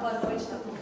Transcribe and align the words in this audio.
Boa 0.00 0.12
noite 0.12 0.44
todo 0.46 0.64
mundo. 0.64 0.77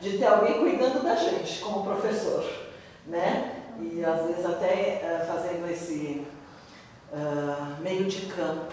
De 0.00 0.18
ter 0.18 0.26
alguém 0.26 0.58
cuidando 0.60 1.02
da 1.02 1.14
gente 1.14 1.60
como 1.60 1.84
professor, 1.84 2.44
né? 3.06 3.64
E 3.78 4.04
às 4.04 4.26
vezes 4.26 4.44
até 4.44 5.00
uh, 5.02 5.26
fazendo 5.26 5.70
esse 5.70 6.26
uh, 7.12 7.80
meio 7.80 8.04
de 8.04 8.26
campo 8.26 8.72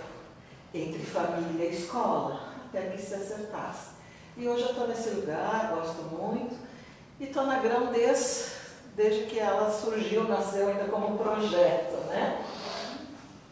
entre 0.73 0.99
família 0.99 1.65
e 1.65 1.75
escola, 1.75 2.53
até 2.65 2.81
que 2.89 3.01
se 3.01 3.13
acertasse. 3.13 3.97
E 4.37 4.47
hoje 4.47 4.63
eu 4.63 4.69
estou 4.69 4.87
nesse 4.87 5.09
lugar, 5.09 5.73
gosto 5.75 6.03
muito, 6.03 6.55
e 7.19 7.25
estou 7.25 7.45
na 7.45 7.59
Grão 7.59 7.91
desde, 7.91 9.25
que 9.25 9.39
ela 9.39 9.71
surgiu, 9.71 10.25
nasceu 10.25 10.67
ainda 10.67 10.85
como 10.85 11.13
um 11.13 11.17
projeto, 11.17 11.95
né? 12.07 12.45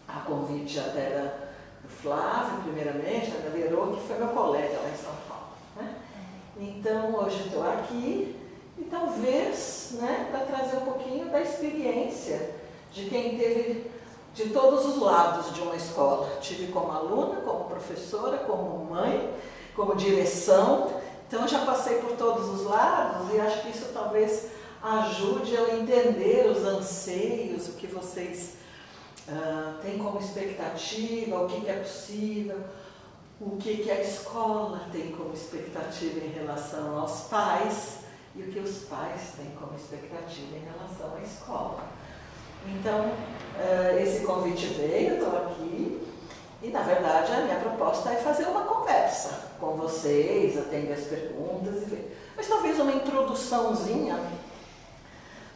A 0.07 0.19
convite 0.21 0.79
até 0.79 1.09
da, 1.09 1.33
do 1.81 1.89
Flávio, 1.89 2.61
primeiramente, 2.63 3.31
da 3.31 3.49
Verô, 3.49 3.87
que 3.87 4.07
foi 4.07 4.17
meu 4.17 4.27
colega 4.27 4.79
lá 4.79 4.89
em 4.89 4.97
São 4.97 5.11
Paulo. 5.11 5.24
Então, 6.57 7.13
hoje 7.15 7.47
estou 7.47 7.67
aqui 7.67 8.33
e 8.77 8.83
talvez 8.85 9.89
né, 9.99 10.29
para 10.31 10.45
trazer 10.45 10.77
um 10.77 10.85
pouquinho 10.85 11.29
da 11.29 11.41
experiência 11.41 12.55
de 12.93 13.09
quem 13.09 13.37
teve 13.37 13.91
de 14.33 14.49
todos 14.51 14.85
os 14.85 15.01
lados 15.01 15.53
de 15.53 15.59
uma 15.59 15.75
escola. 15.75 16.37
Tive 16.39 16.71
como 16.71 16.91
aluna, 16.91 17.41
como 17.41 17.65
professora, 17.65 18.37
como 18.37 18.85
mãe, 18.85 19.33
como 19.75 19.95
direção. 19.95 20.93
Então, 21.27 21.45
já 21.45 21.65
passei 21.65 21.97
por 21.97 22.11
todos 22.13 22.47
os 22.47 22.65
lados 22.65 23.33
e 23.33 23.39
acho 23.39 23.61
que 23.61 23.71
isso 23.71 23.89
talvez 23.93 24.47
ajude 24.81 25.57
a 25.57 25.75
entender 25.75 26.49
os 26.49 26.63
anseios, 26.63 27.67
o 27.67 27.73
que 27.73 27.87
vocês 27.87 28.53
uh, 29.27 29.73
têm 29.81 29.97
como 29.97 30.19
expectativa, 30.19 31.37
o 31.37 31.47
que, 31.47 31.59
que 31.59 31.69
é 31.69 31.79
possível 31.79 32.61
o 33.39 33.57
que, 33.57 33.77
que 33.77 33.91
a 33.91 34.01
escola 34.01 34.87
tem 34.91 35.11
como 35.11 35.33
expectativa 35.33 36.19
em 36.25 36.31
relação 36.31 36.97
aos 36.97 37.21
pais 37.21 37.99
e 38.33 38.41
o 38.41 38.51
que 38.51 38.59
os 38.59 38.83
pais 38.85 39.33
têm 39.35 39.51
como 39.59 39.75
expectativa 39.75 40.55
em 40.55 40.63
relação 40.63 41.15
à 41.17 41.21
escola. 41.21 41.83
Então, 42.67 43.07
uh, 43.07 43.99
esse 43.99 44.25
convite 44.25 44.67
veio, 44.67 45.15
estou 45.15 45.37
aqui, 45.37 46.01
e 46.63 46.69
na 46.69 46.81
verdade 46.81 47.31
a 47.31 47.41
minha 47.41 47.59
proposta 47.59 48.09
é 48.09 48.15
fazer 48.15 48.45
uma 48.45 48.61
conversa 48.61 49.51
com 49.59 49.75
vocês, 49.75 50.57
atender 50.57 50.93
as 50.93 51.05
perguntas 51.05 51.83
e 51.83 51.85
ver. 51.85 52.17
Mas 52.35 52.47
talvez 52.47 52.79
uma 52.79 52.93
introduçãozinha, 52.93 54.19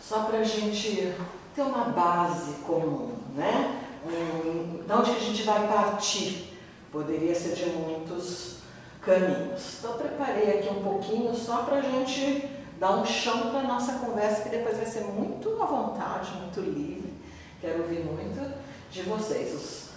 só 0.01 0.23
para 0.23 0.39
a 0.39 0.43
gente 0.43 1.13
ter 1.55 1.61
uma 1.61 1.85
base 1.85 2.53
comum, 2.65 3.15
né? 3.35 3.85
Um, 4.05 4.83
de 4.85 4.93
onde 4.93 5.11
a 5.11 5.19
gente 5.19 5.43
vai 5.43 5.67
partir 5.67 6.48
Poderia 6.91 7.35
ser 7.35 7.55
de 7.55 7.65
muitos 7.65 8.57
caminhos. 9.01 9.77
Então, 9.79 9.97
preparei 9.97 10.59
aqui 10.59 10.69
um 10.69 10.83
pouquinho 10.83 11.33
só 11.35 11.63
para 11.63 11.77
a 11.77 11.81
gente 11.81 12.49
dar 12.79 12.97
um 12.97 13.05
chão 13.05 13.49
para 13.49 13.59
a 13.59 13.63
nossa 13.63 13.93
conversa, 13.93 14.43
que 14.43 14.49
depois 14.49 14.77
vai 14.77 14.85
ser 14.85 15.03
muito 15.03 15.61
à 15.61 15.65
vontade, 15.65 16.31
muito 16.37 16.61
livre. 16.61 17.13
Quero 17.61 17.83
ouvir 17.83 18.03
muito 18.05 18.53
de 18.89 19.03
vocês, 19.03 19.53
os, 19.53 19.89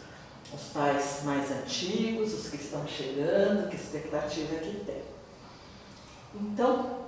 os 0.55 0.69
pais 0.73 1.21
mais 1.25 1.51
antigos, 1.51 2.35
os 2.35 2.49
que 2.51 2.57
estão 2.57 2.87
chegando, 2.87 3.69
que 3.69 3.77
expectativa 3.77 4.57
que 4.57 4.85
tem. 4.85 5.03
Então, 6.35 6.99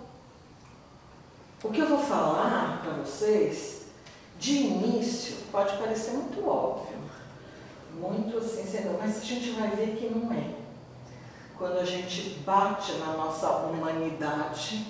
o 1.63 1.71
que 1.71 1.81
eu 1.81 1.89
vou 1.89 1.99
falar 1.99 2.81
para 2.83 2.93
vocês, 2.93 3.87
de 4.39 4.53
início, 4.53 5.37
pode 5.51 5.77
parecer 5.77 6.13
muito 6.13 6.47
óbvio 6.47 6.94
muito 8.01 8.39
assim, 8.39 8.65
mas 8.99 9.19
a 9.19 9.25
gente 9.25 9.51
vai 9.53 9.71
ver 9.71 9.97
que 9.97 10.07
não 10.07 10.33
é. 10.33 10.55
Quando 11.57 11.79
a 11.79 11.85
gente 11.85 12.41
bate 12.41 12.93
na 12.95 13.13
nossa 13.13 13.49
humanidade 13.49 14.87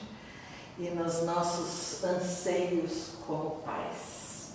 e 0.79 0.91
nos 0.91 1.23
nossos 1.23 2.03
anseios 2.03 3.11
como 3.27 3.57
pais. 3.65 4.55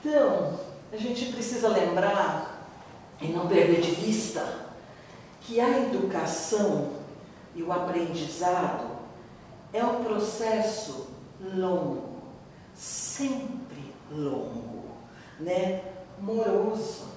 Então, 0.00 0.58
a 0.92 0.96
gente 0.96 1.32
precisa 1.32 1.68
lembrar 1.68 2.68
e 3.20 3.28
não 3.28 3.48
perder 3.48 3.80
de 3.80 3.92
vista 3.92 4.66
que 5.40 5.60
a 5.60 5.78
educação 5.78 6.90
e 7.54 7.62
o 7.62 7.72
aprendizado 7.72 8.86
é 9.72 9.82
um 9.84 10.04
processo 10.04 11.08
longo, 11.40 12.22
sempre 12.74 13.94
longo, 14.10 14.84
né? 15.40 15.93
Moroso, 16.18 17.08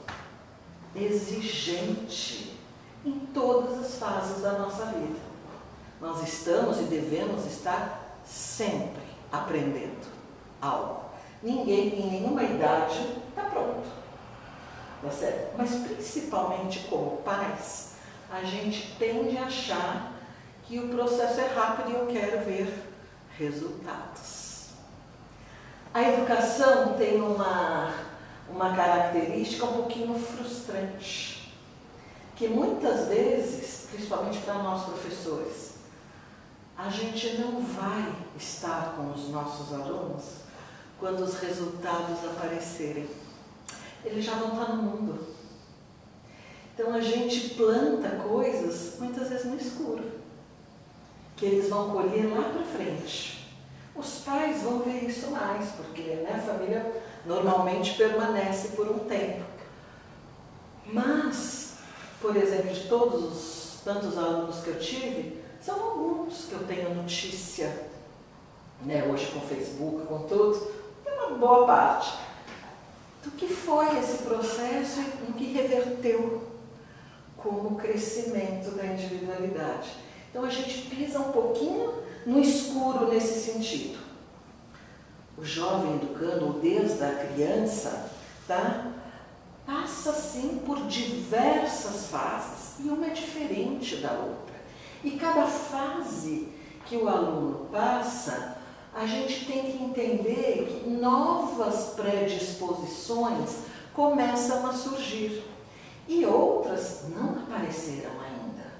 exigente 0.95 2.57
em 3.05 3.19
todas 3.33 3.79
as 3.79 3.95
fases 3.95 4.41
da 4.41 4.53
nossa 4.53 4.85
vida. 4.85 5.19
Nós 6.01 6.21
estamos 6.27 6.79
e 6.79 6.83
devemos 6.83 7.45
estar 7.45 8.17
sempre 8.25 9.03
aprendendo 9.31 10.07
algo. 10.61 11.05
Ninguém, 11.41 11.99
em 11.99 12.11
nenhuma 12.11 12.43
idade, 12.43 13.17
está 13.29 13.43
pronto. 13.43 13.87
Tá 15.01 15.11
certo? 15.11 15.55
Mas 15.57 15.75
principalmente 15.75 16.79
como 16.89 17.17
pais, 17.17 17.93
a 18.31 18.41
gente 18.41 18.95
tende 18.97 19.37
a 19.37 19.45
achar 19.45 20.13
que 20.63 20.79
o 20.79 20.89
processo 20.89 21.39
é 21.39 21.47
rápido 21.47 21.91
e 21.91 21.93
eu 21.93 22.07
quero 22.07 22.43
ver 22.43 22.91
resultados. 23.37 24.69
A 25.93 26.01
educação 26.03 26.93
tem 26.93 27.21
uma, 27.21 27.93
uma 28.49 28.75
característica 28.75 29.65
um 29.65 29.73
pouquinho 29.73 30.17
frustrante, 30.17 31.53
que 32.35 32.47
muitas 32.47 33.07
vezes, 33.07 33.87
principalmente 33.91 34.39
para 34.39 34.55
nós 34.55 34.85
professores, 34.85 35.75
a 36.77 36.89
gente 36.89 37.37
não 37.39 37.61
vai 37.61 38.13
estar 38.37 38.93
com 38.95 39.11
os 39.11 39.29
nossos 39.29 39.73
alunos 39.73 40.23
quando 40.99 41.21
os 41.21 41.39
resultados 41.39 42.23
aparecerem. 42.23 43.07
Eles 44.05 44.23
já 44.23 44.35
vão 44.35 44.53
estar 44.53 44.75
no 44.75 44.83
mundo. 44.83 45.27
Então 46.73 46.93
a 46.93 47.01
gente 47.01 47.55
planta 47.55 48.09
coisas 48.17 48.99
muitas 48.99 49.29
vezes 49.29 49.45
no 49.45 49.57
escuro, 49.57 50.03
que 51.35 51.45
eles 51.45 51.69
vão 51.69 51.89
colher 51.89 52.31
lá 52.31 52.49
para 52.49 52.63
frente. 52.63 53.51
Os 53.95 54.19
pais 54.19 54.61
vão 54.61 54.79
ver 54.79 55.05
isso 55.05 55.31
mais, 55.31 55.71
porque 55.71 56.01
né, 56.01 56.35
a 56.35 56.53
família 56.53 57.03
normalmente 57.27 57.95
permanece 57.95 58.69
por 58.69 58.87
um 58.87 58.99
tempo. 58.99 59.43
Mas, 60.85 61.75
por 62.21 62.35
exemplo, 62.35 62.73
de 62.73 62.87
todos 62.87 63.23
os 63.23 63.81
tantos 63.83 64.17
alunos 64.17 64.59
que 64.61 64.69
eu 64.69 64.79
tive, 64.79 65.43
são 65.61 65.81
alguns 65.81 66.45
que 66.45 66.53
eu 66.53 66.63
tenho 66.65 66.95
notícia, 66.95 67.87
né, 68.81 69.05
hoje 69.11 69.27
com 69.27 69.39
o 69.39 69.47
Facebook, 69.47 70.05
com 70.05 70.19
tudo, 70.19 70.71
tem 71.03 71.13
uma 71.13 71.37
boa 71.37 71.65
parte 71.65 72.17
do 73.23 73.31
que 73.31 73.47
foi 73.47 73.97
esse 73.99 74.23
processo 74.23 75.01
e 75.01 75.27
no 75.27 75.33
que 75.33 75.51
reverteu 75.51 76.47
como 77.35 77.75
crescimento 77.75 78.71
da 78.71 78.85
individualidade. 78.85 79.91
Então 80.29 80.43
a 80.45 80.49
gente 80.49 80.87
pisa 80.87 81.19
um 81.19 81.31
pouquinho 81.31 81.93
no 82.25 82.39
escuro 82.39 83.07
nesse 83.07 83.51
sentido. 83.51 84.06
O 85.37 85.45
jovem 85.45 85.95
educando, 85.95 86.59
desde 86.59 87.03
a 87.03 87.13
criança, 87.13 88.09
tá? 88.47 88.93
passa 89.67 90.13
sim 90.13 90.61
por 90.65 90.87
diversas 90.87 92.07
fases 92.07 92.79
e 92.79 92.87
uma 92.87 93.07
é 93.07 93.09
diferente 93.09 93.97
da 93.97 94.13
outra. 94.13 94.55
E 95.03 95.11
cada 95.11 95.45
fase 95.45 96.47
que 96.85 96.95
o 96.95 97.09
aluno 97.09 97.67
passa, 97.69 98.57
a 98.95 99.05
gente 99.05 99.45
tem 99.45 99.63
que 99.63 99.83
entender 99.83 100.81
que 100.83 100.89
novas 100.89 101.93
predisposições 101.95 103.57
começam 103.93 104.65
a 104.65 104.71
surgir. 104.71 105.43
E 106.07 106.25
outras 106.25 107.03
não 107.09 107.31
apareceram 107.43 108.11
ainda, 108.21 108.71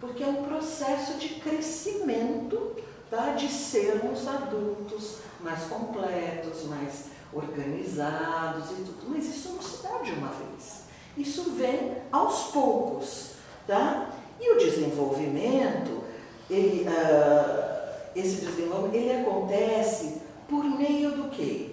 porque 0.00 0.22
é 0.22 0.26
um 0.26 0.44
processo 0.44 1.18
de 1.18 1.28
crescimento 1.34 2.74
tá? 3.14 3.32
de 3.32 3.48
sermos 3.48 4.26
adultos 4.26 5.18
mais 5.40 5.64
completos, 5.64 6.64
mais 6.64 7.04
organizados 7.32 8.70
e 8.72 8.74
tudo. 8.82 9.06
Mas 9.08 9.26
isso 9.26 9.50
não 9.50 9.62
se 9.62 9.82
dá 9.82 9.98
de 9.98 10.12
uma 10.12 10.28
vez. 10.28 10.84
Isso 11.16 11.52
vem 11.52 11.96
aos 12.10 12.44
poucos. 12.52 13.32
Tá? 13.66 14.10
E 14.40 14.50
o 14.50 14.58
desenvolvimento, 14.58 16.02
ele, 16.50 16.86
uh, 16.88 18.10
esse 18.14 18.44
desenvolvimento, 18.44 18.94
ele 18.94 19.22
acontece 19.22 20.22
por 20.48 20.64
meio 20.64 21.12
do 21.12 21.30
quê? 21.30 21.70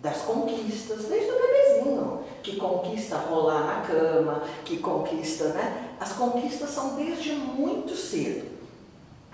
Das 0.00 0.22
conquistas, 0.22 1.04
desde 1.04 1.30
o 1.30 1.40
bebezinho 1.40 2.24
que 2.42 2.56
conquista 2.56 3.16
rolar 3.16 3.64
na 3.64 3.80
cama, 3.82 4.42
que 4.64 4.78
conquista, 4.78 5.48
né? 5.48 5.94
As 6.00 6.12
conquistas 6.12 6.70
são 6.70 6.96
desde 6.96 7.32
muito 7.32 7.94
cedo, 7.94 8.50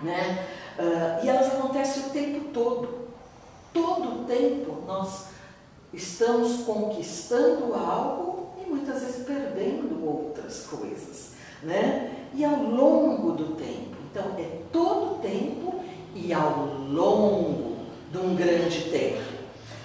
né? 0.01 0.47
Uh, 0.79 1.25
e 1.25 1.29
elas 1.29 1.47
acontecem 1.47 2.03
o 2.03 2.09
tempo 2.09 2.49
todo. 2.53 3.09
Todo 3.73 4.21
o 4.21 4.25
tempo 4.25 4.83
nós 4.87 5.25
estamos 5.93 6.63
conquistando 6.63 7.73
algo 7.73 8.53
e 8.63 8.69
muitas 8.69 9.01
vezes 9.01 9.25
perdendo 9.25 10.03
outras 10.07 10.65
coisas, 10.65 11.33
né? 11.61 12.27
E 12.33 12.45
ao 12.45 12.63
longo 12.63 13.33
do 13.33 13.55
tempo, 13.55 13.97
então 14.09 14.23
é 14.37 14.61
todo 14.71 15.15
o 15.15 15.19
tempo 15.19 15.81
e 16.15 16.31
ao 16.31 16.65
longo 16.89 17.77
de 18.11 18.17
um 18.17 18.35
grande 18.35 18.89
tempo, 18.89 19.21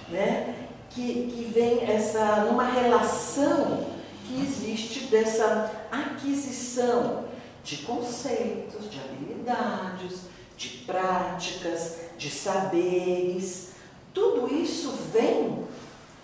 né? 0.09 0.55
que, 0.95 1.27
que 1.27 1.51
vem 1.53 1.83
essa, 1.83 2.45
numa 2.45 2.63
relação 2.63 3.85
que 4.25 4.41
existe 4.41 5.07
dessa 5.07 5.69
aquisição 5.91 7.25
de 7.63 7.77
conceitos, 7.77 8.89
de 8.89 8.99
habilidades, 8.99 10.21
de 10.57 10.69
práticas, 10.85 11.97
de 12.17 12.29
saberes. 12.29 13.69
Tudo 14.13 14.53
isso 14.53 14.91
vem 15.11 15.65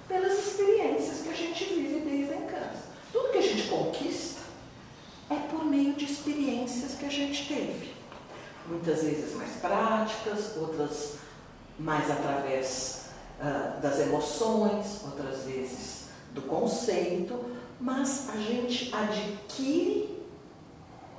pelas 0.07 0.39
experiências 0.39 1.21
que 1.21 1.29
a 1.29 1.35
gente 1.35 1.63
vive 1.65 1.99
desde 1.99 2.33
a. 2.33 2.77
Tudo 3.11 3.31
que 3.31 3.37
a 3.37 3.41
gente 3.41 3.67
conquista 3.67 4.41
é 5.29 5.35
por 5.35 5.65
meio 5.65 5.93
de 5.93 6.05
experiências 6.05 6.95
que 6.95 7.05
a 7.05 7.09
gente 7.09 7.47
teve. 7.47 7.93
Muitas 8.67 9.03
vezes 9.03 9.35
mais 9.35 9.51
práticas, 9.57 10.55
outras 10.57 11.15
mais 11.79 12.09
através 12.11 13.05
uh, 13.39 13.81
das 13.81 13.99
emoções, 13.99 15.01
outras 15.03 15.43
vezes 15.43 16.05
do 16.33 16.41
conceito, 16.43 17.43
mas 17.79 18.29
a 18.29 18.37
gente 18.37 18.93
adquire 18.93 20.21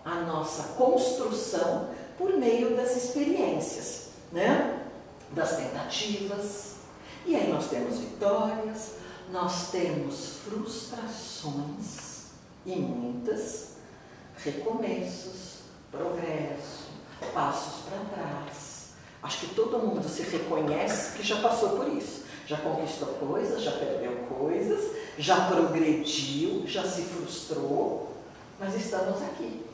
a 0.05 0.21
nossa 0.21 0.75
construção 0.75 1.91
por 2.23 2.37
meio 2.37 2.77
das 2.77 2.97
experiências, 2.97 4.11
né? 4.31 4.87
das 5.33 5.57
tentativas. 5.57 6.77
E 7.27 7.35
aí 7.35 7.53
nós 7.53 7.69
temos 7.69 7.99
vitórias, 7.99 8.93
nós 9.33 9.71
temos 9.71 10.39
frustrações 10.45 12.27
e 12.65 12.77
muitas, 12.77 13.73
recomeços, 14.37 15.63
progresso, 15.91 16.87
passos 17.35 17.83
para 17.85 17.99
trás 18.17 18.73
Acho 19.23 19.39
que 19.39 19.55
todo 19.55 19.79
mundo 19.79 20.09
se 20.09 20.23
reconhece 20.23 21.17
que 21.17 21.23
já 21.23 21.41
passou 21.41 21.77
por 21.77 21.89
isso. 21.89 22.23
Já 22.45 22.57
conquistou 22.57 23.09
coisas, 23.15 23.63
já 23.63 23.71
perdeu 23.71 24.13
coisas, 24.29 24.97
já 25.17 25.47
progrediu, 25.47 26.67
já 26.67 26.83
se 26.83 27.03
frustrou, 27.03 28.17
mas 28.59 28.75
estamos 28.75 29.23
aqui. 29.23 29.65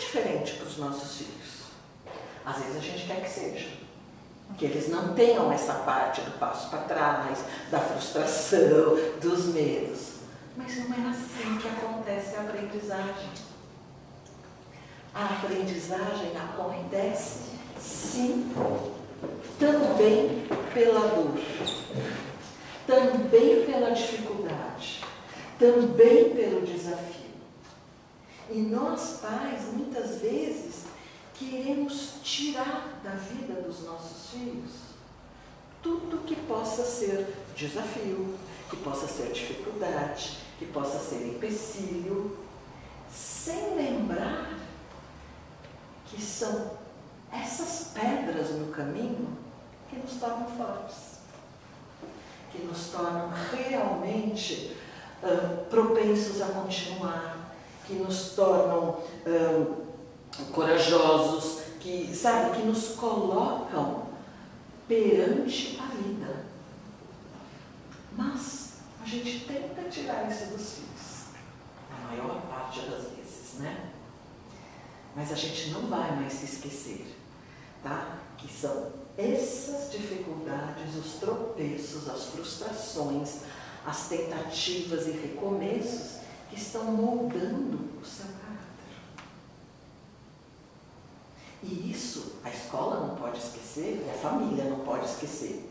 Diferente 0.00 0.54
para 0.54 0.66
os 0.66 0.78
nossos 0.78 1.18
filhos. 1.18 1.60
Às 2.44 2.56
vezes 2.56 2.76
a 2.76 2.80
gente 2.80 3.06
quer 3.06 3.22
que 3.22 3.30
seja. 3.30 3.68
Que 4.58 4.64
eles 4.64 4.88
não 4.88 5.14
tenham 5.14 5.52
essa 5.52 5.74
parte 5.74 6.20
do 6.22 6.32
passo 6.38 6.68
para 6.70 6.80
trás, 6.80 7.38
da 7.70 7.78
frustração, 7.78 8.96
dos 9.20 9.46
medos. 9.46 10.14
Mas 10.56 10.76
não 10.76 10.96
é 10.96 11.10
assim 11.10 11.56
que 11.58 11.68
acontece 11.68 12.34
a 12.34 12.40
aprendizagem. 12.40 13.30
A 15.14 15.24
aprendizagem 15.24 16.32
acontece 16.36 17.50
Sim, 17.80 18.52
também 19.58 20.46
pela 20.74 21.00
dor, 21.00 21.40
também 22.86 23.64
pela 23.64 23.90
dificuldade, 23.92 25.02
também 25.58 26.30
pelo 26.30 26.60
desafio. 26.60 27.19
E 28.50 28.58
nós, 28.58 29.20
pais, 29.22 29.72
muitas 29.72 30.20
vezes 30.20 30.84
queremos 31.34 32.14
tirar 32.22 33.00
da 33.02 33.10
vida 33.10 33.62
dos 33.62 33.84
nossos 33.84 34.30
filhos 34.30 34.90
tudo 35.82 36.24
que 36.26 36.36
possa 36.36 36.84
ser 36.84 37.34
desafio, 37.56 38.34
que 38.68 38.76
possa 38.76 39.06
ser 39.06 39.32
dificuldade, 39.32 40.38
que 40.58 40.66
possa 40.66 40.98
ser 40.98 41.26
empecilho, 41.26 42.38
sem 43.10 43.76
lembrar 43.76 44.58
que 46.06 46.20
são 46.20 46.72
essas 47.32 47.92
pedras 47.94 48.50
no 48.50 48.72
caminho 48.72 49.36
que 49.88 49.96
nos 49.96 50.12
tornam 50.14 50.46
fortes, 50.48 51.20
que 52.52 52.62
nos 52.62 52.88
tornam 52.88 53.30
realmente 53.52 54.76
uh, 55.22 55.64
propensos 55.66 56.42
a 56.42 56.46
continuar, 56.46 57.39
que 57.86 57.94
nos 57.94 58.30
tornam 58.30 58.98
uh, 59.26 59.76
corajosos, 60.52 61.62
que, 61.80 62.14
sabe, 62.14 62.56
que 62.56 62.66
nos 62.66 62.88
colocam 62.96 64.06
perante 64.86 65.78
a 65.80 65.94
vida. 65.94 66.44
Mas 68.16 68.74
a 69.02 69.06
gente 69.06 69.46
tenta 69.46 69.88
tirar 69.88 70.30
isso 70.30 70.46
dos 70.46 70.74
filhos, 70.74 71.24
a 71.90 72.08
maior 72.08 72.40
parte 72.42 72.80
das 72.80 73.04
vezes, 73.16 73.58
né? 73.58 73.90
mas 75.14 75.32
a 75.32 75.34
gente 75.34 75.70
não 75.70 75.86
vai 75.86 76.14
mais 76.16 76.32
se 76.32 76.44
esquecer, 76.44 77.16
tá? 77.82 78.18
Que 78.38 78.50
são 78.50 78.92
essas 79.18 79.90
dificuldades, 79.90 80.94
os 80.94 81.14
tropeços, 81.14 82.08
as 82.08 82.26
frustrações, 82.26 83.40
as 83.84 84.08
tentativas 84.08 85.06
e 85.08 85.10
recomeços 85.10 86.19
que 86.50 86.56
estão 86.56 86.84
moldando 86.84 87.78
o 88.02 88.04
seu 88.04 88.26
caráter. 88.26 89.20
E 91.62 91.90
isso 91.90 92.36
a 92.44 92.50
escola 92.50 93.06
não 93.06 93.16
pode 93.16 93.38
esquecer 93.38 93.60
a 94.10 94.18
família 94.18 94.64
não 94.64 94.80
pode 94.80 95.06
esquecer. 95.06 95.70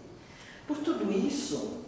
Por 0.66 0.78
tudo 0.78 1.12
isso, 1.12 1.80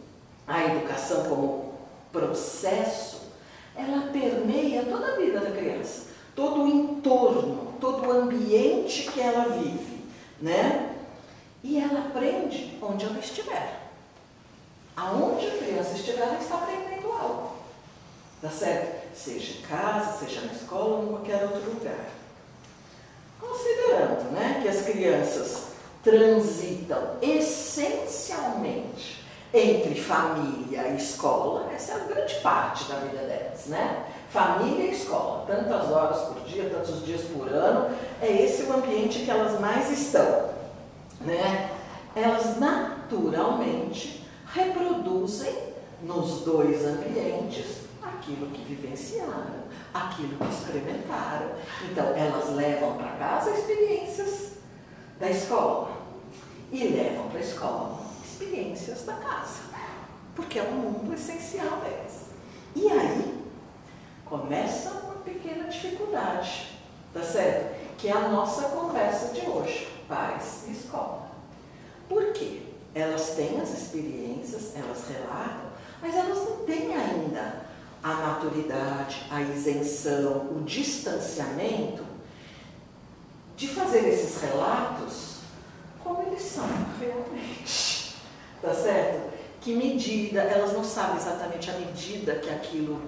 a 0.47 0.65
educação 0.65 1.23
como 1.25 1.73
processo, 2.11 3.21
ela 3.75 4.11
permeia 4.11 4.83
toda 4.83 5.13
a 5.13 5.17
vida 5.17 5.39
da 5.39 5.51
criança, 5.51 6.07
todo 6.35 6.63
o 6.63 6.67
entorno, 6.67 7.73
todo 7.79 8.07
o 8.07 8.11
ambiente 8.11 9.09
que 9.11 9.21
ela 9.21 9.45
vive, 9.57 10.03
né? 10.41 10.95
E 11.63 11.79
ela 11.79 12.07
aprende 12.07 12.77
onde 12.81 13.05
ela 13.05 13.19
estiver. 13.19 13.91
Aonde 14.95 15.47
a 15.47 15.57
criança 15.57 15.93
estiver, 15.93 16.21
ela 16.21 16.39
está 16.39 16.55
aprendendo 16.55 17.11
algo. 17.11 17.50
Tá 18.41 18.49
certo? 18.49 19.15
Seja 19.15 19.59
em 19.59 19.61
casa, 19.61 20.17
seja 20.17 20.41
na 20.41 20.53
escola 20.53 20.97
ou 20.97 21.03
em 21.03 21.07
qualquer 21.09 21.43
outro 21.43 21.71
lugar. 21.71 22.09
Considerando 23.39 24.31
né, 24.31 24.59
que 24.61 24.67
as 24.67 24.81
crianças 24.81 25.65
transitam 26.03 27.17
essencialmente 27.21 29.21
entre 29.53 29.95
família 29.95 30.87
e 30.87 30.95
escola, 30.95 31.69
essa 31.73 31.91
é 31.91 31.95
a 31.95 31.99
grande 31.99 32.35
parte 32.35 32.85
da 32.85 32.99
vida 32.99 33.17
delas, 33.17 33.65
né? 33.65 34.05
Família 34.31 34.85
e 34.85 34.95
escola, 34.95 35.43
tantas 35.45 35.91
horas 35.91 36.21
por 36.21 36.41
dia, 36.45 36.69
tantos 36.69 37.05
dias 37.05 37.23
por 37.23 37.49
ano, 37.49 37.93
é 38.21 38.43
esse 38.43 38.63
o 38.63 38.73
ambiente 38.73 39.25
que 39.25 39.29
elas 39.29 39.59
mais 39.59 39.91
estão, 39.91 40.51
né? 41.19 41.69
Elas 42.15 42.57
naturalmente 42.57 44.25
reproduzem 44.53 45.53
nos 46.01 46.41
dois 46.41 46.85
ambientes 46.85 47.80
aquilo 48.01 48.47
que 48.47 48.63
vivenciaram, 48.63 49.63
aquilo 49.93 50.37
que 50.37 50.53
experimentaram. 50.53 51.51
Então, 51.89 52.07
elas 52.15 52.49
levam 52.55 52.97
para 52.97 53.11
casa 53.11 53.51
experiências 53.51 54.53
da 55.19 55.29
escola 55.29 55.91
e 56.71 56.87
levam 56.87 57.29
para 57.29 57.39
a 57.39 57.43
escola 57.43 58.01
experiências 58.23 59.05
da 59.05 59.13
casa, 59.13 59.61
porque 60.35 60.57
é 60.57 60.63
um 60.63 60.73
mundo 60.73 61.13
essencial 61.13 61.77
delas. 61.77 62.25
E 62.75 62.89
aí 62.89 63.45
começa 64.25 64.89
uma 64.89 65.15
pequena 65.15 65.67
dificuldade, 65.67 66.79
tá 67.13 67.21
certo? 67.21 67.97
Que 67.97 68.07
é 68.07 68.13
a 68.13 68.29
nossa 68.29 68.69
conversa 68.69 69.33
de 69.33 69.47
hoje, 69.47 69.87
pais 70.07 70.65
e 70.67 70.71
escola. 70.71 71.29
Por 72.09 72.33
quê? 72.33 72.63
Elas 72.95 73.31
têm 73.31 73.61
as 73.61 73.69
experiências, 73.69 74.75
elas 74.75 75.03
relatam, 75.07 75.71
mas 76.01 76.15
elas 76.15 76.37
não 76.37 76.57
têm 76.65 76.95
ainda 76.95 77.70
a 78.03 78.13
maturidade, 78.13 79.25
a 79.29 79.41
isenção, 79.41 80.47
o 80.55 80.63
distanciamento 80.65 82.03
de 83.55 83.67
fazer 83.67 84.07
esses 84.09 84.41
relatos 84.41 85.37
como 86.03 86.23
eles 86.23 86.41
são 86.41 86.67
realmente. 86.99 88.15
Tá 88.61 88.73
certo? 88.73 89.31
Que 89.61 89.75
medida, 89.75 90.41
elas 90.41 90.73
não 90.73 90.83
sabem 90.83 91.17
exatamente 91.17 91.69
a 91.69 91.73
medida 91.73 92.35
que 92.35 92.49
aquilo 92.49 92.99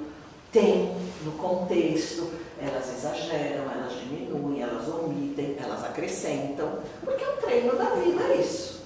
tem 0.52 0.96
no 1.26 1.32
contexto, 1.34 2.32
elas 2.62 2.88
exageram, 2.96 3.64
elas 3.72 3.94
diminuem, 3.94 4.62
elas 4.62 4.88
omitem, 4.88 5.58
elas 5.60 5.84
acrescentam, 5.84 6.78
porque 7.04 7.24
é 7.24 7.30
um 7.30 7.38
treino 7.38 7.76
da 7.76 7.90
vida 7.96 8.36
isso. 8.36 8.84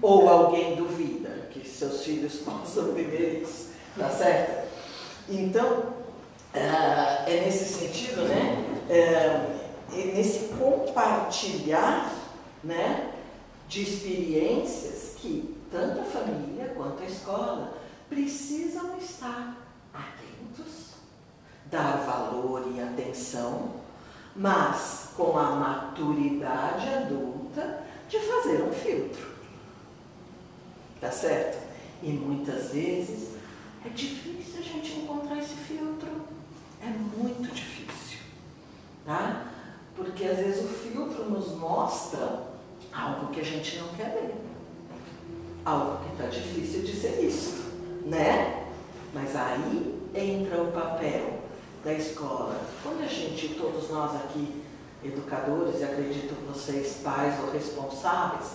Ou 0.00 0.28
alguém 0.28 0.76
duvida 0.76 1.48
que 1.50 1.68
seus 1.68 2.02
filhos 2.02 2.36
possam 2.44 2.92
viver 2.94 3.42
isso, 3.42 3.68
tá 3.98 4.08
certo? 4.08 4.57
Então, 5.28 5.94
é 6.54 7.42
nesse 7.44 7.64
sentido, 7.64 8.22
né? 8.22 8.64
É 8.88 10.14
nesse 10.14 10.54
compartilhar, 10.54 12.10
né? 12.64 13.12
De 13.68 13.82
experiências 13.82 15.14
que 15.16 15.54
tanto 15.70 16.00
a 16.00 16.04
família 16.04 16.72
quanto 16.74 17.02
a 17.02 17.06
escola 17.06 17.74
precisam 18.08 18.96
estar 18.96 19.56
atentos, 19.92 20.94
dar 21.66 21.98
valor 22.06 22.72
e 22.74 22.80
atenção, 22.80 23.72
mas 24.34 25.10
com 25.14 25.36
a 25.36 25.50
maturidade 25.50 26.88
adulta 26.88 27.82
de 28.08 28.18
fazer 28.18 28.62
um 28.62 28.72
filtro. 28.72 29.28
Tá 30.98 31.10
certo? 31.10 31.62
E 32.02 32.08
muitas 32.08 32.70
vezes 32.70 33.36
é 33.84 33.88
difícil 33.90 34.60
a 34.60 34.62
gente 34.62 35.00
encontrar 35.00 35.38
esse 35.38 35.54
filtro. 35.54 36.08
É 36.82 36.86
muito 36.86 37.52
difícil. 37.54 38.18
Tá? 39.04 39.46
Porque 39.96 40.24
às 40.24 40.38
vezes 40.38 40.64
o 40.64 40.68
filtro 40.68 41.30
nos 41.30 41.56
mostra 41.56 42.48
algo 42.92 43.32
que 43.32 43.40
a 43.40 43.44
gente 43.44 43.78
não 43.78 43.88
quer 43.88 44.12
ver. 44.12 44.34
Algo 45.64 46.04
que 46.04 46.12
está 46.12 46.26
difícil 46.26 46.82
de 46.82 46.94
ser 46.94 47.20
visto, 47.20 47.72
né? 48.06 48.66
Mas 49.12 49.34
aí 49.34 50.00
entra 50.14 50.62
o 50.62 50.72
papel 50.72 51.40
da 51.84 51.92
escola. 51.92 52.60
Quando 52.82 53.02
a 53.02 53.06
gente, 53.06 53.54
todos 53.54 53.90
nós 53.90 54.14
aqui, 54.16 54.62
educadores, 55.04 55.80
e 55.80 55.84
acredito 55.84 56.34
vocês, 56.46 57.00
pais 57.02 57.38
ou 57.42 57.50
responsáveis, 57.50 58.52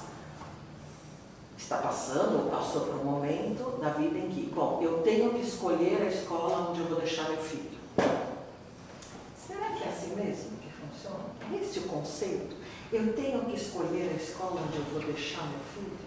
está 1.64 1.78
passando 1.78 2.44
ou 2.44 2.52
passou 2.52 2.82
por 2.82 2.96
um 2.96 3.06
momento 3.06 3.80
na 3.82 3.90
vida 3.90 4.18
em 4.18 4.30
que, 4.30 4.52
bom, 4.54 4.82
eu 4.82 5.02
tenho 5.02 5.34
que 5.34 5.42
escolher 5.42 6.02
a 6.02 6.06
escola 6.08 6.70
onde 6.70 6.82
eu 6.82 6.88
vou 6.88 7.00
deixar 7.00 7.30
meu 7.30 7.42
filho. 7.42 7.72
Será 9.48 9.72
que 9.72 9.84
é 9.84 9.88
assim 9.88 10.16
mesmo 10.16 10.58
que 10.58 10.70
funciona? 10.70 11.24
É 11.52 11.56
esse 11.56 11.80
o 11.80 11.84
conceito? 11.84 12.56
Eu 12.92 13.14
tenho 13.14 13.46
que 13.46 13.56
escolher 13.56 14.12
a 14.12 14.22
escola 14.22 14.62
onde 14.62 14.78
eu 14.78 14.84
vou 14.84 15.02
deixar 15.02 15.48
meu 15.48 15.60
filho? 15.74 15.98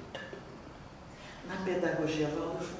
Na 1.48 1.56
pedagogia 1.64 2.28
Waldorf 2.28 2.74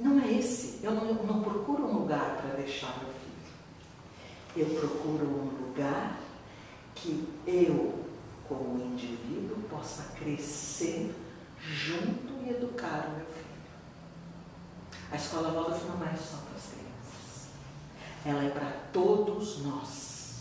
não 0.00 0.10
é. 0.10 0.18
Não 0.18 0.24
é 0.24 0.32
esse. 0.38 0.80
Eu 0.82 0.92
não, 0.92 1.06
eu 1.06 1.24
não 1.24 1.42
procuro 1.42 1.84
um 1.84 1.98
lugar 2.00 2.36
para 2.36 2.56
deixar 2.56 2.98
meu 2.98 3.08
filho. 3.08 3.20
Eu 4.56 4.80
procuro 4.80 5.24
um 5.24 5.66
lugar 5.66 6.18
que 6.94 7.28
eu 7.46 8.09
como 8.50 8.84
indivíduo, 8.84 9.62
possa 9.70 10.02
crescer 10.18 11.14
junto 11.62 12.44
e 12.44 12.50
educar 12.50 13.06
o 13.06 13.16
meu 13.16 13.26
filho. 13.26 13.46
A 15.12 15.14
escola 15.14 15.52
Waldorf 15.52 15.84
não 15.84 16.04
é 16.04 16.16
só 16.16 16.38
para 16.38 16.56
as 16.56 16.66
crianças, 16.72 17.48
ela 18.26 18.44
é 18.44 18.50
para 18.50 18.72
todos 18.92 19.62
nós. 19.62 20.40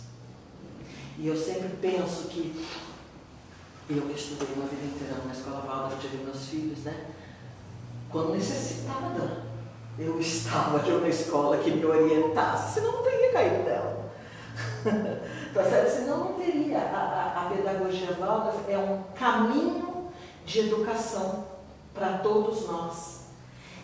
E 1.19 1.27
eu 1.27 1.37
sempre 1.37 1.69
penso 1.79 2.29
que 2.29 2.65
eu 3.87 4.01
que 4.01 4.19
estudei 4.19 4.55
uma 4.55 4.65
vida 4.65 4.85
inteira 4.85 5.21
numa 5.21 5.33
escola 5.33 5.61
Waldorf, 5.61 6.01
tive 6.01 6.23
meus 6.23 6.47
filhos, 6.47 6.79
né? 6.79 7.11
Quando 8.09 8.33
necessitada, 8.33 9.43
eu 9.99 10.19
estava 10.19 10.79
de 10.79 10.91
uma 10.91 11.07
escola 11.07 11.57
que 11.59 11.69
me 11.69 11.85
orientasse, 11.85 12.73
senão 12.73 12.93
não 12.93 13.03
teria 13.03 13.33
caído 13.33 13.63
dela. 13.65 14.11
tá 15.53 15.63
certo? 15.63 15.89
Senão 15.89 16.17
não 16.19 16.33
teria. 16.33 16.79
A, 16.79 16.97
a, 16.97 17.45
a 17.45 17.49
pedagogia 17.49 18.13
Waldorf 18.13 18.69
é 18.69 18.77
um 18.77 19.03
caminho 19.13 20.11
de 20.45 20.59
educação 20.59 21.45
para 21.93 22.19
todos 22.19 22.67
nós. 22.67 23.19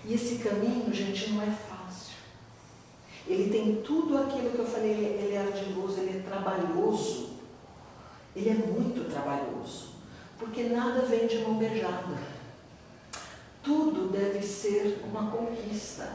E 0.05 0.13
esse 0.13 0.38
caminho, 0.38 0.93
gente, 0.93 1.31
não 1.31 1.41
é 1.41 1.48
fácil. 1.48 2.15
Ele 3.27 3.50
tem 3.50 3.81
tudo 3.81 4.17
aquilo 4.17 4.51
que 4.51 4.60
eu 4.60 4.65
falei, 4.65 4.91
ele, 4.91 5.25
ele 5.25 5.36
é 5.36 5.39
ardiloso, 5.39 6.00
ele 6.00 6.19
é 6.19 6.22
trabalhoso. 6.22 7.29
Ele 8.36 8.50
é 8.50 8.53
muito 8.53 9.10
trabalhoso. 9.10 9.95
Porque 10.38 10.63
nada 10.63 11.01
vem 11.01 11.25
de 11.25 11.39
mão 11.39 11.55
beijada. 11.55 12.17
Tudo 13.63 14.12
deve 14.12 14.45
ser 14.45 15.01
uma 15.05 15.31
conquista. 15.31 16.07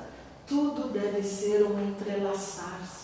Tudo 0.46 0.88
deve 0.92 1.22
ser 1.22 1.64
um 1.64 1.80
entrelaçar-se. 1.88 2.99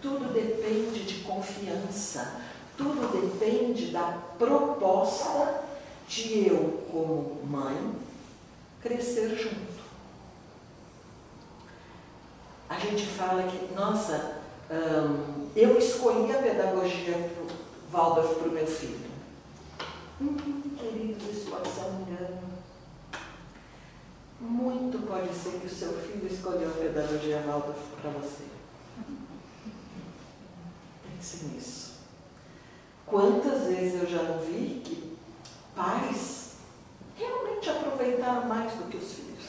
Tudo 0.00 0.32
depende 0.32 1.04
de 1.04 1.24
confiança, 1.24 2.40
tudo 2.76 3.10
depende 3.10 3.90
da 3.90 4.16
proposta 4.38 5.62
de 6.06 6.48
eu, 6.48 6.84
como 6.90 7.44
mãe, 7.44 7.96
crescer 8.80 9.36
junto. 9.36 9.78
A 12.68 12.78
gente 12.78 13.06
fala 13.06 13.42
que, 13.44 13.74
nossa, 13.74 14.36
hum, 14.70 15.48
eu 15.56 15.76
escolhi 15.78 16.32
a 16.32 16.40
pedagogia 16.40 17.30
Waldorf 17.90 18.34
para 18.36 18.48
o 18.48 18.52
meu 18.52 18.66
filho. 18.66 19.08
Hum, 20.20 20.36
queridos, 20.78 21.28
isso 21.28 21.50
pode 21.50 21.68
ser 21.68 21.80
um 21.82 22.02
engano. 22.02 22.48
Muito 24.40 25.06
pode 25.06 25.34
ser 25.34 25.58
que 25.58 25.66
o 25.66 25.70
seu 25.70 25.92
filho 25.94 26.28
escolheu 26.30 26.68
a 26.68 26.74
pedagogia 26.74 27.42
Waldorf 27.46 27.80
para 28.00 28.10
você. 28.10 28.57
Pense 31.28 31.44
nisso. 31.44 31.92
Quantas 33.04 33.64
vezes 33.64 34.02
eu 34.02 34.08
já 34.08 34.22
não 34.22 34.38
vi 34.38 34.80
que 34.82 35.18
pais 35.76 36.52
realmente 37.16 37.68
aproveitaram 37.68 38.48
mais 38.48 38.72
do 38.72 38.88
que 38.88 38.96
os 38.96 39.12
filhos, 39.12 39.44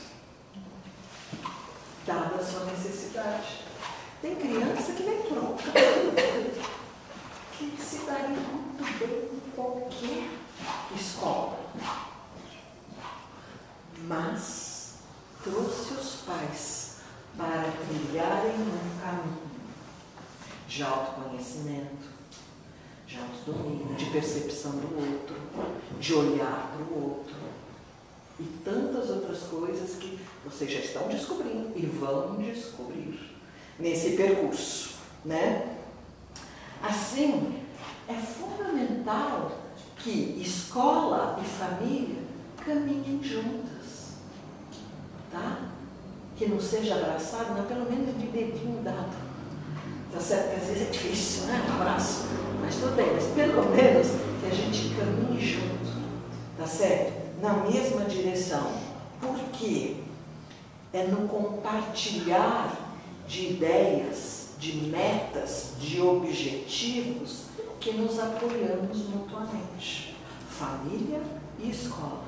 dada 2.06 2.36
a 2.36 2.44
sua 2.44 2.66
necessidade. 2.66 3.64
Tem 4.22 4.36
criança 4.36 4.92
que 4.92 5.04
nem 5.04 5.22
troca, 5.24 5.72
que 7.58 7.82
se 7.82 8.06
daria 8.06 8.28
muito 8.28 9.00
bem 9.00 9.38
em 9.38 9.52
qualquer 9.56 10.30
escola. 10.94 11.60
Mas 14.06 14.96
trouxe 15.44 15.94
os 15.94 16.16
pais 16.26 16.96
para 17.38 17.72
trilharem 17.88 18.56
um 18.56 19.02
caminho 19.02 19.49
de 20.70 20.84
autoconhecimento, 20.84 22.08
de 23.08 23.18
autodomínio, 23.18 23.96
de 23.96 24.06
percepção 24.06 24.74
do 24.74 24.96
outro, 24.96 25.36
de 26.00 26.14
olhar 26.14 26.72
para 26.72 26.86
o 26.86 27.04
outro 27.10 27.36
e 28.40 28.44
tantas 28.64 29.10
outras 29.10 29.40
coisas 29.40 29.98
que 29.98 30.20
vocês 30.46 30.72
já 30.72 30.80
estão 30.80 31.08
descobrindo 31.08 31.72
e 31.76 31.86
vão 31.88 32.38
descobrir 32.38 33.36
nesse 33.80 34.12
percurso, 34.12 34.92
né? 35.26 35.78
Assim, 36.82 37.62
é 38.08 38.14
fundamental 38.14 39.52
que 39.98 40.40
escola 40.42 41.38
e 41.42 41.46
família 41.46 42.22
caminhem 42.64 43.20
juntas, 43.24 44.14
tá? 45.32 45.72
Que 46.38 46.48
não 46.48 46.62
seja 46.62 46.96
abraçado, 46.96 47.54
mas 47.54 47.68
pelo 47.68 47.90
menos 47.90 48.18
de 48.18 48.28
dedinho 48.28 48.82
dado. 48.84 49.29
Tá 50.20 50.26
certo 50.26 50.50
que 50.50 50.56
às 50.58 50.68
vezes 50.68 50.82
é 50.82 50.92
difícil, 50.92 51.44
né? 51.46 51.66
Um 51.66 51.82
abraço. 51.82 52.26
Mas 52.60 52.76
tudo 52.76 52.94
bem, 52.94 53.08
mas 53.14 53.24
pelo 53.28 53.70
menos 53.70 54.08
que 54.42 54.48
a 54.48 54.54
gente 54.54 54.94
caminhe 54.94 55.40
junto, 55.40 55.96
tá 56.58 56.68
certo? 56.68 57.42
Na 57.42 57.54
mesma 57.54 58.04
direção. 58.04 58.70
Porque 59.22 59.96
é 60.92 61.04
no 61.04 61.26
compartilhar 61.26 62.76
de 63.30 63.52
ideias, 63.52 64.50
de 64.60 64.88
metas, 64.88 65.76
de 65.80 66.02
objetivos 66.02 67.46
que 67.80 67.94
nos 67.94 68.20
apoiamos 68.20 68.98
mutuamente. 69.08 70.18
Família 70.50 71.22
e 71.58 71.70
escola. 71.70 72.26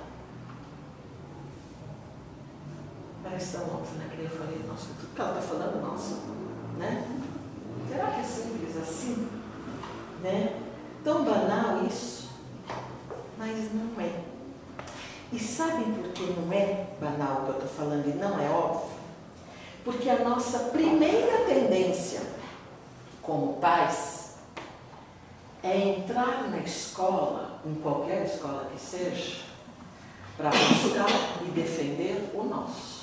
Parece 3.21 3.57
tão 3.57 3.65
óbvio, 3.65 3.97
né? 3.97 4.09
Que 4.15 4.21
eu 4.21 4.29
falei, 4.29 4.61
nossa, 4.65 4.87
tudo 4.97 5.13
que 5.13 5.19
ela 5.19 5.37
está 5.37 5.41
falando, 5.41 5.81
nossa, 5.81 6.19
né? 6.77 7.21
Será 7.91 8.09
que 8.11 8.21
é 8.21 8.23
simples 8.23 8.77
assim? 8.77 9.27
Né? 10.23 10.61
Tão 11.03 11.25
banal 11.25 11.85
isso, 11.85 12.29
mas 13.37 13.73
não 13.73 14.01
é. 14.01 14.21
E 15.33 15.37
sabem 15.37 15.91
por 15.91 16.13
que 16.13 16.23
não 16.23 16.53
é 16.53 16.87
banal 17.01 17.41
o 17.41 17.43
que 17.43 17.49
eu 17.49 17.55
estou 17.55 17.69
falando 17.69 18.07
e 18.07 18.13
não 18.13 18.39
é 18.39 18.49
óbvio? 18.49 18.97
Porque 19.83 20.09
a 20.09 20.19
nossa 20.19 20.69
primeira 20.69 21.45
tendência 21.45 22.21
como 23.21 23.55
pais 23.55 24.35
é 25.61 25.77
entrar 25.77 26.49
na 26.49 26.59
escola, 26.59 27.59
em 27.65 27.75
qualquer 27.75 28.25
escola 28.25 28.69
que 28.73 28.79
seja, 28.79 29.41
para 30.37 30.49
buscar 30.49 31.43
e 31.45 31.51
defender 31.51 32.31
o 32.33 32.43
nosso. 32.43 33.01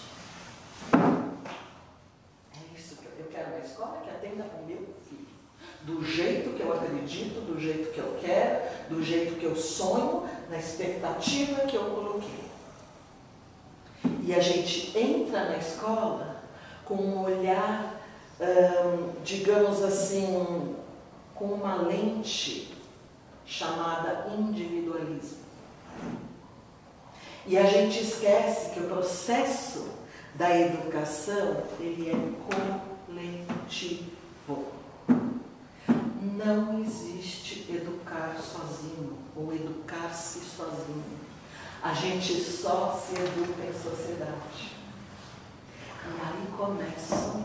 É 2.55 2.79
isso 2.79 2.97
que 2.97 3.05
eu, 3.05 3.13
eu 3.19 3.28
quero 3.39 3.51
uma 3.55 3.65
escola 3.65 4.01
que 4.03 4.11
atenda 4.11 4.45
o 4.61 4.67
meu 4.67 4.89
filho. 5.09 5.29
Do 5.83 6.05
jeito 6.05 6.57
que 6.57 6.63
eu 6.63 6.73
acredito, 6.73 7.41
do 7.47 7.61
jeito 7.61 7.93
que 7.93 7.99
eu 7.99 8.19
quero, 8.21 8.89
do 8.89 9.03
jeito 9.03 9.39
que 9.39 9.45
eu 9.45 9.55
sonho, 9.55 10.29
na 10.51 10.59
expectativa 10.59 11.63
que 11.63 11.77
eu 11.77 11.85
coloquei. 11.85 12.49
E 14.25 14.35
a 14.35 14.41
gente 14.41 14.97
entra 14.99 15.45
na 15.45 15.57
escola 15.57 16.43
com 16.85 16.95
um 16.95 17.23
olhar, 17.23 18.01
hum, 18.41 19.11
digamos 19.25 19.83
assim, 19.83 20.77
com 21.35 21.47
uma 21.47 21.77
lente 21.77 22.75
chamada 23.47 24.31
individualismo. 24.37 25.39
E 27.47 27.57
a 27.57 27.65
gente 27.65 28.03
esquece 28.03 28.75
que 28.75 28.81
o 28.81 28.89
processo 28.89 29.89
da 30.35 30.55
educação 30.59 31.63
ele 31.81 32.11
é 32.11 32.15
coletivo. 32.15 32.88
Não 36.39 36.81
existe 36.81 37.67
educar 37.69 38.37
sozinho 38.41 39.19
ou 39.37 39.53
educar-se 39.53 40.41
sozinho. 40.41 41.19
A 41.83 41.93
gente 41.93 42.41
só 42.41 42.93
se 42.93 43.21
educa 43.21 43.65
em 43.65 43.73
sociedade. 43.73 44.73
E 46.07 46.21
aí 46.21 46.49
começam 46.57 47.45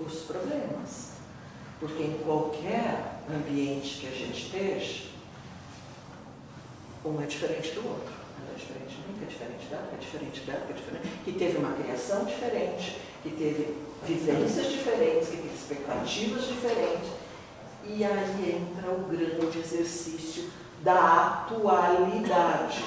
os 0.00 0.22
problemas. 0.22 1.12
Porque 1.78 2.02
em 2.02 2.18
qualquer 2.24 3.20
ambiente 3.30 4.00
que 4.00 4.06
a 4.08 4.10
gente 4.10 4.46
esteja, 4.46 5.04
um 7.04 7.22
é 7.22 7.26
diferente 7.26 7.72
do 7.72 7.86
outro. 7.86 8.14
Ela 8.40 8.52
é 8.52 8.58
diferente 8.58 8.96
de 8.96 9.08
mim, 9.08 9.18
que 9.18 9.24
é 9.24 9.28
diferente 9.28 9.66
dela, 9.68 9.86
que 9.88 9.94
é 9.94 9.98
diferente 9.98 10.40
dela, 10.40 10.66
que 10.66 10.72
é 10.72 10.76
diferente. 10.76 11.08
Que 11.24 11.32
teve 11.32 11.58
uma 11.58 11.72
criação 11.76 12.24
diferente, 12.24 12.98
que 13.26 13.36
teve 13.36 13.76
vivências 14.04 14.70
diferentes, 14.70 15.28
que 15.28 15.36
teve 15.38 15.54
expectativas 15.54 16.46
diferentes. 16.46 17.10
E 17.84 18.04
aí 18.04 18.62
entra 18.62 18.90
o 18.92 19.04
grande 19.08 19.58
exercício 19.58 20.50
da 20.82 21.44
atualidade. 21.46 22.84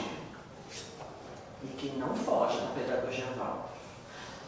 E 1.64 1.68
que 1.78 1.98
não 1.98 2.16
foge 2.16 2.58
da 2.60 2.68
pedagogia 2.68 3.26
Val. 3.38 3.72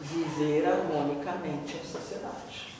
Viver 0.00 0.66
harmonicamente 0.66 1.76
em 1.76 1.86
sociedade. 1.86 2.72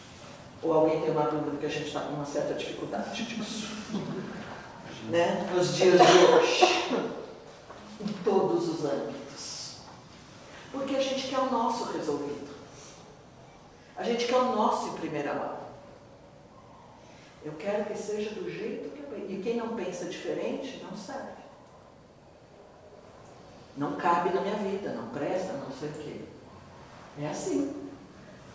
Ou 0.63 0.73
alguém 0.73 1.01
tem 1.03 1.11
uma 1.11 1.25
dúvida 1.25 1.59
que 1.59 1.67
a 1.67 1.69
gente 1.69 1.89
está 1.89 2.01
com 2.01 2.15
uma 2.15 2.25
certa 2.25 2.55
dificuldade 2.55 3.25
disso? 3.25 3.69
né? 5.11 5.51
Nos 5.55 5.77
dias 5.77 5.99
de 5.99 6.25
hoje. 6.25 7.11
Em 8.01 8.13
todos 8.25 8.69
os 8.69 8.85
âmbitos. 8.85 9.77
Porque 10.71 10.97
a 10.97 11.03
gente 11.03 11.29
quer 11.29 11.39
o 11.39 11.51
nosso 11.51 11.93
resolvido. 11.93 12.52
A 13.97 14.03
gente 14.03 14.27
quer 14.27 14.37
o 14.37 14.57
nosso 14.57 14.89
em 14.89 14.95
primeira 14.95 15.35
mão. 15.35 15.57
Eu 17.45 17.53
quero 17.55 17.85
que 17.85 17.97
seja 17.97 18.31
do 18.31 18.51
jeito 18.51 18.91
que 18.91 19.01
eu 19.01 19.07
penso. 19.07 19.33
E 19.33 19.43
quem 19.43 19.57
não 19.57 19.75
pensa 19.75 20.07
diferente 20.07 20.83
não 20.83 20.97
serve. 20.97 21.43
Não 23.77 23.97
cabe 23.97 24.31
na 24.31 24.41
minha 24.41 24.57
vida, 24.57 24.93
não 24.93 25.09
presta, 25.09 25.55
não 25.55 25.71
sei 25.73 25.89
o 25.89 25.93
quê. 25.93 26.21
É 27.21 27.29
assim. 27.29 27.75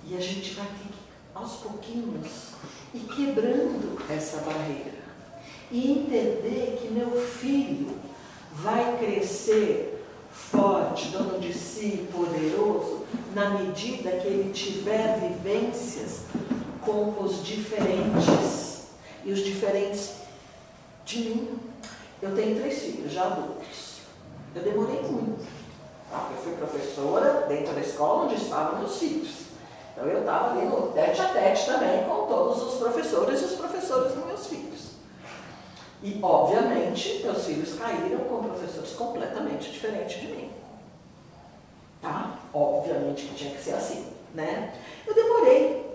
E 0.06 0.16
a 0.16 0.20
gente 0.20 0.54
vai 0.54 0.66
ter 0.66 0.90
que, 0.90 1.00
aos 1.36 1.58
pouquinhos, 1.58 2.54
ir 2.94 3.08
quebrando 3.08 4.00
essa 4.10 4.38
barreira. 4.42 4.98
E 5.70 5.92
entender 5.92 6.80
que 6.82 6.88
meu 6.88 7.12
filho 7.12 8.00
vai 8.54 8.98
crescer 8.98 10.06
forte, 10.32 11.10
dono 11.10 11.40
de 11.40 11.54
si, 11.54 12.08
poderoso, 12.12 12.97
na 13.34 13.50
medida 13.52 14.12
que 14.12 14.28
ele 14.28 14.52
tiver 14.52 15.20
vivências 15.20 16.22
com 16.82 17.16
os 17.22 17.44
diferentes 17.46 18.88
e 19.24 19.32
os 19.32 19.40
diferentes 19.40 20.14
de 21.06 21.20
mim. 21.20 21.60
Eu 22.22 22.36
tenho 22.36 22.60
três 22.60 22.82
filhos 22.82 23.12
já 23.12 23.26
adultos. 23.26 23.98
Eu 24.56 24.64
demorei 24.64 25.02
muito. 25.04 25.46
Tá? 26.10 26.30
Eu 26.32 26.42
fui 26.42 26.54
professora 26.54 27.46
dentro 27.48 27.74
da 27.74 27.82
escola 27.82 28.26
onde 28.26 28.36
estavam 28.36 28.80
meus 28.80 28.98
filhos. 28.98 29.48
Então 29.94 30.08
eu 30.08 30.20
estava 30.20 30.52
ali 30.52 30.66
no 30.68 30.88
tete 30.94 31.22
a 31.22 31.30
tete 31.30 31.66
também 31.66 32.04
com 32.06 32.28
todos 32.28 32.62
os 32.64 32.80
professores 32.80 33.42
e 33.42 33.46
os 33.46 33.56
professores 33.56 34.14
dos 34.14 34.26
meus 34.26 34.48
filhos. 34.48 34.88
E, 36.04 36.20
obviamente, 36.22 37.22
meus 37.24 37.46
filhos 37.46 37.78
caíram 37.78 38.20
com 38.20 38.44
professores 38.44 38.92
completamente 38.92 39.72
diferentes 39.72 40.22
de 40.22 40.28
mim. 40.28 40.52
Tá? 42.02 42.38
Obviamente 42.58 43.28
que 43.28 43.36
tinha 43.36 43.56
que 43.56 43.64
ser 43.64 43.74
assim, 43.74 44.08
né? 44.34 44.74
Eu 45.06 45.14
demorei 45.14 45.86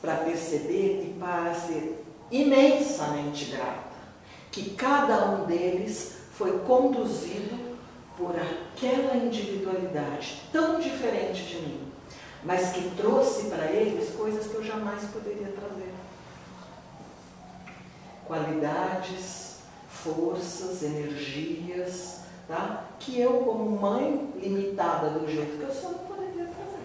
para 0.00 0.16
perceber 0.16 1.04
e 1.04 1.16
para 1.18 1.54
ser 1.54 2.04
imensamente 2.30 3.46
grata 3.46 3.96
que 4.50 4.70
cada 4.70 5.30
um 5.30 5.44
deles 5.44 6.16
foi 6.32 6.58
conduzido 6.60 7.76
por 8.16 8.34
aquela 8.34 9.16
individualidade 9.16 10.42
tão 10.50 10.80
diferente 10.80 11.44
de 11.44 11.56
mim, 11.56 11.92
mas 12.42 12.72
que 12.72 12.90
trouxe 12.96 13.48
para 13.48 13.66
eles 13.66 14.14
coisas 14.16 14.46
que 14.46 14.54
eu 14.54 14.64
jamais 14.64 15.04
poderia 15.04 15.48
trazer. 15.48 15.92
Qualidades, 18.26 19.58
forças, 19.88 20.82
energias, 20.82 22.25
tá? 22.48 22.84
que 22.98 23.20
eu, 23.20 23.40
como 23.40 23.78
mãe 23.78 24.32
limitada 24.36 25.10
do 25.10 25.30
jeito 25.30 25.58
que 25.58 25.64
eu 25.64 25.72
sou, 25.72 25.92
não 25.92 25.98
poderia 25.98 26.44
trazer. 26.44 26.80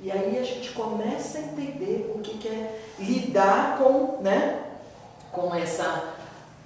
E 0.00 0.10
aí 0.10 0.38
a 0.38 0.42
gente 0.42 0.70
começa 0.72 1.38
a 1.38 1.42
entender 1.42 2.12
o 2.14 2.20
que, 2.20 2.38
que 2.38 2.48
é 2.48 2.80
lidar 2.98 3.78
com, 3.78 4.20
né, 4.20 4.64
com 5.30 5.54
essa 5.54 6.14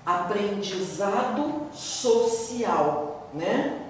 aprendizado 0.04 1.66
social, 1.72 3.28
né? 3.34 3.82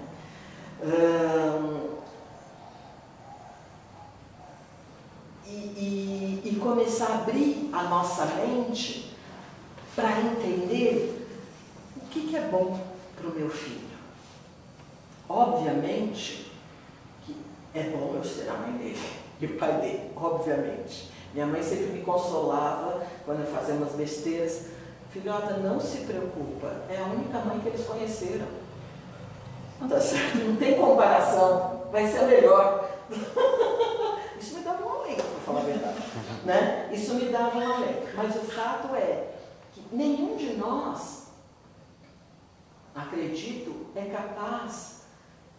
e, 5.46 5.50
e, 5.50 6.42
e 6.44 6.56
começar 6.56 7.06
a 7.06 7.14
abrir 7.18 7.70
a 7.72 7.84
nossa 7.84 8.26
mente 8.26 9.14
para 9.94 10.20
entender 10.20 11.26
o 11.96 12.06
que, 12.08 12.28
que 12.28 12.36
é 12.36 12.42
bom 12.42 12.78
para 13.16 13.28
o 13.28 13.34
meu 13.34 13.50
filho. 13.50 13.96
Obviamente 15.28 16.52
que 17.24 17.36
é 17.74 17.84
bom 17.84 18.14
eu 18.14 18.24
ser 18.24 18.48
a 18.48 18.54
mãe 18.54 18.72
dele 18.72 18.98
e 19.40 19.46
o 19.46 19.58
pai 19.58 19.80
dele, 19.80 20.10
obviamente. 20.14 21.10
Minha 21.34 21.46
mãe 21.46 21.62
sempre 21.62 21.86
me 21.86 22.02
consolava 22.02 23.02
quando 23.24 23.40
eu 23.40 23.46
fazia 23.46 23.74
umas 23.74 23.92
besteiras. 23.92 24.66
Filhota, 25.10 25.54
não 25.58 25.80
se 25.80 25.98
preocupa, 25.98 26.72
é 26.90 26.98
a 26.98 27.04
única 27.04 27.38
mãe 27.38 27.58
que 27.60 27.68
eles 27.68 27.86
conheceram. 27.86 28.46
Não 29.80 29.88
tá 29.88 30.00
certo, 30.00 30.38
não 30.38 30.56
tem 30.56 30.74
comparação, 30.74 31.86
vai 31.90 32.06
ser 32.06 32.22
melhor. 32.24 32.88
Isso 34.40 34.56
me 34.56 34.62
dava 34.62 34.84
um 34.84 35.00
alento, 35.00 35.22
para 35.22 35.40
falar 35.40 35.60
a 35.60 35.64
verdade. 35.64 35.96
Né? 36.44 36.90
Isso 36.92 37.14
me 37.14 37.28
dava 37.30 37.58
um 37.58 37.72
alento. 37.72 38.08
Mas 38.14 38.36
o 38.36 38.40
fato 38.40 38.94
é 38.94 39.28
que 39.72 39.82
nenhum 39.92 40.36
de 40.36 40.54
nós, 40.54 41.25
acredito, 42.96 43.86
é 43.94 44.06
capaz 44.06 45.02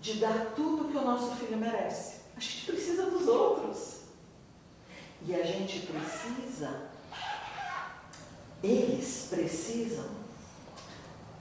de 0.01 0.15
dar 0.15 0.53
tudo 0.55 0.91
que 0.91 0.97
o 0.97 1.05
nosso 1.05 1.35
filho 1.35 1.57
merece. 1.57 2.17
A 2.35 2.39
gente 2.39 2.65
precisa 2.65 3.09
dos 3.11 3.27
outros. 3.27 3.97
E 5.25 5.35
a 5.35 5.43
gente 5.43 5.87
precisa, 5.87 6.89
eles 8.63 9.27
precisam 9.29 10.05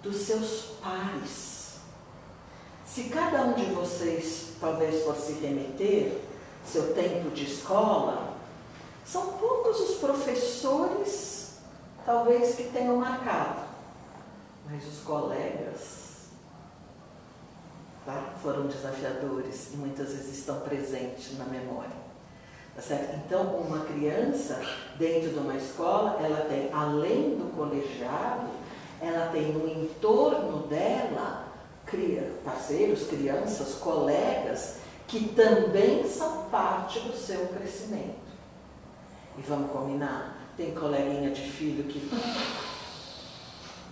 dos 0.02 0.16
seus 0.16 0.76
pares. 0.82 1.76
Se 2.84 3.04
cada 3.04 3.42
um 3.42 3.52
de 3.52 3.66
vocês 3.66 4.54
talvez 4.58 5.04
fosse 5.04 5.32
remeter 5.34 6.20
seu 6.64 6.94
tempo 6.94 7.30
de 7.30 7.44
escola, 7.44 8.36
são 9.04 9.34
poucos 9.34 9.78
os 9.80 9.96
professores, 9.98 11.58
talvez, 12.04 12.56
que 12.56 12.64
tenham 12.64 12.96
marcado, 12.96 13.65
mas 14.68 14.86
os 14.86 15.00
colegas 15.04 16.30
tá? 18.04 18.34
foram 18.42 18.66
desafiadores 18.66 19.72
e 19.72 19.76
muitas 19.76 20.08
vezes 20.08 20.38
estão 20.38 20.60
presentes 20.60 21.38
na 21.38 21.44
memória. 21.44 22.06
Tá 22.74 22.82
certo? 22.82 23.16
Então, 23.24 23.42
uma 23.56 23.86
criança 23.86 24.60
dentro 24.98 25.30
de 25.30 25.38
uma 25.38 25.54
escola, 25.54 26.18
ela 26.22 26.44
tem, 26.44 26.70
além 26.72 27.36
do 27.36 27.50
colegiado, 27.56 28.48
ela 29.00 29.30
tem 29.32 29.52
no 29.52 29.66
entorno 29.66 30.66
dela 30.66 31.46
parceiros, 32.44 33.06
crianças, 33.06 33.74
colegas 33.74 34.78
que 35.06 35.28
também 35.28 36.06
são 36.06 36.42
parte 36.50 36.98
do 37.00 37.16
seu 37.16 37.46
crescimento. 37.46 38.26
E 39.38 39.42
vamos 39.42 39.70
combinar, 39.70 40.36
tem 40.56 40.74
coleguinha 40.74 41.30
de 41.30 41.42
filho 41.42 41.84
que 41.84 42.10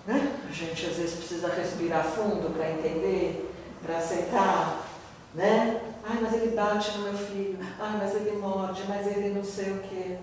né? 0.06 0.40
a 0.48 0.52
gente 0.52 0.86
às 0.86 0.96
vezes 0.96 1.14
precisa 1.16 1.48
respirar 1.48 2.04
fundo 2.04 2.54
para 2.54 2.70
entender 2.70 3.50
para 3.84 3.98
aceitar, 3.98 4.88
né? 5.34 5.94
Ai, 6.02 6.18
mas 6.22 6.32
ele 6.32 6.56
bate 6.56 6.96
no 6.96 7.04
meu 7.04 7.18
filho, 7.18 7.58
ai, 7.78 7.98
mas 7.98 8.14
ele 8.14 8.38
morde, 8.38 8.82
mas 8.88 9.06
ele 9.06 9.34
não 9.34 9.44
sei 9.44 9.72
o 9.72 9.82
quê. 9.82 10.18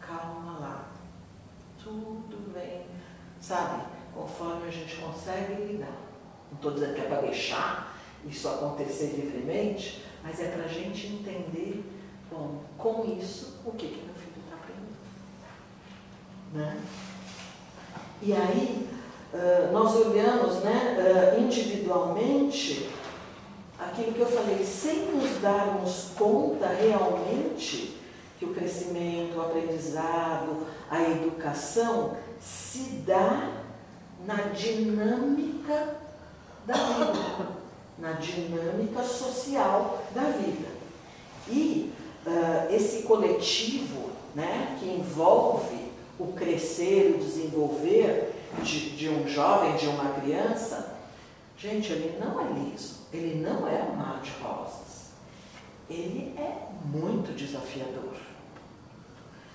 Calma 0.00 0.58
lá. 0.58 0.88
Tudo 1.82 2.52
vem, 2.52 2.82
sabe? 3.40 3.84
Conforme 4.12 4.66
a 4.66 4.70
gente 4.70 4.96
consegue 4.96 5.62
lidar. 5.62 5.96
Não 6.50 6.56
estou 6.56 6.72
dizendo 6.72 6.94
que 6.94 7.00
é 7.00 7.04
para 7.04 7.20
deixar 7.20 7.96
isso 8.26 8.48
acontecer 8.48 9.16
livremente, 9.16 10.04
mas 10.22 10.40
é 10.40 10.48
para 10.48 10.64
a 10.64 10.68
gente 10.68 11.06
entender, 11.06 11.84
bom, 12.30 12.60
com 12.76 13.16
isso, 13.18 13.60
o 13.64 13.72
que, 13.72 13.88
que 13.88 14.04
meu 14.04 14.14
filho 14.14 14.42
está 14.44 14.56
aprendendo. 14.56 14.96
Né? 16.52 16.80
E 18.22 18.32
aí, 18.32 18.88
uh, 19.34 19.72
nós 19.72 19.94
olhamos 19.96 20.60
né, 20.60 21.34
uh, 21.36 21.40
individualmente 21.40 22.88
aquilo 23.78 24.12
que 24.12 24.20
eu 24.20 24.26
falei, 24.26 24.64
sem 24.64 25.06
nos 25.06 25.40
darmos 25.40 26.10
conta 26.16 26.68
realmente 26.68 27.96
que 28.38 28.44
o 28.44 28.54
crescimento, 28.54 29.36
o 29.36 29.42
aprendizado, 29.42 30.66
a 30.90 31.02
educação 31.02 32.16
se 32.40 33.02
dá 33.06 33.52
na 34.26 34.36
dinâmica 34.54 35.96
da 36.64 36.74
vida, 36.74 37.48
na 37.98 38.12
dinâmica 38.12 39.02
social 39.02 40.02
da 40.14 40.22
vida. 40.22 40.68
E 41.48 41.92
uh, 42.26 42.74
esse 42.74 43.02
coletivo 43.02 44.10
né, 44.34 44.76
que 44.78 44.86
envolve 44.86 45.92
o 46.18 46.28
crescer, 46.28 47.16
o 47.16 47.18
desenvolver 47.18 48.33
de, 48.62 48.90
de 48.96 49.08
um 49.08 49.28
jovem, 49.28 49.76
de 49.76 49.86
uma 49.86 50.12
criança, 50.20 50.96
gente, 51.56 51.92
ele 51.92 52.18
não 52.18 52.40
é 52.40 52.52
liso. 52.52 53.04
Ele 53.12 53.40
não 53.40 53.68
é 53.68 53.82
um 53.82 53.96
mar 53.96 54.20
de 54.20 54.30
rosas. 54.42 55.10
Ele 55.88 56.34
é 56.36 56.68
muito 56.84 57.34
desafiador. 57.34 58.14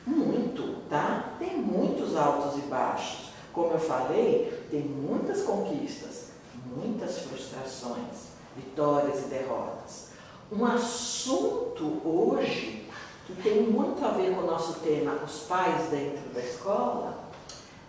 Muito, 0.05 0.81
tá? 0.89 1.35
Tem 1.37 1.57
muitos 1.57 2.15
altos 2.15 2.57
e 2.57 2.67
baixos. 2.67 3.29
Como 3.51 3.73
eu 3.73 3.79
falei, 3.79 4.65
tem 4.71 4.81
muitas 4.81 5.43
conquistas, 5.43 6.29
muitas 6.65 7.19
frustrações, 7.19 8.29
vitórias 8.55 9.25
e 9.25 9.27
derrotas. 9.27 10.09
Um 10.51 10.65
assunto 10.65 12.01
hoje 12.05 12.87
que 13.25 13.33
tem 13.43 13.63
muito 13.63 14.03
a 14.03 14.09
ver 14.09 14.33
com 14.33 14.41
o 14.41 14.47
nosso 14.47 14.79
tema, 14.79 15.13
os 15.23 15.41
pais 15.41 15.89
dentro 15.89 16.29
da 16.33 16.39
escola, 16.39 17.18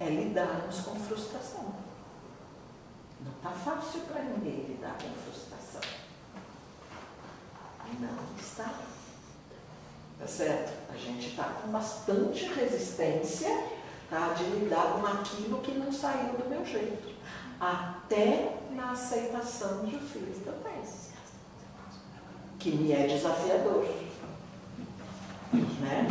é 0.00 0.08
lidarmos 0.08 0.80
com 0.80 0.94
frustração. 0.96 1.74
Não 3.20 3.32
está 3.32 3.50
fácil 3.50 4.00
para 4.00 4.22
ninguém 4.22 4.64
lidar 4.64 4.96
com 4.96 5.10
frustração. 5.10 5.82
Não 8.00 8.40
está. 8.40 8.72
Tá 10.18 10.26
certo? 10.26 10.72
A 10.92 10.96
gente 10.96 11.28
está 11.28 11.44
com 11.44 11.70
bastante 11.70 12.46
resistência 12.46 13.48
tá, 14.08 14.32
de 14.32 14.44
lidar 14.44 14.94
com 14.94 15.06
aquilo 15.06 15.60
que 15.60 15.72
não 15.72 15.92
saiu 15.92 16.32
do 16.32 16.48
meu 16.48 16.64
jeito. 16.64 17.14
Até 17.60 18.58
na 18.70 18.92
aceitação 18.92 19.84
de 19.84 19.98
filhos 19.98 20.38
eu 20.46 20.54
tenho. 20.62 21.10
Que 22.58 22.70
me 22.70 22.92
é 22.92 23.06
desafiador. 23.06 23.86
Né? 25.52 26.06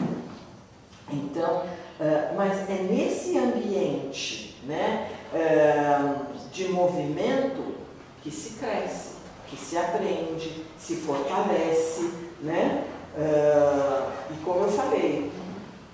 Então, 1.09 1.65
uh, 1.99 2.35
mas 2.35 2.69
é 2.69 2.83
nesse 2.83 3.37
ambiente, 3.37 4.57
né? 4.65 5.09
Uh, 5.33 6.39
de 6.51 6.67
movimento 6.69 7.75
que 8.21 8.31
se 8.31 8.59
cresce, 8.59 9.15
que 9.47 9.55
se 9.55 9.77
aprende, 9.77 10.65
se 10.77 10.95
fortalece, 10.97 12.11
né? 12.41 12.85
Uh, 13.15 14.11
e 14.31 14.37
como 14.43 14.65
eu 14.65 14.71
falei, 14.71 15.31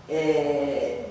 é, 0.10 1.06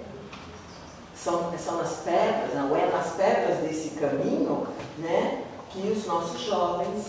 são, 1.15 1.57
são 1.59 1.81
as 1.81 2.01
pedras, 2.01 2.55
não 2.55 2.77
é 2.77 2.87
nas 2.87 3.13
pedras 3.13 3.59
desse 3.59 3.91
caminho, 3.91 4.67
né, 4.99 5.43
que 5.71 5.89
os 5.91 6.07
nossos 6.07 6.43
jovens 6.43 7.07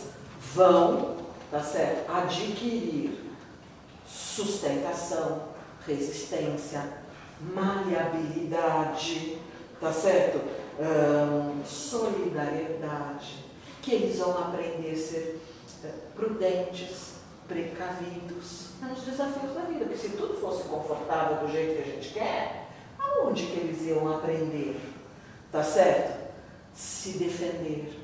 vão, 0.53 1.17
tá 1.51 1.59
certo, 1.59 2.09
adquirir 2.09 3.33
sustentação, 4.07 5.43
resistência, 5.85 6.81
maleabilidade, 7.41 9.39
tá 9.79 9.91
certo? 9.91 10.55
solidariedade, 11.65 13.45
que 13.81 13.93
eles 13.93 14.17
vão 14.19 14.37
aprender 14.37 14.91
a 14.91 14.97
ser 14.97 15.39
eh, 15.83 15.93
prudentes, 16.13 17.15
precavidos 17.47 18.69
nos 18.81 19.01
desafios 19.03 19.53
da 19.53 19.61
vida. 19.61 19.85
Porque 19.85 19.97
se 19.97 20.09
tudo 20.09 20.39
fosse 20.39 20.67
confortável 20.67 21.45
do 21.45 21.51
jeito 21.51 21.75
que 21.75 21.89
a 21.89 21.93
gente 21.93 22.13
quer, 22.13 22.67
aonde 22.99 23.45
que 23.45 23.59
eles 23.59 23.81
iam 23.83 24.13
aprender? 24.13 24.79
Tá 25.51 25.63
certo? 25.63 26.25
Se 26.73 27.17
defender, 27.17 27.97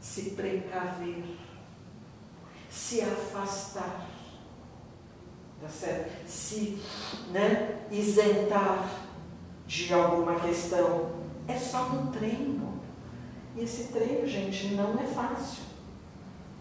se 0.00 0.30
precaver, 0.30 1.24
se 2.70 3.00
afastar, 3.00 4.06
tá 5.60 5.68
certo? 5.68 6.26
Se 6.26 6.80
né, 7.30 7.80
isentar 7.90 8.88
de 9.66 9.92
alguma 9.92 10.40
questão. 10.40 11.18
É 11.46 11.56
só 11.56 11.82
um 11.84 12.08
treino. 12.08 12.78
E 13.56 13.62
esse 13.62 13.90
treino, 13.92 14.26
gente, 14.26 14.74
não 14.74 14.98
é 15.00 15.06
fácil. 15.06 15.62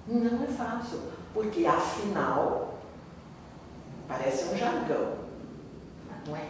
Não 0.08 0.44
é 0.44 0.48
fácil. 0.48 1.02
Porque, 1.34 1.66
afinal, 1.66 2.78
Parece 4.08 4.46
um 4.46 4.58
jargão, 4.58 5.18
mas 6.08 6.26
não 6.26 6.36
é. 6.36 6.48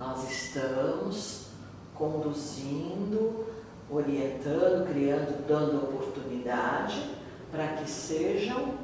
Nós 0.00 0.28
estamos 0.28 1.50
conduzindo, 1.94 3.46
orientando, 3.88 4.88
criando, 4.88 5.46
dando 5.46 5.84
oportunidade 5.84 7.14
para 7.52 7.68
que 7.68 7.88
sejam 7.88 8.74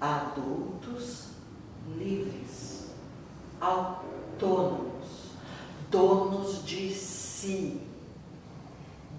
adultos 0.00 1.25
livres, 1.96 2.86
autônomos, 3.60 5.06
donos 5.90 6.64
de 6.64 6.92
si, 6.94 7.80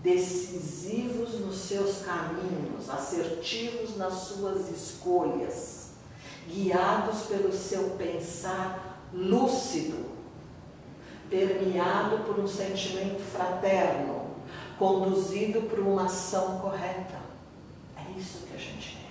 decisivos 0.04 1.40
nos 1.40 1.58
seus 1.58 2.00
caminhos, 2.00 2.90
assertivos 2.90 3.98
nas 3.98 4.14
suas 4.14 4.70
escolhas, 4.70 5.92
guiados 6.48 7.24
pelo 7.24 7.52
seu 7.52 7.92
pensar 7.92 9.02
lúcido, 9.14 10.06
permeado 11.30 12.20
por 12.20 12.40
um 12.40 12.48
sentimento 12.48 13.22
fraterno, 13.22 14.28
conduzido 14.78 15.64
por 15.64 15.80
uma 15.80 16.06
ação 16.06 16.60
correta. 16.60 17.20
É 17.98 18.20
isso 18.20 18.46
que 18.48 18.56
a 18.56 18.58
gente 18.58 18.92
quer. 18.92 19.08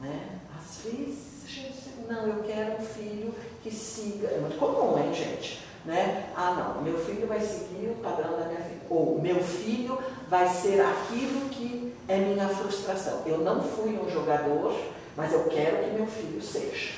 Né? 0.00 0.40
Às 0.58 0.84
vezes 0.84 1.44
a 1.44 1.48
gente 1.48 1.72
diz, 1.72 2.08
não, 2.08 2.26
eu 2.26 2.42
quero 2.42 2.80
um 2.80 2.84
filho 2.84 3.34
que 3.62 3.70
siga. 3.70 4.28
É 4.28 4.38
muito 4.38 4.58
comum, 4.58 4.98
hein, 4.98 5.12
gente? 5.12 5.60
Né? 5.84 6.30
Ah, 6.34 6.74
não, 6.74 6.82
meu 6.82 6.98
filho 6.98 7.26
vai 7.26 7.40
seguir 7.40 7.88
o 7.88 8.02
padrão 8.02 8.38
da 8.38 8.46
minha 8.46 8.60
filha. 8.60 8.80
Ou 8.88 9.20
meu 9.20 9.42
filho 9.42 9.98
vai 10.28 10.48
ser 10.48 10.80
aquilo 10.80 11.48
que 11.50 11.94
é 12.08 12.16
minha 12.16 12.48
frustração. 12.48 13.22
Eu 13.26 13.38
não 13.38 13.62
fui 13.62 13.98
um 13.98 14.10
jogador, 14.10 14.74
mas 15.16 15.32
eu 15.32 15.44
quero 15.44 15.84
que 15.84 15.90
meu 15.90 16.06
filho 16.06 16.42
seja. 16.42 16.94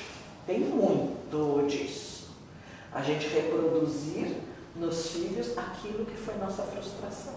Tem 0.47 0.59
muito 0.59 1.65
disso. 1.67 2.29
A 2.91 3.01
gente 3.01 3.27
reproduzir 3.27 4.37
nos 4.75 5.11
filhos 5.11 5.57
aquilo 5.57 6.05
que 6.05 6.15
foi 6.15 6.35
nossa 6.35 6.63
frustração. 6.63 7.33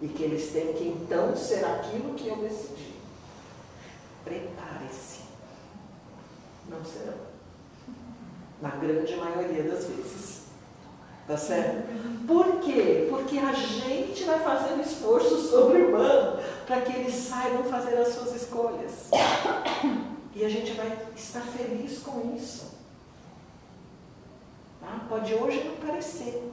E 0.00 0.08
que 0.08 0.22
eles 0.22 0.50
têm 0.52 0.72
que 0.72 0.84
então 0.84 1.34
ser 1.36 1.64
aquilo 1.64 2.14
que 2.14 2.28
eu 2.28 2.36
decidi. 2.36 2.93
Prepare-se. 4.24 5.20
Não 6.68 6.84
serão. 6.84 7.34
Na 8.62 8.70
grande 8.70 9.16
maioria 9.16 9.64
das 9.64 9.84
vezes. 9.84 10.44
Tá 11.26 11.36
certo? 11.36 11.88
Por 12.26 12.60
quê? 12.60 13.06
Porque 13.08 13.38
a 13.38 13.52
gente 13.52 14.24
vai 14.24 14.38
fazendo 14.40 14.82
esforço 14.82 15.38
sobre-humano 15.48 16.38
para 16.66 16.82
que 16.82 16.92
eles 16.92 17.14
saibam 17.14 17.64
fazer 17.64 17.96
as 17.96 18.08
suas 18.08 18.34
escolhas. 18.42 19.08
E 20.34 20.44
a 20.44 20.48
gente 20.48 20.72
vai 20.72 20.98
estar 21.16 21.40
feliz 21.40 22.00
com 22.00 22.34
isso. 22.36 22.74
Tá? 24.80 25.06
Pode 25.08 25.34
hoje 25.34 25.64
não 25.64 25.76
parecer, 25.76 26.52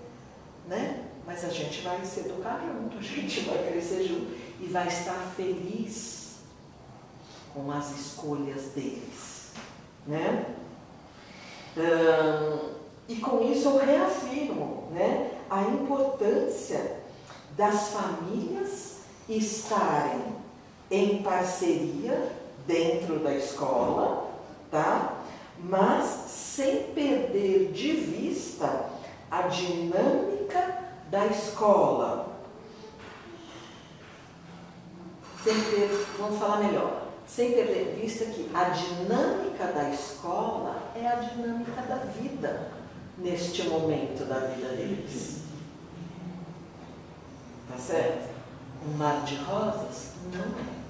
né? 0.68 1.06
Mas 1.26 1.44
a 1.44 1.50
gente 1.50 1.82
vai 1.82 2.04
se 2.06 2.22
educar 2.22 2.62
junto, 2.66 2.98
a 2.98 3.02
gente 3.02 3.42
vai 3.42 3.72
crescer 3.72 4.04
junto 4.04 4.32
e 4.60 4.68
vai 4.68 4.88
estar 4.88 5.18
feliz 5.36 6.21
com 7.54 7.72
as 7.72 7.92
escolhas 7.92 8.72
deles, 8.74 9.52
né? 10.08 10.46
Hum, 11.78 12.70
e 13.08 13.16
com 13.18 13.42
isso 13.52 13.68
eu 13.68 13.78
reafirmo 13.78 14.88
né, 14.92 15.32
a 15.50 15.62
importância 15.64 17.00
das 17.58 17.90
famílias 17.90 18.98
estarem 19.28 20.22
em 20.90 21.22
parceria 21.22 22.32
dentro 22.66 23.20
da 23.20 23.34
escola, 23.34 24.32
tá? 24.70 25.18
mas 25.64 26.06
sem 26.28 26.84
perder 26.94 27.72
de 27.72 27.92
vista 27.92 28.90
a 29.30 29.44
dinâmica 29.44 30.84
da 31.10 31.28
escola. 31.28 32.30
Sem 35.44 35.54
ter, 35.54 36.08
vamos 36.20 36.38
falar 36.40 36.58
melhor, 36.58 37.01
sem 37.34 37.54
perder 37.54 37.96
de 37.96 38.02
vista 38.02 38.26
que 38.26 38.50
a 38.54 38.65
dinâmica 38.65 39.67
da 39.67 39.89
escola 39.89 40.91
é 40.94 41.08
a 41.08 41.15
dinâmica 41.15 41.82
da 41.84 41.96
vida 41.96 42.72
neste 43.17 43.63
momento 43.70 44.26
da 44.28 44.39
vida 44.39 44.67
deles. 44.76 45.44
Tá 47.70 47.78
certo? 47.78 48.30
Um 48.86 48.98
mar 48.98 49.24
de 49.24 49.36
rosas? 49.36 50.12
Não 50.34 50.41
é. 50.41 50.82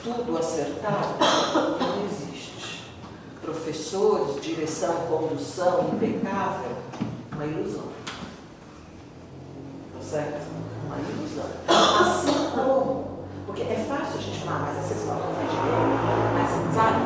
Tudo 0.00 0.38
acertado 0.38 1.18
não 1.80 2.04
existe. 2.04 2.84
Professores, 3.42 4.40
direção, 4.40 4.94
condução 5.08 5.88
impecável, 5.92 6.76
uma 7.32 7.44
ilusão. 7.44 7.88
Tá 9.92 10.00
certo? 10.00 10.46
Uma 10.86 10.98
ilusão. 10.98 11.50
Assim 11.66 12.50
como, 12.54 13.07
porque 13.48 13.62
é 13.62 13.86
fácil 13.88 14.18
a 14.18 14.22
gente 14.22 14.44
falar, 14.44 14.58
mas 14.58 14.84
essa 14.84 14.94
escola 14.94 15.24
não 15.24 15.34
faz 15.34 15.50
direito, 15.50 15.88
mas 16.34 16.74
sabe, 16.74 16.98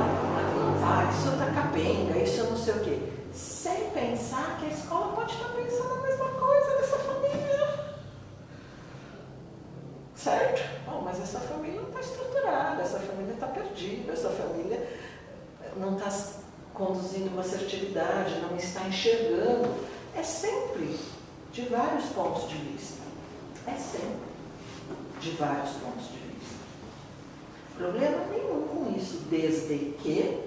ah, 0.83 1.09
isso 1.09 1.39
tá 1.39 1.47
capenga, 1.55 2.19
isso 2.19 2.45
não 2.45 2.57
sei 2.57 2.75
o 2.75 2.81
quê. 2.81 2.99
Sem 3.33 3.91
pensar 3.91 4.59
que 4.59 4.67
a 4.67 4.69
escola 4.71 5.15
pode 5.15 5.33
estar 5.33 5.49
pensando 5.51 5.95
a 5.95 6.03
mesma 6.03 6.29
coisa 6.31 6.77
dessa 6.79 6.99
família. 6.99 7.95
Certo? 10.17 10.85
Bom, 10.85 11.03
mas 11.03 11.21
essa 11.21 11.39
família 11.39 11.81
não 11.81 11.89
está 11.89 12.01
estruturada, 12.01 12.83
essa 12.83 12.99
família 12.99 13.35
está 13.35 13.47
perdida, 13.47 14.13
essa 14.13 14.31
família 14.31 14.99
não 15.77 15.97
está 15.97 16.11
conduzindo 16.75 17.29
uma 17.29 17.43
assertividade, 17.43 18.41
não 18.41 18.57
está 18.57 18.81
enxergando. 18.89 19.73
É 20.17 20.25
sempre 20.25 20.99
de 21.53 21.63
vários 21.67 22.07
pontos 22.07 22.49
de 22.49 22.57
vista. 22.57 23.01
É 23.65 23.77
sempre 23.77 24.33
de 25.21 25.31
vários 25.37 25.71
pontos 25.75 26.07
de 26.09 26.15
vista. 26.15 26.22
Problema 27.83 28.27
nenhum 28.31 28.69
com 28.69 28.95
isso, 28.97 29.23
desde 29.29 29.97
que 30.01 30.45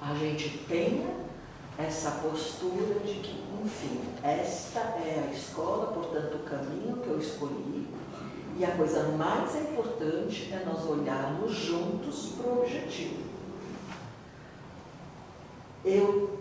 a 0.00 0.14
gente 0.14 0.64
tenha 0.68 1.16
essa 1.76 2.12
postura 2.22 3.00
de 3.00 3.14
que, 3.14 3.42
enfim, 3.64 4.02
esta 4.22 4.78
é 4.78 5.26
a 5.28 5.34
escola, 5.34 5.92
portanto, 5.92 6.36
o 6.36 6.48
caminho 6.48 6.98
que 6.98 7.08
eu 7.08 7.18
escolhi, 7.18 7.88
e 8.56 8.64
a 8.64 8.70
coisa 8.76 9.02
mais 9.16 9.56
importante 9.56 10.48
é 10.52 10.64
nós 10.64 10.86
olharmos 10.86 11.52
juntos 11.52 12.34
para 12.36 12.52
o 12.52 12.62
objetivo. 12.62 13.24
Eu, 15.84 16.38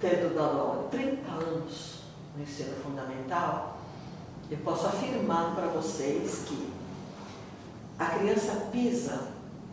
tendo 0.00 0.34
dado 0.34 0.58
aula 0.58 0.88
30 0.90 1.30
anos 1.30 1.98
no 2.34 2.42
ensino 2.42 2.76
fundamental, 2.76 3.78
eu 4.50 4.56
posso 4.64 4.86
afirmar 4.86 5.54
para 5.54 5.66
vocês 5.66 6.44
que 6.48 6.79
a 8.00 8.06
criança 8.06 8.68
pisa 8.72 9.28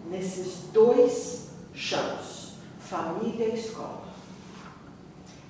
nesses 0.08 0.64
dois 0.74 1.48
chãos, 1.74 2.56
família 2.78 3.48
e 3.48 3.56
escola. 3.56 4.04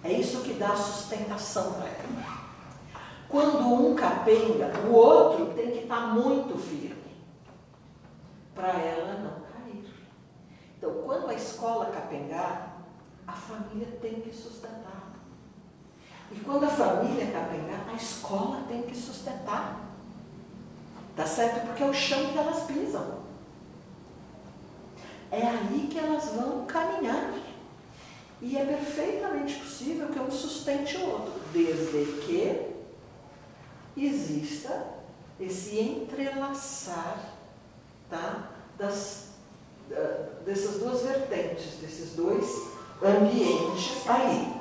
É 0.03 0.13
isso 0.13 0.41
que 0.41 0.53
dá 0.53 0.75
sustentação 0.75 1.73
para 1.73 1.87
ela. 1.87 2.37
Quando 3.27 3.65
um 3.65 3.95
capenga, 3.95 4.71
o 4.87 4.93
outro 4.93 5.53
tem 5.55 5.71
que 5.71 5.79
estar 5.79 6.13
muito 6.13 6.55
firme 6.59 6.95
para 8.53 8.69
ela 8.69 9.13
não 9.23 9.41
cair. 9.41 9.91
Então, 10.77 11.01
quando 11.03 11.29
a 11.29 11.33
escola 11.33 11.87
capengar, 11.87 12.77
a 13.25 13.33
família 13.33 13.87
tem 13.99 14.21
que 14.21 14.31
sustentar. 14.31 15.13
E 16.31 16.39
quando 16.41 16.65
a 16.65 16.69
família 16.69 17.25
capengar, 17.31 17.89
a 17.89 17.93
escola 17.95 18.61
tem 18.67 18.83
que 18.83 18.95
sustentar. 18.95 19.87
Tá 21.17 21.25
certo? 21.25 21.65
Porque 21.65 21.82
é 21.82 21.88
o 21.88 21.93
chão 21.93 22.32
que 22.32 22.38
elas 22.38 22.63
pisam. 22.67 23.23
É 25.32 25.41
aí 25.41 25.89
que 25.91 25.97
elas 25.97 26.25
vão 26.25 26.65
caminhar. 26.67 27.34
E 28.39 28.56
é 28.56 28.63
perfeitamente 28.63 29.56
possível 29.56 30.10
que 30.10 30.19
um 30.19 30.30
sustente 30.30 30.95
o 30.97 31.10
outro, 31.10 31.34
desde 31.51 32.21
que 32.21 32.75
exista 33.97 34.93
esse 35.39 35.80
entrelaçar 35.80 37.34
tá, 38.08 38.51
das, 38.77 39.30
dessas 40.45 40.80
duas 40.80 41.01
vertentes, 41.01 41.80
desses 41.82 42.15
dois 42.15 42.45
ambientes 43.01 44.08
aí. 44.08 44.53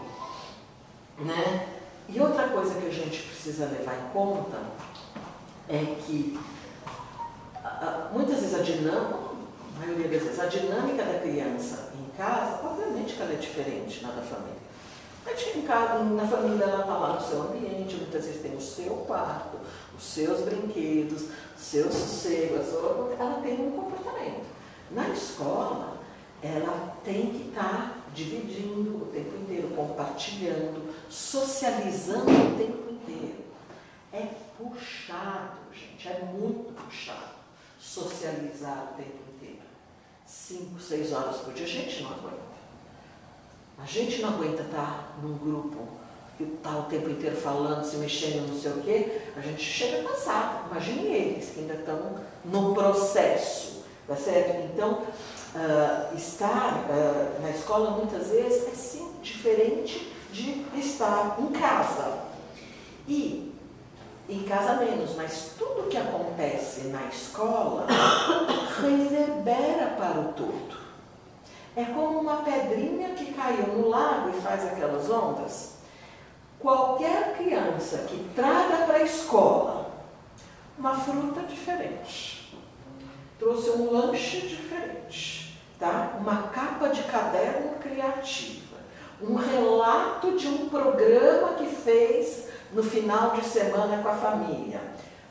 Né? 1.19 1.69
E 2.09 2.19
outra 2.19 2.49
coisa 2.49 2.81
que 2.81 2.87
a 2.87 2.91
gente 2.91 3.25
precisa 3.25 3.67
levar 3.67 3.95
em 3.95 4.11
conta 4.11 4.59
é 5.69 5.97
que 6.07 6.39
muitas 8.13 8.41
vezes 8.41 8.55
a 8.55 8.63
dinâmica, 8.63 9.19
a 9.77 9.81
maioria 9.81 10.09
das 10.09 10.23
vezes, 10.23 10.41
a 10.41 10.47
dinâmica 10.47 11.05
da 11.05 11.19
criança 11.21 11.93
em 11.95 12.17
casa, 12.17 12.61
obviamente 12.65 13.15
que 13.15 13.23
ela 13.23 13.33
é 13.33 13.37
diferente 13.37 14.03
na 14.03 14.11
da 14.11 14.23
família. 14.23 14.57
Em 15.57 15.63
casa, 15.63 16.05
na 16.05 16.27
família 16.27 16.65
ela 16.65 16.81
está 16.81 16.97
lá 16.97 17.15
no 17.15 17.21
seu 17.21 17.43
ambiente, 17.43 17.97
muitas 17.97 18.25
vezes 18.27 18.43
tem 18.43 18.55
o 18.55 18.61
seu 18.61 18.95
quarto, 19.09 19.59
os 19.97 20.05
seus 20.05 20.43
brinquedos, 20.43 21.23
o 21.23 21.59
seu 21.59 21.91
sossego, 21.91 22.57
ela 23.19 23.41
tem 23.43 23.55
um 23.55 23.73
comportamento. 23.73 24.45
Na 24.93 25.09
escola, 25.09 25.97
ela 26.41 26.97
tem 27.05 27.31
que 27.31 27.49
estar 27.49 28.05
dividindo 28.15 29.03
o 29.03 29.07
tempo 29.13 29.37
inteiro, 29.37 29.69
compartilhando, 29.75 30.95
socializando 31.11 32.31
o 32.31 32.57
tempo 32.57 32.93
inteiro. 32.93 33.36
É 34.17 34.29
puxado, 34.57 35.59
gente, 35.75 36.09
é 36.09 36.25
muito 36.33 36.73
puxado 36.73 37.37
socializar 37.79 38.93
o 38.93 38.97
tempo 38.97 39.19
inteiro. 39.35 39.61
Cinco, 40.27 40.81
seis 40.81 41.13
horas 41.13 41.37
por 41.37 41.53
dia, 41.53 41.67
a 41.67 41.69
gente 41.69 42.03
não 42.03 42.13
aguenta. 42.13 42.57
A 43.79 43.85
gente 43.85 44.23
não 44.23 44.31
aguenta 44.31 44.63
estar 44.63 45.19
num 45.23 45.37
grupo 45.37 45.87
que 46.39 46.45
está 46.45 46.79
o 46.79 46.85
tempo 46.85 47.11
inteiro 47.11 47.37
falando, 47.37 47.85
se 47.85 47.97
mexendo, 47.97 48.49
não 48.49 48.59
sei 48.59 48.73
o 48.73 48.83
quê. 48.83 49.21
A 49.37 49.41
gente 49.43 49.63
chega 49.63 50.09
cansado. 50.09 50.71
Imagine 50.71 51.07
eles 51.09 51.51
que 51.51 51.61
ainda 51.61 51.75
estão 51.75 52.19
no 52.47 52.75
processo, 52.75 53.85
tá 54.07 54.17
certo? 54.17 54.73
Então, 54.73 55.03
uh, 55.55 56.17
estar 56.17 56.87
uh, 56.89 57.43
na 57.43 57.51
escola 57.51 57.91
muitas 57.91 58.29
vezes 58.29 58.67
é 58.67 58.75
sim 58.75 59.13
diferente 59.23 60.11
de 60.33 60.65
estar 60.75 61.37
em 61.39 61.53
casa. 61.53 62.25
E 63.07 63.56
em 64.29 64.43
casa 64.43 64.75
menos, 64.75 65.15
mas 65.15 65.53
tudo 65.57 65.89
que 65.89 65.97
acontece 65.97 66.89
na 66.89 67.07
escola 67.07 67.87
reverbera 68.81 69.95
para 69.97 70.21
o 70.21 70.33
todo. 70.33 70.77
É 71.77 71.85
como 71.85 72.21
uma 72.21 72.37
pedrinha 72.43 73.11
que 73.11 73.33
caiu 73.33 73.67
no 73.69 73.89
lago 73.89 74.31
e 74.31 74.41
faz 74.41 74.67
aquelas 74.67 75.09
ondas. 75.11 75.75
Qualquer 76.59 77.37
criança 77.37 77.99
que 78.09 78.31
traga 78.35 78.87
para 78.87 78.97
a 78.97 79.03
escola 79.03 79.87
uma 80.79 80.95
fruta 80.95 81.43
diferente, 81.43 82.55
trouxe 83.39 83.71
um 83.71 83.93
lanche 83.93 84.41
diferente, 84.41 85.59
tá? 85.79 86.17
uma 86.19 86.49
capa 86.49 86.89
de 86.89 87.03
caderno 87.05 87.77
criativa, 87.81 88.77
um 89.23 89.35
relato 89.37 90.37
de 90.37 90.49
um 90.49 90.69
programa 90.69 91.55
que 91.55 91.67
fez 91.67 92.49
no 92.77 92.83
final 92.83 93.31
de 93.31 93.43
semana 93.43 94.03
com 94.03 94.09
a 94.11 94.15
família, 94.15 94.83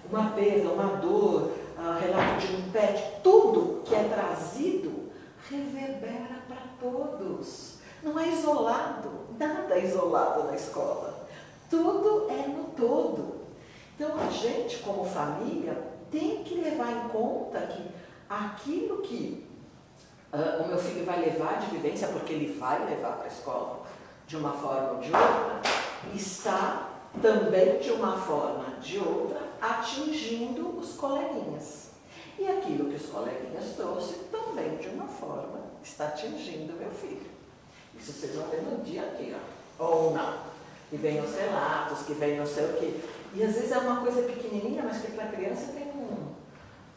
uma 0.09 0.31
perda, 0.31 0.69
uma 0.69 0.95
dor, 0.97 1.51
uh, 1.77 1.99
relato 2.01 2.47
de 2.47 2.55
um 2.55 2.71
pet, 2.71 3.21
tudo 3.21 3.83
que 3.85 3.93
é 3.93 4.03
trazido 4.05 5.11
reverbera 5.47 6.41
para 6.47 6.63
todos. 6.79 7.75
Não 8.01 8.19
é 8.19 8.29
isolado, 8.29 9.11
nada 9.37 9.75
é 9.75 9.85
isolado 9.85 10.45
na 10.45 10.55
escola. 10.55 11.27
Tudo 11.69 12.27
é 12.31 12.47
no 12.47 12.63
todo. 12.75 13.35
Então 13.93 14.09
a 14.19 14.31
gente, 14.31 14.79
como 14.79 15.05
família, 15.05 15.77
tem 16.11 16.43
que 16.43 16.55
levar 16.55 16.91
em 16.91 17.09
conta 17.09 17.59
que 17.61 17.91
aquilo 18.27 19.03
que 19.03 19.47
uh, 20.33 20.63
o 20.63 20.67
meu 20.67 20.79
filho 20.79 21.05
vai 21.05 21.19
levar 21.19 21.59
de 21.59 21.67
vivência, 21.67 22.07
porque 22.07 22.33
ele 22.33 22.57
vai 22.57 22.83
levar 22.89 23.17
para 23.17 23.25
a 23.25 23.27
escola 23.27 23.83
de 24.25 24.35
uma 24.35 24.53
forma 24.53 24.93
ou 24.93 24.99
de 24.99 25.11
outra, 25.13 25.61
está 26.15 26.94
também 27.21 27.79
de 27.79 27.91
uma 27.91 28.17
forma 28.17 28.75
de 28.81 28.97
outra 28.99 29.41
atingindo 29.61 30.77
os 30.77 30.93
coleguinhas. 30.93 31.89
E 32.37 32.47
aquilo 32.47 32.89
que 32.89 32.95
os 32.95 33.05
coleguinhas 33.07 33.75
trouxe 33.75 34.15
também 34.31 34.77
de 34.77 34.89
uma 34.89 35.07
forma 35.07 35.59
está 35.83 36.07
atingindo 36.07 36.73
meu 36.73 36.91
filho. 36.91 37.29
Isso 37.97 38.11
vocês 38.11 38.35
vão 38.35 38.47
ver 38.47 38.61
no 38.61 38.83
dia 38.83 39.03
a 39.03 39.15
dia, 39.15 39.37
ou 39.79 40.11
não. 40.11 40.55
Que 40.89 40.97
vem 40.97 41.21
os 41.21 41.35
relatos, 41.35 42.03
que 42.05 42.13
vem 42.13 42.37
não 42.37 42.45
sei 42.45 42.65
o 42.65 42.73
quê. 42.73 42.99
E 43.33 43.43
às 43.43 43.53
vezes 43.53 43.71
é 43.71 43.77
uma 43.77 44.01
coisa 44.01 44.21
pequenininha, 44.23 44.83
mas 44.83 45.01
que 45.01 45.11
para 45.11 45.25
a 45.25 45.31
criança 45.31 45.71
tem 45.73 45.87
um, 45.87 46.33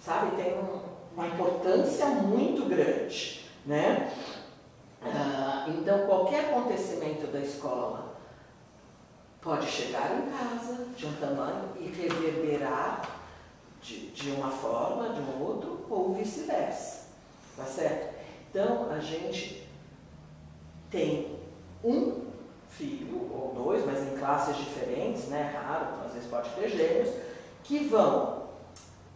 sabe, 0.05 0.37
tem 0.37 0.55
um, 0.55 0.81
uma 1.15 1.27
importância 1.27 2.07
muito 2.07 2.69
grande, 2.69 3.45
né? 3.65 4.13
Ah, 5.03 5.67
então 5.69 6.07
qualquer 6.07 6.47
acontecimento 6.47 7.29
da 7.29 7.41
escola 7.41 8.17
pode 9.41 9.67
chegar 9.67 10.19
em 10.19 10.31
casa 10.31 10.87
de 10.97 11.07
um 11.07 11.13
tamanho 11.15 11.71
e 11.79 11.87
reverberar 11.89 13.09
de, 13.81 14.11
de 14.11 14.31
uma 14.31 14.51
forma, 14.51 15.11
de 15.11 15.21
um 15.21 15.43
outro, 15.43 15.87
ou 15.89 16.15
vice-versa. 16.15 17.09
Tá 17.57 17.65
certo? 17.65 18.15
Então, 18.51 18.91
a 18.91 18.99
gente 18.99 19.67
tem 20.91 21.39
um 21.85 22.29
filho, 22.69 23.31
ou 23.33 23.53
dois, 23.55 23.85
mas 23.85 24.03
em 24.07 24.17
classes 24.17 24.57
diferentes, 24.57 25.25
né? 25.29 25.53
Raro, 25.55 26.05
às 26.07 26.13
vezes 26.13 26.29
pode 26.29 26.51
ter 26.51 26.69
gêmeos, 26.69 27.15
que 27.65 27.81
vão 27.89 28.49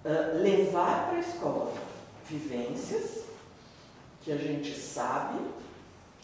uh, 0.04 0.42
levar 0.42 1.08
para 1.08 1.18
a 1.18 1.20
escola 1.20 1.72
vivências 2.28 3.24
que 4.22 4.32
a 4.32 4.36
gente 4.36 4.78
sabe 4.78 5.38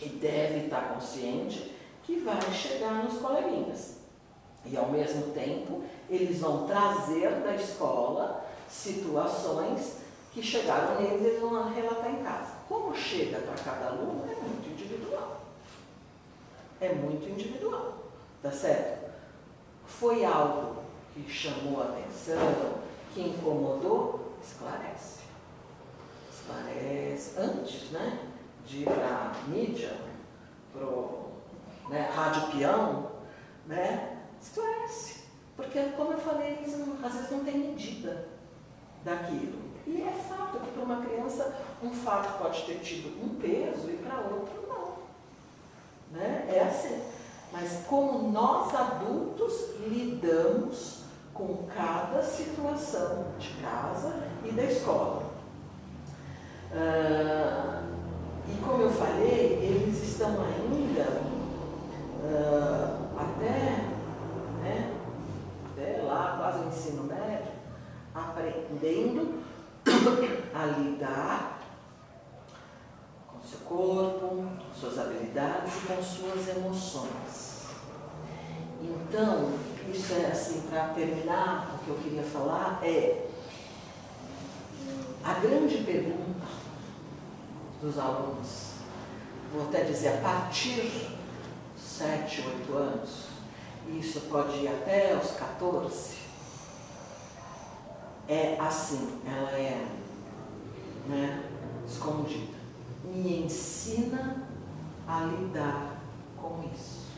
e 0.00 0.08
deve 0.08 0.66
estar 0.66 0.94
consciente 0.94 1.74
que 2.08 2.20
vai 2.20 2.40
chegar 2.54 3.04
nos 3.04 3.20
coleguinhas. 3.20 3.98
E 4.64 4.74
ao 4.78 4.88
mesmo 4.88 5.30
tempo, 5.34 5.84
eles 6.08 6.40
vão 6.40 6.66
trazer 6.66 7.30
da 7.42 7.54
escola 7.54 8.46
situações 8.66 9.98
que 10.32 10.42
chegaram 10.42 11.02
neles 11.02 11.20
e 11.20 11.26
eles 11.26 11.40
vão 11.40 11.70
relatar 11.70 12.10
em 12.10 12.24
casa. 12.24 12.52
Como 12.66 12.96
chega 12.96 13.40
para 13.40 13.62
cada 13.62 13.88
aluno 13.88 14.24
é 14.24 14.34
muito 14.36 14.70
individual. 14.70 15.42
É 16.80 16.94
muito 16.94 17.28
individual, 17.28 17.98
tá 18.42 18.50
certo? 18.50 19.10
Foi 19.84 20.24
algo 20.24 20.76
que 21.12 21.30
chamou 21.30 21.82
a 21.82 21.88
atenção, 21.88 22.38
que 23.12 23.20
incomodou, 23.20 24.32
esclarece. 24.42 25.24
Esclarece 26.32 27.38
antes 27.38 27.90
né, 27.90 28.30
de 28.66 28.78
ir 28.78 28.84
para 28.84 29.34
a 29.34 29.48
mídia, 29.48 29.94
para 30.72 30.86
o 30.86 31.27
né, 31.88 32.10
rádio 32.14 32.50
peão, 32.52 33.10
né, 33.66 34.18
esclarece. 34.40 35.18
Porque, 35.56 35.80
como 35.96 36.12
eu 36.12 36.18
falei, 36.18 36.58
eles 36.60 36.78
não, 36.78 37.04
às 37.04 37.12
vezes 37.14 37.30
não 37.30 37.44
tem 37.44 37.58
medida 37.58 38.28
daquilo. 39.04 39.58
E 39.86 40.02
é 40.02 40.12
fato 40.28 40.60
que 40.60 40.70
para 40.70 40.82
uma 40.82 41.02
criança 41.02 41.56
um 41.82 41.90
fato 41.90 42.38
pode 42.42 42.62
ter 42.62 42.78
tido 42.80 43.08
um 43.24 43.40
peso 43.40 43.90
e 43.90 43.96
para 43.96 44.20
outro 44.20 44.68
não. 44.68 46.18
Né? 46.18 46.46
É 46.48 46.60
assim. 46.62 47.02
Mas 47.50 47.84
como 47.88 48.30
nós 48.30 48.74
adultos 48.74 49.76
lidamos 49.86 51.04
com 51.32 51.66
cada 51.74 52.22
situação 52.22 53.32
de 53.38 53.48
casa 53.62 54.14
e 54.44 54.52
da 54.52 54.64
escola. 54.64 55.22
Uh, 56.70 57.88
e 58.46 58.60
como 58.62 58.82
eu 58.82 58.90
falei, 58.90 59.58
eles 59.62 60.02
estão 60.02 60.36
ainda 60.42 61.22
uh, 62.18 63.18
até, 63.18 63.84
né, 64.62 64.94
até 65.72 66.02
lá, 66.02 66.36
quase 66.38 66.64
o 66.64 66.68
ensino 66.68 67.04
médio, 67.04 67.52
aprendendo 68.14 69.42
a 70.54 70.66
lidar 70.66 71.60
com 73.26 73.46
seu 73.46 73.60
corpo, 73.60 74.28
com 74.28 74.74
suas 74.74 74.98
habilidades 74.98 75.72
e 75.76 75.86
com 75.86 76.02
suas 76.02 76.48
emoções. 76.48 77.58
Então, 78.80 79.52
isso 79.92 80.12
é 80.14 80.26
assim, 80.26 80.62
para 80.68 80.88
terminar, 80.88 81.74
o 81.74 81.84
que 81.84 81.88
eu 81.90 81.96
queria 81.96 82.22
falar 82.22 82.80
é 82.82 83.26
a 85.24 85.34
grande 85.34 85.78
pergunta 85.78 86.46
dos 87.80 87.98
alunos, 87.98 88.72
vou 89.52 89.68
até 89.68 89.84
dizer, 89.84 90.18
a 90.18 90.20
partir 90.20 91.17
7, 91.98 92.44
8 92.46 92.72
anos, 92.76 93.24
e 93.88 93.98
isso 93.98 94.20
pode 94.30 94.56
ir 94.58 94.68
até 94.68 95.18
os 95.20 95.32
14, 95.32 96.16
é 98.28 98.56
assim, 98.60 99.18
ela 99.26 99.50
é 99.50 99.84
né, 101.08 101.42
escondida. 101.84 102.56
Me 103.02 103.42
ensina 103.42 104.46
a 105.08 105.22
lidar 105.22 106.00
com 106.40 106.62
isso. 106.72 107.08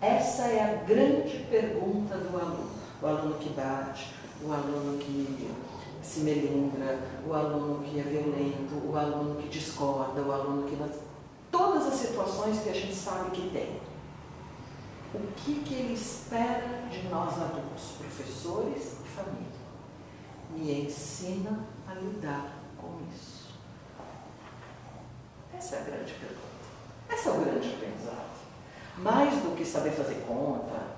Essa 0.00 0.48
é 0.48 0.60
a 0.60 0.84
grande 0.84 1.46
pergunta 1.48 2.16
do 2.16 2.36
aluno. 2.36 2.70
O 3.00 3.06
aluno 3.06 3.34
que 3.34 3.50
bate, 3.50 4.14
o 4.42 4.52
aluno 4.52 4.98
que 4.98 5.50
se 6.02 6.20
melindra, 6.20 6.98
o 7.24 7.32
aluno 7.32 7.84
que 7.84 8.00
é 8.00 8.02
violento, 8.02 8.84
o 8.84 8.96
aluno 8.96 9.36
que 9.36 9.48
discorda, 9.48 10.20
o 10.22 10.32
aluno 10.32 10.66
que. 10.66 10.74
Todas 11.56 11.86
as 11.86 11.94
situações 11.94 12.62
que 12.62 12.68
a 12.68 12.74
gente 12.74 12.94
sabe 12.94 13.30
que 13.30 13.48
tem. 13.50 13.80
O 15.14 15.32
que, 15.36 15.60
que 15.60 15.74
ele 15.74 15.94
espera 15.94 16.66
de 16.90 17.06
nós 17.08 17.40
adultos, 17.40 17.92
professores 18.00 18.96
e 19.04 19.08
família? 19.08 19.54
me 20.56 20.86
ensina 20.86 21.60
a 21.88 21.94
lidar 21.94 22.52
com 22.76 22.98
isso? 23.14 23.54
Essa 25.56 25.76
é 25.76 25.80
a 25.80 25.82
grande 25.82 26.12
pergunta. 26.14 26.44
Esse 27.10 27.28
é 27.28 27.30
o 27.30 27.40
grande 27.40 27.74
aprendizado. 27.74 28.34
Mais 28.98 29.34
do 29.42 29.56
que 29.56 29.64
saber 29.64 29.92
fazer 29.92 30.24
conta, 30.26 30.94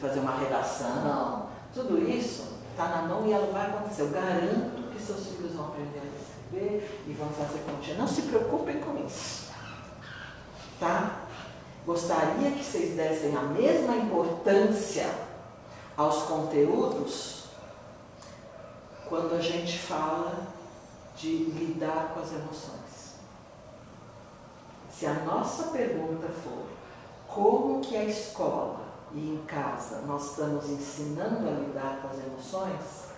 fazer 0.00 0.20
uma 0.20 0.36
redação, 0.38 1.48
tudo 1.72 1.98
isso 2.08 2.58
está 2.70 2.88
na 2.88 3.02
mão 3.02 3.26
e 3.26 3.32
ela 3.32 3.52
vai 3.52 3.66
acontecer. 3.66 4.02
Eu 4.02 4.10
garanto 4.10 4.92
que 4.92 5.02
seus 5.02 5.26
filhos 5.26 5.54
vão 5.54 5.66
aprender 5.66 6.00
a 6.00 6.20
escrever 6.20 7.04
e 7.06 7.12
vão 7.12 7.28
fazer 7.30 7.60
continha. 7.60 7.98
Não 7.98 8.06
se 8.06 8.22
preocupem 8.22 8.80
com 8.80 9.04
isso. 9.04 9.47
Tá? 10.78 11.22
Gostaria 11.84 12.50
que 12.52 12.62
vocês 12.62 12.96
dessem 12.96 13.36
a 13.36 13.42
mesma 13.42 13.96
importância 13.96 15.10
aos 15.96 16.24
conteúdos 16.24 17.44
quando 19.08 19.34
a 19.34 19.40
gente 19.40 19.78
fala 19.78 20.48
de 21.16 21.44
lidar 21.44 22.12
com 22.14 22.20
as 22.20 22.32
emoções. 22.32 23.14
Se 24.90 25.06
a 25.06 25.14
nossa 25.14 25.70
pergunta 25.70 26.28
for 26.28 26.66
como 27.26 27.80
que 27.80 27.96
a 27.96 28.04
escola 28.04 28.80
e 29.12 29.34
em 29.34 29.44
casa 29.46 30.02
nós 30.02 30.30
estamos 30.30 30.68
ensinando 30.68 31.48
a 31.48 31.52
lidar 31.52 32.00
com 32.02 32.08
as 32.08 32.18
emoções, 32.18 33.08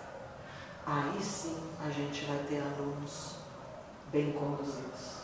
aí 0.85 1.21
sim 1.21 1.57
a 1.85 1.89
gente 1.89 2.25
vai 2.25 2.37
ter 2.47 2.61
alunos 2.61 3.35
bem 4.11 4.31
conduzidos. 4.33 5.21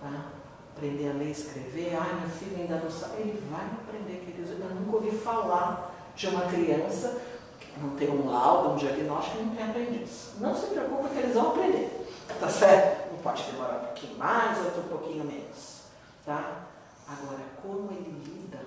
Tá? 0.00 0.39
Aprender 0.76 1.10
a 1.10 1.12
ler 1.12 1.28
e 1.28 1.30
escrever, 1.32 1.98
ai 2.00 2.20
meu 2.20 2.30
filho 2.30 2.56
ainda 2.56 2.76
não 2.76 2.90
sabe, 2.90 3.20
ele 3.20 3.42
vai 3.50 3.66
aprender, 3.66 4.24
queridos. 4.24 4.50
Eu 4.50 4.74
nunca 4.74 4.96
ouvi 4.96 5.10
falar 5.10 5.94
de 6.16 6.26
uma 6.28 6.42
criança 6.42 7.20
que 7.58 7.80
não 7.80 7.90
tem 7.90 8.08
um 8.10 8.30
laudo, 8.30 8.70
um 8.70 8.76
diagnóstico, 8.76 9.38
que 9.38 9.42
não 9.44 9.54
tem 9.54 9.64
aprendido 9.64 10.04
isso. 10.04 10.36
Não 10.38 10.54
se 10.54 10.66
preocupe 10.66 11.10
que 11.10 11.18
eles 11.18 11.34
vão 11.34 11.48
aprender, 11.48 12.08
tá 12.38 12.48
certo? 12.48 13.14
Um 13.14 13.18
pode 13.18 13.42
demorar 13.44 13.76
um 13.76 13.84
pouquinho 13.86 14.18
mais, 14.18 14.58
outro 14.58 14.80
um 14.80 14.88
pouquinho 14.88 15.24
menos. 15.24 15.80
Tá? 16.24 16.62
Agora, 17.06 17.40
como 17.62 17.90
ele 17.90 18.22
lida 18.24 18.60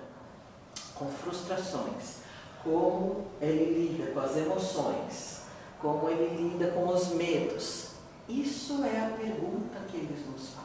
com 0.94 1.08
frustrações, 1.08 2.18
como 2.62 3.26
ele 3.40 3.88
lida 3.88 4.12
com 4.12 4.20
as 4.20 4.36
emoções, 4.36 5.40
como 5.80 6.08
ele 6.08 6.36
lida 6.36 6.70
com 6.72 6.88
os 6.88 7.08
medos, 7.08 7.90
isso 8.28 8.82
é 8.84 9.04
a 9.04 9.16
pergunta 9.16 9.80
que 9.90 9.98
eles 9.98 10.26
nos 10.26 10.48
fazem. 10.48 10.64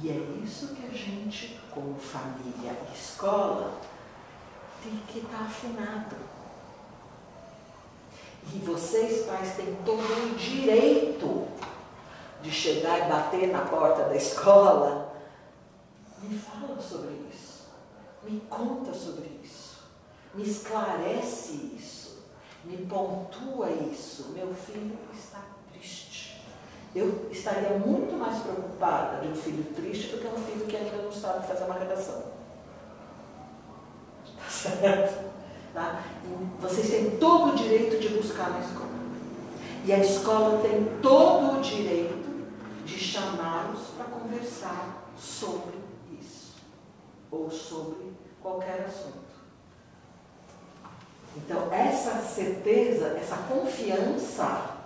E 0.00 0.10
é 0.10 0.42
isso 0.44 0.68
que 0.74 0.86
a 0.86 0.96
gente, 0.96 1.60
como 1.72 1.98
família 1.98 2.72
e 2.88 2.96
escola, 2.96 3.80
tem 4.82 4.96
que 5.08 5.18
estar 5.18 5.42
afinado. 5.42 6.16
E 8.54 8.58
vocês, 8.60 9.26
pais, 9.26 9.56
têm 9.56 9.76
todo 9.84 10.00
o 10.00 10.36
direito 10.36 11.48
de 12.40 12.50
chegar 12.50 13.06
e 13.06 13.08
bater 13.08 13.48
na 13.48 13.62
porta 13.62 14.04
da 14.04 14.14
escola. 14.14 15.12
Me 16.22 16.38
fala 16.38 16.80
sobre 16.80 17.14
isso. 17.32 17.64
Me 18.22 18.40
conta 18.48 18.94
sobre 18.94 19.40
isso. 19.42 19.78
Me 20.32 20.44
esclarece 20.48 21.74
isso. 21.76 22.22
Me 22.64 22.76
pontua 22.86 23.70
isso. 23.70 24.30
Meu 24.30 24.54
filho 24.54 24.96
está. 25.12 25.57
Eu 26.98 27.28
estaria 27.30 27.78
muito 27.78 28.18
mais 28.18 28.42
preocupada 28.42 29.20
de 29.20 29.28
um 29.28 29.34
filho 29.36 29.62
triste 29.72 30.08
do 30.08 30.18
que 30.18 30.26
um 30.26 30.44
filho 30.44 30.66
que 30.66 30.76
ainda 30.76 30.96
não 30.96 31.12
sabe 31.12 31.46
fazer 31.46 31.64
uma 31.64 31.74
redação. 31.74 32.24
Tá 34.36 34.44
certo? 34.50 35.30
Tá? 35.72 36.02
Vocês 36.60 36.90
têm 36.90 37.10
todo 37.18 37.52
o 37.52 37.56
direito 37.56 38.00
de 38.00 38.08
buscar 38.08 38.50
na 38.50 38.58
escola. 38.58 38.88
E 39.84 39.92
a 39.92 39.98
escola 40.00 40.60
tem 40.60 40.86
todo 41.00 41.58
o 41.58 41.60
direito 41.60 42.48
de 42.84 42.98
chamá-los 42.98 43.90
para 43.96 44.06
conversar 44.06 45.04
sobre 45.16 45.78
isso. 46.20 46.56
Ou 47.30 47.48
sobre 47.48 48.12
qualquer 48.42 48.86
assunto. 48.86 49.28
Então, 51.36 51.72
essa 51.72 52.18
certeza, 52.22 53.16
essa 53.16 53.36
confiança 53.36 54.78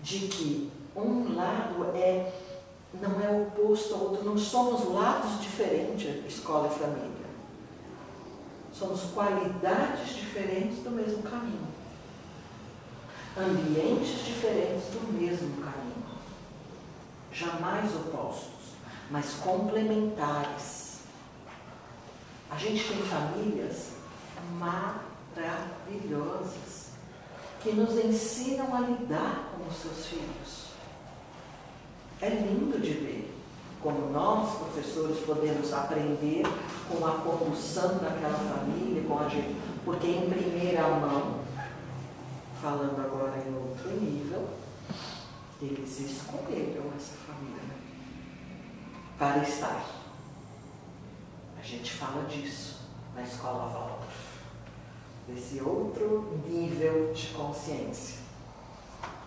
de 0.00 0.26
que 0.26 0.81
um 0.96 1.34
lado 1.34 1.84
é 1.94 2.32
não 3.00 3.20
é 3.20 3.30
oposto 3.30 3.94
ao 3.94 4.00
outro, 4.00 4.24
não 4.24 4.36
somos 4.36 4.92
lados 4.92 5.40
diferentes, 5.40 6.26
escola 6.26 6.68
e 6.68 6.78
família. 6.78 7.22
Somos 8.72 9.04
qualidades 9.12 10.14
diferentes 10.14 10.82
do 10.82 10.90
mesmo 10.90 11.22
caminho. 11.22 11.68
Ambientes 13.36 14.24
diferentes 14.24 14.88
do 14.90 15.12
mesmo 15.12 15.62
caminho. 15.62 16.02
Jamais 17.32 17.94
opostos, 17.94 18.74
mas 19.10 19.34
complementares. 19.34 21.02
A 22.50 22.56
gente 22.56 22.86
tem 22.86 23.02
famílias 23.02 23.92
maravilhosas 24.58 26.92
que 27.62 27.72
nos 27.72 27.92
ensinam 28.04 28.74
a 28.74 28.80
lidar 28.80 29.54
com 29.54 29.64
os 29.66 29.76
seus 29.76 30.06
filhos. 30.06 30.71
É 32.22 32.28
lindo 32.28 32.80
de 32.80 32.92
ver 32.92 33.34
como 33.82 34.10
nós, 34.10 34.58
professores, 34.58 35.18
podemos 35.26 35.72
aprender 35.72 36.44
com 36.88 37.04
a 37.04 37.14
condução 37.14 37.98
daquela 37.98 38.38
família, 38.38 39.02
com 39.02 39.18
a 39.18 39.28
gente, 39.28 39.56
porque 39.84 40.06
em 40.06 40.30
primeira 40.30 40.86
mão, 40.86 41.40
falando 42.60 43.00
agora 43.00 43.42
em 43.44 43.52
outro 43.56 43.90
nível, 44.00 44.48
eles 45.60 45.98
escolheram 45.98 46.84
essa 46.96 47.16
família 47.26 47.74
para 49.18 49.38
estar. 49.38 49.84
A 51.58 51.62
gente 51.64 51.92
fala 51.92 52.22
disso 52.26 52.82
na 53.16 53.22
escola 53.22 53.66
Waldorf, 53.66 54.06
desse 55.26 55.60
outro 55.60 56.40
nível 56.48 57.12
de 57.12 57.26
consciência. 57.28 58.18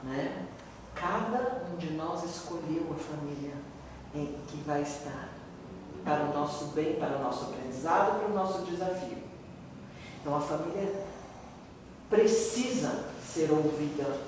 Né? 0.01 0.45
Cada 0.95 1.65
um 1.71 1.77
de 1.77 1.91
nós 1.91 2.23
escolheu 2.23 2.87
a 2.91 2.95
família 2.95 3.53
em 4.13 4.37
que 4.47 4.57
vai 4.65 4.81
estar 4.81 5.29
para 6.03 6.23
o 6.23 6.33
nosso 6.33 6.67
bem, 6.67 6.95
para 6.95 7.17
o 7.17 7.23
nosso 7.23 7.45
aprendizado, 7.45 8.19
para 8.19 8.29
o 8.29 8.33
nosso 8.33 8.61
desafio. 8.63 9.17
Então 10.21 10.37
a 10.37 10.39
família 10.39 11.05
precisa 12.09 13.05
ser 13.21 13.51
ouvida, 13.51 14.21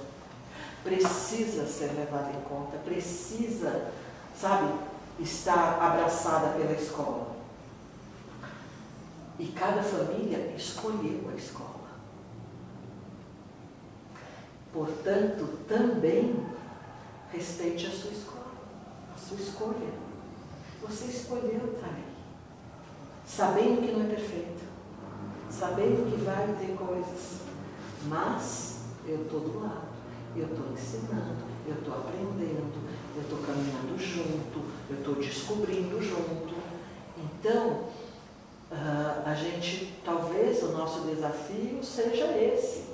precisa 0.84 1.65
ser 1.65 1.93
levada 1.93 2.32
em 2.32 2.41
conta, 2.41 2.78
precisa, 2.78 3.91
sabe, 4.39 4.74
estar 5.20 5.82
abraçada 5.82 6.57
pela 6.57 6.74
escola. 6.74 7.36
E 9.39 9.47
cada 9.47 9.84
família 9.84 10.53
escolheu 10.57 11.30
a 11.32 11.36
escola. 11.36 11.78
Portanto, 14.74 15.59
também 15.68 16.45
respeite 17.32 17.88
a 17.88 17.91
sua 17.91 18.11
escola, 18.11 18.53
a 19.15 19.17
sua 19.17 19.38
escolha. 19.38 20.07
Você 20.82 21.05
escolheu 21.05 21.73
estar 21.73 21.88
aí, 21.88 22.05
sabendo 23.25 23.82
que 23.82 23.91
não 23.91 24.05
é 24.05 24.09
perfeito, 24.09 24.63
sabendo 25.49 26.09
que 26.09 26.23
vai 26.23 26.55
ter 26.59 26.75
coisas, 26.78 27.41
mas 28.05 28.82
eu 29.05 29.23
estou 29.23 29.39
do 29.39 29.59
lado, 29.59 29.88
eu 30.36 30.45
estou 30.45 30.71
ensinando, 30.71 31.43
eu 31.67 31.75
estou 31.75 31.93
aprendendo, 31.93 32.88
eu 33.15 33.21
estou 33.21 33.39
caminhando 33.39 33.97
junto, 33.97 34.59
eu 34.89 34.97
estou 34.97 35.15
descobrindo 35.15 36.01
junto. 36.01 36.55
Então, 37.17 37.88
uh, 38.71 39.23
a 39.25 39.34
gente, 39.34 39.99
talvez 40.05 40.61
o 40.63 40.71
nosso 40.73 41.01
desafio 41.01 41.84
seja 41.84 42.25
esse, 42.38 42.87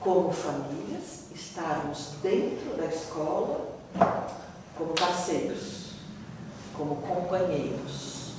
como 0.00 0.32
famílias, 0.32 1.30
estarmos 1.34 2.14
dentro 2.22 2.76
da 2.76 2.86
escola 2.86 3.68
como 4.76 4.94
parceiros, 4.94 5.92
como 6.76 6.96
companheiros, 6.96 8.32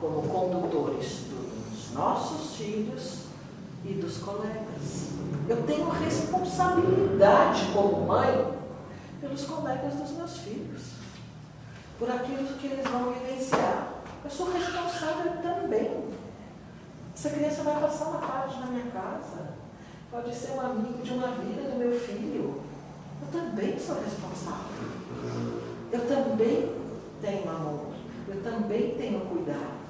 como 0.00 0.22
condutores 0.22 1.24
dos 1.28 1.92
nossos 1.92 2.56
filhos 2.56 3.24
e 3.84 3.92
dos 3.94 4.18
colegas. 4.18 5.10
Eu 5.48 5.62
tenho 5.64 5.90
responsabilidade 5.90 7.66
como 7.74 8.06
mãe 8.06 8.52
pelos 9.20 9.44
colegas 9.44 9.94
dos 9.94 10.10
meus 10.12 10.38
filhos, 10.38 10.82
por 11.98 12.10
aquilo 12.10 12.56
que 12.58 12.68
eles 12.68 12.86
vão 12.86 13.12
vivenciar. 13.12 13.92
Eu 14.24 14.30
sou 14.30 14.50
responsável 14.50 15.32
também. 15.42 16.10
Essa 17.14 17.30
criança 17.30 17.62
vai 17.62 17.80
passar 17.80 18.06
uma 18.06 18.26
tarde 18.26 18.58
na 18.60 18.66
minha 18.66 18.90
casa, 18.90 19.51
pode 20.12 20.34
ser 20.34 20.50
um 20.52 20.60
amigo 20.60 21.02
de 21.02 21.10
uma 21.10 21.28
vida 21.28 21.70
do 21.70 21.78
meu 21.78 21.98
filho. 21.98 22.62
Eu 23.22 23.28
também 23.32 23.78
sou 23.78 23.98
responsável. 24.02 24.82
Eu 25.90 26.06
também 26.06 26.76
tenho 27.22 27.50
amor. 27.50 27.94
Eu 28.28 28.42
também 28.42 28.94
tenho 28.94 29.20
cuidado. 29.22 29.80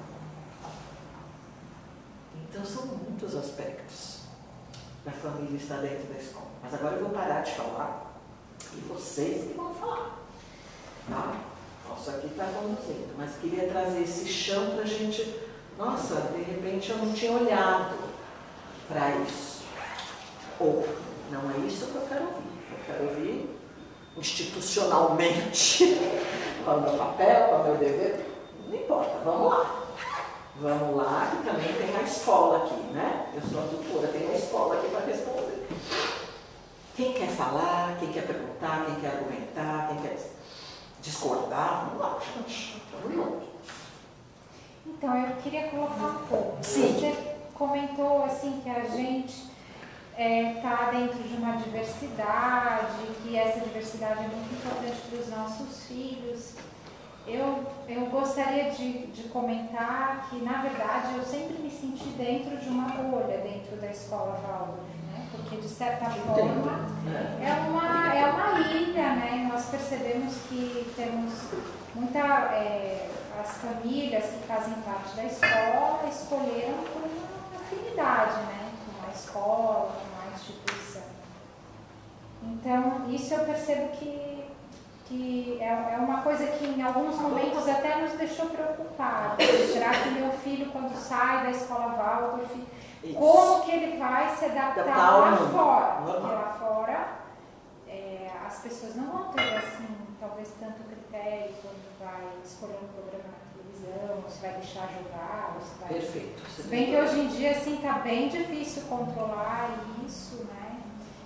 Então 2.41 2.63
são 2.65 2.85
muitos 2.85 3.35
aspectos 3.35 4.21
da 5.03 5.11
família 5.11 5.57
estar 5.57 5.81
dentro 5.81 6.07
da 6.13 6.19
escola. 6.19 6.47
Mas 6.63 6.73
agora 6.73 6.95
eu 6.95 7.03
vou 7.03 7.09
parar 7.09 7.41
de 7.41 7.51
falar 7.51 8.13
e 8.73 8.79
vocês 8.87 9.49
que 9.49 9.53
vão 9.57 9.75
falar. 9.75 10.19
Tá? 11.09 11.35
Aqui 12.05 12.27
está 12.27 12.45
conduzindo, 12.45 13.13
mas 13.17 13.35
queria 13.37 13.67
trazer 13.67 14.01
esse 14.01 14.27
chão 14.27 14.71
para 14.71 14.81
a 14.81 14.85
gente. 14.85 15.39
Nossa, 15.77 16.15
de 16.35 16.41
repente 16.41 16.89
eu 16.89 16.97
não 16.97 17.13
tinha 17.13 17.31
olhado 17.31 17.95
para 18.89 19.15
isso. 19.17 19.52
Ou 20.59 20.87
Não 21.31 21.51
é 21.51 21.57
isso 21.65 21.87
que 21.87 21.95
eu 21.95 22.01
quero 22.07 22.25
ouvir. 22.25 22.43
Eu 22.71 22.77
quero 22.85 23.09
ouvir 23.09 23.59
institucionalmente 24.17 25.97
qual 26.63 26.77
é 26.77 26.79
o 26.79 26.83
meu 26.83 26.93
papel, 26.93 27.47
qual 27.47 27.59
é 27.59 27.63
o 27.63 27.67
meu 27.67 27.77
dever. 27.77 28.25
Não 28.67 28.75
importa, 28.75 29.19
vamos 29.23 29.51
lá. 29.51 29.79
Vamos 30.55 30.95
lá, 30.95 31.31
que 31.31 31.49
também 31.49 31.73
tem 31.73 31.95
a 31.95 32.03
escola 32.03 32.65
aqui, 32.65 32.79
né? 32.93 33.27
Eu 33.33 33.41
sou 33.41 33.59
a 33.59 33.67
tutora, 33.67 34.07
tem 34.09 34.29
a 34.29 34.35
escola 34.35 34.75
aqui 34.75 34.87
para 34.89 35.05
responder. 35.05 35.67
Quem 36.95 37.13
quer 37.13 37.29
falar, 37.29 37.97
quem 37.99 38.11
quer 38.11 38.27
perguntar, 38.27 38.85
quem 38.85 38.95
quer 38.95 39.07
argumentar, 39.07 39.87
quem 39.87 39.97
quer 39.97 40.15
discordar, 41.01 41.85
vamos 41.85 41.99
lá, 41.99 42.19
gente. 42.35 42.83
Vamos. 43.01 43.43
Então, 44.85 45.17
eu 45.17 45.35
queria 45.37 45.69
colocar 45.69 46.05
um 46.05 46.27
pouco. 46.27 46.57
Sim. 46.61 46.93
Você 46.93 47.35
comentou 47.55 48.23
assim 48.25 48.61
que 48.63 48.69
a 48.69 48.83
gente 48.83 49.52
está 50.17 50.91
dentro 50.91 51.23
de 51.23 51.35
uma 51.35 51.57
diversidade, 51.57 52.97
que 53.21 53.37
essa 53.37 53.59
diversidade 53.61 54.19
é 54.19 54.27
muito 54.27 54.53
importante 54.53 55.01
para 55.09 55.19
os 55.19 55.29
nossos 55.29 55.83
filhos. 55.85 56.53
Eu, 57.25 57.63
eu 57.87 58.05
gostaria 58.07 58.69
de, 58.71 59.07
de 59.07 59.23
comentar 59.29 60.27
que, 60.29 60.43
na 60.43 60.61
verdade, 60.61 61.15
eu 61.15 61.23
sempre 61.23 61.61
me 61.61 61.71
senti 61.71 62.05
dentro 62.17 62.57
de 62.57 62.67
uma 62.67 62.89
bolha 62.89 63.37
dentro 63.37 63.77
da 63.77 63.87
escola 63.87 64.39
Waldorf, 64.43 64.81
né? 65.07 65.25
Porque, 65.31 65.55
de 65.55 65.69
certa 65.69 66.09
forma, 66.09 66.89
né? 67.05 67.39
é 67.41 67.69
uma, 67.69 68.13
é 68.13 68.25
uma 68.25 68.59
ilha, 68.59 69.15
né? 69.15 69.49
Nós 69.51 69.65
percebemos 69.67 70.35
que 70.49 70.91
temos 70.95 71.33
muita. 71.95 72.19
é, 72.19 73.09
as 73.39 73.57
famílias 73.57 74.25
que 74.25 74.47
fazem 74.47 74.73
parte 74.85 75.15
da 75.15 75.25
escola 75.25 76.07
escolheram 76.07 76.83
por 76.93 77.01
uma 77.01 77.59
afinidade, 77.59 78.37
né? 78.43 78.62
Escola, 79.33 79.91
com 79.91 80.29
a 80.29 80.31
instituição. 80.31 81.01
Então, 82.43 83.09
isso 83.09 83.33
eu 83.33 83.45
percebo 83.45 83.89
que, 83.97 84.45
que 85.05 85.57
é, 85.59 85.95
é 85.95 85.97
uma 85.97 86.21
coisa 86.21 86.45
que 86.45 86.65
em 86.65 86.83
alguns 86.83 87.15
momentos 87.15 87.67
até 87.67 87.99
nos 88.01 88.11
deixou 88.11 88.45
preocupados. 88.47 89.43
Será 89.73 89.89
que 89.89 90.09
meu 90.11 90.31
filho, 90.33 90.71
quando 90.71 90.95
sai 90.95 91.45
da 91.45 91.49
escola 91.49 91.95
Waldorf, 91.95 92.51
como 93.15 93.63
que 93.63 93.71
ele 93.71 93.97
vai 93.97 94.35
se 94.35 94.45
adaptar 94.45 94.85
lá 94.85 95.37
fora? 95.37 95.95
Porque 95.95 96.11
Normal. 96.11 96.31
lá 96.31 96.57
fora 96.59 97.07
é, 97.87 98.29
as 98.45 98.59
pessoas 98.59 98.95
não 98.95 99.05
vão 99.05 99.31
ter 99.31 99.57
assim, 99.57 99.87
talvez 100.19 100.53
tanto 100.59 100.83
critério 100.83 101.55
quando 101.59 101.99
vai 101.99 102.21
escolher 102.45 102.77
um 102.83 103.01
programa 103.01 103.32
ou 104.09 104.29
se 104.29 104.41
vai 104.41 104.53
deixar 104.53 104.89
jogar, 104.89 105.57
se 105.61 105.79
vai. 105.79 105.99
Perfeito. 105.99 106.43
Se 106.49 106.63
bem 106.63 106.85
que 106.87 106.95
hoje 106.95 107.19
em 107.19 107.27
dia 107.27 107.51
assim 107.51 107.77
tá 107.77 107.99
bem 107.99 108.29
difícil 108.29 108.83
controlar 108.83 109.69
isso, 110.05 110.45
né? 110.45 110.81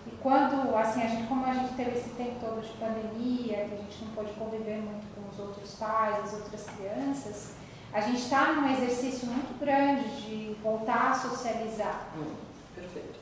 E 0.05 0.11
quando, 0.21 0.75
assim, 0.75 1.03
a 1.03 1.07
gente, 1.07 1.27
como 1.27 1.45
a 1.45 1.53
gente 1.53 1.73
teve 1.75 1.97
esse 1.97 2.09
tempo 2.11 2.39
todo 2.39 2.61
de 2.61 2.73
pandemia, 2.77 3.65
que 3.65 3.73
a 3.73 3.77
gente 3.77 4.05
não 4.05 4.13
pôde 4.13 4.31
conviver 4.33 4.77
muito 4.77 5.05
com 5.13 5.29
os 5.29 5.39
outros 5.39 5.75
pais, 5.75 6.23
as 6.23 6.33
outras 6.33 6.65
crianças, 6.69 7.53
a 7.93 8.01
gente 8.01 8.21
está 8.21 8.53
num 8.53 8.71
exercício 8.71 9.27
muito 9.27 9.59
grande 9.59 10.07
de 10.21 10.55
voltar 10.61 11.11
a 11.11 11.13
socializar. 11.13 12.07
Hum, 12.17 12.35
perfeito. 12.75 13.19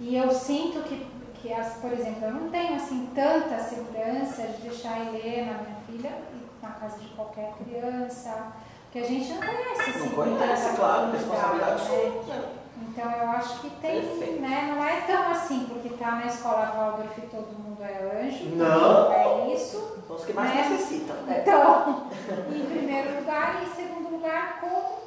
E 0.00 0.16
eu 0.16 0.30
sinto 0.30 0.82
que, 0.84 1.06
que 1.40 1.52
as, 1.52 1.74
por 1.74 1.92
exemplo, 1.92 2.24
eu 2.24 2.32
não 2.32 2.50
tenho 2.50 2.74
assim 2.76 3.08
tanta 3.14 3.58
segurança 3.58 4.42
de 4.42 4.62
deixar 4.62 4.94
a 4.94 5.04
Helena, 5.06 5.60
minha 5.62 5.80
filha, 5.86 6.18
na 6.62 6.70
casa 6.70 6.98
de 6.98 7.08
qualquer 7.08 7.52
criança, 7.54 8.52
que 8.98 9.04
a 9.04 9.08
gente 9.08 9.32
não 9.32 9.40
conhece 9.40 9.90
assim. 9.90 9.98
Não 10.00 10.08
conhece, 10.10 10.76
claro, 10.76 11.12
responsabilidade 11.12 11.82
né? 11.82 11.86
sua. 11.86 12.34
né? 12.36 12.48
Então 12.80 13.10
eu 13.12 13.28
acho 13.30 13.60
que 13.60 13.70
tem, 13.70 14.00
Perfeito. 14.02 14.40
né? 14.40 14.74
Não 14.74 14.84
é 14.84 15.00
tão 15.02 15.30
assim, 15.30 15.66
porque 15.68 15.90
tá 15.90 16.12
na 16.12 16.26
escola 16.26 16.72
Waldorf 16.76 17.16
e 17.18 17.26
todo 17.28 17.46
mundo 17.58 17.82
é 17.82 18.24
anjo. 18.26 18.44
Não. 18.56 19.12
É 19.12 19.54
isso. 19.54 19.98
São 20.06 20.16
os 20.16 20.24
que 20.24 20.32
mais 20.32 20.52
Né? 20.54 20.68
necessitam. 20.68 21.16
né? 21.22 21.40
Então, 21.42 22.06
em 22.50 22.66
primeiro 22.66 23.20
lugar, 23.20 23.62
e 23.62 23.66
em 23.66 23.74
segundo 23.74 24.10
lugar, 24.10 24.58
como, 24.60 24.98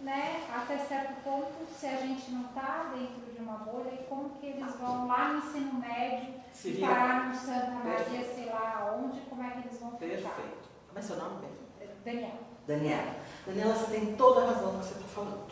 né, 0.00 0.40
até 0.54 0.76
certo 0.78 1.12
ponto, 1.22 1.52
se 1.78 1.86
a 1.86 1.96
gente 1.96 2.30
não 2.32 2.42
está 2.46 2.86
dentro 2.92 3.32
de 3.32 3.40
uma 3.40 3.58
bolha, 3.58 3.90
e 3.92 4.04
como 4.08 4.30
que 4.30 4.46
eles 4.46 4.74
vão 4.76 5.06
lá 5.06 5.28
no 5.28 5.38
ensino 5.38 5.74
médio, 5.74 6.34
Se 6.52 6.70
vira. 6.72 6.88
parar 6.88 7.28
no 7.28 7.34
Santa 7.34 7.70
Maria, 7.70 7.92
Perfeito. 7.96 8.34
sei 8.34 8.46
lá 8.46 8.96
onde, 9.00 9.20
como 9.20 9.42
é 9.44 9.50
que 9.50 9.68
eles 9.68 9.78
vão 9.80 9.90
ficar? 9.92 10.06
Perfeito. 10.06 10.68
Como 10.88 10.98
é 10.98 11.02
seu 11.02 11.16
nome 11.16 11.36
mesmo? 11.42 11.66
Daniel. 12.04 12.45
Daniela. 12.66 13.16
Daniela, 13.46 13.74
você 13.74 13.92
tem 13.92 14.16
toda 14.16 14.42
a 14.42 14.50
razão 14.52 14.72
no 14.72 14.80
que 14.80 14.86
você 14.86 14.94
está 14.94 15.08
falando. 15.14 15.46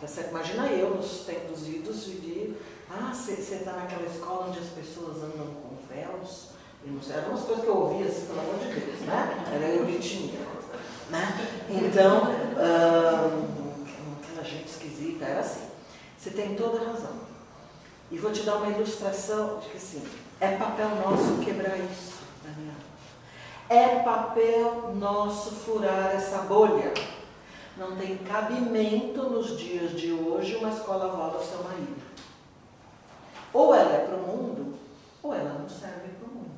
Tá 0.00 0.06
certo? 0.06 0.30
Imagina 0.30 0.66
eu, 0.66 0.94
nos 0.94 1.24
tempos 1.24 1.66
idos, 1.66 2.04
vivi. 2.04 2.56
Ah, 2.90 3.12
você 3.12 3.32
está 3.32 3.72
naquela 3.72 4.06
escola 4.06 4.46
onde 4.48 4.58
as 4.58 4.68
pessoas 4.68 5.16
andam 5.18 5.46
com 5.46 5.76
véus. 5.88 6.52
Eram 7.10 7.28
umas 7.30 7.44
coisas 7.44 7.64
que 7.64 7.70
eu 7.70 7.76
ouvia 7.76 8.06
assim, 8.06 8.26
pelo 8.26 8.40
amor 8.40 8.58
de 8.58 8.80
Deus, 8.80 9.00
né? 9.02 9.44
Era 9.54 9.66
eu 9.68 9.86
que 9.86 9.98
tinha. 10.00 10.40
Né? 11.10 11.48
Então, 11.70 12.22
ahn, 12.56 13.44
aquela 14.20 14.44
gente 14.44 14.66
esquisita, 14.66 15.24
era 15.24 15.40
assim. 15.40 15.68
Você 16.18 16.30
tem 16.30 16.56
toda 16.56 16.80
a 16.80 16.92
razão. 16.92 17.20
E 18.10 18.18
vou 18.18 18.32
te 18.32 18.42
dar 18.42 18.56
uma 18.56 18.68
ilustração 18.68 19.58
de 19.60 19.68
que 19.68 19.76
assim, 19.76 20.02
é 20.40 20.56
papel 20.56 20.88
nosso 20.96 21.38
quebrar 21.44 21.78
isso. 21.78 22.21
É 23.68 24.00
papel 24.00 24.94
nosso 24.96 25.50
furar 25.52 26.14
essa 26.14 26.38
bolha. 26.38 26.92
Não 27.76 27.96
tem 27.96 28.18
cabimento 28.18 29.22
nos 29.24 29.58
dias 29.58 29.92
de 29.92 30.12
hoje 30.12 30.56
uma 30.56 30.68
escola 30.68 31.16
Waldorf 31.16 31.46
ser 31.46 31.56
uma 31.56 31.74
ilha. 31.74 32.02
Ou 33.52 33.74
ela 33.74 33.92
é 33.92 34.06
para 34.06 34.16
o 34.16 34.26
mundo, 34.26 34.74
ou 35.22 35.34
ela 35.34 35.58
não 35.58 35.68
serve 35.68 36.08
para 36.18 36.28
o 36.28 36.34
mundo. 36.34 36.50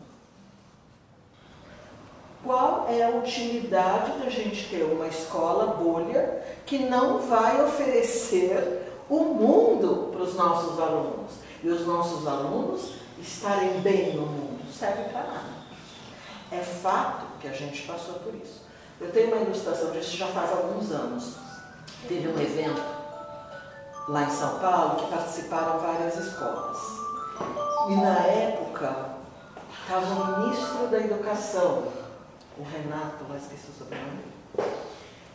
Qual 2.42 2.86
é 2.88 3.02
a 3.02 3.10
utilidade 3.10 4.18
da 4.18 4.28
gente 4.28 4.68
ter 4.68 4.82
uma 4.82 5.06
escola 5.06 5.74
bolha 5.74 6.42
que 6.66 6.78
não 6.78 7.18
vai 7.20 7.64
oferecer 7.64 8.82
o 9.08 9.20
mundo 9.20 10.10
para 10.12 10.22
os 10.22 10.34
nossos 10.34 10.80
alunos? 10.80 11.32
E 11.62 11.68
os 11.68 11.86
nossos 11.86 12.26
alunos 12.26 12.92
estarem 13.20 13.80
bem 13.80 14.14
no 14.14 14.26
mundo? 14.26 14.60
Serve 14.72 15.04
para 15.04 15.22
nada. 15.22 15.43
É 16.54 16.62
fato 16.62 17.24
que 17.40 17.48
a 17.48 17.52
gente 17.52 17.82
passou 17.82 18.14
por 18.20 18.34
isso. 18.34 18.62
Eu 19.00 19.10
tenho 19.10 19.28
uma 19.28 19.42
ilustração 19.42 19.90
disso 19.90 20.16
já 20.16 20.28
faz 20.28 20.50
alguns 20.52 20.90
anos. 20.92 21.34
Teve 22.06 22.28
um 22.28 22.40
evento 22.40 22.80
lá 24.08 24.22
em 24.22 24.30
São 24.30 24.58
Paulo 24.60 24.96
que 24.96 25.10
participaram 25.10 25.80
várias 25.80 26.16
escolas. 26.16 26.78
E 27.88 27.96
na 27.96 28.18
época 28.26 29.16
estava 29.82 30.06
o 30.06 30.40
ministro 30.40 30.86
da 30.86 30.98
Educação, 30.98 31.88
o 32.56 32.62
Renato, 32.62 33.24
lá 33.28 33.36
esqueci 33.36 33.70
o 33.70 33.78
sobrenome. 33.78 34.22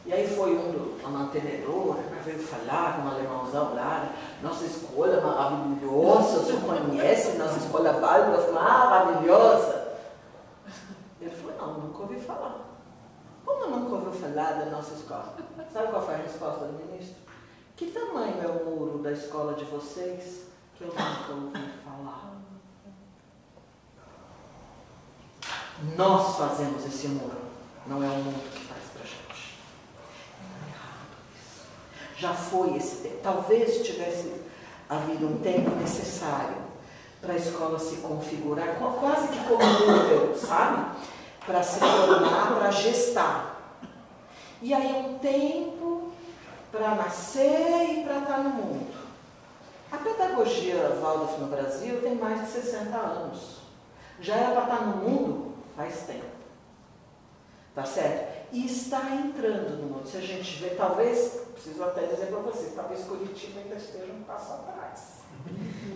E 0.05 0.13
aí 0.13 0.27
foi 0.27 0.55
um 0.55 0.89
uma 1.03 1.19
mantenedora, 1.19 2.01
né, 2.01 2.21
veio 2.23 2.39
falar 2.39 2.95
com 2.95 3.07
um 3.07 3.11
alemãozão 3.11 3.73
lá, 3.73 4.09
nossa 4.41 4.65
escola 4.65 5.15
é 5.15 5.21
maravilhosa, 5.21 6.39
o 6.39 6.45
senhor 6.45 6.61
conhece 6.61 7.37
nossa 7.37 7.57
escola 7.57 7.93
Waldorf, 7.93 8.51
maravilhosa. 8.51 9.88
Não, 11.59 11.73
nunca 11.79 11.99
ouvi 12.03 12.19
falar. 12.19 12.65
Como 13.45 13.67
nunca 13.67 13.95
ouviu 13.95 14.11
falar 14.11 14.53
da 14.53 14.65
nossa 14.65 14.93
escola? 14.93 15.35
Sabe 15.73 15.87
qual 15.89 16.05
foi 16.05 16.13
a 16.15 16.17
resposta 16.17 16.65
do 16.65 16.85
ministro? 16.85 17.15
Que 17.75 17.87
tamanho 17.91 18.41
é 18.41 18.47
o 18.47 18.65
muro 18.65 18.99
da 18.99 19.11
escola 19.11 19.53
de 19.53 19.65
vocês 19.65 20.43
que 20.77 20.83
eu 20.83 20.87
nunca 20.87 21.31
ouvi 21.33 21.73
falar? 21.83 22.35
Nós 25.95 26.35
fazemos 26.37 26.85
esse 26.85 27.07
muro, 27.07 27.37
não 27.87 28.03
é 28.03 28.07
o 28.07 28.15
mundo 28.23 28.51
que 28.51 28.59
faz 28.65 28.81
pra 28.93 29.01
gente. 29.03 29.57
Isso. 31.35 31.65
Já 32.17 32.33
foi 32.33 32.75
esse 32.75 32.97
tempo. 32.97 33.19
Talvez 33.23 33.85
tivesse 33.85 34.41
havido 34.89 35.25
um 35.27 35.37
tempo 35.39 35.69
necessário 35.77 36.57
para 37.21 37.33
a 37.33 37.37
escola 37.37 37.79
se 37.79 37.97
configurar, 37.97 38.75
qu- 38.77 38.99
quase 38.99 39.27
que 39.29 39.39
como 39.45 39.63
nível, 39.63 40.35
sabe? 40.35 40.97
Para 41.45 41.63
se 41.63 41.79
formar, 41.79 42.59
para 42.59 42.71
gestar. 42.71 43.79
E 44.61 44.73
aí 44.73 44.93
um 44.93 45.17
tempo 45.19 46.11
para 46.71 46.95
nascer 46.95 47.99
e 47.99 48.03
para 48.03 48.19
estar 48.19 48.37
no 48.39 48.49
mundo. 48.49 48.93
A 49.91 49.97
pedagogia 49.97 50.97
Waldorf 51.01 51.39
no 51.39 51.47
Brasil 51.47 52.01
tem 52.01 52.15
mais 52.15 52.41
de 52.41 52.51
60 52.51 52.95
anos. 52.95 53.59
Já 54.19 54.35
era 54.35 54.51
para 54.51 54.75
estar 54.75 54.85
no 54.85 54.97
mundo 54.97 55.55
faz 55.75 56.01
tempo. 56.01 56.25
Tá 57.73 57.85
certo? 57.85 58.49
E 58.51 58.65
está 58.65 59.15
entrando 59.15 59.77
no 59.77 59.87
mundo. 59.87 60.07
Se 60.07 60.17
a 60.17 60.21
gente 60.21 60.61
vê, 60.61 60.71
talvez, 60.71 61.39
preciso 61.53 61.83
até 61.83 62.05
dizer 62.05 62.27
para 62.27 62.39
vocês, 62.39 62.73
talvez 62.75 63.05
Curitiba 63.05 63.61
ainda 63.61 63.75
esteja 63.75 64.11
um 64.11 64.23
passo 64.23 64.53
atrás 64.53 65.19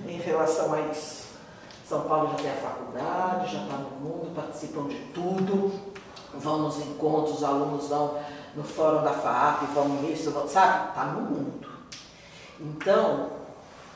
em 0.08 0.18
relação 0.18 0.74
a 0.74 0.82
isso. 0.82 1.33
São 1.88 2.02
Paulo 2.02 2.30
já 2.32 2.36
tem 2.36 2.52
a 2.52 2.56
faculdade, 2.56 3.54
já 3.54 3.64
está 3.64 3.78
no 3.78 3.90
mundo, 4.00 4.36
participam 4.36 4.88
de 4.88 5.00
tudo, 5.14 5.72
vão 6.34 6.60
nos 6.60 6.78
encontros, 6.80 7.38
os 7.38 7.44
alunos 7.44 7.88
vão 7.88 8.20
no 8.56 8.64
fórum 8.64 9.04
da 9.04 9.14
FAAP, 9.14 9.64
vão 9.74 9.90
nisso, 10.02 10.32
vão, 10.32 10.48
sabe? 10.48 10.90
Está 10.90 11.06
no 11.06 11.22
mundo. 11.22 11.68
Então, 12.60 13.32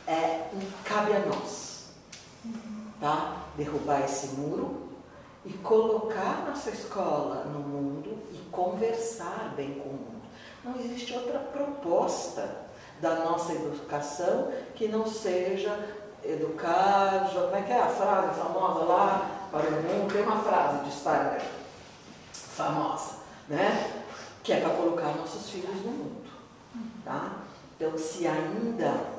é, 0.08 0.50
cabe 0.84 1.14
a 1.14 1.20
nós. 1.20 1.92
tá? 3.00 3.38
Derrubar 3.56 4.02
esse 4.04 4.36
muro 4.36 4.88
e 5.46 5.54
colocar 5.54 6.46
nossa 6.48 6.70
escola 6.70 7.46
no 7.46 7.60
mundo 7.60 8.18
e 8.34 8.38
conversar 8.52 9.54
bem 9.56 9.76
com 9.76 9.90
o 9.90 9.94
mundo. 9.94 10.22
Não 10.64 10.76
existe 10.80 11.14
outra 11.14 11.40
proposta 11.40 12.68
da 13.00 13.16
nossa 13.16 13.54
educação 13.54 14.52
que 14.76 14.88
não 14.88 15.06
seja 15.08 15.78
educar, 16.28 17.30
como 17.34 17.56
é 17.56 17.62
que 17.62 17.72
é 17.72 17.80
a 17.80 17.88
frase 17.88 18.40
famosa 18.40 18.84
lá 18.84 19.48
para 19.52 19.68
o 19.68 19.72
mundo? 19.72 20.12
Tem 20.12 20.24
uma 20.24 20.40
frase 20.40 20.84
de 20.84 20.92
Steiner 20.92 21.42
famosa, 22.32 23.16
né? 23.48 24.04
Que 24.44 24.54
é 24.54 24.60
para 24.60 24.72
colocar 24.72 25.16
nossos 25.16 25.50
filhos 25.50 25.84
no 25.84 25.92
mundo, 25.92 26.30
tá? 27.06 27.32
Então, 27.76 27.98
se 27.98 28.28
ainda 28.28 29.18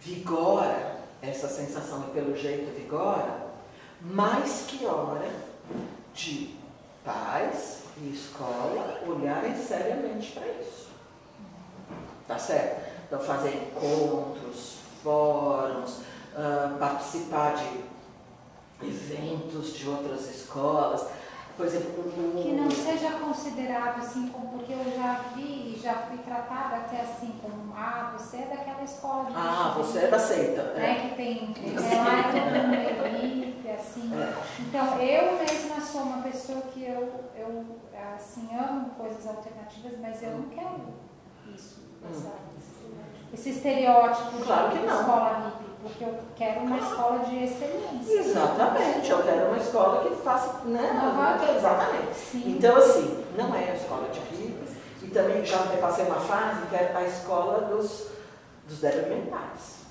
vigora 0.00 1.00
essa 1.22 1.48
sensação 1.48 2.04
e 2.08 2.10
pelo 2.12 2.36
jeito 2.36 2.74
vigora, 2.74 3.46
mais 4.00 4.64
que 4.66 4.84
hora 4.84 5.30
de 6.12 6.56
pais 7.04 7.84
e 7.98 8.10
escola 8.10 9.00
olharem 9.06 9.56
seriamente 9.56 10.32
para 10.32 10.46
isso. 10.48 10.88
Tá 12.26 12.38
certo? 12.38 12.90
Então, 13.06 13.20
fazer 13.20 13.54
encontros, 13.54 14.78
fóruns, 15.02 16.00
uh, 16.34 16.78
participar 16.78 17.54
de 17.54 17.84
eventos 18.86 19.74
de 19.74 19.88
outras 19.88 20.28
escolas. 20.28 21.06
Por 21.56 21.66
exemplo, 21.66 22.04
no... 22.16 22.42
Que 22.42 22.50
não 22.52 22.68
seja 22.68 23.12
considerado 23.12 23.98
assim, 24.00 24.28
como, 24.28 24.48
porque 24.48 24.72
eu 24.72 24.84
já 24.96 25.20
vi, 25.34 25.78
já 25.80 25.94
fui 25.94 26.18
tratada 26.18 26.76
até 26.76 27.00
assim, 27.02 27.32
como, 27.40 27.72
ah, 27.76 28.12
você 28.18 28.38
é 28.38 28.46
daquela 28.46 28.82
escola 28.82 29.26
de 29.26 29.32
Ah, 29.36 29.72
você 29.76 29.98
é 30.00 30.06
da 30.08 30.18
seita. 30.18 30.62
Né, 30.74 30.90
É. 30.90 31.08
que 31.08 31.14
tem, 31.14 31.54
é 31.78 31.96
lá 32.02 32.32
mundo 32.32 33.06
elite, 33.06 33.68
assim. 33.68 34.10
É. 34.14 34.34
Então, 34.58 35.00
eu 35.00 35.38
mesma 35.38 35.80
sou 35.80 36.00
uma 36.02 36.22
pessoa 36.22 36.60
que 36.62 36.82
eu, 36.84 37.24
eu 37.36 37.64
assim, 38.16 38.48
amo 38.56 38.90
coisas 38.90 39.26
alternativas, 39.26 39.92
mas 40.00 40.22
eu 40.22 40.30
não 40.32 40.48
quero 40.48 40.94
isso, 41.54 41.80
essa, 42.10 42.32
esse 43.32 43.50
estereótipo 43.50 44.38
Claro 44.44 44.70
de 44.70 44.78
que 44.78 44.86
não. 44.86 45.00
escola 45.00 45.52
hippie, 45.58 45.73
porque 45.84 46.02
eu 46.02 46.18
quero 46.34 46.60
uma 46.60 46.78
escola 46.78 47.18
de 47.26 47.44
excelência. 47.44 48.20
Exatamente, 48.20 49.10
eu 49.10 49.22
quero 49.22 49.48
uma 49.48 49.58
escola 49.58 50.08
que 50.08 50.16
faça. 50.22 50.64
Né? 50.64 50.90
Exatamente. 51.56 52.14
Sim. 52.14 52.56
Então, 52.56 52.76
assim, 52.76 53.24
não 53.36 53.54
é 53.54 53.70
a 53.70 53.74
escola 53.74 54.08
de 54.08 54.18
hippies, 54.20 54.70
e 55.02 55.08
também 55.08 55.44
já 55.44 55.58
passei 55.80 56.06
uma 56.06 56.20
fase 56.20 56.66
que 56.66 56.74
é 56.74 56.92
a 56.94 57.02
escola 57.04 57.66
dos, 57.68 58.08
dos 58.66 58.78
débeis 58.80 59.08
mentais. 59.08 59.84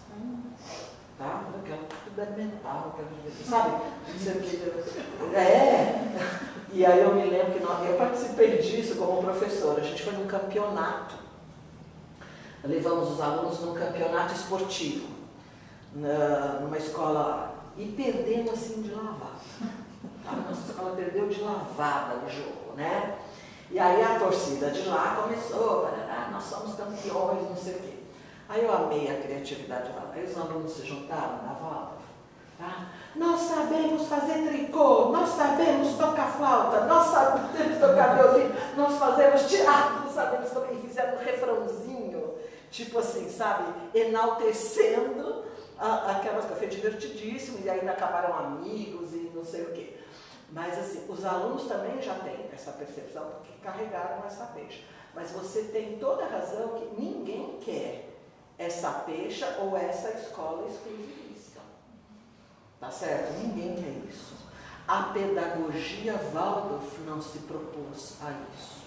Tá? 1.15 1.43
Eu 1.53 1.61
quero 1.63 1.79
tudo 2.03 2.37
mental, 2.37 2.95
quero, 2.95 3.07
sabe? 3.47 3.83
Não 4.07 4.19
sei 4.19 4.33
o 4.33 4.41
que. 4.41 5.35
É. 5.35 6.43
E 6.73 6.83
aí 6.83 7.01
eu 7.01 7.13
me 7.13 7.29
lembro 7.29 7.53
que 7.53 7.63
nós, 7.63 7.87
eu 7.87 7.95
participei 7.95 8.57
disso 8.57 8.95
como 8.95 9.21
professora. 9.21 9.79
A 9.79 9.83
gente 9.83 10.01
foi 10.01 10.13
num 10.13 10.25
campeonato. 10.25 11.13
Levamos 12.63 13.11
os 13.11 13.21
alunos 13.21 13.59
num 13.59 13.73
campeonato 13.73 14.33
esportivo, 14.33 15.07
numa 15.95 16.77
escola, 16.77 17.53
e 17.77 17.85
perdemos 17.85 18.53
assim 18.53 18.81
de 18.81 18.91
lavada. 18.91 19.33
A 20.25 20.35
nossa 20.35 20.71
escola 20.71 20.95
perdeu 20.95 21.27
de 21.27 21.41
lavada 21.41 22.25
o 22.25 22.29
jogo, 22.29 22.75
né? 22.75 23.17
E 23.69 23.79
aí 23.79 24.01
a 24.01 24.19
torcida 24.19 24.69
de 24.69 24.87
lá 24.87 25.21
começou, 25.21 25.81
"Parará, 25.81 26.29
nós 26.31 26.43
somos 26.43 26.75
campeões, 26.75 27.49
não 27.49 27.55
sei 27.55 27.73
o 27.73 27.79
quê. 27.79 27.93
Aí 28.49 28.63
eu 28.63 28.73
amei 28.73 29.09
a 29.09 29.21
criatividade 29.21 29.91
lá. 29.93 30.11
Aí 30.13 30.23
os 30.23 30.37
alunos 30.37 30.71
se 30.71 30.85
juntaram 30.85 31.43
na 31.43 31.53
volta. 31.53 32.03
Tá? 32.57 32.87
Nós 33.15 33.41
sabemos 33.41 34.07
fazer 34.07 34.47
tricô, 34.47 35.09
nós 35.09 35.29
sabemos 35.29 35.97
tocar 35.97 36.31
flauta, 36.31 36.85
nós 36.85 37.07
sabemos 37.07 37.79
tocar 37.79 38.15
violino, 38.15 38.55
nós 38.77 38.97
fazemos 38.97 39.43
teatro, 39.43 40.09
sabemos 40.13 40.51
tocar. 40.51 40.73
E 40.73 40.81
fizeram 40.81 41.15
um 41.15 41.23
refrãozinho, 41.23 42.35
tipo 42.69 42.99
assim, 42.99 43.29
sabe, 43.29 43.65
enaltecendo 43.93 45.42
a- 45.85 46.19
coisas. 46.19 46.57
Foi 46.57 46.67
divertidíssimo, 46.67 47.59
e 47.63 47.69
ainda 47.69 47.91
acabaram 47.91 48.35
amigos 48.37 49.13
e 49.13 49.31
não 49.33 49.43
sei 49.43 49.63
o 49.63 49.71
quê. 49.73 49.97
Mas 50.51 50.77
assim, 50.77 51.05
os 51.09 51.25
alunos 51.25 51.63
também 51.63 52.01
já 52.01 52.15
têm 52.15 52.47
essa 52.53 52.71
percepção, 52.71 53.25
porque 53.31 53.51
carregaram 53.61 54.23
essa 54.25 54.45
peixa. 54.45 54.81
Mas 55.15 55.31
você 55.31 55.63
tem 55.65 55.97
toda 55.97 56.25
a 56.25 56.27
razão 56.29 56.69
que 56.69 57.01
ninguém 57.01 57.57
quer 57.61 58.09
essa 58.57 58.89
peixa 58.91 59.57
ou 59.61 59.75
essa 59.75 60.09
escola 60.11 60.67
exclusivista. 60.69 61.59
Tá 62.79 62.91
certo? 62.91 63.33
Ninguém 63.39 63.75
quer 63.75 64.09
isso. 64.09 64.33
A 64.87 65.03
pedagogia 65.13 66.13
Waldorf 66.33 66.99
não 67.05 67.21
se 67.21 67.39
propôs 67.39 68.17
a 68.21 68.31
isso. 68.55 68.83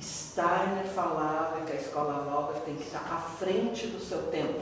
Steiner 0.00 0.86
falava 0.86 1.60
que 1.66 1.72
a 1.72 1.76
escola 1.76 2.24
Waldorf 2.24 2.60
tem 2.64 2.76
que 2.76 2.84
estar 2.84 3.00
à 3.00 3.18
frente 3.18 3.88
do 3.88 4.00
seu 4.00 4.22
tempo. 4.30 4.58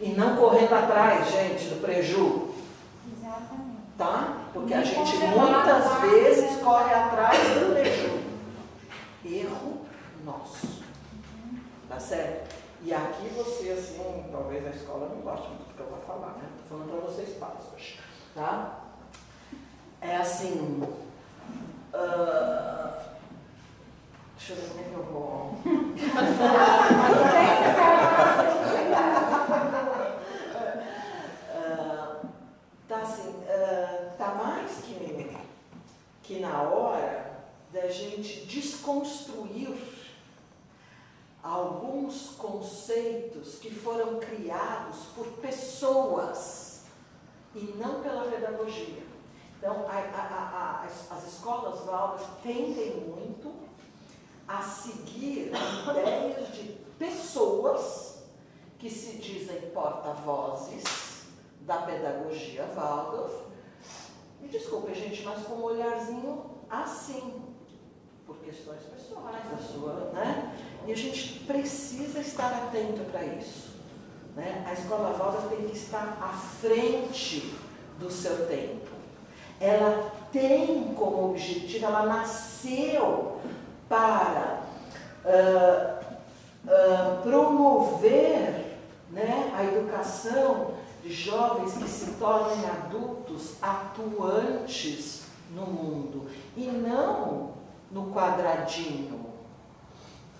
E 0.00 0.08
não 0.10 0.36
correndo 0.36 0.74
atrás, 0.74 1.30
gente, 1.30 1.68
do 1.68 1.80
preju, 1.80 2.50
Exatamente. 3.16 3.78
tá? 3.96 4.48
Porque 4.52 4.74
a 4.74 4.82
gente 4.84 5.16
muitas 5.16 6.00
vezes 6.02 6.60
corre 6.62 6.92
atrás 6.94 7.38
do 7.54 7.72
preju. 7.72 8.20
Erro 9.24 9.86
nosso. 10.24 10.82
Tá 11.88 11.98
certo? 11.98 12.54
E 12.82 12.92
aqui 12.92 13.28
você, 13.34 13.70
assim, 13.70 14.24
talvez 14.30 14.66
a 14.66 14.70
escola 14.70 15.08
não 15.08 15.22
goste 15.22 15.48
muito 15.48 15.68
do 15.68 15.74
que 15.74 15.80
eu 15.80 15.86
vou 15.86 15.98
falar, 16.00 16.34
né? 16.34 16.44
Tô 16.68 16.74
falando 16.76 16.90
para 16.90 17.10
vocês 17.10 17.36
pais 17.38 17.64
hoje, 17.74 17.98
tá? 18.34 18.80
É 20.00 20.16
assim. 20.16 20.82
ah, 21.94 23.00
deixa 24.36 24.52
eu 24.52 24.56
ver 24.56 24.68
como 24.68 24.80
é 24.80 24.84
que 24.84 24.94
eu 24.94 25.04
vou. 25.04 25.56
Ah, 31.54 32.20
tá 32.88 32.96
assim, 32.98 33.34
ah, 33.48 34.10
tá 34.16 34.34
mais 34.34 34.70
que, 34.84 35.36
que 36.22 36.40
na 36.40 36.62
hora 36.62 37.26
da 37.72 37.88
gente 37.88 38.46
desconstruir 38.46 39.76
alguns 41.42 42.30
conceitos 42.38 43.56
que 43.58 43.70
foram 43.70 44.18
criados 44.18 44.96
por 45.14 45.26
pessoas 45.40 46.82
e 47.54 47.74
não 47.78 48.02
pela 48.02 48.24
pedagogia. 48.30 49.04
Então, 49.58 49.86
a- 49.88 49.92
a- 49.92 49.98
a- 49.98 50.82
a- 50.82 50.84
as, 50.84 51.10
as 51.12 51.32
escolas 51.32 51.80
Waldorf 51.86 52.24
tentem 52.42 52.96
muito 53.00 53.52
a 54.46 54.60
seguir 54.62 55.50
ideias 55.90 56.48
de 56.52 56.76
pessoas 56.98 58.22
que 58.78 58.90
se 58.90 59.16
dizem 59.16 59.70
porta-vozes 59.70 60.84
da 61.62 61.78
pedagogia 61.78 62.64
Waldorf. 62.76 63.32
Me 64.40 64.48
desculpe, 64.48 64.94
gente, 64.94 65.22
mas 65.24 65.44
com 65.46 65.54
um 65.54 65.64
olharzinho 65.64 66.44
assim, 66.68 67.42
por 68.26 68.36
questões 68.38 68.82
pessoais 68.82 69.48
da 69.50 69.56
sua, 69.56 70.10
né? 70.12 70.54
E 70.86 70.92
a 70.92 70.96
gente 70.96 71.40
precisa 71.40 72.20
estar 72.20 72.52
atento 72.52 73.02
para 73.10 73.24
isso. 73.24 73.74
Né? 74.36 74.55
A 74.66 74.72
escola 74.72 75.16
Waldorf 75.16 75.48
tem 75.48 75.68
que 75.68 75.76
estar 75.76 76.18
à 76.20 76.28
frente 76.36 77.54
do 78.00 78.10
seu 78.10 78.48
tempo. 78.48 78.90
Ela 79.60 80.10
tem 80.32 80.92
como 80.94 81.30
objetivo, 81.30 81.86
ela 81.86 82.04
nasceu 82.04 83.40
para 83.88 84.60
ah, 85.24 86.00
ah, 86.66 87.20
promover 87.22 88.76
né, 89.08 89.52
a 89.56 89.64
educação 89.64 90.74
de 91.00 91.12
jovens 91.12 91.74
que 91.74 91.88
se 91.88 92.10
tornem 92.14 92.66
adultos 92.66 93.54
atuantes 93.62 95.22
no 95.54 95.64
mundo 95.64 96.28
e 96.56 96.66
não 96.66 97.52
no 97.88 98.12
quadradinho. 98.12 99.35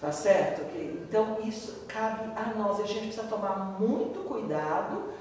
Tá 0.01 0.13
certo? 0.13 0.63
Então 0.77 1.39
isso 1.45 1.85
cabe 1.89 2.31
a 2.37 2.55
nós. 2.55 2.81
A 2.81 2.87
gente 2.87 3.07
precisa 3.07 3.25
tomar 3.25 3.81
muito 3.81 4.21
cuidado 4.29 5.13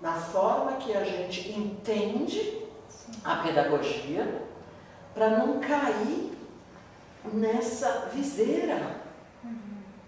na 0.00 0.12
forma 0.12 0.76
que 0.76 0.94
a 0.94 1.04
gente 1.04 1.50
entende 1.52 2.62
a 3.24 3.36
pedagogia 3.36 4.42
para 5.14 5.30
não 5.30 5.60
cair 5.60 6.32
nessa 7.32 8.10
viseira. 8.12 8.96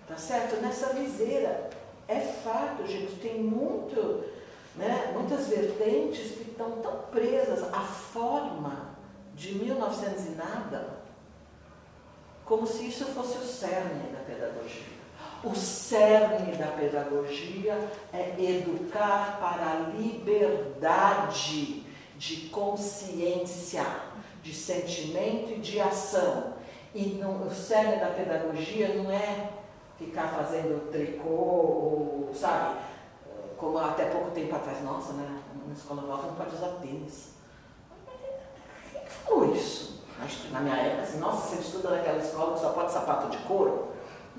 Tá 0.07 0.17
certo? 0.17 0.61
Nessa 0.61 0.93
viseira. 0.93 1.71
É 2.07 2.21
fato, 2.21 2.87
gente, 2.87 3.17
tem 3.17 3.43
muito, 3.43 4.25
né, 4.77 5.11
muitas 5.15 5.49
vertentes 5.49 6.33
que 6.33 6.51
estão 6.51 6.73
tão 6.83 6.99
presas 7.11 7.63
à 7.73 7.81
forma 7.81 8.95
de 9.35 9.55
1900 9.55 10.27
e 10.27 10.31
nada, 10.31 10.94
como 12.45 12.67
se 12.67 12.89
isso 12.89 13.07
fosse 13.07 13.39
o 13.39 13.43
cerne 13.43 14.13
da 14.13 14.21
pedagogia. 14.21 14.95
O 15.43 15.55
cerne 15.55 16.57
da 16.57 16.69
pedagogia 16.69 17.79
é 18.13 18.35
educar 18.39 19.39
para 19.39 19.73
a 19.73 19.91
liberdade 19.99 21.85
de 22.17 22.49
consciência, 22.49 23.85
de 24.43 24.55
sentimento 24.55 25.53
e 25.53 25.59
de 25.59 25.81
ação. 25.81 26.55
E 26.95 27.21
o 27.23 27.51
cerne 27.51 27.97
da 27.97 28.09
pedagogia 28.09 28.95
não 28.95 29.11
é 29.11 29.51
ficar 29.99 30.29
fazendo 30.29 30.91
tricô, 30.91 31.29
ou, 31.29 32.31
sabe? 32.35 32.77
Como 33.57 33.79
até 33.79 34.07
pouco 34.07 34.31
tempo 34.31 34.55
atrás, 34.55 34.83
nossa, 34.83 35.13
né? 35.15 35.43
Na 35.67 35.75
escola 35.75 36.03
nova 36.03 36.29
não 36.29 36.35
pode 36.35 36.55
usar 36.55 36.69
tênis. 36.81 37.35
Quem 38.93 39.07
falou 39.07 39.55
isso? 39.55 40.04
Acho 40.23 40.37
que 40.37 40.53
na 40.53 40.61
minha 40.61 40.77
época, 40.77 41.03
assim, 41.03 41.19
nossa, 41.19 41.49
você 41.49 41.61
estuda 41.61 41.91
naquela 41.91 42.19
escola 42.19 42.55
que 42.55 42.61
só 42.61 42.71
pode 42.71 42.93
sapato 42.93 43.29
de 43.29 43.39
couro? 43.39 43.89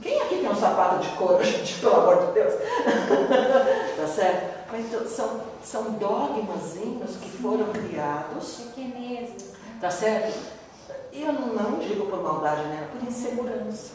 Quem 0.02 0.22
aqui 0.22 0.36
tem 0.38 0.50
um 0.50 0.56
sapato 0.56 1.04
de 1.04 1.10
couro, 1.16 1.42
gente, 1.44 1.80
pelo 1.80 1.96
amor 1.96 2.28
de 2.28 2.34
Deus? 2.34 2.54
tá 3.98 4.08
certo? 4.08 4.56
Mas 4.72 4.86
então, 4.86 5.08
são, 5.08 5.42
são 5.64 5.92
dogmazinhos 5.94 7.18
que 7.18 7.30
foram 7.30 7.72
criados. 7.72 8.62
Pequenezas. 8.76 9.54
Tá 9.80 9.90
certo? 9.90 10.38
E 11.12 11.22
eu 11.22 11.32
não 11.32 11.80
digo 11.80 12.08
por 12.08 12.22
maldade, 12.22 12.64
né? 12.64 12.90
Por 12.92 13.08
insegurança. 13.08 13.94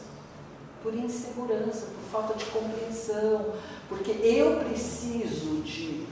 Por 0.82 0.94
insegurança, 0.94 1.86
por 1.86 2.10
falta 2.10 2.34
de 2.34 2.44
compreensão. 2.46 3.52
Porque 3.88 4.12
eu 4.12 4.60
preciso 4.60 5.62
de 5.62 6.06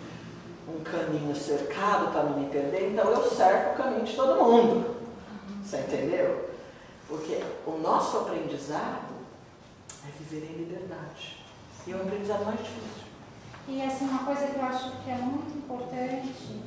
um 0.69 0.81
caminho 0.81 1.35
cercado 1.35 2.12
para 2.12 2.25
não 2.25 2.39
me 2.39 2.47
perder, 2.51 2.93
então 2.93 3.11
eu 3.11 3.23
cerco 3.31 3.73
o 3.73 3.83
caminho 3.83 4.05
de 4.05 4.14
todo 4.14 4.45
mundo. 4.45 4.97
Você 5.69 5.81
entendeu? 5.81 6.49
Porque 7.07 7.45
o 7.66 7.73
nosso 7.73 8.16
aprendizado 8.21 9.12
é 10.03 10.11
viver 10.19 10.51
em 10.51 10.64
liberdade. 10.64 11.45
E 11.87 11.93
é 11.93 11.95
o 11.95 12.01
aprendizado 12.01 12.47
mais 12.47 12.59
difícil. 12.59 13.05
E 13.69 13.83
assim, 13.83 14.07
uma 14.07 14.25
coisa 14.25 14.47
que 14.47 14.57
eu 14.57 14.64
acho 14.64 14.91
que 15.05 15.11
é 15.11 15.16
muito 15.16 15.59
importante 15.59 16.62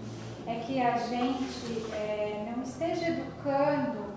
é 0.45 0.59
que 0.59 0.79
a 0.79 0.95
gente 0.99 1.91
é, 1.93 2.53
não 2.55 2.61
esteja 2.61 3.07
educando 3.07 4.10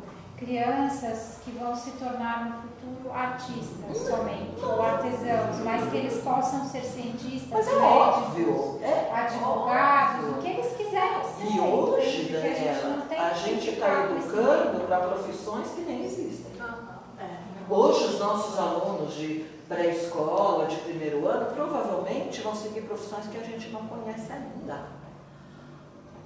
crianças 0.45 1.39
que 1.45 1.51
vão 1.53 1.75
se 1.75 1.93
tornar 1.93 2.45
no 2.45 2.63
futuro 2.63 3.13
artistas 3.15 3.97
somente, 3.97 4.63
ou 4.63 4.83
artesãos, 4.83 5.59
mas 5.65 5.91
que 5.91 5.97
eles 5.97 6.23
possam 6.23 6.65
ser 6.67 6.83
cientistas, 6.83 7.51
Mas 7.51 7.69
é 7.69 7.75
médicos, 7.75 7.95
óbvio, 7.97 8.81
é 8.83 9.11
advogados, 9.13 10.25
óbvio. 10.25 10.39
o 10.39 10.43
que 10.43 10.49
eles 10.49 10.77
quiserem 10.77 11.25
ser. 11.25 11.57
E 11.57 11.61
hoje, 11.61 12.11
gente 12.11 12.33
não 12.33 12.41
Daniela, 12.41 13.07
a 13.11 13.35
gente 13.35 13.71
está 13.71 14.05
educando 14.05 14.87
para 14.87 14.99
profissões 14.99 15.69
que 15.69 15.81
nem 15.83 16.05
existem. 16.05 16.53
É. 17.19 17.73
Hoje, 17.73 18.05
os 18.05 18.19
nossos 18.19 18.59
alunos 18.59 19.15
de 19.15 19.47
pré-escola, 19.69 20.67
de 20.67 20.77
primeiro 20.77 21.27
ano, 21.27 21.47
provavelmente 21.55 22.43
vão 22.43 22.55
seguir 22.55 22.83
profissões 22.83 23.27
que 23.29 23.39
a 23.39 23.43
gente 23.43 23.71
não 23.71 23.87
conhece 23.87 24.31
ainda. 24.31 25.05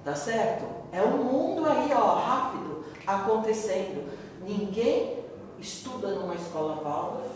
Tá 0.03 0.15
certo? 0.15 0.65
É 0.91 1.01
um 1.01 1.23
mundo 1.23 1.65
aí, 1.69 1.91
ó, 1.93 2.15
rápido, 2.15 2.78
acontecendo. 3.15 4.09
Ninguém 4.41 5.25
estuda 5.59 6.09
numa 6.11 6.35
escola 6.35 6.81
Waldorf 6.81 7.29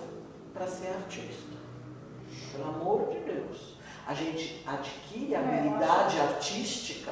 para 0.53 0.67
ser 0.67 0.87
artista. 0.89 1.53
Pelo 2.51 2.69
amor 2.69 3.09
de 3.09 3.19
Deus. 3.19 3.77
A 4.05 4.13
gente 4.13 4.63
adquire 4.67 5.33
É, 5.33 5.37
habilidade 5.37 6.19
artística, 6.19 7.11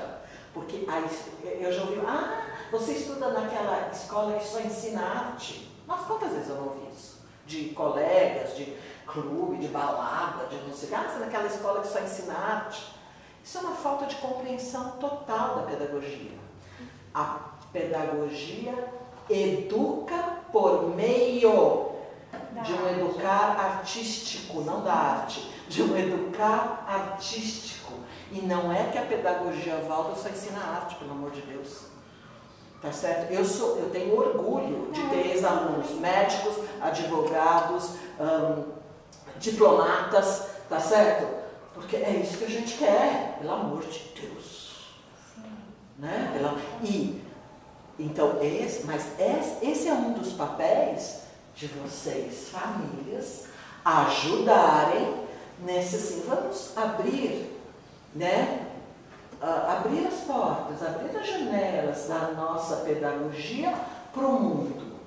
porque 0.53 0.85
a 0.87 0.99
eu 1.45 1.71
já 1.71 1.81
ouvi, 1.83 2.01
ah, 2.05 2.45
você 2.71 2.93
estuda 2.93 3.29
naquela 3.29 3.89
escola 3.91 4.37
que 4.37 4.45
só 4.45 4.59
ensina 4.59 5.01
arte. 5.01 5.71
Mas 5.87 6.01
quantas 6.01 6.33
vezes 6.33 6.49
eu 6.49 6.55
não 6.55 6.67
ouvi 6.67 6.91
isso? 6.93 7.21
De 7.45 7.69
colegas, 7.69 8.55
de 8.55 8.77
clube, 9.05 9.57
de 9.57 9.67
balada, 9.69 10.45
de 10.47 10.55
não 10.57 10.73
sei 10.73 10.89
o. 10.89 10.95
Ah, 10.95 11.03
você 11.03 11.15
é 11.15 11.25
naquela 11.25 11.47
escola 11.47 11.81
que 11.81 11.87
só 11.87 11.99
ensina 11.99 12.33
arte. 12.33 12.93
Isso 13.43 13.57
é 13.57 13.61
uma 13.61 13.75
falta 13.75 14.05
de 14.05 14.15
compreensão 14.17 14.91
total 14.91 15.55
da 15.55 15.61
pedagogia. 15.63 16.39
A 17.13 17.39
pedagogia 17.71 18.73
educa 19.29 20.17
por 20.51 20.93
meio 20.95 21.91
de 22.63 22.73
um 22.73 22.89
educar 22.89 23.57
artístico, 23.59 24.61
não 24.61 24.83
da 24.83 24.93
arte, 24.93 25.49
de 25.69 25.81
um 25.81 25.97
educar 25.97 26.85
artístico. 26.87 27.93
E 28.31 28.41
não 28.41 28.71
é 28.71 28.85
que 28.91 28.97
a 28.97 29.01
pedagogia 29.03 29.77
Valdo 29.87 30.17
só 30.19 30.29
ensina 30.29 30.59
arte, 30.59 30.95
pelo 30.95 31.11
amor 31.11 31.31
de 31.31 31.41
Deus. 31.41 31.85
Tá 32.81 32.91
certo? 32.91 33.31
Eu, 33.31 33.45
sou, 33.45 33.77
eu 33.77 33.89
tenho 33.91 34.17
orgulho 34.17 34.89
de 34.91 35.01
ter 35.09 35.27
ex-alunos 35.27 35.91
médicos, 35.91 36.55
advogados, 36.81 37.91
hum, 38.19 38.63
diplomatas, 39.39 40.47
tá 40.67 40.79
certo? 40.79 41.27
Porque 41.73 41.95
é 41.97 42.09
isso 42.23 42.37
que 42.37 42.45
a 42.45 42.49
gente 42.49 42.77
quer, 42.77 43.37
pelo 43.39 43.53
amor 43.53 43.81
de 43.81 43.99
Deus. 44.19 44.71
Né? 45.99 46.31
Pela- 46.33 46.55
E, 46.83 47.20
então, 48.03 48.41
esse, 48.41 48.85
mas 48.85 49.05
esse, 49.19 49.65
esse 49.65 49.87
é 49.87 49.93
um 49.93 50.13
dos 50.13 50.33
papéis 50.33 51.21
de 51.55 51.67
vocês, 51.67 52.49
famílias, 52.49 53.45
ajudarem 53.85 55.21
nesse 55.59 55.95
assim, 55.95 56.23
vamos 56.27 56.75
abrir, 56.75 57.59
né? 58.15 58.67
Ah, 59.41 59.77
abrir 59.79 60.05
as 60.07 60.21
portas, 60.21 60.81
abrir 60.81 61.15
as 61.17 61.27
janelas 61.27 62.07
da 62.07 62.31
nossa 62.35 62.77
pedagogia 62.77 63.73
para 64.13 64.25
o 64.25 64.39
mundo, 64.39 64.97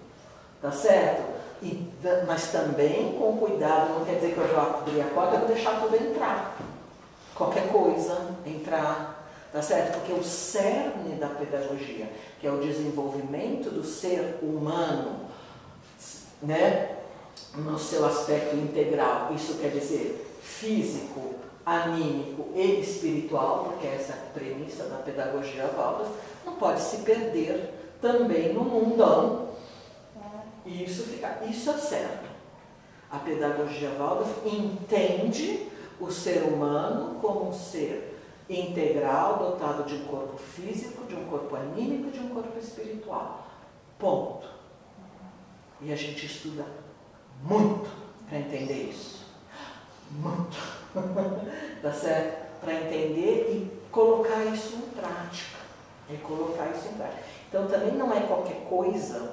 tá 0.61 0.73
certo? 0.73 1.35
E, 1.63 1.89
mas 2.27 2.49
também 2.49 3.17
com 3.19 3.37
cuidado, 3.39 3.99
não 3.99 4.05
quer 4.05 4.17
dizer 4.17 4.35
que 4.35 4.39
eu 4.39 4.49
vou 4.49 4.61
abrir 4.61 5.01
a 5.01 5.05
porta, 5.07 5.35
eu 5.35 5.39
vou 5.41 5.49
deixar 5.49 5.81
tudo 5.81 5.97
entrar. 5.97 6.57
Qualquer 7.35 7.69
coisa 7.69 8.29
entrar, 8.47 9.14
tá 9.55 9.63
certo? 9.63 10.01
Porque 10.01 10.13
o 10.13 10.25
cerne 10.25 11.15
da 11.15 11.29
pedagogia, 11.29 12.11
que 12.41 12.47
é 12.47 12.51
o 12.51 12.59
desenvolvimento 12.59 13.71
do 13.71 13.85
ser 13.85 14.41
humano, 14.43 15.21
né? 16.43 16.97
No 17.55 17.79
seu 17.79 18.05
aspecto 18.05 18.57
integral, 18.57 19.33
isso 19.33 19.55
quer 19.59 19.69
dizer 19.69 20.41
físico, 20.43 21.37
anímico 21.65 22.49
e 22.53 22.81
espiritual, 22.81 23.67
porque 23.71 23.87
essa 23.87 24.15
é 24.15 24.17
a 24.17 24.33
premissa 24.35 24.87
da 24.87 24.97
pedagogia 24.97 25.71
Waldorf, 25.77 26.11
não 26.45 26.57
pode 26.57 26.81
se 26.81 26.97
perder 27.03 27.73
também 28.01 28.53
no 28.53 28.65
mundão. 28.65 29.51
E 30.67 30.83
isso, 30.83 31.05
fica, 31.05 31.45
isso 31.49 31.71
é 31.71 31.79
certo. 31.79 32.29
A 33.09 33.21
pedagogia 33.21 33.91
Waldorf 33.91 34.33
entende 34.45 35.69
o 36.01 36.11
ser 36.11 36.43
humano 36.43 37.21
como 37.21 37.51
um 37.51 37.53
ser 37.53 38.04
integral, 38.49 39.39
dotado 39.39 39.85
de 39.85 39.95
um 39.95 40.05
corpo 40.05 40.37
físico, 40.37 41.05
de 41.07 41.15
um 41.15 41.25
corpo 41.27 41.57
anímico, 41.57 42.11
de 42.11 42.21
um 42.21 42.29
corpo 42.29 42.59
espiritual. 42.59 43.47
Ponto. 43.99 44.47
E 45.81 45.93
a 45.93 45.97
gente 45.97 46.27
estuda 46.27 46.65
muito 47.43 47.91
para 48.29 48.39
entender 48.39 48.91
isso. 48.91 49.25
Muito. 50.11 50.57
tá 51.83 51.93
certo? 51.93 52.61
Para 52.61 52.75
entender 52.75 53.51
e 53.51 53.91
colocar 53.91 54.45
isso 54.45 54.77
em 54.77 55.01
prática. 55.01 55.59
E 56.11 56.17
colocar 56.19 56.67
isso 56.71 56.89
em 56.89 56.95
prática. 56.95 57.23
Então 57.49 57.67
também 57.67 57.93
não 57.93 58.13
é 58.13 58.21
qualquer 58.21 58.67
coisa 58.69 59.33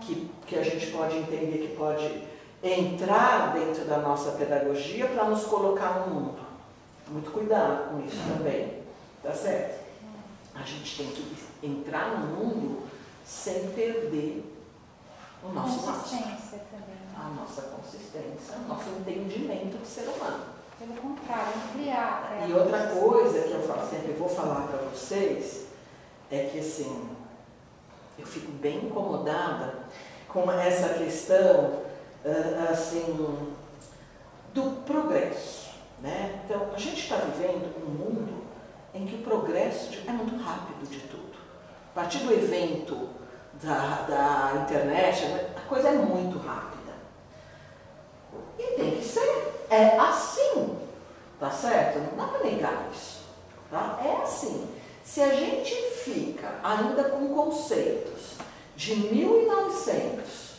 que, 0.00 0.30
que 0.46 0.56
a 0.56 0.62
gente 0.62 0.88
pode 0.88 1.16
entender 1.16 1.58
que 1.58 1.76
pode 1.76 2.24
entrar 2.62 3.52
dentro 3.52 3.84
da 3.84 3.98
nossa 3.98 4.32
pedagogia 4.32 5.06
para 5.06 5.24
nos 5.24 5.44
colocar 5.44 6.00
no 6.00 6.14
mundo. 6.14 6.49
Muito 7.10 7.30
cuidado 7.32 7.90
com 7.90 8.06
isso 8.06 8.16
também, 8.28 8.82
tá 9.22 9.32
certo? 9.32 9.80
A 10.54 10.62
gente 10.62 10.96
tem 10.96 11.06
que 11.08 11.66
entrar 11.66 12.20
no 12.20 12.26
mundo 12.36 12.82
sem 13.24 13.68
perder 13.70 14.44
o 15.42 15.48
nosso 15.48 15.80
Consistência 15.80 16.58
também. 16.70 16.94
né? 16.94 17.14
a 17.16 17.28
nossa 17.40 17.62
consistência, 17.62 18.56
o 18.64 18.68
nosso 18.68 18.88
entendimento 18.90 19.78
de 19.78 19.86
ser 19.86 20.02
humano. 20.08 20.44
Pelo 20.78 20.94
contrário, 20.94 21.52
ampliar. 21.70 22.30
né? 22.30 22.46
E 22.48 22.52
outra 22.54 22.86
coisa 22.88 23.40
que 23.42 23.50
eu 23.52 23.62
falo, 23.62 23.88
sempre 23.88 24.12
vou 24.12 24.28
falar 24.28 24.66
para 24.68 24.78
vocês 24.88 25.66
é 26.30 26.44
que 26.44 26.60
assim, 26.60 27.08
eu 28.18 28.26
fico 28.26 28.52
bem 28.52 28.86
incomodada 28.86 29.74
com 30.28 30.50
essa 30.50 30.94
questão 30.94 31.82
ah, 32.24 32.68
assim 32.70 33.46
do 34.54 34.84
progresso. 34.84 35.69
Né? 36.00 36.40
Então, 36.44 36.70
a 36.74 36.78
gente 36.78 37.00
está 37.00 37.16
vivendo 37.16 37.74
um 37.84 37.90
mundo 37.90 38.42
em 38.94 39.06
que 39.06 39.16
o 39.16 39.22
progresso 39.22 39.98
é 40.06 40.10
muito 40.10 40.36
rápido 40.42 40.88
de 40.88 41.00
tudo. 41.00 41.38
A 41.92 42.00
partir 42.00 42.18
do 42.18 42.32
evento 42.32 43.08
da, 43.62 44.06
da 44.08 44.62
internet, 44.62 45.24
a 45.56 45.68
coisa 45.68 45.88
é 45.88 45.92
muito 45.92 46.38
rápida. 46.38 46.92
E 48.58 48.62
tem 48.76 48.96
que 48.96 49.04
ser. 49.04 49.66
É 49.68 49.98
assim. 49.98 50.78
Tá 51.38 51.50
certo? 51.50 51.98
Não 51.98 52.16
dá 52.16 52.32
para 52.32 52.44
negar 52.44 52.88
isso. 52.92 53.26
Tá? 53.70 53.98
É 54.04 54.22
assim. 54.22 54.68
Se 55.04 55.22
a 55.22 55.34
gente 55.34 55.74
fica 56.04 56.60
ainda 56.62 57.04
com 57.04 57.34
conceitos 57.34 58.36
de 58.76 58.94
1900, 58.94 60.54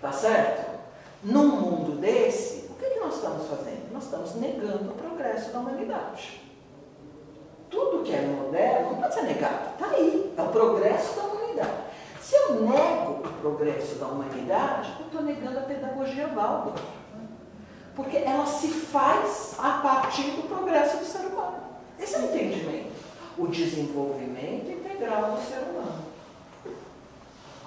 tá 0.00 0.12
certo? 0.12 0.78
Num 1.22 1.48
mundo 1.48 2.00
desse, 2.00 2.66
o 2.70 2.74
que, 2.74 2.88
que 2.88 3.00
nós 3.00 3.16
estamos 3.16 3.48
fazendo? 3.48 3.75
Nós 3.96 4.04
estamos 4.04 4.34
negando 4.34 4.90
o 4.90 4.94
progresso 4.94 5.50
da 5.52 5.58
humanidade. 5.58 6.42
Tudo 7.70 8.04
que 8.04 8.12
é 8.12 8.20
moderno 8.20 8.90
não 8.90 9.00
pode 9.00 9.14
ser 9.14 9.22
negado, 9.22 9.70
está 9.72 9.86
aí, 9.86 10.34
é 10.36 10.42
o 10.42 10.48
progresso 10.48 11.16
da 11.16 11.22
humanidade. 11.22 11.70
Se 12.20 12.36
eu 12.36 12.60
nego 12.60 13.26
o 13.26 13.32
progresso 13.40 13.94
da 13.94 14.08
humanidade, 14.08 14.94
eu 15.00 15.06
estou 15.06 15.22
negando 15.22 15.60
a 15.60 15.62
pedagogia 15.62 16.28
Waldorf. 16.28 16.82
Porque 17.94 18.18
ela 18.18 18.44
se 18.44 18.68
faz 18.68 19.56
a 19.58 19.78
partir 19.78 20.30
do 20.32 20.46
progresso 20.46 20.98
do 20.98 21.04
ser 21.06 21.28
humano. 21.28 21.62
Esse 21.98 22.16
é 22.16 22.18
o 22.18 22.24
entendimento. 22.26 22.92
O 23.38 23.46
desenvolvimento 23.46 24.72
integral 24.72 25.36
do 25.36 25.40
ser 25.40 25.60
humano. 25.70 26.04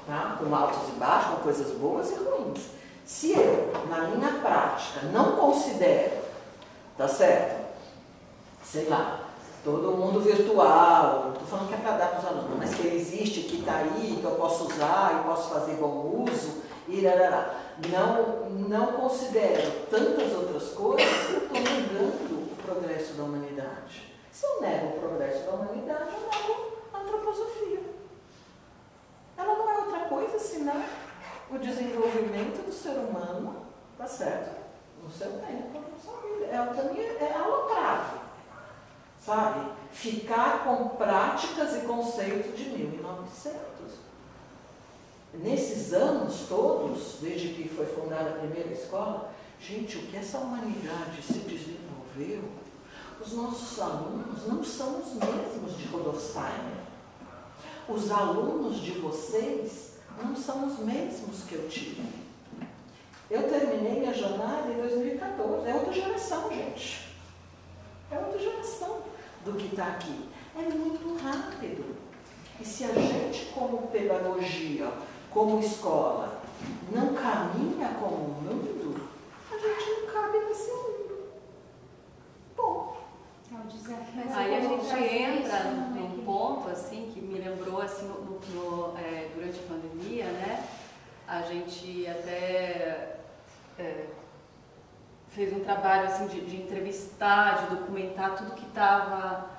Tá? 0.06 0.38
Com 0.38 0.56
altos 0.56 0.90
e 0.90 0.92
baixos, 0.92 1.32
com 1.32 1.42
coisas 1.42 1.72
boas 1.76 2.12
e 2.12 2.16
ruins. 2.18 2.79
Se 3.10 3.32
eu, 3.32 3.72
na 3.90 4.02
minha 4.02 4.34
prática, 4.40 5.08
não 5.12 5.36
considero, 5.36 6.22
tá 6.96 7.08
certo? 7.08 7.66
Sei 8.64 8.88
lá, 8.88 9.22
todo 9.64 9.98
mundo 9.98 10.22
virtual, 10.22 11.32
estou 11.34 11.48
falando 11.48 11.70
que 11.70 11.74
é 11.74 11.78
para 11.78 11.98
dar 11.98 12.08
para 12.10 12.20
os 12.20 12.26
alunos, 12.28 12.60
mas 12.60 12.76
que 12.76 12.86
ele 12.86 12.98
existe, 12.98 13.42
que 13.50 13.62
está 13.62 13.78
aí, 13.78 14.20
que 14.22 14.24
eu 14.24 14.36
posso 14.36 14.66
usar 14.66 15.20
e 15.20 15.28
posso 15.28 15.50
fazer 15.50 15.74
bom 15.74 16.24
uso, 16.30 16.62
e 16.88 17.04
rarará. 17.04 17.56
Não, 17.90 18.48
não 18.70 18.86
considero 18.94 19.72
tantas 19.90 20.32
outras 20.32 20.70
coisas, 20.70 21.32
eu 21.32 21.38
estou 21.40 21.60
negando 21.60 22.36
o 22.36 22.56
progresso 22.64 23.14
da 23.14 23.24
humanidade. 23.24 24.14
Se 24.32 24.46
eu 24.46 24.62
nego 24.62 24.86
o 24.86 25.00
progresso 25.00 25.46
da 25.46 25.54
humanidade, 25.54 26.12
eu 26.14 26.30
nego 26.30 26.78
a 26.94 27.00
antroposofia. 27.00 27.82
Ela 29.36 29.56
não 29.56 29.68
é 29.68 29.78
outra 29.80 30.00
coisa 30.02 30.38
senão 30.38 31.09
o 31.52 31.58
desenvolvimento 31.58 32.66
do 32.66 32.72
ser 32.72 32.92
humano, 32.92 33.66
tá 33.98 34.08
certo? 34.08 34.60
No 35.04 35.10
seu 35.10 35.32
tempo, 35.40 35.80
na 35.80 35.98
sua 35.98 36.20
vida. 36.22 36.46
É 36.46 36.62
o 36.62 36.76
caminho, 36.76 37.18
é 37.20 37.34
sabe? 39.30 39.72
Ficar 39.92 40.64
com 40.64 40.90
práticas 40.90 41.76
e 41.76 41.86
conceitos 41.86 42.58
de 42.58 42.70
1900. 42.70 43.60
Nesses 45.34 45.94
anos 45.94 46.48
todos, 46.48 47.18
desde 47.22 47.50
que 47.50 47.70
foi 47.70 47.86
fundada 47.86 48.32
a 48.32 48.40
primeira 48.40 48.72
escola, 48.72 49.32
gente, 49.60 49.98
o 49.98 50.02
que 50.08 50.18
essa 50.18 50.40
humanidade 50.40 51.22
se 51.22 51.40
desenvolveu, 51.40 52.44
os 53.22 53.34
nossos 53.34 53.80
alunos 53.80 54.48
não 54.48 54.64
são 54.64 55.02
os 55.02 55.14
mesmos 55.14 55.78
de 55.78 55.86
Rudolf 55.88 56.20
Steiner. 56.20 56.80
Os 57.88 58.10
alunos 58.12 58.78
de 58.78 58.92
vocês 58.92 59.89
não 60.24 60.36
são 60.36 60.68
os 60.68 60.80
mesmos 60.80 61.44
que 61.44 61.56
eu 61.56 61.68
tive. 61.70 62.04
Eu 63.30 63.48
terminei 63.48 64.00
minha 64.00 64.14
jornada 64.14 64.72
em 64.72 64.78
2014. 64.78 65.70
É 65.70 65.76
outra 65.76 65.94
geração, 65.94 66.50
gente. 66.50 67.16
É 68.12 68.18
outra 68.18 68.40
geração 68.40 69.02
do 69.46 69.54
que 69.54 69.68
está 69.68 69.86
aqui. 69.88 70.30
É 70.58 70.62
muito 70.62 71.16
rápido. 71.24 71.96
E 72.60 72.66
se 72.66 72.84
a 72.84 72.94
gente, 72.94 73.46
como 73.54 73.88
pedagogia, 73.88 74.92
como 75.32 75.60
escola, 75.60 76.42
não 76.92 77.14
caminha 77.14 77.90
como 78.00 78.16
o 78.16 78.42
mundo, 78.42 79.10
a 79.52 79.58
gente 79.58 80.02
não 80.02 80.14
cabe 80.14 80.40
nesse 80.40 80.72
mundo. 80.72 81.30
Bom. 82.58 82.98
É 83.52 83.56
um 83.56 83.68
desafio. 83.68 84.14
Mas 84.16 84.38
aí 84.38 84.56
a 84.56 84.62
gente 84.62 85.04
entra 85.14 85.64
num 85.72 86.24
ponto 86.26 86.70
assim 86.70 87.12
que 87.14 87.22
me 87.22 87.40
lembrou 87.40 87.82
assim 87.82 88.10
no, 88.48 88.98
é, 88.98 89.30
durante 89.36 89.60
a 89.60 89.64
pandemia, 89.64 90.26
né? 90.26 90.64
A 91.28 91.42
gente 91.42 92.08
até 92.08 93.18
é, 93.78 94.06
fez 95.30 95.54
um 95.54 95.60
trabalho 95.60 96.08
assim 96.08 96.28
de, 96.28 96.42
de 96.42 96.58
entrevistar, 96.58 97.66
de 97.66 97.76
documentar 97.76 98.36
tudo 98.36 98.56
que 98.56 98.66
estava 98.66 99.50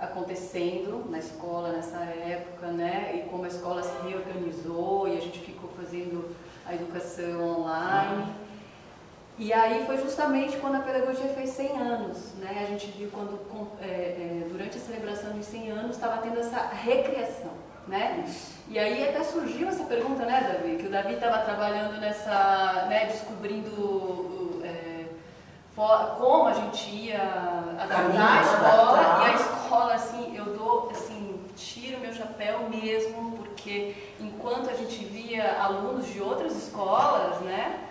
acontecendo 0.00 1.04
na 1.10 1.18
escola 1.18 1.72
nessa 1.72 1.98
época, 1.98 2.68
né? 2.68 3.12
E 3.16 3.28
como 3.28 3.44
a 3.44 3.48
escola 3.48 3.82
se 3.82 3.94
reorganizou 4.06 5.08
e 5.08 5.16
a 5.16 5.20
gente 5.20 5.40
ficou 5.40 5.70
fazendo 5.70 6.34
a 6.64 6.74
educação 6.74 7.60
online. 7.60 8.32
E 9.38 9.52
aí 9.52 9.86
foi 9.86 9.96
justamente 9.98 10.56
quando 10.56 10.76
a 10.76 10.80
pedagogia 10.80 11.28
fez 11.28 11.50
100 11.50 11.78
anos, 11.78 12.34
né? 12.34 12.64
A 12.64 12.70
gente 12.70 12.88
viu 12.88 13.08
quando 13.10 13.38
é, 13.80 13.86
é, 13.86 14.48
durante 14.50 14.76
a 14.76 14.80
celebração 14.80 15.32
de 15.32 15.44
100 15.44 15.70
anos 15.70 15.96
estava 15.96 16.18
tendo 16.18 16.40
essa 16.40 16.60
recriação, 16.68 17.52
né? 17.88 18.24
E 18.68 18.78
aí 18.78 19.08
até 19.08 19.24
surgiu 19.24 19.68
essa 19.68 19.84
pergunta, 19.84 20.24
né, 20.24 20.52
Davi? 20.52 20.76
Que 20.76 20.86
o 20.86 20.90
Davi 20.90 21.14
estava 21.14 21.38
trabalhando 21.38 21.98
nessa, 22.00 22.86
né, 22.88 23.06
descobrindo 23.06 24.60
é, 24.62 25.06
como 25.74 26.48
a 26.48 26.52
gente 26.52 26.90
ia 26.90 27.22
adaptar 27.80 28.38
a 28.38 28.42
escola 28.42 29.20
e 29.22 29.30
a 29.30 29.34
escola, 29.34 29.94
assim, 29.94 30.36
eu 30.36 30.56
dou, 30.56 30.90
assim, 30.90 31.40
tiro 31.56 32.00
meu 32.00 32.12
chapéu 32.12 32.68
mesmo, 32.68 33.32
porque 33.38 33.94
enquanto 34.20 34.68
a 34.68 34.74
gente 34.74 35.04
via 35.06 35.56
alunos 35.60 36.06
de 36.06 36.20
outras 36.20 36.54
escolas, 36.56 37.40
né? 37.40 37.87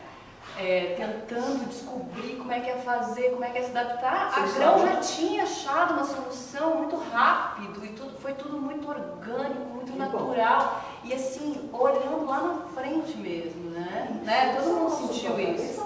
É, 0.58 0.96
tentando 0.98 1.68
descobrir 1.68 2.36
como 2.36 2.52
é 2.52 2.60
que 2.60 2.68
ia 2.68 2.78
fazer, 2.78 3.30
como 3.30 3.46
é 3.46 3.50
que 3.50 3.60
ia 3.60 3.66
se 3.66 3.78
adaptar, 3.78 4.34
a 4.36 4.48
Grão 4.48 4.88
já 4.88 4.96
tinha 4.98 5.44
achado 5.44 5.94
uma 5.94 6.04
solução 6.04 6.78
muito 6.78 6.96
rápido 7.12 7.86
e 7.86 7.90
tudo, 7.90 8.18
foi 8.20 8.34
tudo 8.34 8.60
muito 8.60 8.90
orgânico, 8.90 9.66
muito 9.74 9.92
que 9.92 9.98
natural 9.98 10.82
bom. 11.04 11.10
e 11.10 11.14
assim, 11.14 11.70
olhando 11.72 12.26
lá 12.26 12.42
na 12.42 12.82
frente 12.82 13.16
mesmo, 13.18 13.70
né? 13.70 14.20
né? 14.24 14.56
Todo 14.58 14.74
mundo 14.74 14.92
sentiu 15.08 15.40
isso. 15.40 15.86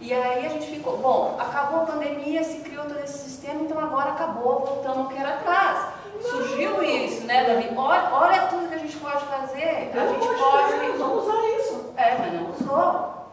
E 0.00 0.12
aí 0.12 0.46
a 0.46 0.48
gente 0.50 0.66
ficou, 0.66 0.98
bom, 0.98 1.36
acabou 1.40 1.80
a 1.80 1.86
pandemia, 1.86 2.44
se 2.44 2.60
criou 2.60 2.84
todo 2.84 3.02
esse 3.02 3.18
sistema, 3.18 3.62
então 3.62 3.78
agora 3.78 4.10
acabou, 4.10 4.60
voltamos 4.60 4.98
ao 4.98 5.08
que 5.08 5.18
era 5.18 5.30
atrás. 5.30 5.94
Surgiu 6.20 6.82
isso, 6.82 7.24
né, 7.24 7.44
Davi? 7.44 7.70
Olha, 7.76 8.08
olha 8.12 8.46
tudo 8.46 8.68
que 8.68 8.74
a 8.74 8.78
gente 8.78 8.96
pode 8.96 9.24
fazer, 9.24 9.90
a 9.92 10.06
gente 10.06 10.26
pode. 10.26 10.98
Vamos 10.98 11.24
usar 11.24 11.58
isso. 11.58 11.92
É, 11.96 12.18
mas 12.18 12.32
não 12.32 12.50
usou 12.50 13.23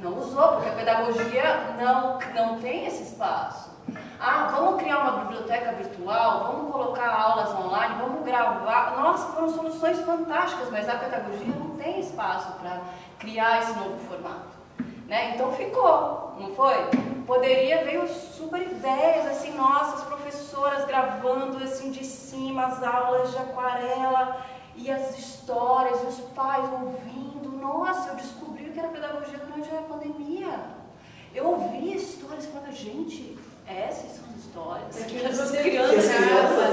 não 0.00 0.18
usou, 0.18 0.48
porque 0.52 0.68
a 0.68 0.72
pedagogia 0.72 1.76
não, 1.78 2.18
não 2.34 2.60
tem 2.60 2.86
esse 2.86 3.02
espaço. 3.02 3.70
Ah, 4.18 4.48
vamos 4.54 4.80
criar 4.80 4.98
uma 4.98 5.22
biblioteca 5.22 5.72
virtual, 5.72 6.52
vamos 6.52 6.72
colocar 6.72 7.08
aulas 7.08 7.54
online, 7.54 7.94
vamos 8.00 8.24
gravar. 8.24 8.96
Nossa, 8.98 9.32
foram 9.32 9.48
soluções 9.48 9.98
fantásticas, 10.00 10.70
mas 10.70 10.88
a 10.88 10.96
pedagogia 10.96 11.54
não 11.54 11.76
tem 11.76 12.00
espaço 12.00 12.52
para 12.60 12.80
criar 13.18 13.62
esse 13.62 13.72
novo 13.78 13.98
formato. 14.08 14.60
Né? 15.06 15.34
Então 15.34 15.50
ficou, 15.52 16.34
não 16.38 16.54
foi? 16.54 16.76
Poderia 17.26 17.84
veio 17.84 18.06
super 18.08 18.60
ideias, 18.60 19.26
assim, 19.26 19.52
nossas 19.54 20.02
professoras 20.02 20.84
gravando 20.84 21.62
assim 21.62 21.90
de 21.90 22.04
cima 22.04 22.66
as 22.66 22.82
aulas 22.82 23.30
de 23.30 23.38
aquarela 23.38 24.44
e 24.76 24.90
as 24.90 25.18
histórias, 25.18 26.02
os 26.02 26.20
pais 26.34 26.64
ouvindo. 26.72 27.50
Nossa, 27.60 28.10
eu 28.10 28.16
descobri 28.16 28.59
o 28.70 28.72
que 28.72 28.78
era 28.78 28.88
pedagogia 28.88 29.38
durante 29.38 29.68
a 29.74 29.82
pandemia. 29.82 30.80
Eu 31.34 31.46
ouvi 31.46 31.96
histórias 31.96 32.44
e 32.44 32.48
falava, 32.48 32.72
gente, 32.72 33.38
essas 33.66 34.12
são 34.12 34.24
as 34.30 34.36
histórias. 34.36 35.00
É 35.00 35.04
que 35.04 35.24
essas 35.24 35.50
crianças 35.50 36.04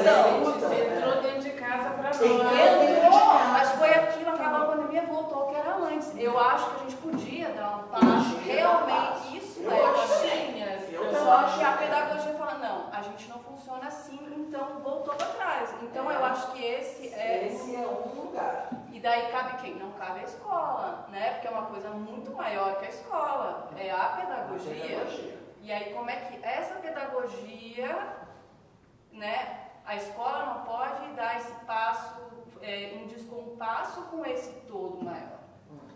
então, 0.02 0.44
entrou 0.44 1.22
dentro 1.22 1.42
de 1.42 1.52
casa 1.52 1.90
para 1.92 2.10
nós. 2.10 2.22
Entrou, 2.22 3.34
mas 3.52 3.70
foi 3.72 3.90
aquilo, 3.90 4.30
acabou 4.30 4.62
a 4.62 4.76
pandemia, 4.76 5.04
voltou 5.04 5.44
ao 5.44 5.50
que 5.50 5.56
era 5.56 5.76
antes. 5.76 6.12
Eu 6.18 6.40
acho 6.40 6.70
que 6.70 6.76
a 6.76 6.80
gente 6.80 6.96
podia 6.98 7.50
dar 7.50 7.78
um 7.78 7.88
passo, 7.90 8.38
realmente, 8.46 9.38
isso 9.38 9.60
eu 9.62 9.72
é 9.72 11.14
Só 11.14 11.44
que 11.58 11.64
a 11.64 11.72
pedagogia 11.74 12.34
fala, 12.34 12.58
não, 12.60 12.90
a 12.92 13.02
gente 13.02 13.30
não 13.30 13.40
funciona 13.40 13.88
assim, 13.88 14.20
então 14.38 14.80
voltou 14.84 15.14
para 15.16 15.28
trás. 15.28 15.70
Então 15.84 16.10
eu 16.10 16.26
acho 16.26 16.52
que 16.52 16.64
esse 16.64 17.14
é. 17.14 17.48
Esse 17.48 17.76
é 17.76 17.80
um 17.80 18.22
lugar. 18.22 18.70
E 18.98 19.00
daí 19.00 19.32
cabe 19.32 19.62
quem? 19.62 19.76
Não 19.76 19.92
cabe 19.92 20.22
a 20.22 20.24
escola, 20.24 21.06
né? 21.10 21.34
Porque 21.34 21.48
é 21.48 21.52
uma 21.52 21.68
coisa 21.68 21.92
muito 21.92 22.32
maior 22.32 22.80
que 22.80 22.86
a 22.86 22.90
escola. 22.90 23.70
É 23.78 23.92
a 23.92 24.06
pedagogia. 24.06 24.72
A 24.72 24.88
pedagogia. 24.88 25.38
E 25.62 25.72
aí 25.72 25.94
como 25.94 26.10
é 26.10 26.16
que 26.16 26.44
essa 26.44 26.80
pedagogia, 26.80 28.18
né? 29.12 29.68
A 29.86 29.96
escola 29.98 30.46
não 30.48 30.64
pode 30.66 31.14
dar 31.14 31.38
esse 31.38 31.52
passo 31.66 32.20
é, 32.60 32.96
em 32.96 33.06
descompasso 33.06 34.02
com 34.06 34.26
esse 34.26 34.52
todo 34.62 35.06
maior, 35.06 35.42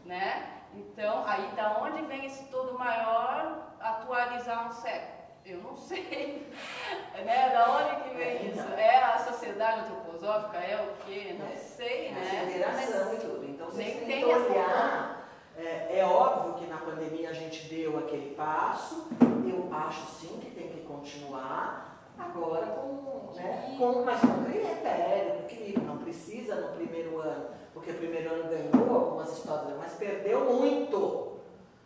né? 0.06 0.62
Então, 0.76 1.24
aí 1.26 1.48
da 1.56 1.80
onde 1.80 2.04
vem 2.04 2.28
esse 2.28 2.46
todo 2.52 2.78
maior 2.78 3.74
atualizar 3.80 4.68
um 4.68 4.72
século? 4.74 5.24
Eu 5.44 5.58
não 5.64 5.76
sei. 5.76 6.48
né? 7.26 7.50
Da 7.50 7.68
onde 7.72 8.04
que 8.04 8.16
vem 8.16 8.52
isso? 8.52 8.68
É 8.74 9.04
a 9.04 9.18
sociedade 9.18 9.90
antroposófica? 10.22 10.58
É 10.60 10.76
o 10.82 11.06
quê? 11.06 11.36
Não 11.38 11.48
é. 11.48 11.56
sei, 11.56 12.12
né? 12.12 12.22
A 12.22 12.46
federação 12.46 13.14
e 13.14 13.18
tudo. 13.18 13.46
Então, 13.50 13.68
você 13.68 13.84
nem 13.84 14.06
tem 14.06 14.20
que 14.20 14.26
olhar. 14.26 15.30
É, 15.58 16.00
é 16.00 16.06
óbvio 16.06 16.54
que 16.54 16.66
na 16.68 16.78
pandemia 16.78 17.30
a 17.30 17.34
gente 17.34 17.68
deu 17.68 17.98
aquele 17.98 18.36
passo. 18.36 19.08
Eu 19.20 19.70
acho 19.74 20.06
sim 20.06 20.40
que 20.40 20.52
tem 20.52 20.70
que 20.70 20.82
continuar. 20.82 22.14
Agora 22.18 22.68
com, 22.68 23.34
né, 23.36 23.76
com, 23.78 24.04
mas 24.04 24.22
com 24.22 24.46
critério. 24.46 25.42
Não 25.86 25.98
precisa 25.98 26.56
no 26.56 26.76
primeiro 26.76 27.20
ano, 27.20 27.50
porque 27.74 27.92
o 27.92 27.96
primeiro 27.96 28.34
ano 28.34 28.50
ganhou 28.50 28.96
algumas 28.96 29.32
histórias, 29.38 29.78
mas 29.78 29.94
perdeu 29.94 30.46
muito. 30.46 31.32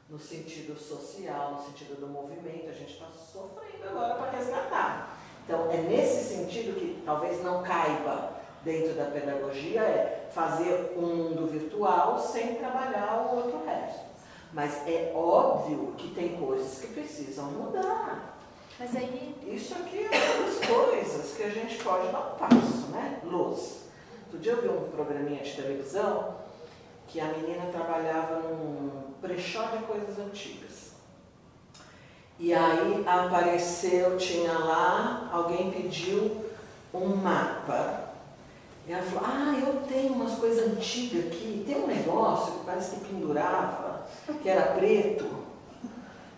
no 0.10 0.20
sentido 0.20 0.78
social, 0.78 1.54
no 1.54 1.62
sentido 1.66 2.00
do 2.00 2.08
movimento, 2.08 2.70
a 2.70 2.74
gente 2.74 2.94
está 2.94 3.08
sofrendo 3.12 3.90
agora 3.90 4.16
para 4.16 4.32
resgatar. 4.32 5.15
Então, 5.46 5.72
é 5.72 5.78
nesse 5.78 6.36
sentido 6.36 6.78
que 6.78 7.04
talvez 7.06 7.44
não 7.44 7.62
caiba 7.62 8.32
dentro 8.64 8.96
da 8.96 9.06
pedagogia, 9.06 9.82
é 9.82 10.28
fazer 10.34 10.94
um 10.98 11.02
mundo 11.02 11.48
virtual 11.48 12.18
sem 12.18 12.56
trabalhar 12.56 13.30
o 13.30 13.36
outro 13.38 13.64
resto. 13.64 14.06
Mas 14.52 14.88
é 14.88 15.12
óbvio 15.14 15.94
que 15.98 16.10
tem 16.16 16.36
coisas 16.38 16.80
que 16.80 16.88
precisam 16.88 17.46
mudar. 17.46 18.36
Mas 18.80 18.96
aí. 18.96 19.36
Isso 19.46 19.76
aqui 19.76 20.06
é 20.06 20.10
uma 20.10 20.46
das 20.46 20.66
coisas 20.66 21.38
que 21.38 21.44
a 21.44 21.50
gente 21.50 21.82
pode 21.84 22.12
dar 22.12 22.20
um 22.20 22.38
passo, 22.38 22.88
né? 22.92 23.20
Luz. 23.24 23.84
Outro 24.26 24.40
dia 24.40 24.54
eu 24.54 24.62
vi 24.62 24.68
um 24.70 24.90
programinha 24.90 25.44
de 25.44 25.56
televisão 25.56 26.36
que 27.08 27.20
a 27.20 27.26
menina 27.26 27.72
trabalhava 27.72 28.40
num 28.40 29.14
brechó 29.22 29.64
de 29.68 29.84
coisas 29.84 30.18
antigas. 30.18 30.85
E 32.38 32.54
aí 32.54 33.04
apareceu, 33.08 34.18
tinha 34.18 34.52
lá, 34.58 35.30
alguém 35.32 35.72
pediu 35.72 36.44
um 36.94 37.16
mapa. 37.16 38.06
E 38.88 38.92
ela 38.92 39.02
falou, 39.02 39.24
ah, 39.26 39.58
eu 39.58 39.82
tenho 39.88 40.14
umas 40.14 40.34
coisas 40.34 40.68
antigas 40.68 41.26
aqui, 41.28 41.64
tem 41.66 41.82
um 41.82 41.88
negócio 41.88 42.54
que 42.54 42.66
parece 42.66 42.98
que 42.98 43.06
pendurava, 43.06 44.06
que 44.44 44.50
era 44.50 44.74
preto, 44.74 45.26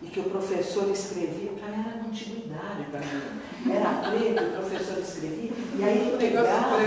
e 0.01 0.07
que 0.07 0.19
o 0.19 0.29
professor 0.29 0.89
escrevia, 0.89 1.51
para 1.53 1.69
mim 1.69 1.83
era 1.85 1.97
uma 1.97 2.07
antiguidade 2.07 2.83
para 2.91 2.99
mim. 2.99 3.75
Era 3.75 4.09
preto, 4.09 4.43
o 4.43 4.61
professor 4.61 4.99
escrevia, 4.99 5.51
e 5.75 5.83
aí 5.83 6.07
ele 6.07 6.17
pegava, 6.17 6.77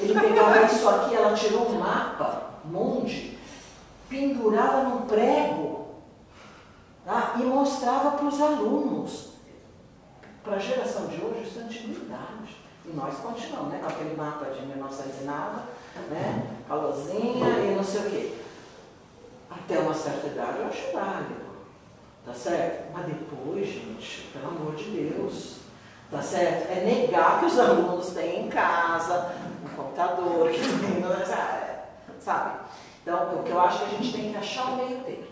ele 0.00 0.20
pegava 0.20 0.66
isso 0.66 0.88
aqui, 0.88 1.14
ela 1.14 1.34
tirou 1.34 1.70
um 1.70 1.78
mapa, 1.78 2.50
monte, 2.64 3.38
pendurava 4.10 4.88
num 4.88 5.06
prego 5.06 5.77
tá? 7.08 7.36
e 7.38 7.42
mostrava 7.42 8.12
para 8.12 8.26
os 8.26 8.40
alunos. 8.40 9.28
Para 10.44 10.56
a 10.56 10.58
geração 10.58 11.06
de 11.06 11.20
hoje, 11.22 11.44
isso 11.44 11.58
é 11.58 11.62
antiguidade. 11.62 12.56
E 12.84 12.92
nós 12.92 13.16
continuamos, 13.18 13.72
né? 13.72 13.80
Com 13.82 13.88
aquele 13.88 14.14
mapa 14.14 14.46
de 14.46 14.64
1900 14.66 15.22
e 15.22 15.24
nada, 15.24 15.62
né? 16.10 16.46
A 16.68 16.74
luzinha 16.74 17.48
e 17.60 17.74
não 17.74 17.82
sei 17.84 18.00
o 18.00 18.10
quê. 18.10 18.34
Até 19.50 19.78
uma 19.78 19.94
certa 19.94 20.26
idade 20.26 20.58
eu 20.58 20.66
acho 20.66 20.92
válido. 20.92 21.48
Tá 22.24 22.34
certo? 22.34 22.92
Mas 22.92 23.06
depois, 23.06 23.66
gente, 23.66 24.30
pelo 24.32 24.48
amor 24.48 24.74
de 24.74 24.84
Deus, 24.84 25.60
tá 26.10 26.20
certo? 26.20 26.70
É 26.70 26.84
negar 26.84 27.40
que 27.40 27.46
os 27.46 27.58
alunos 27.58 28.10
têm 28.10 28.46
em 28.46 28.48
casa 28.48 29.34
um 29.64 29.76
computador, 29.76 30.50
que 30.50 30.58
tem, 30.58 31.02
sabe? 32.20 32.60
Então, 33.02 33.40
o 33.40 33.42
que 33.42 33.50
eu 33.50 33.60
acho 33.60 33.78
que 33.78 33.84
a 33.84 33.98
gente 33.98 34.12
tem 34.12 34.30
que 34.30 34.36
achar 34.36 34.72
o 34.72 34.76
meio 34.76 35.00
termo. 35.00 35.27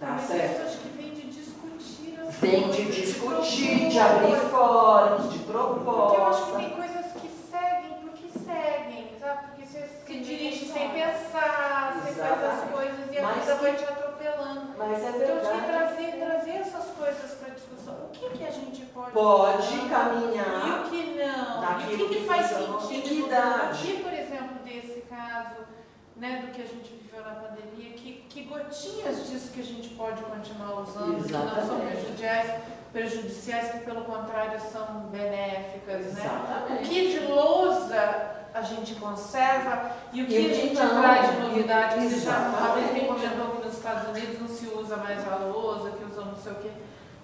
Tá 0.00 0.06
Mas 0.12 0.22
certo? 0.22 0.52
isso 0.52 0.62
acho 0.62 0.78
que 0.78 0.88
vem 0.96 1.10
de 1.12 1.22
discutir 1.30 2.18
as 2.26 2.34
Vem 2.36 2.70
de 2.70 2.84
discutir, 2.90 3.88
de 3.90 3.98
abrir 3.98 4.36
fóruns, 4.50 5.30
de 5.32 5.38
Porque 5.40 5.50
eu 5.52 6.26
acho 6.26 6.44
que 6.46 6.50
proposta. 6.52 6.56
tem 6.58 6.70
coisas 6.70 7.06
que 7.12 7.28
seguem 7.28 7.92
porque 8.00 8.28
seguem, 8.38 9.14
sabe? 9.20 9.46
Porque 9.48 9.66
você 9.66 9.86
se 10.06 10.18
dirige 10.20 10.66
sem 10.72 10.88
pensar, 10.90 12.00
você 12.02 12.12
faz 12.14 12.44
as 12.44 12.70
coisas 12.70 13.12
e 13.12 13.18
a 13.18 13.22
Mas 13.22 13.34
vida 13.40 13.56
que- 13.56 13.62
vai 13.62 13.76
te 13.76 13.84
atropelando. 13.84 14.70
Mas 14.78 15.02
é 15.04 15.08
Então, 15.10 15.10
acho 15.10 15.20
que 15.20 15.26
verdade. 15.26 15.66
trazer, 15.66 16.12
trazer 16.24 16.50
essas 16.50 16.84
coisas 16.96 17.30
para 17.34 17.54
discussão. 17.54 17.94
O 17.94 18.08
que, 18.10 18.30
que 18.30 18.44
a 18.46 18.50
gente 18.50 18.86
pode 18.86 19.10
Pode 19.12 19.62
fazer? 19.62 19.88
caminhar 19.90 20.66
E 20.66 20.70
o 20.70 20.90
que 20.90 21.14
não? 21.18 21.90
e 21.90 21.94
o 21.94 21.98
que, 21.98 22.08
que 22.08 22.14
que 22.20 22.24
faz 22.26 22.46
sentido? 22.46 22.94
Em 22.94 23.00
que 23.02 23.20
idade? 23.20 23.70
Aqui, 23.92 24.02
por 24.02 24.12
exemplo, 24.14 24.54
desse 24.64 25.00
caso, 25.10 25.56
né, 26.16 26.42
do 26.46 26.52
que 26.52 26.62
a 26.62 26.66
gente 26.66 26.90
viveu 27.02 27.22
na 27.22 27.34
pandemia, 27.34 27.92
que, 27.92 28.19
que 28.30 28.42
gotinhas 28.44 29.28
disso 29.28 29.50
que 29.52 29.60
a 29.60 29.64
gente 29.64 29.88
pode 29.90 30.22
continuar 30.22 30.80
usando, 30.80 31.22
que 31.24 31.32
não 31.32 31.66
são 31.66 31.80
prejudiciais, 31.80 32.62
prejudiciais, 32.92 33.72
que 33.72 33.78
pelo 33.80 34.02
contrário 34.04 34.58
são 34.72 34.86
benéficas, 35.10 36.14
né? 36.14 36.22
O 36.22 36.44
Exatamente. 36.44 36.88
que 36.88 37.10
de 37.10 37.26
lousa 37.26 38.30
a 38.54 38.62
gente 38.62 38.94
conserva 38.96 39.92
e 40.12 40.22
o 40.22 40.26
que 40.26 40.34
E 40.34 40.38
o 40.38 40.46
a 40.46 40.48
que 40.48 40.54
gente 40.54 40.74
não. 40.74 41.00
traz 41.02 41.30
de 41.30 41.36
novidade. 41.40 42.08
Você 42.08 42.20
já 42.20 42.38
uma 42.38 42.74
vez 42.74 42.92
me 42.92 43.00
comentou 43.00 43.46
que 43.56 43.66
nos 43.66 43.76
Estados 43.76 44.08
Unidos 44.08 44.40
não 44.40 44.48
se 44.48 44.66
usa 44.66 44.96
mais 44.96 45.20
a 45.30 45.36
lousa, 45.36 45.90
que 45.90 46.04
usam 46.04 46.24
não 46.26 46.36
sei 46.36 46.52
o 46.52 46.54
quê. 46.56 46.70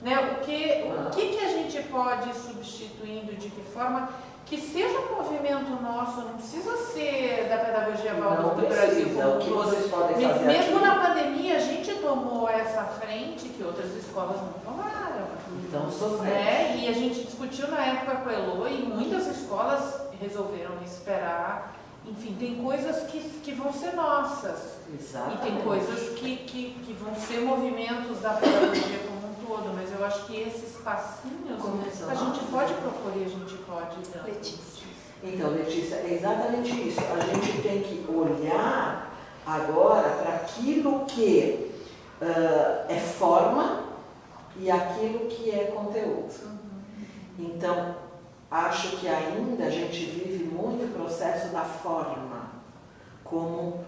Né? 0.03 0.15
O, 0.21 0.45
que, 0.45 0.85
o 1.07 1.11
que, 1.11 1.37
que 1.37 1.45
a 1.45 1.49
gente 1.49 1.83
pode 1.85 2.29
ir 2.29 2.35
substituindo, 2.35 3.35
de 3.35 3.49
que 3.49 3.63
forma, 3.63 4.09
que 4.47 4.61
seja 4.61 4.97
um 5.01 5.17
movimento 5.17 5.71
nosso, 5.83 6.21
não 6.21 6.35
precisa 6.35 6.77
ser 6.77 7.49
da 7.49 7.59
pedagogia 7.59 8.15
Não 8.15 8.21
Waldorf 8.29 8.61
do 8.61 8.67
Brasil 8.69 9.03
precisa. 9.07 9.23
como 9.23 9.37
O 9.37 9.39
que 9.41 9.51
vocês 9.51 9.91
podem 9.91 10.15
fazer 10.29 10.45
Mesmo 10.47 10.77
aqui? 10.77 10.87
na 10.87 10.95
pandemia, 11.09 11.57
a 11.57 11.61
gente 11.61 11.95
tomou 11.95 12.49
essa 12.49 12.85
frente 12.85 13.49
que 13.49 13.63
outras 13.65 13.93
escolas 13.97 14.37
não 14.41 14.53
tomaram. 14.65 15.27
Então. 15.65 15.87
Né? 16.21 16.77
E 16.79 16.89
a 16.89 16.93
gente 16.93 17.25
discutiu 17.25 17.67
na 17.69 17.85
época 17.85 18.17
com 18.19 18.29
a 18.29 18.33
Elo 18.33 18.69
e 18.69 18.83
muitas 18.85 19.27
escolas 19.27 20.01
resolveram 20.21 20.75
esperar. 20.85 21.75
Enfim, 22.07 22.37
tem 22.39 22.63
coisas 22.63 23.03
que, 23.11 23.19
que 23.19 23.53
vão 23.53 23.73
ser 23.73 23.95
nossas. 23.97 24.77
E 24.89 24.95
Exatamente. 24.95 25.41
tem 25.43 25.61
coisas 25.63 26.17
que, 26.17 26.37
que, 26.37 26.71
que 26.87 26.93
vão 26.93 27.13
ser 27.17 27.41
movimentos 27.41 28.21
da 28.21 28.31
pedagogia 28.35 29.01
todo. 29.47 29.75
Mas 29.75 29.93
eu 29.93 30.05
acho 30.05 30.27
que 30.27 30.41
esses 30.41 30.77
passinhos 30.83 31.61
Começam 31.61 32.11
a 32.11 32.15
gente 32.15 32.45
pode 32.47 32.75
propor 32.75 33.13
e 33.17 33.25
a 33.25 33.29
gente 33.29 33.55
pode 33.59 33.97
dar. 34.11 34.25
Letícia. 34.25 34.87
Então, 35.23 35.51
Letícia, 35.51 35.97
é 35.97 36.15
exatamente 36.15 36.89
isso. 36.89 37.01
A 37.01 37.21
gente 37.21 37.63
tem 37.63 37.83
que 37.83 38.07
olhar 38.11 39.13
agora 39.47 40.09
para 40.11 40.35
aquilo 40.37 41.05
que 41.07 41.73
ah, 42.21 42.85
é 42.89 42.99
forma 42.99 43.85
e 44.59 44.71
aquilo 44.71 45.27
que 45.27 45.51
é 45.51 45.65
conteúdo. 45.65 46.57
Então, 47.39 47.95
acho 48.51 48.97
que 48.97 49.09
ainda 49.09 49.65
a 49.65 49.71
gente 49.71 50.07
vive 50.07 50.45
muito 50.45 50.85
o 50.85 50.89
processo 50.89 51.49
da 51.49 51.63
forma, 51.63 52.53
como, 53.23 53.85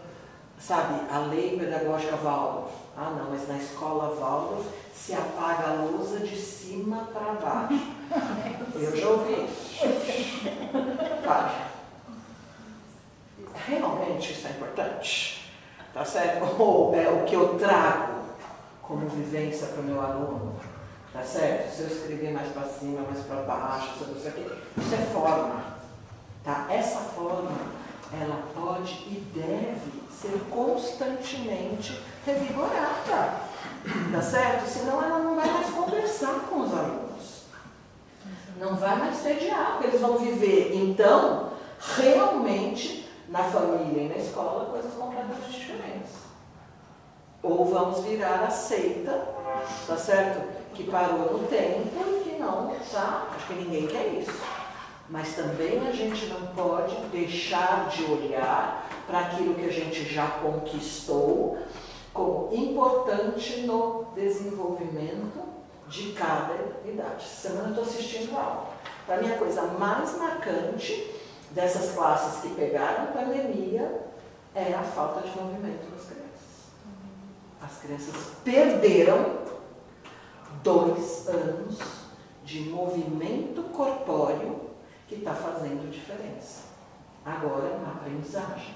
sabe, 0.59 1.01
a 1.11 1.19
lei 1.19 1.59
pedagógica 1.59 2.17
Waldorf. 2.17 2.73
Ah, 2.97 3.11
não, 3.17 3.31
mas 3.31 3.47
na 3.47 3.57
escola 3.57 4.15
Waldorf 4.15 4.67
se 4.95 5.15
apaga 5.15 5.69
a 5.69 5.75
lousa 5.75 6.19
de 6.21 6.37
cima 6.37 7.09
para 7.13 7.35
baixo. 7.35 7.99
Eu 8.75 8.97
já 8.97 9.09
ouvi 9.09 9.45
isso. 9.45 9.79
Sabe? 11.25 11.69
Realmente 13.67 14.33
isso 14.33 14.47
é 14.47 14.51
importante, 14.51 15.53
tá 15.93 16.05
certo? 16.05 16.61
Ou 16.61 16.95
é 16.95 17.09
o 17.09 17.25
que 17.25 17.35
eu 17.35 17.59
trago 17.59 18.19
como 18.83 19.07
vivência 19.09 19.67
para 19.67 19.81
o 19.81 19.85
meu 19.85 20.01
aluno, 20.01 20.57
tá 21.13 21.23
certo? 21.23 21.75
Se 21.75 21.83
eu 21.83 21.89
escrever 21.89 22.33
mais 22.33 22.49
para 22.51 22.65
cima, 22.65 23.03
mais 23.03 23.25
para 23.27 23.43
baixo, 23.43 23.99
se 23.99 24.01
eu 24.03 24.09
não 24.09 24.21
sei 24.21 24.31
o 24.31 24.35
quê, 24.35 24.47
isso 24.79 24.95
é 24.95 24.99
forma, 25.13 25.63
tá? 26.43 26.67
Essa 26.71 27.01
forma, 27.01 27.51
ela 28.13 28.43
pode 28.55 28.93
e 29.07 29.23
deve 29.35 30.03
ser 30.11 30.41
constantemente 30.51 32.01
revigorada, 32.25 33.41
tá 34.13 34.23
certo? 34.23 34.67
Senão 34.67 35.03
ela 35.03 35.19
não 35.19 35.37
vai 35.37 35.51
mais 35.51 35.71
conversar 35.71 36.41
com 36.49 36.61
os 36.61 36.73
alunos, 36.73 37.45
não 38.59 38.77
vai 38.77 38.97
mais 38.97 39.19
ter 39.19 39.39
diálogo, 39.39 39.85
eles 39.85 40.01
vão 40.01 40.19
viver, 40.19 40.75
então, 40.75 41.51
realmente 41.97 43.09
na 43.29 43.45
família 43.45 44.05
e 44.05 44.09
na 44.09 44.17
escola 44.17 44.67
coisas 44.67 44.95
completamente 44.95 45.51
diferentes. 45.51 46.13
Ou 47.43 47.67
vamos 47.67 48.01
virar 48.01 48.43
a 48.45 48.51
seita, 48.51 49.29
tá 49.87 49.97
certo? 49.97 50.43
Que 50.75 50.85
parou 50.85 51.39
no 51.39 51.47
tempo 51.47 51.89
e 51.97 52.25
que 52.25 52.37
não, 52.39 52.75
tá? 52.91 53.29
Acho 53.37 53.47
que 53.47 53.55
ninguém 53.55 53.87
quer 53.87 54.07
isso. 54.15 54.58
Mas 55.11 55.35
também 55.35 55.87
a 55.87 55.93
gente 55.93 56.27
não 56.27 56.49
pode 56.49 56.95
deixar 57.07 57.89
de 57.89 58.05
olhar 58.05 58.89
para 59.07 59.21
aquilo 59.21 59.55
que 59.55 59.65
a 59.65 59.73
gente 59.73 60.05
já 60.05 60.27
conquistou 60.27 61.59
como 62.13 62.51
importante 62.53 63.61
no 63.61 64.07
desenvolvimento 64.15 65.49
de 65.87 66.13
cada 66.13 66.55
idade. 66.85 67.25
Semana 67.25 67.69
eu 67.69 67.71
estou 67.71 67.85
assistindo 67.85 68.37
aula. 68.37 68.69
Para 69.07 69.23
mim, 69.23 69.33
a 69.33 69.39
coisa 69.39 69.63
mais 69.63 70.19
marcante 70.19 71.15
dessas 71.53 71.95
classes 71.95 72.43
que 72.43 72.55
pegaram 72.55 73.05
a 73.05 73.07
pandemia 73.07 74.03
é 74.55 74.75
a 74.75 74.83
falta 74.83 75.27
de 75.27 75.35
movimento 75.41 75.91
das 75.91 76.05
crianças. 76.05 76.29
As 77.63 77.79
crianças 77.79 78.33
perderam 78.45 79.39
dois 80.63 81.27
anos 81.29 81.79
de 82.45 82.61
movimento 82.69 83.63
corpóreo 83.73 84.68
que 85.09 85.17
está 85.17 85.35
fazendo 85.35 85.91
diferença. 85.91 86.69
Agora 87.25 87.79
na 87.79 87.93
aprendizagem. 87.93 88.75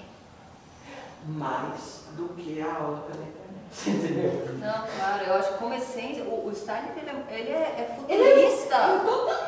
Mais 1.26 2.05
do 2.16 2.35
que 2.35 2.61
a 2.61 2.74
aula 2.74 3.07
pela 3.07 3.22
internet. 3.22 3.43
Entendeu? 3.87 4.59
Não, 4.59 4.87
claro, 4.87 5.24
eu 5.24 5.35
acho 5.35 5.53
que 5.53 5.59
como 5.59 5.74
essência, 5.74 6.24
o, 6.24 6.49
o 6.49 6.55
Stein 6.55 6.83
ele 6.97 7.11
é, 7.11 7.39
ele 7.39 7.51
é, 7.51 7.55
é 7.55 7.80
é 7.80 7.97
futurista. 7.97 8.76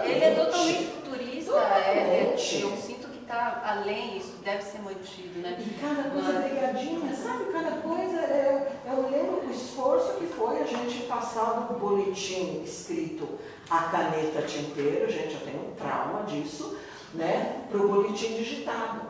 Ele 0.05 0.25
é 0.25 0.35
totalmente 0.35 0.87
futurista. 0.87 1.53
É, 1.53 1.57
é, 1.57 2.21
Totalmente. 2.21 2.63
eu 2.63 2.77
sinto 2.77 3.09
que 3.09 3.19
está 3.19 3.63
além, 3.67 4.17
isso 4.17 4.37
deve 4.45 4.63
ser 4.63 4.79
mantido, 4.81 5.41
né? 5.41 5.59
E 5.59 5.71
cada 5.81 6.11
coisa 6.11 6.41
pegadinha, 6.41 7.15
sabe? 7.15 7.53
Cada 7.53 7.73
coisa, 7.79 8.17
é, 8.19 8.73
eu 8.87 9.11
lembro 9.11 9.47
o 9.47 9.51
esforço 9.51 10.15
que 10.15 10.27
foi 10.27 10.63
a 10.63 10.65
passar 11.09 11.67
do 11.69 11.79
boletim 11.79 12.63
escrito 12.63 13.29
a 13.71 13.79
caneta 13.85 14.43
tinteiro, 14.43 15.11
gente, 15.11 15.35
eu 15.35 15.41
tenho 15.41 15.69
um 15.69 15.75
trauma 15.75 16.25
disso, 16.25 16.77
né, 17.15 17.67
para 17.71 17.81
o 17.81 17.89
boletim 17.89 18.37
digitado. 18.37 19.01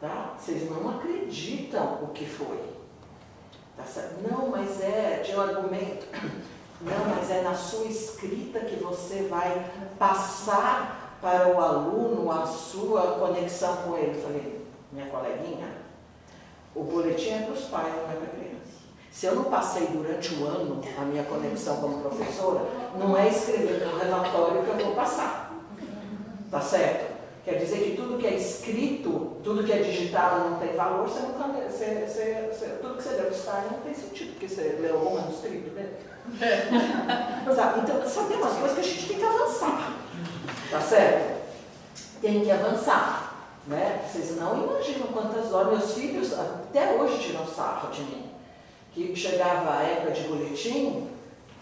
Tá? 0.00 0.34
Vocês 0.38 0.70
não 0.70 0.90
acreditam 0.90 2.00
o 2.02 2.08
que 2.08 2.26
foi. 2.26 2.60
Tá 3.76 3.84
certo? 3.84 4.16
Não, 4.28 4.48
mas 4.48 4.80
é, 4.80 5.22
tinha 5.24 5.38
um 5.38 5.42
argumento. 5.42 6.06
Não, 6.78 7.06
mas 7.06 7.30
é 7.30 7.40
na 7.40 7.54
sua 7.54 7.86
escrita 7.86 8.60
que 8.60 8.76
você 8.76 9.22
vai 9.30 9.64
passar 9.98 11.18
para 11.22 11.48
o 11.48 11.58
aluno 11.58 12.30
a 12.30 12.44
sua 12.44 13.18
conexão 13.18 13.76
com 13.76 13.96
ele. 13.96 14.18
Eu 14.18 14.22
falei, 14.22 14.66
minha 14.92 15.06
coleguinha, 15.06 15.68
o 16.74 16.84
boletim 16.84 17.30
é 17.30 17.42
para 17.44 17.54
os 17.54 17.64
pais, 17.64 17.94
não 17.94 18.10
é 18.10 18.16
para 18.16 18.26
a. 18.26 18.45
Se 19.16 19.24
eu 19.24 19.34
não 19.34 19.44
passei 19.44 19.86
durante 19.86 20.34
o 20.34 20.44
ano 20.44 20.78
a 20.98 21.00
minha 21.06 21.24
conexão 21.24 21.76
como 21.76 22.02
professora, 22.02 22.66
não 22.98 23.16
é 23.16 23.28
escrever 23.28 23.86
no 23.86 23.98
relatório 23.98 24.62
que 24.62 24.68
eu 24.68 24.86
vou 24.88 24.94
passar. 24.94 25.54
Tá 26.50 26.60
certo? 26.60 27.16
Quer 27.42 27.54
dizer 27.54 27.78
que 27.78 27.96
tudo 27.96 28.18
que 28.18 28.26
é 28.26 28.34
escrito, 28.34 29.38
tudo 29.42 29.64
que 29.64 29.72
é 29.72 29.78
digitado 29.78 30.50
não 30.50 30.58
tem 30.58 30.76
valor, 30.76 31.08
você 31.08 31.20
não, 31.20 31.32
você, 31.32 32.06
você, 32.06 32.50
você, 32.52 32.66
tudo 32.82 32.98
que 32.98 33.02
você 33.04 33.14
deu 33.14 33.30
de 33.30 33.38
não 33.72 33.80
tem 33.80 33.94
sentido, 33.94 34.32
porque 34.32 34.48
você 34.48 34.78
leu 34.82 34.98
algum 34.98 35.14
manuscrito 35.14 35.70
dele. 35.70 35.96
então, 37.82 38.06
só 38.06 38.24
tem 38.24 38.36
umas 38.36 38.52
coisas 38.52 38.74
que 38.74 38.80
a 38.80 38.84
gente 38.84 39.08
tem 39.08 39.18
que 39.18 39.24
avançar. 39.24 39.96
Tá 40.70 40.80
certo? 40.82 41.42
Tem 42.20 42.44
que 42.44 42.50
avançar. 42.50 43.32
Né? 43.66 44.06
Vocês 44.06 44.36
não 44.36 44.62
imaginam 44.62 45.06
quantas 45.06 45.50
horas 45.54 45.70
meus 45.70 45.94
filhos 45.94 46.34
até 46.38 46.92
hoje 46.92 47.18
tiram 47.18 47.46
sarro 47.46 47.90
de 47.90 48.02
mim. 48.02 48.25
Que 48.96 49.14
chegava 49.14 49.76
a 49.76 49.82
época 49.82 50.12
de 50.12 50.22
boletim, 50.22 51.10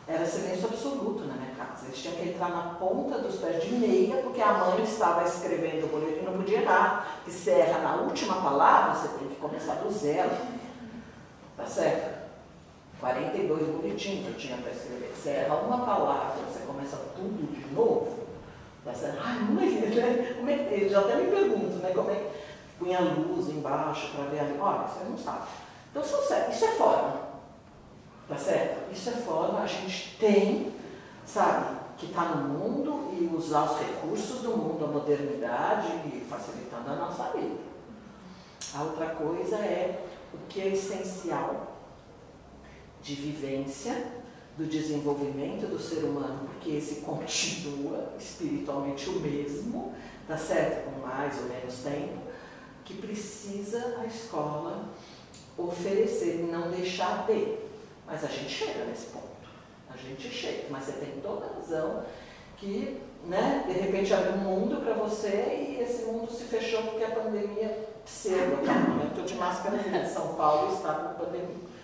era 0.07 0.24
silêncio 0.24 0.68
absoluto 0.68 1.24
na 1.24 1.35
minha 1.35 1.53
casa. 1.57 1.87
Eles 1.87 1.99
tinham 1.99 2.14
que 2.14 2.28
entrar 2.28 2.49
na 2.49 2.76
ponta 2.78 3.18
dos 3.18 3.39
pés 3.41 3.61
de 3.61 3.74
meia, 3.74 4.18
porque 4.18 4.41
a 4.41 4.53
mãe 4.53 4.85
estava 4.85 5.24
escrevendo 5.24 5.87
o 5.87 5.89
boletim, 5.89 6.24
não 6.24 6.35
podia 6.35 6.61
errar. 6.61 7.22
Que 7.24 7.32
se 7.32 7.51
erra 7.51 7.80
na 7.80 7.97
última 8.03 8.41
palavra, 8.41 8.95
você 8.95 9.09
tem 9.18 9.26
que 9.26 9.35
começar 9.35 9.74
do 9.74 9.91
zero. 9.91 10.30
Tá 11.57 11.66
certo? 11.66 12.22
42 13.01 13.66
boletins 13.66 14.24
eu 14.28 14.35
tinha 14.35 14.57
para 14.59 14.70
escrever. 14.70 15.12
Você 15.12 15.30
erra 15.30 15.57
uma 15.57 15.85
palavra, 15.85 16.37
você 16.49 16.61
começa 16.64 16.97
tudo 17.16 17.53
de 17.53 17.74
novo. 17.74 18.16
Tá 18.85 18.95
certo? 18.95 19.18
Ai, 19.20 19.41
mãe, 19.41 19.70
né? 19.91 20.35
como 20.37 20.51
é 20.51 20.57
que 20.57 20.72
eles 20.72 20.93
já 20.93 21.01
até 21.01 21.16
me 21.16 21.32
perguntam, 21.32 21.78
né? 21.78 21.91
Como 21.93 22.12
é 22.12 22.14
que 22.14 22.30
punha 22.78 22.99
a 22.99 23.03
luz 23.03 23.49
embaixo 23.49 24.12
para 24.14 24.26
ver 24.26 24.39
ali? 24.39 24.57
Olha, 24.61 24.87
você 24.87 25.03
não 25.03 25.18
sabe. 25.18 25.49
Então, 25.91 26.01
isso 26.01 26.64
é 26.64 26.68
forma. 26.68 27.24
Tá 28.29 28.37
certo? 28.37 28.93
Isso 28.93 29.11
é 29.11 29.12
forma, 29.12 29.61
a 29.61 29.66
gente 29.66 30.16
tem, 30.18 30.72
sabe, 31.27 31.77
que 31.99 32.07
está 32.07 32.25
no 32.37 32.49
mundo 32.49 33.11
e 33.12 33.35
usar 33.35 33.64
os 33.64 33.79
recursos 33.79 34.41
do 34.41 34.57
mundo, 34.57 34.85
a 34.85 34.89
modernidade, 34.89 35.89
e 36.07 36.27
facilitando 36.29 36.91
a 36.91 36.97
nossa 36.97 37.25
vida. 37.37 37.61
A 38.75 38.83
outra 38.83 39.07
coisa 39.11 39.57
é 39.57 40.07
o 40.33 40.39
que 40.49 40.61
é 40.61 40.68
essencial 40.68 41.77
de 43.03 43.14
vivência, 43.14 44.25
do 44.57 44.66
desenvolvimento 44.66 45.66
do 45.66 45.79
ser 45.81 46.05
humano, 46.05 46.47
porque 46.47 46.70
esse 46.77 47.01
continua 47.01 48.12
espiritualmente 48.18 49.11
o 49.11 49.18
mesmo, 49.20 49.93
tá 50.29 50.37
certo? 50.37 50.85
Com 50.85 51.07
mais 51.07 51.37
ou 51.39 51.49
menos 51.49 51.75
tempo, 51.79 52.22
que 52.85 52.95
precisa 52.95 53.99
a 54.01 54.07
escola 54.07 54.91
oferecer, 55.59 56.49
não 56.51 56.70
deixar 56.70 57.27
de. 57.27 57.59
Mas 58.07 58.24
a 58.24 58.28
gente 58.28 58.50
chega 58.50 58.84
nesse 58.84 59.07
ponto. 59.07 59.24
A 59.92 59.96
gente 59.96 60.28
chega. 60.28 60.64
Mas 60.70 60.84
você 60.84 60.92
tem 60.92 61.20
toda 61.22 61.46
a 61.46 61.55
razão 61.55 62.05
que, 62.57 63.00
né, 63.24 63.64
de 63.66 63.72
repente 63.72 64.12
abre 64.12 64.30
um 64.30 64.38
mundo 64.38 64.82
para 64.82 64.94
você 64.94 65.28
e 65.28 65.82
esse 65.82 66.05
mundo 66.05 66.30
se 66.30 66.44
fechou 66.44 66.82
porque 66.82 67.05
a 67.05 67.11
pandemia 67.11 67.88
pseudo. 68.05 68.59
Eu 69.00 69.09
estou 69.09 69.24
de 69.24 69.34
máscara 69.34 69.76
em 69.76 70.07
São 70.07 70.34
Paulo 70.34 70.74
está 70.74 70.94
com 70.94 71.24
pandemia. 71.24 71.74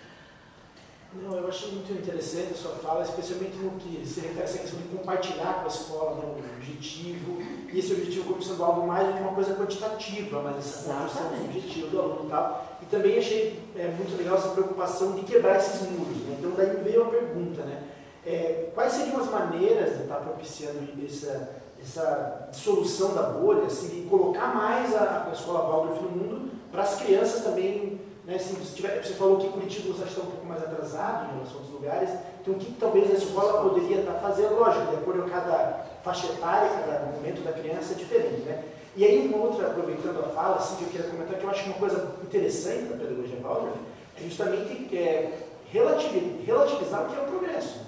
Não, 1.13 1.37
eu 1.37 1.47
achei 1.49 1.73
muito 1.73 1.91
interessante 1.91 2.53
a 2.53 2.55
sua 2.55 2.71
fala, 2.75 3.03
especialmente 3.03 3.57
no 3.57 3.71
que 3.71 4.07
se 4.07 4.21
refere 4.21 4.41
a 4.41 4.43
essa 4.43 4.59
questão 4.59 4.79
de 4.79 4.87
compartilhar 4.87 5.55
com 5.55 5.65
a 5.65 5.67
escola 5.67 6.15
né, 6.15 6.21
um 6.25 6.55
objetivo, 6.55 7.41
e 7.69 7.79
esse 7.79 7.91
objetivo 7.91 8.29
como 8.29 8.41
sendo 8.41 8.63
algo 8.63 8.87
mais 8.87 9.07
do 9.07 9.13
que 9.15 9.19
uma 9.19 9.33
coisa 9.33 9.53
quantitativa, 9.55 10.41
mas 10.41 10.57
essa 10.57 10.93
construção 10.93 11.29
do 11.29 11.45
objetivo 11.45 11.87
do 11.87 11.99
aluno 11.99 12.27
e 12.27 12.29
tal. 12.29 12.70
Também 12.91 13.17
achei 13.17 13.59
é, 13.75 13.87
muito 13.87 14.17
legal 14.17 14.35
essa 14.35 14.49
preocupação 14.49 15.13
de 15.13 15.21
quebrar 15.21 15.57
esses 15.57 15.81
muros. 15.89 16.17
Né? 16.17 16.35
Então 16.37 16.51
daí 16.51 16.75
veio 16.83 17.03
a 17.03 17.09
pergunta, 17.09 17.63
né? 17.63 17.83
É, 18.25 18.69
quais 18.75 18.91
seriam 18.91 19.19
as 19.19 19.31
maneiras 19.31 19.97
de 19.97 20.03
estar 20.03 20.17
propiciando 20.17 20.87
essa, 21.03 21.49
essa 21.81 22.49
dissolução 22.51 23.15
da 23.15 23.23
bolha, 23.23 23.63
assim, 23.63 23.87
de 23.87 24.07
colocar 24.07 24.53
mais 24.53 24.93
a, 24.95 25.27
a 25.27 25.33
escola 25.33 25.67
Waldorf 25.67 26.03
no 26.03 26.11
mundo 26.11 26.51
para 26.71 26.83
as 26.83 27.01
crianças 27.01 27.43
também 27.43 27.99
né, 28.25 28.35
assim, 28.35 28.55
tiver, 28.75 29.03
você 29.03 29.13
falou 29.13 29.37
que 29.37 29.49
Curitiba 29.49 29.93
você 29.93 30.03
está 30.03 30.21
um 30.21 30.25
pouco 30.25 30.45
mais 30.45 30.61
atrasado 30.61 31.29
em 31.29 31.33
relação 31.33 31.57
aos 31.59 31.69
lugares, 31.69 32.09
então 32.39 32.53
o 32.53 32.57
que 32.57 32.71
talvez 32.73 33.09
a 33.09 33.15
escola 33.15 33.67
poderia 33.67 34.01
estar 34.01 34.13
fazendo? 34.13 34.59
Lógico, 34.59 34.91
de 34.91 34.97
acordo 34.97 35.23
com 35.23 35.29
cada 35.29 35.85
faixa 36.03 36.27
etária, 36.27 36.69
cada 36.69 37.11
momento 37.11 37.43
da 37.43 37.51
criança 37.51 37.93
é 37.93 37.95
diferente. 37.95 38.41
Né? 38.41 38.63
E 38.95 39.05
aí, 39.05 39.27
uma 39.27 39.45
outra, 39.45 39.67
aproveitando 39.67 40.19
a 40.19 40.29
fala, 40.29 40.57
assim, 40.57 40.75
que 40.75 40.83
eu 40.83 40.89
queria 40.89 41.07
comentar, 41.07 41.39
que 41.39 41.43
eu 41.43 41.49
acho 41.49 41.63
que 41.63 41.69
uma 41.69 41.79
coisa 41.79 42.15
interessante 42.23 42.83
da 42.83 42.97
pedagogia 42.97 43.37
Waldorf 43.41 43.77
é 44.17 44.23
justamente 44.23 44.95
é, 44.95 45.39
relativizar 45.71 47.03
o 47.03 47.09
que 47.09 47.19
é 47.19 47.23
o 47.23 47.27
progresso. 47.27 47.79
Né? 47.79 47.85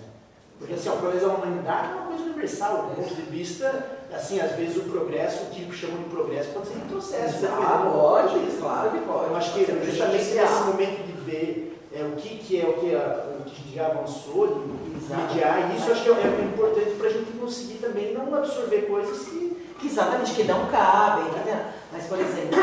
Porque 0.57 0.75
assim, 0.75 0.89
o 0.89 0.93
progresso 0.93 1.27
da 1.27 1.33
humanidade 1.33 1.91
é 1.91 1.95
uma 1.95 2.07
coisa 2.07 2.23
universal, 2.23 2.83
do 2.83 2.95
ponto 2.95 3.15
de 3.15 3.21
vista, 3.23 3.85
assim, 4.13 4.39
às 4.39 4.53
vezes 4.53 4.77
o 4.77 4.83
progresso, 4.83 5.43
o 5.43 5.45
que 5.47 5.69
chamam 5.73 5.97
de 5.97 6.09
progresso, 6.09 6.51
pode 6.51 6.67
ser 6.67 6.75
retrocesso. 6.75 7.45
Ah, 7.47 7.91
pode, 7.91 8.39
claro 8.59 8.91
que 8.91 8.99
pode. 8.99 9.29
Eu 9.29 9.35
acho 9.35 9.53
que 9.53 9.65
justamente 9.65 10.23
nesse 10.23 10.63
momento 10.63 11.05
de 11.05 11.11
ver 11.29 11.87
é, 11.93 12.03
o 12.03 12.15
que, 12.15 12.37
que 12.37 12.61
é 12.61 12.65
o 12.65 12.73
que, 12.73 12.95
a, 12.95 13.25
o 13.39 13.43
que 13.43 13.75
já 13.75 13.87
avançou, 13.87 14.47
de 14.47 15.13
mediar, 15.13 15.75
isso 15.75 15.91
acho 15.91 16.03
que 16.03 16.09
é, 16.09 16.13
é 16.13 16.45
importante 16.45 16.91
para 16.91 17.07
a 17.07 17.11
gente 17.11 17.31
conseguir 17.33 17.79
também 17.79 18.13
não 18.13 18.33
absorver 18.33 18.83
coisas 18.83 19.27
que. 19.27 19.52
Exatamente, 19.83 20.33
que 20.33 20.43
não 20.43 20.67
cabem, 20.67 21.25
tá 21.33 21.71
Mas, 21.91 22.05
por 22.05 22.19
exemplo, 22.19 22.57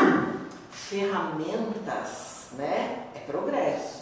ferramentas, 0.71 2.47
né? 2.53 3.07
É 3.15 3.19
progresso. 3.19 4.01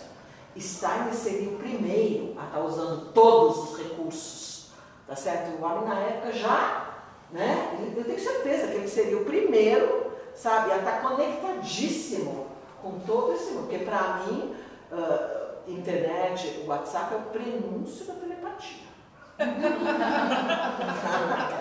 Steiner 0.60 1.14
seria 1.14 1.50
o 1.50 1.58
primeiro 1.58 2.36
a 2.38 2.46
estar 2.46 2.58
tá 2.58 2.64
usando 2.64 3.14
todos 3.14 3.72
os 3.72 3.78
recursos, 3.78 4.72
tá 5.08 5.16
certo? 5.16 5.60
O 5.60 5.64
homem 5.64 5.88
na 5.88 6.00
época 6.00 6.34
já, 6.34 6.96
né? 7.32 7.94
Eu 7.96 8.04
tenho 8.04 8.20
certeza 8.20 8.68
que 8.68 8.76
ele 8.76 8.88
seria 8.88 9.18
o 9.18 9.26
primeiro, 9.26 10.12
sabe, 10.36 10.72
a 10.72 10.78
estar 10.78 11.02
tá 11.02 11.10
conectadíssimo 11.10 12.48
com 12.82 13.00
todo 13.00 13.34
esse 13.34 13.52
mundo. 13.52 13.68
Porque 13.68 13.86
para 13.86 14.24
mim, 14.26 14.56
uh, 14.92 15.72
internet, 15.72 16.62
o 16.64 16.68
WhatsApp 16.68 17.14
é 17.14 17.18
o 17.18 17.22
prenúncio 17.22 18.06
da 18.06 18.14
telepatia. 18.16 18.89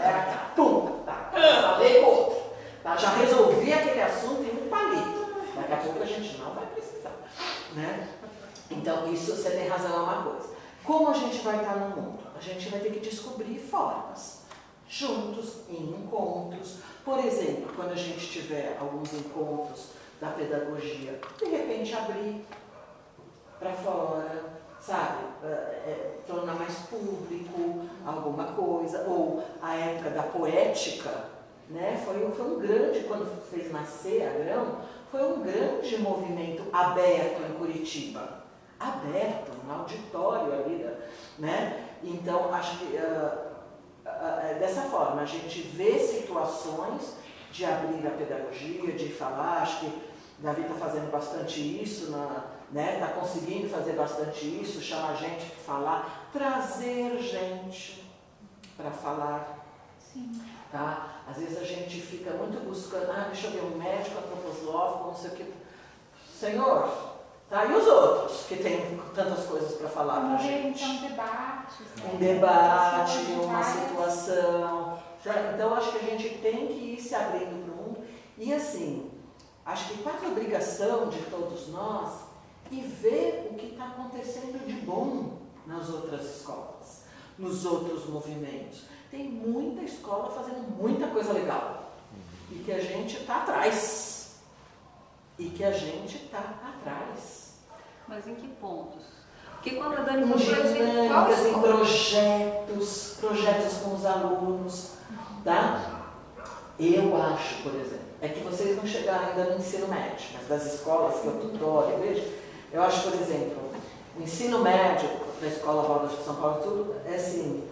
É, 0.02 0.54
pum, 0.56 1.02
tá, 1.06 1.30
falei 1.32 2.04
outro. 2.04 2.38
Tá, 2.82 2.96
já 2.96 3.10
resolvi 3.10 3.72
aquele 3.72 4.02
assunto 4.02 4.42
em 4.42 4.64
um 4.64 4.68
palito. 4.68 5.28
Daqui 5.54 5.72
a 5.72 5.76
pouco 5.76 6.02
a 6.02 6.06
gente 6.06 6.38
não 6.38 6.54
vai 6.54 6.66
precisar. 6.66 7.12
Né? 7.74 8.08
Então, 8.70 9.12
isso 9.12 9.34
você 9.36 9.50
tem 9.50 9.68
razão, 9.68 9.94
é 9.94 10.00
uma 10.00 10.22
coisa. 10.22 10.48
Como 10.84 11.08
a 11.08 11.14
gente 11.14 11.38
vai 11.40 11.56
estar 11.56 11.76
no 11.76 11.96
mundo? 11.96 12.18
A 12.36 12.40
gente 12.40 12.68
vai 12.68 12.80
ter 12.80 12.90
que 12.90 13.00
descobrir 13.00 13.58
formas, 13.58 14.42
juntos, 14.88 15.68
em 15.68 15.90
encontros. 15.90 16.78
Por 17.04 17.18
exemplo, 17.18 17.72
quando 17.76 17.92
a 17.92 17.96
gente 17.96 18.26
tiver 18.26 18.76
alguns 18.80 19.12
encontros 19.12 19.88
da 20.20 20.28
pedagogia, 20.28 21.20
de 21.38 21.44
repente 21.44 21.94
abrir 21.94 22.44
para 23.58 23.72
fora, 23.72 24.57
sabe? 24.88 25.24
É, 25.44 25.46
é, 25.46 26.18
tornar 26.26 26.54
mais 26.54 26.74
público 26.90 27.86
alguma 28.06 28.44
coisa. 28.44 29.04
Ou 29.06 29.42
a 29.60 29.74
época 29.74 30.10
da 30.10 30.22
poética, 30.22 31.26
né? 31.68 32.02
Foi, 32.04 32.30
foi 32.32 32.46
um 32.46 32.58
grande, 32.58 33.00
quando 33.00 33.26
fez 33.50 33.70
nascer 33.70 34.26
a 34.26 34.42
Grão, 34.42 34.78
foi 35.10 35.22
um 35.22 35.42
grande 35.42 35.98
movimento 35.98 36.64
aberto 36.72 37.42
em 37.42 37.54
Curitiba 37.58 38.38
aberto, 38.78 39.50
um 39.66 39.72
auditório 39.72 40.52
ali, 40.52 40.86
né? 41.38 41.84
Então, 42.02 42.52
acho 42.54 42.78
que 42.78 42.96
uh, 42.96 43.48
uh, 44.06 44.58
dessa 44.60 44.82
forma, 44.82 45.22
a 45.22 45.24
gente 45.24 45.62
vê 45.62 45.98
situações 45.98 47.16
de 47.50 47.64
abrir 47.64 48.06
a 48.06 48.10
pedagogia, 48.10 48.92
de 48.92 49.08
falar, 49.08 49.62
acho 49.62 49.80
que 49.80 50.02
Davi 50.38 50.62
está 50.62 50.74
fazendo 50.74 51.10
bastante 51.10 51.60
isso, 51.60 52.06
está 52.06 52.44
né? 52.70 52.98
Tá 53.00 53.08
conseguindo 53.08 53.68
fazer 53.68 53.92
bastante 53.92 54.44
isso, 54.60 54.80
chamar 54.80 55.14
gente 55.16 55.46
para 55.46 55.64
falar, 55.64 56.28
trazer 56.32 57.18
gente 57.18 58.04
para 58.76 58.90
falar. 58.90 59.58
Sim. 59.98 60.40
Tá? 60.70 61.22
Às 61.28 61.36
vezes 61.38 61.58
a 61.58 61.64
gente 61.64 62.00
fica 62.00 62.30
muito 62.32 62.62
buscando, 62.66 63.10
ah, 63.10 63.28
deixa 63.32 63.46
eu 63.48 63.52
ver 63.52 63.62
um 63.62 63.78
médico 63.78 64.18
antroposófico, 64.18 65.08
não 65.08 65.14
sei 65.14 65.30
o 65.30 65.34
que. 65.34 65.54
Senhor, 66.38 67.08
Tá? 67.48 67.64
E 67.64 67.74
os 67.74 67.86
outros, 67.86 68.44
que 68.46 68.56
tem 68.56 69.00
tantas 69.14 69.46
coisas 69.46 69.72
para 69.78 69.88
falar 69.88 70.20
para 70.20 70.36
Promover, 70.36 70.48
gente? 70.48 70.84
então, 70.84 71.08
debates. 71.08 71.78
né? 71.96 72.10
Um 72.12 72.16
debate, 72.18 73.18
uma 73.42 73.62
situação. 73.62 74.98
Então, 75.54 75.74
acho 75.74 75.92
que 75.92 75.98
a 75.98 76.10
gente 76.10 76.28
tem 76.42 76.66
que 76.66 76.94
ir 76.94 77.00
se 77.00 77.14
abrindo 77.14 77.64
para 77.64 77.72
o 77.72 77.76
mundo. 77.76 78.04
E 78.36 78.52
assim, 78.52 79.10
acho 79.64 79.88
que 79.88 80.02
quase 80.02 80.26
obrigação 80.26 81.08
de 81.08 81.20
todos 81.22 81.68
nós 81.68 82.27
e 82.70 82.80
ver 82.80 83.48
o 83.50 83.54
que 83.54 83.66
está 83.68 83.86
acontecendo 83.86 84.66
de 84.66 84.74
bom 84.84 85.38
nas 85.66 85.88
outras 85.90 86.36
escolas, 86.36 87.04
nos 87.38 87.64
outros 87.64 88.06
movimentos. 88.06 88.84
Tem 89.10 89.24
muita 89.24 89.82
escola 89.82 90.30
fazendo 90.30 90.76
muita 90.76 91.06
coisa 91.08 91.32
legal 91.32 91.92
e 92.50 92.56
que 92.56 92.72
a 92.72 92.80
gente 92.80 93.16
está 93.16 93.36
atrás. 93.36 94.36
E 95.38 95.50
que 95.50 95.64
a 95.64 95.72
gente 95.72 96.16
está 96.16 96.38
atrás. 96.38 97.54
Mas 98.06 98.26
em 98.26 98.34
que 98.34 98.48
pontos? 98.48 99.04
Porque 99.52 99.76
quando 99.76 99.98
a 99.98 100.02
Dani 100.02 100.26
qual 100.26 100.38
dinâmicas, 100.38 101.46
em 101.46 101.60
projetos, 101.60 103.16
projetos 103.20 103.78
com 103.78 103.94
os 103.94 104.06
alunos, 104.06 104.92
tá? 105.44 105.98
Eu 106.78 107.20
acho, 107.20 107.62
por 107.62 107.74
exemplo, 107.74 108.06
é 108.20 108.28
que 108.28 108.40
vocês 108.40 108.76
não 108.76 108.86
chegaram 108.86 109.30
ainda 109.30 109.44
no 109.50 109.58
ensino 109.58 109.88
médio, 109.88 110.28
mas 110.32 110.46
das 110.46 110.74
escolas 110.74 111.20
que 111.20 111.26
eu 111.26 111.40
tutoro, 111.40 111.90
eu 111.90 111.98
vejo, 111.98 112.22
eu 112.72 112.82
acho, 112.82 113.10
por 113.10 113.14
exemplo, 113.20 113.58
o 114.18 114.22
ensino 114.22 114.58
médio 114.58 115.08
da 115.40 115.46
Escola 115.46 115.82
Waldorf 115.82 116.16
de 116.16 116.24
São 116.24 116.34
Paulo, 116.36 116.60
tudo, 116.62 116.94
é 117.06 117.14
assim, 117.14 117.64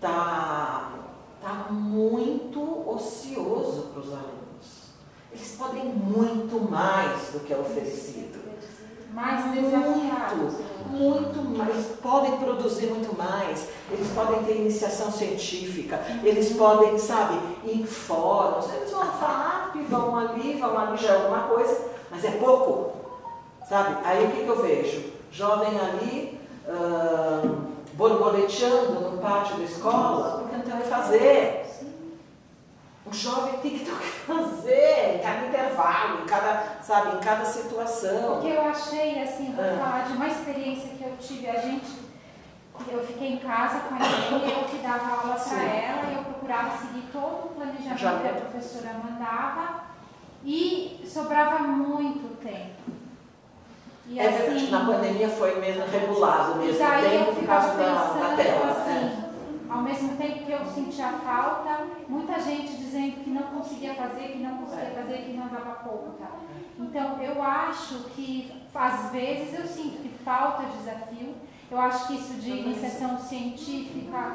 tá, 0.00 0.92
tá 1.42 1.66
muito 1.70 2.88
ocioso 2.88 3.88
para 3.92 4.00
os 4.00 4.08
alunos. 4.08 4.40
Eles 5.32 5.54
podem 5.56 5.84
muito 5.84 6.70
mais 6.70 7.28
do 7.32 7.40
que 7.40 7.52
é 7.52 7.58
oferecido. 7.58 8.40
Mais 9.12 9.52
desafiados. 9.52 10.54
muito 10.88 11.42
mais, 11.42 11.86
podem 12.00 12.38
produzir 12.38 12.86
muito 12.86 13.16
mais, 13.16 13.66
eles 13.90 14.08
podem 14.12 14.44
ter 14.44 14.56
iniciação 14.56 15.10
científica, 15.10 16.00
eles 16.22 16.52
podem, 16.52 16.96
sabe, 16.96 17.38
ir 17.64 17.80
em 17.80 17.86
fóruns, 17.86 18.72
eles 18.72 18.90
vão 18.90 19.04
FAP, 19.04 19.76
vão 19.88 20.16
ali, 20.16 20.54
vão 20.54 20.78
ali, 20.78 20.96
já 20.96 21.08
é 21.08 21.16
alguma 21.16 21.40
coisa, 21.48 21.90
mas 22.08 22.24
é 22.24 22.30
pouco, 22.32 22.99
sabe? 23.70 23.98
Aí 24.04 24.24
o 24.26 24.30
que, 24.32 24.42
que 24.42 24.48
eu 24.48 24.62
vejo? 24.62 25.12
Jovem 25.30 25.78
ali, 25.78 26.40
ahn, 26.68 27.70
borboleteando 27.94 29.10
no 29.12 29.18
pátio 29.18 29.58
da 29.58 29.62
escola, 29.62 30.38
porque 30.40 30.56
não 30.56 30.64
tem 30.64 30.74
o 30.74 30.82
que 30.82 30.88
fazer. 30.88 31.60
O 33.06 33.12
jovem 33.14 33.58
tem 33.60 33.78
que 33.78 33.84
ter 33.84 33.92
o 33.92 33.96
que 33.96 34.06
fazer 34.08 35.16
em 35.16 35.18
cada 35.22 35.46
intervalo, 35.46 36.22
em 36.22 36.26
cada, 36.26 36.78
sabe, 36.82 37.16
em 37.16 37.20
cada 37.20 37.44
situação. 37.44 38.32
Porque 38.34 38.48
eu 38.48 38.62
achei, 38.62 39.22
assim, 39.22 39.52
vou 39.54 39.64
Ah. 39.64 39.78
falar 39.78 40.04
de 40.08 40.12
uma 40.14 40.26
experiência 40.26 40.90
que 40.90 41.04
eu 41.04 41.16
tive, 41.20 41.48
a 41.48 41.60
gente, 41.60 41.86
eu 42.88 43.04
fiquei 43.04 43.34
em 43.34 43.38
casa 43.38 43.80
com 43.80 43.94
a 43.94 43.98
Aline, 43.98 44.52
eu 44.52 44.64
que 44.64 44.78
dava 44.78 45.22
aula 45.22 45.34
para 45.36 45.62
ela, 45.62 46.10
e 46.10 46.14
eu 46.16 46.24
procurava 46.24 46.76
seguir 46.76 47.04
todo 47.12 47.46
o 47.46 47.54
planejamento 47.54 47.98
Já 47.98 48.18
que 48.18 48.28
a 48.28 48.32
professora 48.32 48.94
mandava, 49.02 49.84
e 50.44 51.00
sobrava 51.06 51.58
muito 51.60 52.36
tempo. 52.42 52.99
E 54.12 54.18
É 54.18 54.28
verdade, 54.28 54.70
na 54.72 54.84
pandemia 54.84 55.28
foi 55.28 55.60
mesmo 55.60 55.84
regulado 55.86 56.56
mesmo 56.58 56.78
tempo 56.78 57.26
por 57.26 57.34
ficava 57.36 57.76
causa 57.76 58.18
da, 58.18 58.28
da 58.28 58.36
tela. 58.36 58.66
né? 58.66 58.72
assim, 58.72 59.70
ao 59.70 59.82
mesmo 59.82 60.16
tempo 60.16 60.44
que 60.44 60.50
eu 60.50 60.64
sentia 60.66 61.12
falta, 61.24 61.86
muita 62.08 62.40
gente 62.40 62.76
dizendo 62.76 63.22
que 63.22 63.30
não 63.30 63.42
conseguia 63.42 63.94
fazer, 63.94 64.32
que 64.32 64.38
não 64.38 64.56
conseguia 64.58 64.88
É. 64.88 65.00
fazer, 65.00 65.18
que 65.18 65.32
não 65.34 65.46
dava 65.46 65.74
conta. 65.76 66.26
Então 66.76 67.22
eu 67.22 67.40
acho 67.40 67.94
que 68.16 68.52
às 68.74 69.12
vezes 69.12 69.56
eu 69.56 69.64
sinto 69.66 70.02
que 70.02 70.08
falta 70.24 70.64
desafio. 70.76 71.34
Eu 71.70 71.78
acho 71.78 72.08
que 72.08 72.14
isso 72.16 72.32
de 72.34 72.50
iniciação 72.50 73.16
científica, 73.16 74.34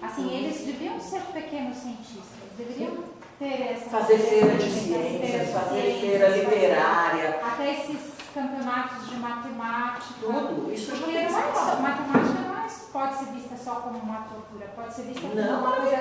assim, 0.00 0.32
eles 0.32 0.64
deviam 0.64 1.00
ser 1.00 1.20
pequenos 1.32 1.78
cientistas, 1.78 2.22
deveriam 2.56 2.98
ter 3.40 3.72
essa 3.72 3.90
Fazer 3.90 4.18
feira 4.18 4.54
de 4.54 4.70
ciências, 4.70 5.50
fazer 5.50 5.98
feira 6.00 6.26
fazer- 6.26 6.44
literária, 6.44 7.40
Até 7.44 7.72
esses 7.72 8.14
de 8.94 9.16
matemática. 9.16 10.14
tudo. 10.20 10.72
Isso 10.72 10.96
já 10.96 11.06
é 11.06 11.28
ser 11.28 11.32
matemática 11.82 12.40
não 12.40 12.56
é- 12.56 12.66
pode 12.92 13.14
ser 13.16 13.24
vista 13.26 13.56
só 13.56 13.76
como 13.80 13.98
uma 13.98 14.20
tortura, 14.22 14.66
pode 14.74 14.94
ser 14.94 15.02
vista 15.02 15.20
como 15.22 15.34
Não, 15.34 15.60
uma 15.60 15.72
coisa 15.76 15.96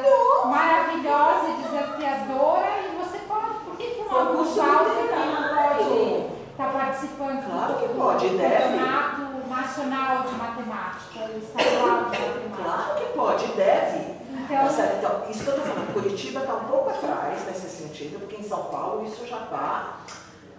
maravilhosa 0.46 1.50
e 1.50 1.64
desafiadora 1.64 2.68
e 2.82 2.98
você 2.98 3.18
pode. 3.20 3.54
Por 3.66 3.76
que, 3.78 3.84
que 3.96 4.02
um 4.02 4.16
aluno 4.16 4.44
não 4.44 4.46
pode 4.46 6.26
estar 6.52 6.72
participando 6.72 7.46
Claro 7.52 7.74
do, 7.74 7.80
que 7.80 7.88
do 7.88 7.96
pode, 7.96 8.30
deve. 8.30 8.78
campeonato 8.78 9.22
nacional 9.50 10.24
de 10.24 10.36
matemática, 10.36 11.20
estadual 11.38 12.06
de 12.06 12.20
matemática? 12.20 12.64
Claro 12.64 12.96
que 12.96 13.06
pode, 13.18 13.48
deve. 13.54 14.16
Então, 14.46 14.68
Tá? 14.68 14.86
Então, 14.98 15.24
isso 15.32 15.44
que 15.44 15.50
eu 15.50 15.56
estou 15.58 15.74
falando, 15.74 15.94
Curitiba 15.94 16.40
está 16.42 16.54
um 16.54 16.64
pouco 16.66 16.90
atrás 16.90 17.46
nesse 17.48 17.68
sentido, 17.68 18.20
porque 18.20 18.36
em 18.36 18.44
São 18.44 18.66
Paulo 18.66 19.04
isso 19.06 19.26
já 19.26 19.40
está, 19.42 19.98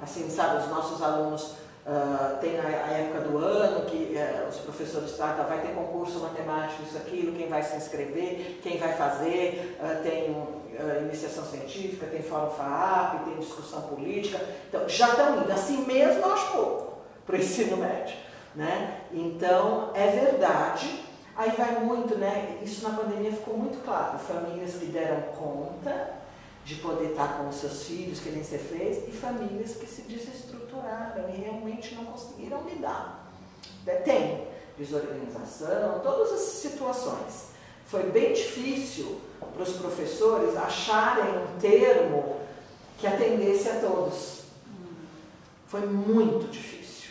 assim, 0.02 0.28
sabe, 0.28 0.56
os 0.58 0.68
nossos 0.68 1.00
alunos 1.02 1.54
ah, 1.86 2.38
têm 2.40 2.58
a, 2.58 2.64
a 2.64 2.92
época 2.92 3.20
do 3.20 3.38
ano 3.38 3.86
que 3.86 4.16
eh, 4.16 4.46
os 4.48 4.56
professores 4.56 5.12
tratam, 5.12 5.46
vai 5.46 5.60
ter 5.60 5.72
concurso 5.72 6.18
matemático, 6.18 6.82
isso, 6.82 6.96
aquilo, 6.96 7.36
quem 7.36 7.48
vai 7.48 7.62
se 7.62 7.76
inscrever, 7.76 8.58
quem 8.62 8.76
vai 8.76 8.92
fazer, 8.94 9.78
ah, 9.80 10.00
tem 10.02 10.36
ah, 10.78 11.00
iniciação 11.02 11.44
científica, 11.44 12.06
tem 12.06 12.22
fórum 12.22 12.50
FAAP, 12.50 13.24
tem 13.26 13.38
discussão 13.38 13.82
política, 13.82 14.40
então 14.68 14.88
já 14.88 15.10
estão 15.10 15.40
indo, 15.40 15.52
assim 15.52 15.86
mesmo 15.86 16.26
acho 16.26 16.52
pouco 16.52 16.98
para 17.24 17.36
o 17.36 17.38
ensino 17.38 17.76
médio, 17.76 18.16
né? 18.54 19.02
Então, 19.12 19.90
é 19.94 20.08
verdade 20.08 21.06
Aí 21.36 21.50
vai 21.50 21.80
muito, 21.80 22.16
né? 22.16 22.58
Isso 22.62 22.82
na 22.88 22.96
pandemia 22.96 23.30
ficou 23.30 23.58
muito 23.58 23.84
claro. 23.84 24.18
Famílias 24.18 24.76
que 24.76 24.86
deram 24.86 25.20
conta 25.38 26.14
de 26.64 26.76
poder 26.76 27.10
estar 27.10 27.36
com 27.36 27.48
os 27.48 27.56
seus 27.56 27.84
filhos, 27.84 28.20
que 28.20 28.30
nem 28.30 28.42
você 28.42 28.58
fez, 28.58 29.06
e 29.06 29.12
famílias 29.12 29.76
que 29.76 29.86
se 29.86 30.02
e 31.28 31.40
realmente 31.40 31.94
não 31.94 32.04
conseguiram 32.06 32.62
lidar. 32.62 33.30
Tem 34.04 34.48
desorganização, 34.78 36.00
todas 36.02 36.32
as 36.32 36.40
situações. 36.40 37.50
Foi 37.86 38.02
bem 38.04 38.32
difícil 38.32 39.20
para 39.38 39.62
os 39.62 39.76
professores 39.76 40.56
acharem 40.56 41.38
um 41.38 41.58
termo 41.58 42.36
que 42.98 43.06
atendesse 43.06 43.68
a 43.68 43.80
todos. 43.80 44.42
Foi 45.68 45.80
muito 45.80 46.50
difícil. 46.50 47.10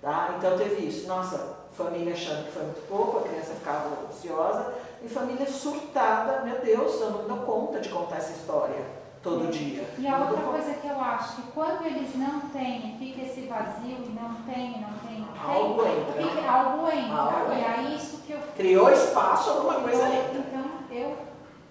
Tá? 0.00 0.36
Então 0.38 0.56
teve 0.56 0.86
isso. 0.86 1.06
Nossa, 1.06 1.56
família 1.76 2.12
achando 2.12 2.46
que 2.46 2.52
foi 2.52 2.62
muito 2.62 2.86
pouco, 2.88 3.18
a 3.18 3.28
criança 3.28 3.54
ficava 3.54 4.06
ansiosa, 4.08 4.74
e 5.04 5.08
família 5.08 5.46
surtada, 5.46 6.42
meu 6.42 6.60
Deus, 6.60 7.00
eu 7.00 7.10
não 7.10 7.24
dou 7.26 7.38
conta 7.38 7.80
de 7.80 7.88
contar 7.88 8.18
essa 8.18 8.32
história 8.32 9.01
todo 9.22 9.50
dia. 9.52 9.88
E 9.98 10.06
a 10.06 10.18
outra 10.18 10.42
coisa 10.42 10.74
que 10.74 10.86
eu 10.88 11.00
acho 11.00 11.36
que 11.36 11.42
quando 11.52 11.86
eles 11.86 12.14
não 12.16 12.40
têm, 12.50 12.96
fica 12.98 13.22
esse 13.22 13.42
vazio 13.42 13.96
e 14.04 14.18
não 14.20 14.34
tem, 14.42 14.80
não 14.80 14.98
tem, 15.06 15.20
não 15.20 15.28
tem, 15.28 15.56
Algo 15.56 15.82
entra. 15.86 16.22
fica- 16.22 16.50
algo 16.50 16.88
entra. 16.90 17.16
Algo 17.16 17.52
e 17.52 17.58
entra. 17.60 17.72
aí 17.72 17.96
isso 17.96 18.18
que 18.26 18.32
eu 18.32 18.40
Criou 18.56 18.90
espaço, 18.92 19.50
alguma 19.50 19.74
coisa 19.74 20.04
entra. 20.08 20.38
Então, 20.38 20.64
eu, 20.90 21.16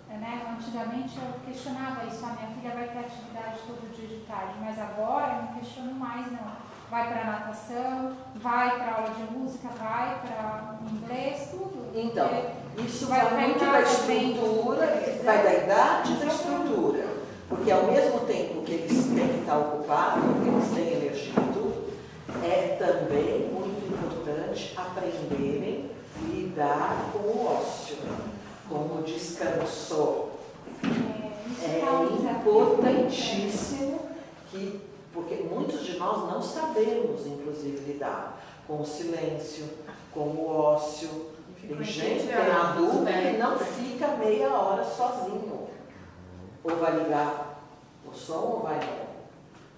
né, 0.09 0.41
antigamente 0.57 1.17
eu 1.17 1.33
questionava 1.45 2.05
isso, 2.05 2.23
a 2.25 2.29
minha 2.29 2.47
filha 2.55 2.73
vai 2.73 2.87
ter 2.87 2.99
atividade 2.99 3.59
todo 3.67 3.95
dia 3.95 4.07
de 4.07 4.23
tarde, 4.25 4.53
mas 4.61 4.79
agora 4.79 5.33
eu 5.37 5.41
não 5.43 5.59
questiono 5.59 5.93
mais, 5.93 6.31
não. 6.31 6.71
Vai 6.89 7.07
para 7.07 7.23
natação, 7.23 8.11
vai 8.35 8.77
para 8.77 8.95
aula 8.95 9.09
de 9.11 9.23
música, 9.33 9.69
vai 9.79 10.19
para 10.19 10.75
inglês, 10.91 11.47
tudo. 11.51 11.89
Então, 11.95 12.27
Isso 12.77 13.07
Vai 13.07 13.21
vai 13.25 13.47
muito 13.47 13.59
da 13.65 13.81
estrutura, 13.81 14.87
vai 15.23 15.43
da 15.43 15.53
idade 15.53 16.11
e 16.13 16.15
da 16.15 16.25
estrutura. 16.25 17.05
Porque 17.51 17.69
ao 17.69 17.83
mesmo 17.83 18.21
tempo 18.21 18.61
que 18.61 18.71
eles 18.71 19.07
têm 19.07 19.27
que 19.27 19.39
estar 19.41 19.57
ocupados, 19.57 20.23
que 20.41 20.47
eles 20.47 20.69
têm 20.73 20.93
energia 21.03 21.33
e 21.33 21.53
tudo, 21.53 21.93
é 22.41 22.77
também 22.79 23.49
muito 23.49 23.93
importante 23.93 24.73
aprenderem 24.77 25.91
a 26.15 26.33
lidar 26.33 27.09
com 27.11 27.19
o 27.19 27.45
ócio, 27.45 27.97
com 28.69 28.75
o 28.75 29.03
descanso. 29.05 30.29
é, 31.61 31.79
É 31.79 31.85
desafio 31.85 32.31
importantíssimo 32.39 33.99
que, 34.49 34.79
porque 35.13 35.35
muitos 35.35 35.85
de 35.85 35.97
nós 35.97 36.31
não 36.31 36.41
sabemos, 36.41 37.27
inclusive, 37.27 37.91
lidar 37.91 38.41
com 38.65 38.81
o 38.81 38.85
silêncio, 38.85 39.65
com 40.13 40.21
o 40.21 40.49
ócio. 40.49 41.31
Tem 41.61 41.83
gente, 41.83 42.27
tem 42.27 42.35
adulto 42.35 43.05
que 43.05 43.37
não 43.37 43.59
fica 43.59 44.07
meia 44.15 44.49
hora 44.49 44.83
sozinho. 44.85 45.67
Ou 46.63 46.75
vai 46.77 47.03
ligar 47.03 47.59
o 48.05 48.13
som, 48.13 48.39
ou 48.39 48.59
vai 48.61 48.79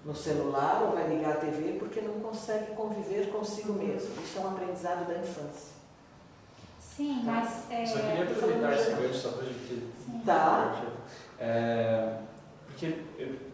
no 0.04 0.14
celular, 0.14 0.82
ou 0.82 0.92
vai 0.92 1.08
ligar 1.08 1.32
a 1.32 1.36
TV, 1.36 1.78
porque 1.78 2.00
não 2.00 2.20
consegue 2.20 2.72
conviver 2.74 3.30
consigo 3.30 3.72
mesmo. 3.72 4.10
Isso 4.22 4.38
é 4.38 4.40
um 4.42 4.48
aprendizado 4.48 5.06
da 5.06 5.18
infância. 5.18 5.74
Sim, 6.78 7.22
mas 7.24 7.70
é, 7.70 7.86
Só 7.86 7.98
queria 7.98 8.22
aproveitar 8.22 8.72
esse 8.74 8.90
gancho 8.92 9.14
só 9.14 9.30
pra 9.30 9.46
gente. 9.46 9.92
sim. 10.04 10.22
Tá? 10.24 10.82
É, 11.40 12.18
porque, 12.66 12.98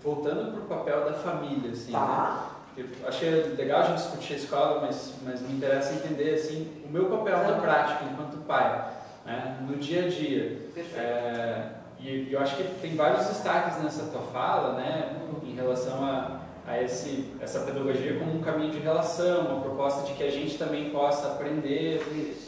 voltando 0.02 0.52
pro 0.52 0.76
papel 0.76 1.04
da 1.04 1.14
família, 1.14 1.70
assim, 1.70 1.92
né? 1.92 1.98
Tá? 1.98 2.50
eu 2.76 3.08
achei 3.08 3.30
legal 3.30 3.80
a 3.80 3.86
gente 3.86 3.96
discutir 3.96 4.34
a 4.34 4.36
escola, 4.36 4.80
mas, 4.80 5.14
mas 5.22 5.40
me 5.42 5.54
interessa 5.54 5.94
entender 5.94 6.34
assim, 6.34 6.82
o 6.84 6.88
meu 6.88 7.06
papel 7.06 7.38
na 7.38 7.60
prática 7.60 8.04
enquanto 8.04 8.44
pai, 8.46 8.92
né, 9.24 9.58
no 9.68 9.76
dia 9.76 10.04
a 10.04 10.08
dia. 10.08 10.70
É, 10.94 11.68
e 12.02 12.32
eu 12.32 12.40
acho 12.40 12.56
que 12.56 12.64
tem 12.80 12.94
vários 12.94 13.26
destaques 13.26 13.82
nessa 13.82 14.06
tua 14.10 14.22
fala, 14.22 14.74
né, 14.74 15.16
em 15.44 15.54
relação 15.54 16.04
a, 16.04 16.40
a 16.66 16.82
esse, 16.82 17.26
essa 17.40 17.60
pedagogia 17.60 18.18
como 18.18 18.36
um 18.36 18.40
caminho 18.40 18.70
de 18.70 18.78
relação, 18.78 19.46
uma 19.46 19.60
proposta 19.60 20.06
de 20.06 20.14
que 20.14 20.22
a 20.22 20.30
gente 20.30 20.56
também 20.56 20.90
possa 20.90 21.28
aprender, 21.28 22.02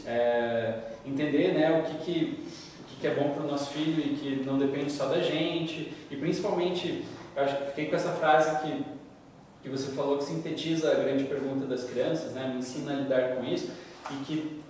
é, 0.07 0.75
entender 1.05 1.53
né, 1.53 1.79
o 1.79 1.83
que, 1.83 1.97
que, 2.03 2.47
o 2.81 2.83
que, 2.85 2.95
que 3.01 3.07
é 3.07 3.15
bom 3.15 3.29
para 3.29 3.43
o 3.43 3.47
nosso 3.47 3.71
filho 3.71 3.99
e 3.99 4.15
que 4.15 4.45
não 4.45 4.57
depende 4.57 4.91
só 4.91 5.05
da 5.07 5.21
gente, 5.21 5.93
e 6.09 6.15
principalmente, 6.15 7.05
eu 7.35 7.43
acho 7.43 7.57
que 7.57 7.65
fiquei 7.65 7.85
com 7.87 7.95
essa 7.95 8.11
frase 8.13 8.59
que 8.61 8.83
que 9.63 9.69
você 9.69 9.93
falou 9.93 10.17
que 10.17 10.25
sintetiza 10.25 10.91
a 10.91 10.95
grande 10.95 11.23
pergunta 11.23 11.65
das 11.65 11.85
crianças, 11.85 12.33
né? 12.33 12.49
Me 12.49 12.59
ensina 12.59 12.91
a 12.91 12.95
lidar 12.95 13.35
com 13.35 13.45
isso 13.45 13.71
e 14.11 14.15
que 14.25 14.61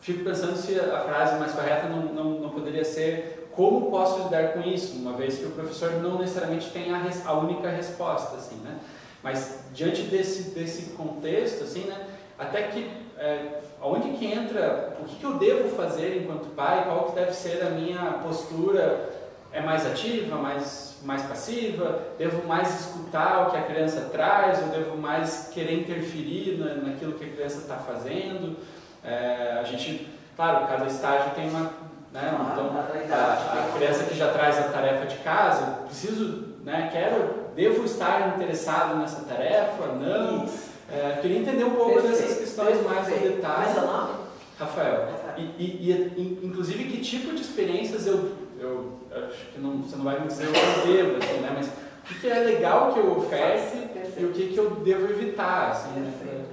fico 0.00 0.22
pensando 0.22 0.54
se 0.54 0.78
a 0.78 1.00
frase 1.00 1.38
mais 1.38 1.52
correta 1.52 1.88
não, 1.88 2.12
não, 2.12 2.40
não 2.40 2.50
poderia 2.50 2.84
ser 2.84 3.33
como 3.54 3.90
posso 3.90 4.24
lidar 4.24 4.52
com 4.52 4.60
isso, 4.60 4.96
uma 4.96 5.12
vez 5.12 5.38
que 5.38 5.46
o 5.46 5.50
professor 5.50 5.92
não 6.02 6.18
necessariamente 6.18 6.70
tem 6.70 6.92
a, 6.92 6.98
res, 6.98 7.26
a 7.26 7.32
única 7.34 7.68
resposta, 7.68 8.36
assim, 8.36 8.56
né? 8.56 8.78
Mas 9.22 9.64
diante 9.72 10.02
desse, 10.02 10.50
desse 10.50 10.92
contexto, 10.92 11.64
assim, 11.64 11.84
né? 11.84 12.06
Até 12.38 12.62
que 12.64 12.90
é, 13.18 13.60
aonde 13.80 14.10
que 14.10 14.26
entra, 14.26 14.96
o 15.00 15.04
que, 15.04 15.16
que 15.16 15.24
eu 15.24 15.34
devo 15.34 15.76
fazer 15.76 16.22
enquanto 16.22 16.54
pai, 16.54 16.84
qual 16.84 17.04
que 17.04 17.14
deve 17.14 17.32
ser 17.32 17.62
a 17.62 17.70
minha 17.70 18.18
postura, 18.22 19.10
é 19.52 19.60
mais 19.60 19.86
ativa, 19.86 20.36
mais 20.36 20.94
mais 21.04 21.22
passiva? 21.22 22.00
Devo 22.18 22.46
mais 22.46 22.80
escutar 22.80 23.46
o 23.46 23.50
que 23.50 23.56
a 23.56 23.62
criança 23.62 24.08
traz? 24.10 24.60
Ou 24.62 24.68
devo 24.68 24.96
mais 24.96 25.50
querer 25.52 25.80
interferir 25.80 26.58
na, 26.58 26.74
naquilo 26.74 27.12
que 27.12 27.24
a 27.24 27.28
criança 27.28 27.58
está 27.58 27.76
fazendo? 27.76 28.56
É, 29.04 29.58
a 29.60 29.64
gente, 29.64 30.08
claro, 30.34 30.66
cada 30.66 30.86
estágio 30.86 31.32
tem 31.34 31.48
uma. 31.48 31.70
Né, 32.14 32.32
então, 32.52 32.70
a, 33.10 33.70
a, 33.72 33.72
criança 33.76 34.04
que 34.04 34.16
já 34.16 34.32
traz 34.32 34.56
a 34.56 34.68
tarefa 34.68 35.04
de 35.04 35.16
casa, 35.16 35.80
preciso, 35.84 36.44
né, 36.64 36.88
quero, 36.92 37.50
devo 37.56 37.84
estar 37.84 38.36
interessado 38.36 38.96
nessa 39.00 39.22
tarefa? 39.22 39.88
Não. 39.88 40.48
É, 40.92 41.18
queria 41.20 41.38
entender 41.38 41.64
um 41.64 41.74
pouco 41.74 41.94
perfeito, 41.94 42.16
dessas 42.16 42.38
questões 42.38 42.78
perfeito. 42.78 42.94
mais 42.94 43.08
no 43.08 43.18
detalhe. 43.18 43.64
Mas 43.66 43.76
é 43.76 43.80
nome? 43.80 44.14
Rafael. 44.60 45.08
E, 45.36 45.42
e, 45.42 45.90
e, 46.16 46.46
inclusive, 46.46 46.84
que 46.84 47.00
tipo 47.00 47.34
de 47.34 47.42
experiências 47.42 48.06
eu 48.06 48.44
eu 48.60 48.94
acho 49.10 49.46
que 49.52 49.60
não, 49.60 49.82
você 49.82 49.96
não 49.96 50.04
vai 50.04 50.20
me 50.20 50.28
dizer 50.28 50.48
o 50.48 50.52
que 50.52 50.58
eu 50.58 50.94
devo, 50.94 51.16
assim, 51.18 51.40
né? 51.40 51.52
Mas 51.54 51.66
o 51.68 52.20
que 52.20 52.28
é 52.28 52.38
legal 52.38 52.92
que 52.92 53.00
eu 53.00 53.18
oferte 53.18 53.76
e 54.16 54.24
o 54.24 54.32
que, 54.32 54.48
que 54.48 54.58
eu 54.58 54.70
devo 54.76 55.10
evitar, 55.10 55.70
assim, 55.70 56.00
né? 56.00 56.44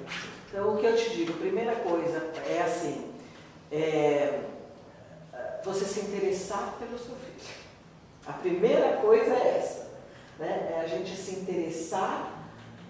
Então, 0.49 0.73
o 0.73 0.77
que 0.77 0.85
eu 0.85 0.95
te 0.95 1.09
digo, 1.15 1.33
primeira 1.33 1.75
coisa 1.75 2.29
é 2.49 2.61
assim, 2.61 3.05
é, 3.71 4.39
você 5.63 5.85
se 5.85 6.01
interessar 6.01 6.75
pelo 6.79 6.97
seu 6.97 7.15
filho. 7.15 7.55
A 8.25 8.33
primeira 8.33 8.97
coisa 8.97 9.33
é 9.33 9.57
essa, 9.57 9.89
né? 10.39 10.73
É 10.75 10.81
a 10.81 10.88
gente 10.88 11.15
se 11.15 11.39
interessar 11.39 12.39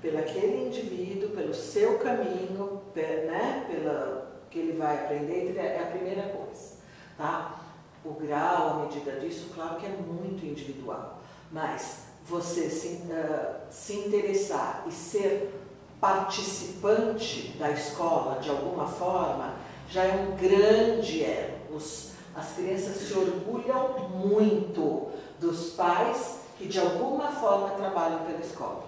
pelaquele 0.02 0.68
indivíduo, 0.68 1.30
pelo 1.30 1.54
seu 1.54 2.00
caminho, 2.00 2.82
né? 2.96 3.66
Pela 3.70 4.32
que 4.50 4.60
ele 4.60 4.78
vai 4.78 5.06
aprender, 5.06 5.56
é 5.58 5.80
a 5.82 5.86
primeira 5.86 6.24
coisa, 6.24 6.74
tá? 7.18 7.62
o 8.04 8.14
grau, 8.14 8.70
a 8.70 8.86
medida 8.86 9.20
disso, 9.20 9.52
claro 9.54 9.76
que 9.76 9.86
é 9.86 9.90
muito 9.90 10.46
individual, 10.46 11.22
mas 11.52 12.06
você 12.26 12.70
se, 12.70 13.04
uh, 13.04 13.56
se 13.70 13.94
interessar 13.94 14.84
e 14.88 14.92
ser 14.92 15.54
participante 16.00 17.56
da 17.60 17.70
escola 17.72 18.40
de 18.40 18.50
alguma 18.50 18.88
forma 18.88 19.54
já 19.88 20.04
é 20.04 20.14
um 20.14 20.36
grande 20.36 21.24
elo. 21.24 21.76
Os, 21.76 22.11
as 22.36 22.54
crianças 22.54 22.98
se 22.98 23.14
orgulham 23.14 24.10
muito 24.10 25.12
dos 25.40 25.72
pais 25.72 26.40
que 26.58 26.68
de 26.68 26.80
alguma 26.80 27.30
forma 27.32 27.72
trabalham 27.72 28.20
pela 28.20 28.40
escola. 28.40 28.86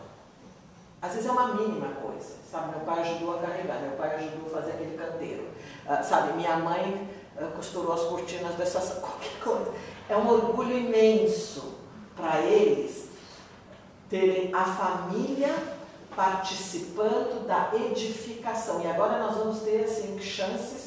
Às 1.01 1.13
vezes 1.13 1.27
é 1.27 1.31
uma 1.31 1.55
mínima 1.55 1.89
coisa, 1.95 2.35
sabe? 2.49 2.71
Meu 2.71 2.79
pai 2.81 3.01
ajudou 3.01 3.35
a 3.35 3.39
carregar, 3.39 3.81
meu 3.81 3.97
pai 3.97 4.15
ajudou 4.15 4.47
a 4.47 4.61
fazer 4.61 4.71
aquele 4.73 4.97
canteiro, 4.97 5.49
uh, 5.85 6.03
sabe? 6.03 6.33
Minha 6.33 6.57
mãe 6.57 7.09
costurou 7.55 7.93
as 7.93 8.03
cortinas 8.03 8.55
dessa 8.55 8.79
qualquer 9.01 9.39
coisa. 9.43 9.71
É 10.07 10.15
um 10.15 10.29
orgulho 10.29 10.77
imenso 10.77 11.73
para 12.15 12.41
eles 12.41 13.09
terem 14.09 14.53
a 14.53 14.63
família 14.63 15.53
participando 16.15 17.47
da 17.47 17.71
edificação. 17.73 18.81
E 18.81 18.87
agora 18.87 19.17
nós 19.17 19.35
vamos 19.35 19.61
ter 19.61 19.85
assim, 19.85 20.19
chances 20.19 20.82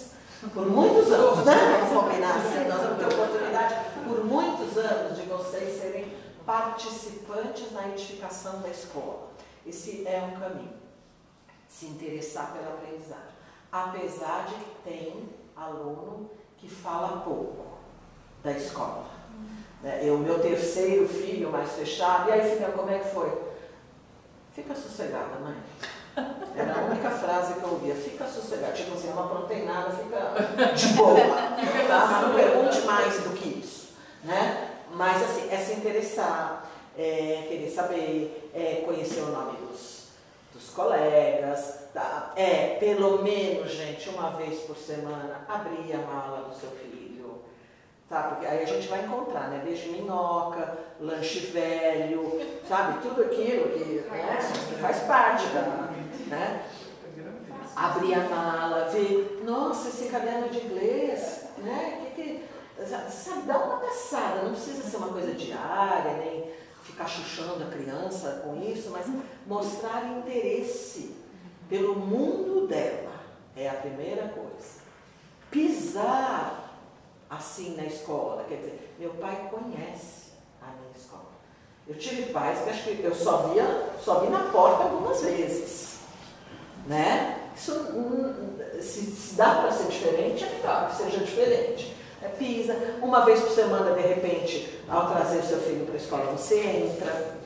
por 0.52 0.66
muitos 0.66 1.10
anos, 1.12 1.44
né? 1.44 1.54
Vamos 1.80 2.04
combinar 2.04 2.36
assim, 2.36 2.68
nós 2.68 2.80
vamos 2.82 2.98
ter 2.98 3.06
oportunidade 3.06 3.74
por 4.06 4.24
muitos 4.24 4.76
anos 4.76 5.16
de 5.16 5.22
vocês 5.22 5.80
serem 5.80 6.12
participantes 6.44 7.72
na 7.72 7.88
edificação 7.88 8.60
da 8.60 8.68
escola. 8.68 9.30
Esse 9.66 10.06
é 10.06 10.22
um 10.22 10.38
caminho. 10.38 10.74
Se 11.68 11.86
interessar 11.86 12.52
pela 12.52 12.74
aprendizagem. 12.74 13.36
Apesar 13.72 14.46
de 14.46 14.54
que 14.54 14.76
tem 14.84 15.28
aluno 15.56 16.30
que 16.56 16.68
fala 16.68 17.22
pouco 17.22 17.78
da 18.42 18.52
escola. 18.52 19.06
Né? 19.82 20.00
Eu, 20.02 20.18
meu 20.18 20.40
terceiro 20.40 21.08
filho 21.08 21.50
mais 21.50 21.72
fechado, 21.72 22.28
e 22.28 22.32
aí 22.32 22.50
filha, 22.50 22.70
como 22.72 22.90
é 22.90 22.98
que 22.98 23.12
foi? 23.12 23.46
Fica 24.52 24.74
sossegada, 24.74 25.38
mãe. 25.40 25.56
Era 26.56 26.74
a 26.74 26.84
única 26.86 27.10
frase 27.10 27.54
que 27.54 27.62
eu 27.62 27.70
ouvia, 27.70 27.94
fica 27.94 28.26
sossegada, 28.26 28.72
tipo 28.72 28.94
assim, 28.94 29.10
não 29.10 29.24
aprontei 29.24 29.64
nada, 29.64 29.90
fica 29.90 30.72
de 30.72 30.86
boa. 30.94 31.16
Tá? 31.88 32.22
Não 32.22 32.34
pergunte 32.34 32.80
mais 32.82 33.20
do 33.20 33.30
que 33.30 33.60
isso. 33.60 33.90
Né? 34.24 34.70
Mas 34.92 35.22
assim, 35.22 35.48
é 35.50 35.56
se 35.58 35.72
interessar, 35.74 36.68
é 36.96 37.44
querer 37.48 37.70
saber, 37.70 38.50
é 38.54 38.82
conhecer 38.86 39.20
o 39.20 39.26
nome 39.26 39.58
dos, 39.58 40.06
dos 40.54 40.70
colegas, 40.70 41.86
Tá? 41.96 42.30
É, 42.36 42.76
pelo 42.78 43.22
menos, 43.22 43.72
gente, 43.72 44.10
uma 44.10 44.28
vez 44.32 44.60
por 44.64 44.76
semana, 44.76 45.46
abrir 45.48 45.94
a 45.94 45.98
mala 46.06 46.46
do 46.46 46.54
seu 46.54 46.68
filho. 46.72 47.40
Tá? 48.06 48.24
Porque 48.24 48.44
aí 48.44 48.64
a 48.64 48.66
gente 48.66 48.86
vai 48.88 49.02
encontrar, 49.02 49.48
né? 49.48 49.62
Beijo 49.64 49.90
minhoca, 49.90 50.76
lanche 51.00 51.40
velho, 51.46 52.38
sabe? 52.68 53.00
Tudo 53.00 53.22
aquilo 53.22 53.70
que, 53.70 54.04
né? 54.10 54.38
que 54.68 54.74
faz 54.74 54.98
parte 55.04 55.46
da. 55.46 55.85
Né? 56.26 56.66
Abrir 57.74 58.14
a 58.14 58.28
mala, 58.28 58.88
ver, 58.88 59.42
nossa, 59.44 59.88
esse 59.88 60.08
caderno 60.08 60.48
de 60.48 60.58
inglês, 60.58 61.44
né? 61.58 62.10
Que 62.14 62.22
que, 62.22 62.44
sabe, 63.10 63.42
dá 63.42 63.58
uma 63.58 63.78
passada, 63.78 64.42
não 64.42 64.52
precisa 64.52 64.82
ser 64.82 64.96
uma 64.96 65.08
coisa 65.08 65.32
diária, 65.32 66.14
nem 66.14 66.50
ficar 66.82 67.06
chuchando 67.06 67.64
a 67.64 67.66
criança 67.66 68.42
com 68.44 68.62
isso, 68.62 68.90
mas 68.90 69.06
mostrar 69.46 70.06
interesse 70.18 71.14
pelo 71.68 71.96
mundo 71.96 72.66
dela, 72.66 73.12
é 73.56 73.68
a 73.68 73.74
primeira 73.74 74.28
coisa. 74.28 74.86
Pisar 75.50 76.80
assim 77.28 77.76
na 77.76 77.84
escola, 77.84 78.44
quer 78.48 78.56
dizer, 78.56 78.94
meu 78.98 79.10
pai 79.14 79.50
conhece 79.50 80.32
a 80.62 80.66
minha 80.66 80.92
escola. 80.96 81.26
Eu 81.86 81.96
tive 81.96 82.32
pais 82.32 82.62
que 82.62 82.70
acho 82.70 82.82
que 82.82 83.02
eu 83.02 83.14
só 83.14 83.48
via, 83.48 83.92
só 84.02 84.20
vi 84.20 84.28
na 84.28 84.50
porta 84.50 84.84
algumas 84.84 85.20
vezes. 85.22 85.95
Né? 86.86 87.38
Isso, 87.56 87.72
se, 88.80 89.00
se 89.10 89.34
dá 89.34 89.56
para 89.56 89.72
ser 89.72 89.88
diferente, 89.88 90.44
é 90.44 90.58
melhor 90.58 90.88
que 90.88 90.96
seja 90.96 91.18
diferente. 91.18 91.96
É, 92.22 92.28
pisa, 92.28 92.74
uma 93.02 93.24
vez 93.24 93.40
por 93.40 93.50
semana, 93.50 93.94
de 93.94 94.00
repente, 94.00 94.80
ao 94.88 95.10
trazer 95.10 95.42
seu 95.42 95.58
filho 95.58 95.84
para 95.84 95.94
a 95.94 95.98
escola, 95.98 96.32
você 96.32 96.60
entra, 96.60 97.36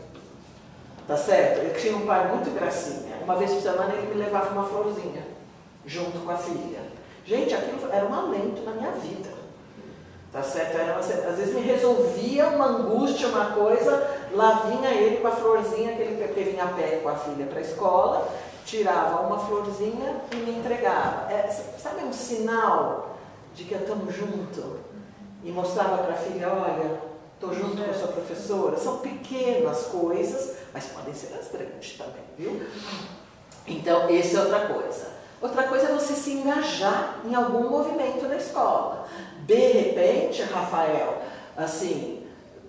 Tá 1.10 1.16
certo? 1.16 1.58
Eu 1.58 1.74
tinha 1.74 1.96
um 1.96 2.06
pai 2.06 2.28
muito 2.28 2.54
gracinha. 2.54 3.16
Uma 3.24 3.34
vez 3.34 3.52
por 3.52 3.60
semana 3.60 3.92
ele 3.94 4.14
me 4.14 4.22
levava 4.22 4.50
uma 4.50 4.62
florzinha, 4.62 5.26
junto 5.84 6.20
com 6.20 6.30
a 6.30 6.36
filha. 6.36 6.78
Gente, 7.26 7.52
aquilo 7.52 7.80
era 7.90 8.06
um 8.06 8.14
alento 8.14 8.62
na 8.62 8.70
minha 8.70 8.92
vida. 8.92 9.28
Tá 10.32 10.40
certo? 10.40 10.76
Era 10.78 10.92
uma, 10.92 11.00
às 11.00 11.36
vezes 11.36 11.52
me 11.52 11.62
resolvia 11.62 12.46
uma 12.50 12.66
angústia, 12.66 13.26
uma 13.26 13.46
coisa, 13.46 14.08
lá 14.30 14.62
vinha 14.68 14.88
ele 14.90 15.16
com 15.16 15.26
a 15.26 15.32
florzinha, 15.32 15.96
que 15.96 16.02
ele, 16.02 16.32
que 16.32 16.44
vinha 16.44 16.62
a 16.62 16.68
pé 16.68 17.00
com 17.02 17.08
a 17.08 17.16
filha 17.16 17.46
para 17.46 17.58
a 17.58 17.62
escola, 17.62 18.28
tirava 18.64 19.22
uma 19.26 19.38
florzinha 19.38 20.20
e 20.32 20.36
me 20.36 20.58
entregava. 20.58 21.30
É, 21.32 21.48
sabe 21.48 22.04
um 22.04 22.12
sinal 22.12 23.16
de 23.54 23.64
que 23.64 23.74
estamos 23.74 24.14
juntos? 24.14 24.64
E 25.42 25.50
mostrava 25.50 25.98
para 25.98 26.14
a 26.14 26.18
filha, 26.18 26.52
olha, 26.52 27.00
estou 27.34 27.54
junto 27.54 27.82
com 27.82 27.90
a 27.90 27.94
sua 27.94 28.08
professora. 28.08 28.76
São 28.76 28.98
pequenas 28.98 29.84
coisas, 29.84 30.56
mas 30.72 30.86
podem 30.86 31.14
ser 31.14 31.34
as 31.34 31.48
grandes 31.48 31.96
também, 31.96 32.22
viu? 32.36 32.62
Então, 33.66 34.08
essa 34.08 34.36
é 34.36 34.40
outra 34.40 34.66
coisa. 34.66 35.20
Outra 35.40 35.62
coisa 35.62 35.86
é 35.86 35.94
você 35.94 36.12
se 36.12 36.32
engajar 36.32 37.20
em 37.24 37.34
algum 37.34 37.70
movimento 37.70 38.28
na 38.28 38.36
escola. 38.36 39.06
De 39.46 39.54
repente, 39.54 40.42
Rafael, 40.42 41.22
assim, 41.56 42.19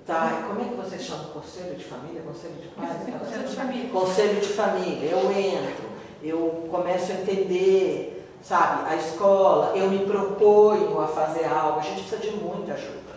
Tá, 0.05 0.39
e 0.39 0.47
como 0.47 0.61
é 0.61 0.63
que 0.63 0.75
vocês 0.75 1.03
chamam? 1.03 1.25
Conselho 1.25 1.75
de 1.75 1.83
família? 1.83 2.21
Conselho 2.21 2.55
de 2.55 2.67
pais? 2.69 3.19
Conselho 3.19 3.47
de 3.47 3.55
família. 3.55 3.89
Conselho 3.91 4.41
de 4.41 4.47
família. 4.47 5.09
Eu 5.09 5.31
entro, 5.31 5.89
eu 6.23 6.67
começo 6.71 7.11
a 7.11 7.15
entender, 7.15 8.27
sabe, 8.41 8.89
a 8.89 8.95
escola, 8.95 9.77
eu 9.77 9.89
me 9.89 9.99
proponho 10.05 10.99
a 10.99 11.07
fazer 11.07 11.45
algo. 11.45 11.79
A 11.79 11.83
gente 11.83 12.01
precisa 12.01 12.17
de 12.17 12.31
muita 12.31 12.73
ajuda, 12.73 13.13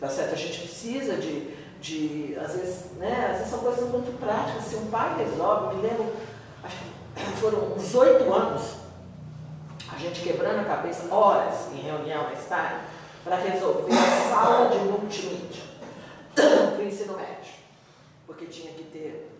tá 0.00 0.08
certo? 0.08 0.32
A 0.32 0.38
gente 0.38 0.60
precisa 0.60 1.16
de, 1.16 1.54
de 1.80 2.36
às 2.42 2.52
vezes, 2.54 2.92
né, 2.96 3.28
às 3.30 3.36
vezes 3.38 3.50
são 3.50 3.58
coisas 3.58 3.86
muito 3.90 4.18
práticas. 4.18 4.64
Se 4.64 4.76
um 4.76 4.86
pai 4.86 5.16
resolve, 5.18 5.76
me 5.76 5.82
lembro, 5.82 6.14
acho 6.64 6.76
que 6.76 7.40
foram 7.40 7.74
uns 7.76 7.94
oito 7.94 8.32
anos, 8.32 8.62
a 9.94 9.98
gente 9.98 10.22
quebrando 10.22 10.60
a 10.60 10.64
cabeça, 10.64 11.14
horas 11.14 11.70
em 11.74 11.80
reunião 11.82 12.24
mais 12.24 12.42
tarde, 12.46 12.80
para 13.22 13.36
resolver 13.36 13.92
a 13.92 14.30
sala 14.30 14.70
de 14.70 14.78
multimídia 14.78 15.66
para 16.36 16.78
o 16.78 16.86
ensino 16.86 17.16
médio. 17.16 17.54
Porque 18.26 18.46
tinha 18.46 18.72
que 18.72 18.84
ter 18.84 19.30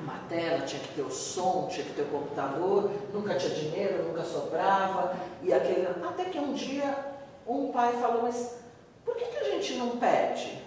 uma 0.00 0.18
tela, 0.28 0.64
tinha 0.64 0.82
que 0.82 0.94
ter 0.94 1.02
o 1.02 1.10
som, 1.10 1.68
tinha 1.70 1.86
que 1.86 1.92
ter 1.92 2.02
o 2.02 2.06
computador, 2.06 2.90
nunca 3.12 3.34
tinha 3.36 3.54
dinheiro, 3.54 4.04
nunca 4.04 4.24
sobrava. 4.24 5.14
E 5.42 5.52
aquele... 5.52 5.86
Até 5.86 6.24
que 6.26 6.38
um 6.38 6.52
dia 6.52 7.12
um 7.46 7.72
pai 7.72 7.92
falou, 7.94 8.22
mas 8.22 8.58
por 9.04 9.16
que, 9.16 9.24
que 9.26 9.36
a 9.38 9.44
gente 9.44 9.74
não 9.74 9.98
pede 9.98 10.62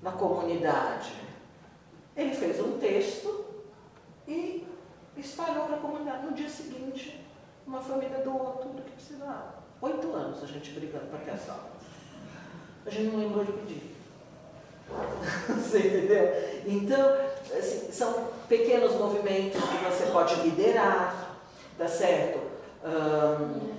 na 0.00 0.12
comunidade? 0.12 1.12
Ele 2.16 2.34
fez 2.34 2.60
um 2.60 2.78
texto 2.78 3.44
e 4.26 4.66
espalhou 5.16 5.66
para 5.66 5.76
a 5.76 5.80
comunidade. 5.80 6.26
No 6.26 6.32
dia 6.32 6.48
seguinte, 6.48 7.24
uma 7.66 7.80
família 7.80 8.18
doou 8.18 8.58
tudo 8.62 8.82
que 8.82 8.92
precisava. 8.92 9.64
Oito 9.80 10.12
anos 10.12 10.42
a 10.42 10.46
gente 10.46 10.70
brigando 10.70 11.06
para 11.06 11.18
ter 11.18 11.32
a 11.32 11.36
sala. 11.36 11.72
A 12.86 12.90
gente 12.90 13.10
não 13.10 13.18
lembrou 13.18 13.44
de 13.44 13.52
pedir. 13.52 13.93
Você 15.48 15.78
entendeu? 15.78 16.62
Então, 16.66 17.16
assim, 17.56 17.90
são 17.92 18.28
pequenos 18.48 18.92
movimentos 18.94 19.60
que 19.60 19.84
você 19.84 20.06
pode 20.12 20.34
liderar, 20.36 21.36
tá 21.76 21.88
certo? 21.88 22.40
Um, 22.84 23.74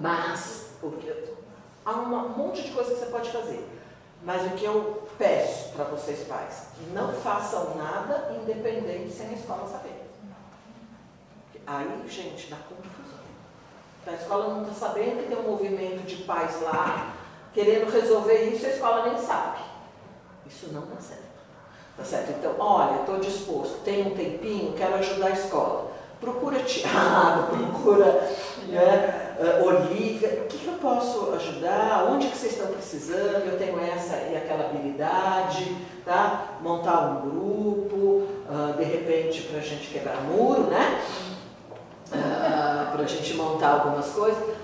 mas 0.00 0.70
há 1.84 1.92
um 1.92 2.28
monte 2.30 2.62
de 2.62 2.70
coisa 2.72 2.94
que 2.94 3.00
você 3.00 3.06
pode 3.06 3.30
fazer. 3.30 3.66
Mas 4.22 4.46
o 4.46 4.54
que 4.54 4.64
eu 4.64 5.06
peço 5.18 5.72
para 5.74 5.84
vocês 5.84 6.26
pais, 6.26 6.68
não 6.92 7.12
façam 7.12 7.74
nada 7.76 8.34
independente 8.40 9.12
sem 9.12 9.28
a 9.28 9.32
escola 9.32 9.68
saber. 9.68 10.02
Aí, 11.66 12.04
gente, 12.08 12.50
dá 12.50 12.56
confusão. 12.56 13.24
A 14.06 14.12
escola 14.12 14.54
não 14.54 14.62
está 14.62 14.88
sabendo 14.88 15.22
que 15.22 15.28
tem 15.28 15.38
um 15.38 15.50
movimento 15.50 16.06
de 16.06 16.16
pais 16.24 16.60
lá 16.62 17.14
querendo 17.54 17.90
resolver 17.90 18.50
isso, 18.50 18.66
a 18.66 18.70
escola 18.70 19.08
nem 19.08 19.18
sabe. 19.18 19.58
Isso 20.54 20.72
não 20.72 20.82
dá 20.82 21.00
certo. 21.00 21.24
Tá 21.96 22.04
certo? 22.04 22.30
Então, 22.30 22.54
olha, 22.58 23.00
estou 23.00 23.18
disposto, 23.18 23.82
tenho 23.84 24.08
um 24.08 24.16
tempinho, 24.16 24.72
quero 24.74 24.94
ajudar 24.96 25.26
a 25.26 25.30
escola. 25.30 25.92
Procura 26.20 26.60
Tiago, 26.60 27.56
procura 27.58 28.28
né, 28.68 29.36
uh, 29.38 29.64
Olivia, 29.64 30.44
o 30.44 30.48
que, 30.48 30.58
que, 30.58 30.66
eu 30.66 30.74
posso 30.74 31.32
ajudar? 31.34 32.08
Onde 32.10 32.28
que 32.28 32.36
vocês 32.36 32.52
estão 32.52 32.68
precisando? 32.72 33.46
Eu 33.46 33.58
tenho 33.58 33.78
essa 33.80 34.16
e 34.16 34.36
aquela 34.36 34.66
habilidade, 34.66 35.76
tá? 36.04 36.58
Montar 36.62 37.00
um 37.00 37.30
grupo, 37.30 37.96
uh, 37.96 38.72
de 38.76 38.84
repente 38.84 39.42
para 39.42 39.58
a 39.58 39.62
gente 39.62 39.88
quebrar 39.88 40.22
muro, 40.22 40.64
né? 40.64 41.00
Uh, 42.08 42.92
para 42.92 43.02
a 43.02 43.06
gente 43.06 43.34
montar 43.34 43.80
algumas 43.80 44.06
coisas. 44.10 44.54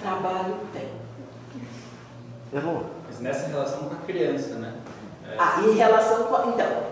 Trabalho 0.00 0.56
tem. 0.72 0.88
Mas 3.06 3.20
nessa 3.20 3.46
relação 3.46 3.84
com 3.84 3.94
a 3.94 3.98
criança, 3.98 4.56
né? 4.56 4.74
Ah, 5.38 5.60
em 5.60 5.74
relação 5.74 6.24
com. 6.24 6.50
Então, 6.50 6.86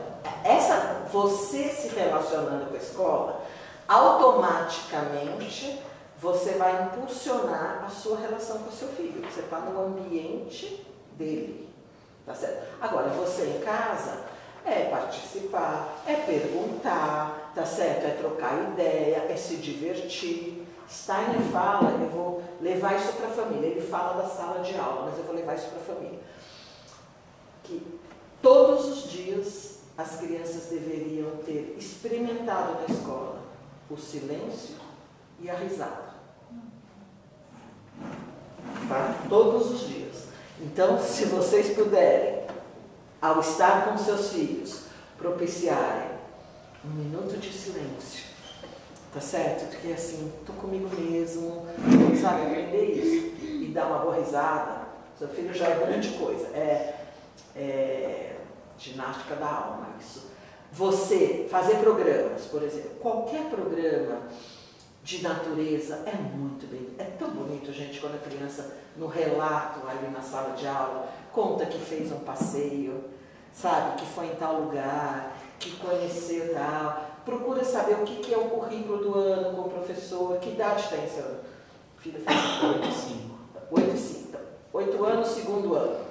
essa, 0.45 1.07
você 1.13 1.69
se 1.69 1.89
relacionando 1.89 2.67
com 2.67 2.75
a 2.75 2.79
escola, 2.79 3.41
automaticamente 3.89 5.81
você 6.21 6.53
vai 6.53 6.83
impulsionar 6.85 7.85
a 7.87 7.89
sua 7.89 8.19
relação 8.19 8.59
com 8.59 8.69
o 8.69 8.73
seu 8.73 8.89
filho. 8.89 9.23
Você 9.29 9.41
está 9.41 9.59
no 9.59 9.87
ambiente 9.87 10.87
dele. 11.17 11.69
Tá 12.27 12.35
certo? 12.35 12.67
Agora, 12.81 13.09
você 13.09 13.45
em 13.47 13.61
casa 13.61 14.21
é 14.65 14.85
participar, 14.91 16.03
é 16.07 16.15
perguntar, 16.15 17.53
tá 17.55 17.65
certo? 17.65 18.05
É 18.05 18.11
trocar 18.11 18.71
ideia, 18.73 19.27
é 19.29 19.37
se 19.37 19.57
divertir. 19.57 20.67
Steiner 20.89 21.41
fala, 21.53 21.91
eu 22.01 22.09
vou 22.11 22.43
levar 22.61 22.97
isso 22.97 23.13
para 23.15 23.29
a 23.29 23.31
família. 23.31 23.69
Ele 23.69 23.81
fala 23.81 24.23
da 24.23 24.29
sala 24.29 24.61
de 24.61 24.77
aula, 24.77 25.07
mas 25.07 25.19
eu 25.19 25.25
vou 25.25 25.35
levar 25.35 25.55
isso 25.55 25.69
para 25.69 25.81
a 25.81 25.97
família. 25.97 26.19
Que 27.63 28.00
todos 28.43 28.87
os 28.87 29.11
dias 29.11 29.79
as 29.97 30.17
crianças 30.17 30.71
deveriam 30.71 31.31
ter 31.45 31.77
experimentado 31.79 32.81
na 32.81 32.95
escola 32.95 33.41
o 33.91 33.97
silêncio 33.97 34.77
e 35.41 35.51
a 35.51 35.55
risada. 35.55 36.11
Tá? 38.89 39.27
Todos 39.29 39.71
os 39.73 39.89
dias. 39.89 40.25
Então, 40.61 40.99
se 41.03 41.25
vocês 41.27 41.75
puderem, 41.75 42.47
ao 43.21 43.41
estar 43.41 43.87
com 43.87 43.99
seus 43.99 44.33
filhos, 44.33 44.85
propiciarem 45.19 46.11
um 46.85 46.89
minuto 46.89 47.37
de 47.37 47.53
silêncio 47.53 48.31
Tá 49.13 49.21
certo? 49.21 49.69
Porque 49.69 49.93
assim, 49.93 50.33
tô 50.47 50.53
comigo 50.53 50.89
mesmo, 50.97 51.67
sabe? 52.23 52.43
Aprender 52.43 52.85
isso 52.93 53.45
e 53.45 53.73
dar 53.75 53.87
uma 53.87 53.99
boa 53.99 54.15
risada. 54.15 54.83
Seu 55.19 55.27
filho 55.29 55.53
já 55.53 55.67
é 55.67 55.85
grande 55.85 56.11
coisa. 56.11 56.47
É, 56.57 57.00
é 57.57 58.37
ginástica 58.79 59.37
da 59.37 59.47
alma, 59.47 59.89
isso. 60.01 60.31
Você 60.73 61.49
fazer 61.51 61.77
programas, 61.77 62.43
por 62.47 62.63
exemplo, 62.63 62.91
qualquer 63.01 63.51
programa 63.51 64.23
de 65.03 65.23
natureza 65.23 66.03
é 66.07 66.15
muito 66.15 66.67
bem. 66.71 66.95
É 66.99 67.05
tão 67.19 67.31
bonito, 67.31 67.73
gente, 67.73 68.01
quando 68.01 68.15
a 68.15 68.19
criança, 68.19 68.77
no 68.97 69.07
relato 69.07 69.81
ali 69.89 70.09
na 70.11 70.23
sala 70.23 70.55
de 70.55 70.67
aula, 70.67 71.09
conta 71.33 71.67
que 71.67 71.79
fez 71.79 72.13
um 72.13 72.21
passeio, 72.21 73.05
sabe? 73.53 74.01
Que 74.01 74.07
foi 74.07 74.27
em 74.27 74.37
tal 74.37 74.61
lugar, 74.61 75.37
que 75.59 75.77
conheceu 75.77 76.55
tal 76.55 77.11
procura 77.25 77.65
saber 77.65 77.95
o 77.95 78.05
que, 78.05 78.33
é 78.33 78.37
o 78.37 78.51
currículo 78.51 78.99
do 78.99 79.19
ano 79.19 79.57
com 79.57 79.69
o 79.69 79.71
professor, 79.71 80.39
que 80.39 80.51
idade 80.51 80.89
tem 80.89 81.09
seu 81.09 81.41
filho? 81.99 82.21
8 82.27 82.89
e 82.89 82.93
5. 82.93 83.39
8 83.71 83.95
e 83.95 83.99
5. 83.99 84.39
8 84.73 85.05
anos, 85.05 85.29
segundo 85.29 85.75
ano. 85.75 86.10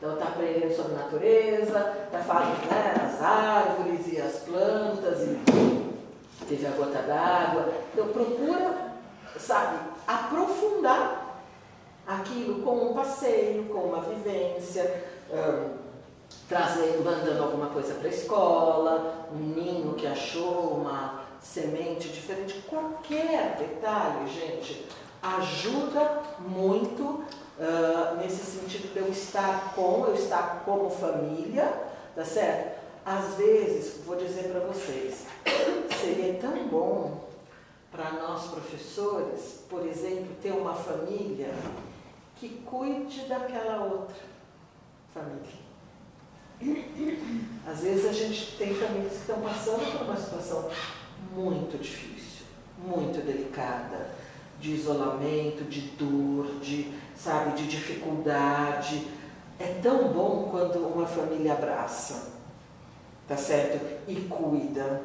Então 0.00 0.14
está 0.14 0.28
aprendendo 0.28 0.74
sobre 0.74 0.94
natureza, 0.94 1.94
está 2.06 2.20
falando 2.20 2.70
né, 2.70 2.94
as 3.04 3.22
árvores 3.22 4.10
e 4.10 4.18
as 4.18 4.36
plantas, 4.38 5.20
e 5.20 6.46
teve 6.48 6.66
a 6.66 6.70
gota 6.70 7.02
d'água. 7.02 7.68
Então 7.92 8.08
procura, 8.08 8.94
sabe, 9.36 9.78
aprofundar 10.06 11.42
aquilo 12.06 12.62
com 12.62 12.90
um 12.90 12.94
passeio, 12.94 13.64
com 13.64 13.80
uma 13.80 14.00
vivência. 14.00 15.04
Um, 15.30 15.90
trazendo, 16.48 17.04
mandando 17.04 17.42
alguma 17.42 17.66
coisa 17.66 17.94
para 17.94 18.08
a 18.08 18.12
escola, 18.12 19.28
um 19.32 19.36
ninho 19.36 19.94
que 19.94 20.06
achou, 20.06 20.74
uma 20.74 21.24
semente 21.40 22.08
diferente, 22.08 22.64
qualquer 22.68 23.56
detalhe, 23.56 24.28
gente, 24.28 24.86
ajuda 25.22 26.22
muito 26.40 27.24
uh, 27.60 28.16
nesse 28.16 28.44
sentido 28.44 28.92
de 28.92 28.98
eu 28.98 29.08
estar 29.08 29.74
com, 29.74 30.06
eu 30.06 30.14
estar 30.14 30.62
como 30.64 30.90
família, 30.90 31.72
tá 32.14 32.24
certo? 32.24 32.80
Às 33.04 33.34
vezes, 33.34 34.04
vou 34.04 34.16
dizer 34.16 34.50
para 34.50 34.60
vocês, 34.60 35.26
seria 36.00 36.34
tão 36.34 36.68
bom 36.68 37.28
para 37.90 38.12
nós 38.12 38.48
professores, 38.48 39.64
por 39.68 39.86
exemplo, 39.86 40.28
ter 40.42 40.52
uma 40.52 40.74
família 40.74 41.52
que 42.36 42.48
cuide 42.64 43.26
daquela 43.26 43.84
outra 43.84 44.16
família. 45.12 45.60
Às 47.66 47.80
vezes 47.80 48.06
a 48.06 48.12
gente 48.12 48.56
tem 48.56 48.74
famílias 48.74 49.12
que 49.12 49.18
estão 49.20 49.40
passando 49.40 49.92
por 49.92 50.06
uma 50.06 50.16
situação 50.16 50.70
muito 51.34 51.78
difícil, 51.78 52.44
muito 52.78 53.24
delicada, 53.24 54.10
de 54.60 54.72
isolamento, 54.72 55.64
de 55.64 55.80
dor, 55.96 56.60
de, 56.60 56.92
sabe, 57.22 57.56
de 57.56 57.68
dificuldade. 57.68 59.06
É 59.58 59.78
tão 59.82 60.08
bom 60.08 60.48
quando 60.50 60.78
uma 60.86 61.06
família 61.06 61.52
abraça, 61.52 62.32
tá 63.28 63.36
certo? 63.36 63.84
E 64.08 64.16
cuida, 64.22 65.02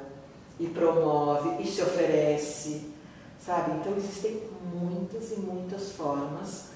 e 0.60 0.68
promove, 0.68 1.62
e 1.62 1.68
se 1.68 1.82
oferece, 1.82 2.94
sabe? 3.40 3.72
Então 3.72 3.94
existem 3.98 4.44
muitas 4.74 5.32
e 5.32 5.40
muitas 5.40 5.92
formas 5.92 6.70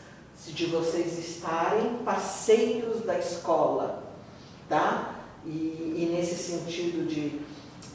de 0.45 0.65
vocês 0.67 1.17
estarem 1.17 1.97
parceiros 2.03 3.05
da 3.05 3.17
escola 3.17 4.09
tá? 4.69 5.15
E, 5.45 5.49
e 5.49 6.13
nesse 6.15 6.35
sentido 6.35 7.07
de 7.07 7.41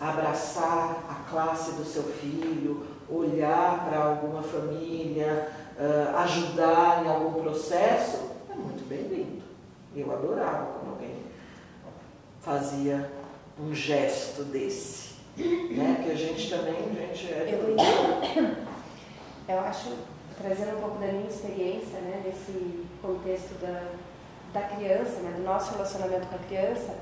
abraçar 0.01 1.05
a 1.09 1.31
classe 1.31 1.73
do 1.73 1.85
seu 1.85 2.03
filho, 2.03 2.85
olhar 3.09 3.87
para 3.89 3.99
alguma 3.99 4.43
família, 4.43 5.49
uh, 5.79 6.17
ajudar 6.19 7.05
em 7.05 7.09
algum 7.09 7.43
processo, 7.43 8.31
é 8.51 8.55
muito 8.55 8.89
bem-vindo. 8.89 9.43
Eu 9.95 10.13
adorava 10.13 10.73
quando 10.73 10.93
alguém 10.93 11.17
fazia 12.41 13.11
um 13.59 13.75
gesto 13.75 14.45
desse. 14.45 15.15
Né? 15.37 15.95
Porque 15.97 16.13
a 16.13 16.15
gente 16.15 16.51
também, 16.51 16.75
a 16.75 17.15
gente 17.15 17.33
é. 17.33 17.59
Eu, 17.61 17.77
eu 19.49 19.61
acho, 19.61 19.93
trazendo 20.41 20.77
um 20.77 20.81
pouco 20.81 20.99
da 20.99 21.07
minha 21.07 21.29
experiência, 21.29 21.99
né, 22.01 22.23
nesse 22.25 22.85
contexto 23.03 23.55
da, 23.61 23.83
da 24.53 24.69
criança, 24.69 25.21
né, 25.21 25.35
do 25.37 25.43
nosso 25.43 25.73
relacionamento 25.73 26.27
com 26.29 26.37
a 26.37 26.39
criança, 26.39 26.95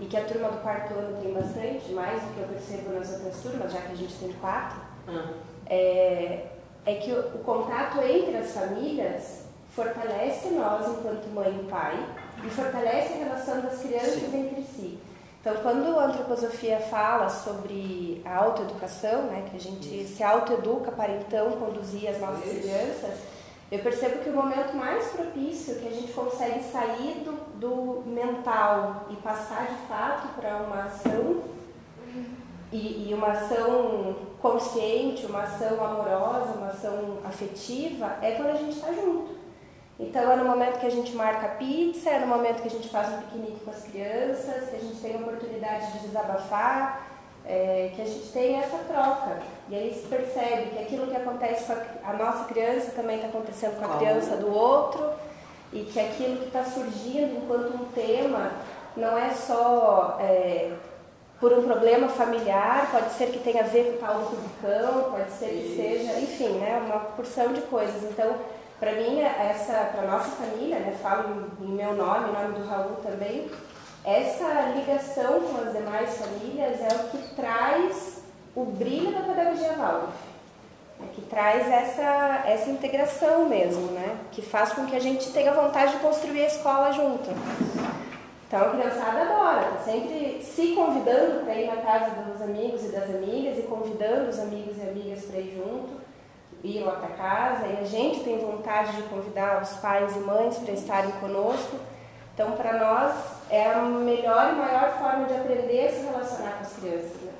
e 0.00 0.06
que 0.06 0.16
a 0.16 0.24
turma 0.24 0.48
do 0.48 0.60
quarto 0.62 0.94
ano 0.94 1.22
tem 1.22 1.32
bastante, 1.32 1.92
mais 1.92 2.20
do 2.22 2.34
que 2.34 2.40
eu 2.40 2.48
percebo 2.48 2.98
nas 2.98 3.12
outras 3.12 3.36
turmas, 3.40 3.72
já 3.72 3.80
que 3.80 3.92
a 3.92 3.96
gente 3.96 4.14
tem 4.14 4.32
quatro, 4.34 4.80
Ah, 5.06 5.32
é, 5.66 6.51
é 6.84 6.94
que 6.94 7.12
o, 7.12 7.18
o 7.36 7.38
contato 7.44 8.00
entre 8.00 8.36
as 8.36 8.52
famílias 8.52 9.42
fortalece 9.74 10.48
nós 10.50 10.86
enquanto 10.88 11.32
mãe 11.34 11.60
e 11.62 11.70
pai 11.70 12.06
e 12.44 12.50
fortalece 12.50 13.14
a 13.14 13.16
relação 13.16 13.60
das 13.60 13.78
crianças 13.80 14.14
Sim. 14.14 14.40
entre 14.40 14.62
si. 14.62 14.98
Então, 15.40 15.56
quando 15.56 15.98
a 15.98 16.04
antroposofia 16.04 16.78
fala 16.78 17.28
sobre 17.28 18.22
a 18.24 18.36
autoeducação, 18.36 19.22
né, 19.22 19.48
que 19.50 19.56
a 19.56 19.60
gente 19.60 20.04
se 20.04 20.22
autoeduca 20.22 20.92
para 20.92 21.12
então 21.14 21.52
conduzir 21.52 22.08
as 22.08 22.20
nossas 22.20 22.46
Isso. 22.46 22.60
crianças, 22.60 23.18
eu 23.70 23.78
percebo 23.80 24.22
que 24.22 24.30
o 24.30 24.34
momento 24.34 24.76
mais 24.76 25.08
propício 25.08 25.76
que 25.76 25.88
a 25.88 25.90
gente 25.90 26.12
consegue 26.12 26.62
sair 26.62 27.24
do, 27.24 27.32
do 27.58 28.08
mental 28.08 29.06
e 29.10 29.16
passar 29.16 29.66
de 29.66 29.88
fato 29.88 30.28
para 30.38 30.58
uma 30.58 30.84
ação 30.84 31.42
e, 32.72 33.10
e 33.10 33.14
uma 33.14 33.28
ação 33.28 34.16
consciente, 34.40 35.26
uma 35.26 35.42
ação 35.42 35.84
amorosa, 35.84 36.52
uma 36.56 36.68
ação 36.68 37.18
afetiva, 37.24 38.16
é 38.22 38.32
quando 38.32 38.50
a 38.50 38.54
gente 38.54 38.76
está 38.76 38.92
junto. 38.92 39.42
Então 40.00 40.32
é 40.32 40.36
no 40.36 40.44
momento 40.44 40.80
que 40.80 40.86
a 40.86 40.90
gente 40.90 41.14
marca 41.14 41.46
a 41.46 41.50
pizza, 41.50 42.10
é 42.10 42.18
no 42.18 42.26
momento 42.26 42.62
que 42.62 42.68
a 42.68 42.70
gente 42.70 42.88
faz 42.88 43.12
um 43.12 43.18
piquenique 43.22 43.60
com 43.64 43.70
as 43.70 43.84
crianças, 43.84 44.70
que 44.70 44.76
a 44.76 44.80
gente 44.80 45.00
tem 45.00 45.14
a 45.14 45.18
oportunidade 45.18 45.92
de 45.92 45.98
desabafar, 46.00 47.06
é, 47.44 47.92
que 47.94 48.02
a 48.02 48.04
gente 48.06 48.32
tem 48.32 48.56
essa 48.56 48.78
troca. 48.78 49.42
E 49.68 49.74
aí 49.76 49.94
se 49.94 50.08
percebe 50.08 50.70
que 50.70 50.78
aquilo 50.78 51.06
que 51.06 51.16
acontece 51.16 51.66
com 51.66 51.72
a, 51.74 52.10
a 52.10 52.12
nossa 52.14 52.44
criança 52.44 52.92
também 52.92 53.16
está 53.16 53.28
acontecendo 53.28 53.78
com 53.78 53.84
a 53.84 53.96
criança 53.98 54.36
do 54.36 54.52
outro, 54.52 55.10
e 55.72 55.84
que 55.84 55.98
aquilo 55.98 56.36
que 56.36 56.46
está 56.46 56.64
surgindo 56.64 57.38
enquanto 57.38 57.74
um 57.74 57.86
tema 57.92 58.50
não 58.96 59.16
é 59.16 59.30
só 59.30 60.18
é, 60.20 60.72
por 61.42 61.52
um 61.52 61.64
problema 61.64 62.08
familiar, 62.08 62.88
pode 62.92 63.14
ser 63.14 63.32
que 63.32 63.40
tenha 63.40 63.64
a 63.64 63.66
ver 63.66 63.86
com 63.86 63.96
o 63.96 63.98
tal 63.98 64.18
do 64.20 64.26
Rubicão, 64.26 65.10
pode 65.10 65.32
ser 65.32 65.48
que 65.48 65.74
seja, 65.74 66.20
enfim, 66.20 66.50
né, 66.50 66.80
uma 66.86 67.00
porção 67.00 67.52
de 67.52 67.62
coisas. 67.62 68.00
Então, 68.04 68.36
para 68.78 68.92
mim, 68.92 69.20
essa, 69.20 69.90
para 69.92 70.06
nossa 70.06 70.30
família, 70.36 70.78
né, 70.78 70.96
falo 71.02 71.48
em 71.60 71.66
meu 71.66 71.94
nome, 71.94 72.28
em 72.28 72.32
nome 72.32 72.60
do 72.60 72.64
Raul 72.64 72.94
também, 73.02 73.50
essa 74.04 74.72
ligação 74.76 75.40
com 75.40 75.66
as 75.66 75.72
demais 75.72 76.16
famílias 76.16 76.80
é 76.80 76.94
o 76.94 77.08
que 77.08 77.34
traz 77.34 78.22
o 78.54 78.64
brilho 78.64 79.10
da 79.10 79.22
pedagogia 79.22 79.72
Waldorf. 79.72 80.14
É 81.00 81.12
que 81.12 81.22
traz 81.22 81.68
essa, 81.68 82.44
essa 82.46 82.70
integração 82.70 83.48
mesmo, 83.48 83.88
né? 83.90 84.16
Que 84.30 84.42
faz 84.42 84.74
com 84.74 84.86
que 84.86 84.94
a 84.94 85.00
gente 85.00 85.32
tenha 85.32 85.52
vontade 85.52 85.94
de 85.94 85.98
construir 85.98 86.44
a 86.44 86.46
escola 86.46 86.92
junto. 86.92 87.30
Então 88.52 88.66
a 88.66 88.70
criançada 88.70 89.22
adora, 89.22 89.62
tá 89.62 89.78
sempre 89.82 90.42
se 90.42 90.74
convidando 90.74 91.42
para 91.42 91.54
ir 91.54 91.68
na 91.68 91.76
casa 91.76 92.10
dos 92.20 92.42
amigos 92.42 92.84
e 92.84 92.88
das 92.88 93.04
amigas 93.04 93.58
e 93.58 93.62
convidando 93.62 94.28
os 94.28 94.38
amigos 94.38 94.76
e 94.76 94.82
amigas 94.82 95.24
para 95.24 95.40
ir 95.40 95.56
junto, 95.56 96.02
ir 96.62 96.80
lá 96.80 96.96
para 96.96 97.16
casa. 97.16 97.66
E 97.68 97.78
a 97.80 97.84
gente 97.84 98.20
tem 98.20 98.38
vontade 98.40 98.94
de 98.94 99.04
convidar 99.04 99.62
os 99.62 99.70
pais 99.78 100.14
e 100.14 100.18
mães 100.18 100.58
para 100.58 100.74
estarem 100.74 101.12
conosco. 101.12 101.78
Então 102.34 102.52
para 102.52 102.74
nós 102.74 103.14
é 103.48 103.72
a 103.72 103.78
melhor 103.78 104.52
e 104.52 104.56
maior 104.56 104.98
forma 104.98 105.24
de 105.28 105.34
aprender 105.34 105.86
a 105.86 105.90
se 105.90 106.04
relacionar 106.04 106.50
com 106.58 106.64
as 106.64 106.72
crianças. 106.74 107.22
Né? 107.22 107.32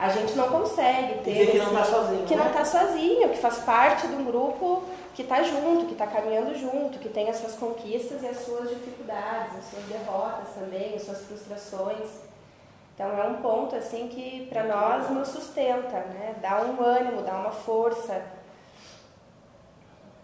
A 0.00 0.08
gente 0.08 0.34
não 0.34 0.48
consegue 0.48 1.20
ter. 1.22 1.32
Dizer 1.32 1.50
que 1.52 1.58
não 1.58 1.66
está 1.66 1.84
sozinho. 1.84 2.26
que 2.26 2.34
né? 2.34 2.42
não 2.42 2.50
está 2.50 2.64
sozinho, 2.64 3.28
que 3.28 3.38
faz 3.38 3.58
parte 3.58 4.08
de 4.08 4.16
um 4.16 4.24
grupo 4.24 4.82
que 5.16 5.22
está 5.22 5.42
junto, 5.42 5.86
que 5.86 5.94
está 5.94 6.06
caminhando 6.06 6.54
junto, 6.54 6.98
que 6.98 7.08
tem 7.08 7.30
as 7.30 7.36
suas 7.36 7.54
conquistas 7.54 8.22
e 8.22 8.28
as 8.28 8.36
suas 8.36 8.68
dificuldades, 8.68 9.56
as 9.56 9.64
suas 9.64 9.84
derrotas 9.84 10.48
também, 10.54 10.94
as 10.94 11.04
suas 11.04 11.22
frustrações. 11.22 12.20
Então 12.94 13.08
é 13.18 13.26
um 13.26 13.40
ponto 13.40 13.74
assim 13.74 14.08
que 14.08 14.46
para 14.50 14.64
nós 14.64 15.08
nos 15.08 15.28
sustenta, 15.28 16.00
né? 16.00 16.36
Dá 16.42 16.60
um 16.60 16.84
ânimo, 16.84 17.22
dá 17.22 17.32
uma 17.32 17.50
força. 17.50 18.26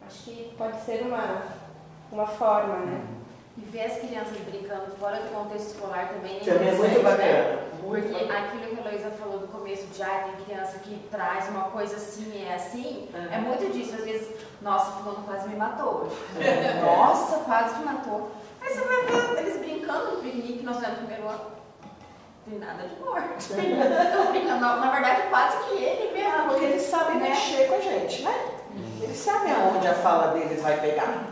Acho 0.06 0.24
que 0.24 0.55
pode 0.59 0.78
ser 0.82 1.01
uma, 1.06 1.43
uma 2.12 2.27
forma, 2.27 2.77
né? 2.81 3.22
E 3.57 3.61
ver 3.70 3.85
as 3.85 3.99
crianças 3.99 4.37
brincando 4.49 4.97
fora 4.99 5.16
do 5.19 5.29
contexto 5.35 5.73
escolar 5.74 6.09
também 6.09 6.39
é 6.39 6.41
Também 6.41 6.69
é 6.69 6.73
muito 6.73 6.91
interessante, 6.99 7.03
né? 7.23 7.43
bacana. 7.43 7.73
Muito 7.83 8.09
Porque 8.09 8.24
bacana. 8.24 8.47
aquilo 8.47 8.62
que 8.62 8.77
a 8.77 8.81
Heloísa 8.91 9.11
falou 9.11 9.39
do 9.41 9.49
começo 9.49 9.87
de 9.89 10.03
ah, 10.03 10.24
tem 10.37 10.45
criança 10.47 10.79
que 10.79 11.07
traz 11.11 11.49
uma 11.51 11.65
coisa 11.65 11.97
assim 11.97 12.33
e 12.35 12.47
é 12.49 12.55
assim, 12.55 13.09
É. 13.12 13.35
é. 13.35 13.39
muito 13.39 13.70
disso. 13.73 13.95
Às 13.95 14.05
vezes, 14.05 14.29
nossa, 14.62 14.93
fulano 14.93 15.23
quase 15.27 15.49
me 15.49 15.57
matou 15.57 16.05
hoje. 16.07 16.16
Nossa, 16.81 17.39
quase 17.45 17.79
me 17.79 17.85
matou. 17.85 18.31
Aí 18.62 18.73
você 18.73 18.81
vai 18.81 19.03
ver 19.07 19.39
eles 19.41 19.59
brincando 19.59 20.12
no 20.16 20.23
piquenique, 20.23 20.65
nós 20.65 20.77
no 20.81 20.97
primeiro 20.97 21.29
ano. 21.29 21.41
Não 22.47 22.59
tem 22.59 22.59
nada 22.59 22.89
de 22.89 22.97
morte. 23.01 23.53
Na, 24.62 24.77
na 24.77 24.91
verdade, 24.93 25.23
quase 25.29 25.57
que 25.69 25.74
ele 25.83 26.12
mesmo. 26.12 26.31
Ah, 26.39 26.45
porque 26.49 26.65
eles 26.65 26.83
sabem 26.83 27.16
né? 27.19 27.29
mexer 27.31 27.66
com 27.69 27.74
a 27.74 27.81
gente, 27.81 28.23
né? 28.23 28.49
Eles 29.01 29.16
sabem 29.19 29.53
aonde 29.53 29.87
a 29.89 29.95
fala 29.95 30.29
deles 30.29 30.62
vai 30.62 30.81
pegar. 30.81 31.27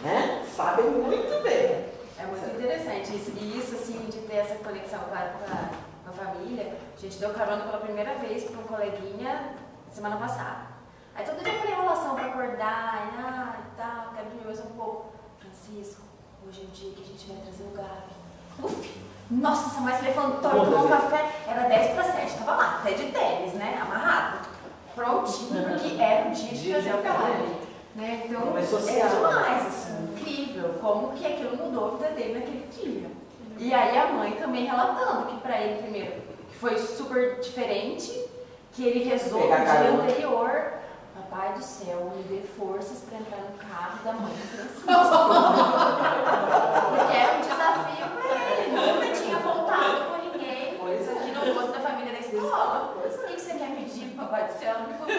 Né? 0.00 0.44
Sabem 0.54 0.86
muito 0.90 1.42
bem. 1.42 1.84
É 2.18 2.26
muito 2.26 2.46
interessante 2.56 3.16
isso. 3.16 3.30
E 3.36 3.58
isso, 3.58 3.74
assim, 3.74 4.06
de 4.10 4.18
ter 4.26 4.36
essa 4.36 4.54
conexão 4.56 5.00
com 5.00 5.14
a, 5.14 5.18
com 5.18 5.44
a- 5.44 5.68
com 6.04 6.10
a 6.10 6.24
família. 6.24 6.76
A 6.96 7.00
gente 7.00 7.18
deu 7.18 7.30
carona 7.30 7.64
pela 7.64 7.78
primeira 7.78 8.14
vez 8.14 8.44
para 8.44 8.58
um 8.60 8.64
coleguinha 8.64 9.52
semana 9.92 10.16
passada. 10.16 10.68
Aí 11.14 11.24
todo 11.24 11.42
dia 11.42 11.52
aquela 11.52 11.70
enrolação 11.72 12.14
para 12.14 12.26
acordar, 12.26 13.10
e, 13.12 13.20
ah, 13.20 13.56
tal, 13.76 14.14
quero 14.14 14.28
dormir 14.28 14.46
mais 14.46 14.60
um 14.60 14.70
pouco. 14.76 15.06
Francisco, 15.40 16.02
hoje 16.46 16.62
é 16.62 16.64
o 16.64 16.68
dia 16.68 16.92
que 16.92 17.02
a 17.02 17.06
gente 17.06 17.26
vai 17.32 17.36
trazer 17.42 17.64
o 17.64 17.76
Gabi. 17.76 18.14
Uf, 18.62 19.00
nossa, 19.30 19.80
mas 19.80 20.02
levantou, 20.02 20.50
tomou 20.50 20.84
um 20.86 20.88
café, 20.88 21.30
era 21.46 21.68
10 21.68 21.94
para 21.94 22.04
7, 22.04 22.38
tava 22.38 22.54
lá, 22.56 22.78
até 22.80 22.92
de 22.92 23.10
tênis, 23.10 23.54
né, 23.54 23.78
amarrado. 23.82 24.46
Prontinho, 24.94 25.64
porque 25.68 26.00
era 26.00 26.28
o 26.28 26.32
dia 26.32 26.52
de 26.52 26.70
trazer 26.70 26.94
o 26.94 27.02
Gabi. 27.02 27.67
Né? 27.98 28.22
Então, 28.26 28.56
é 28.56 28.60
é 28.60 28.62
social. 28.64 29.08
demais, 29.10 29.66
assim, 29.66 30.04
incrível, 30.16 30.74
como 30.80 31.12
que 31.14 31.26
aquilo 31.26 31.56
mudou 31.56 31.88
a 31.88 31.90
vida 31.96 32.10
dele 32.10 32.34
naquele 32.34 32.64
dia. 32.70 33.10
E 33.58 33.74
aí 33.74 33.98
a 33.98 34.06
mãe 34.12 34.36
também 34.36 34.66
relatando 34.66 35.26
que 35.26 35.40
pra 35.40 35.60
ele, 35.60 35.82
primeiro, 35.82 36.12
que 36.48 36.56
foi 36.58 36.78
super 36.78 37.40
diferente, 37.40 38.24
que 38.72 38.86
ele 38.86 39.02
rezou 39.02 39.40
no 39.40 39.48
dia 39.48 39.90
anterior, 39.90 40.74
papai 41.16 41.54
do 41.54 41.62
céu, 41.64 42.12
me 42.14 42.22
dê 42.22 42.40
forças 42.46 43.00
pra 43.00 43.18
entrar 43.18 43.38
no 43.38 43.58
carro 43.58 43.98
da 44.04 44.12
mãe 44.12 44.32
do 44.32 44.46
Francisco. 44.46 44.86
Porque 46.94 47.16
era 47.16 47.36
um 47.36 47.40
desafio 47.40 48.06
pra 48.14 48.30
ele, 48.62 48.76
nunca 48.76 49.10
tinha 49.10 49.38
voltado 49.40 50.04
com 50.04 50.18
ninguém, 50.38 50.76
Pois 50.78 51.08
é. 51.08 51.14
que 51.14 51.32
não 51.32 51.42
fosse 51.52 51.72
da 51.72 51.80
família 51.80 52.12
da 52.12 52.20
escola. 52.20 52.94
O 52.96 53.00
que, 53.26 53.34
que 53.34 53.40
você 53.40 53.54
quer 53.54 53.74
pedir 53.74 54.06
pro 54.10 54.24
papai 54.24 54.46
do 54.46 54.52
céu? 54.56 54.76
Me 54.86 54.94
conta. 54.94 55.12
O 55.12 55.14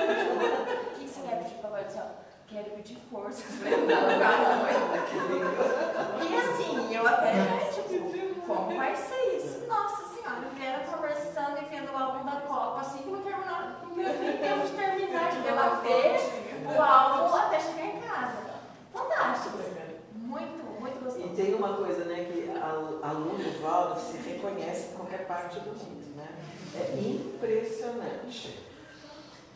que, 0.98 1.04
que 1.04 1.10
você 1.10 1.20
quer 1.28 1.40
pedir 1.40 1.56
pro 1.56 1.64
papai 1.70 1.84
do 1.84 1.92
céu? 1.92 2.06
Quero 2.52 2.70
pedir 2.72 2.98
forças 3.12 3.44
pra 3.62 3.70
mãe. 3.70 3.88
E 6.22 6.36
assim, 6.36 6.96
eu 6.96 7.08
até, 7.08 7.34
né, 7.34 7.70
tipo, 7.72 8.42
como 8.48 8.76
vai 8.76 8.96
ser 8.96 9.38
isso? 9.38 9.68
Nossa 9.68 10.08
senhora, 10.16 10.42
vieram 10.56 10.84
conversando 10.92 11.58
e 11.62 11.66
vendo 11.66 11.92
o 11.94 11.98
álbum 11.98 12.26
da 12.26 12.42
Copa, 12.42 12.82
assim 12.82 13.04
como 13.04 13.18
terminaram, 13.22 13.76
não 13.84 13.94
temos 13.96 14.70
de 14.72 14.76
terminar 14.76 15.32
de 15.32 15.42
debater 15.42 16.20
o 16.76 16.82
álbum 16.82 17.36
até 17.36 17.60
chegar 17.60 17.86
em 17.86 18.00
casa. 18.00 18.38
Fantástico. 18.94 19.58
Muito, 20.14 20.64
muito 20.80 20.98
E 20.98 21.04
gostoso. 21.04 21.36
tem 21.36 21.54
uma 21.54 21.74
coisa, 21.76 22.06
né, 22.06 22.26
que 22.26 22.50
a- 22.58 23.08
aluno 23.10 23.62
Waldorf 23.62 24.02
se 24.02 24.18
reconhece 24.18 24.92
em 24.94 24.96
qualquer 24.98 25.28
parte 25.28 25.60
do 25.60 25.70
mundo, 25.72 26.16
né? 26.16 26.28
É 26.76 27.00
impressionante. 27.00 28.69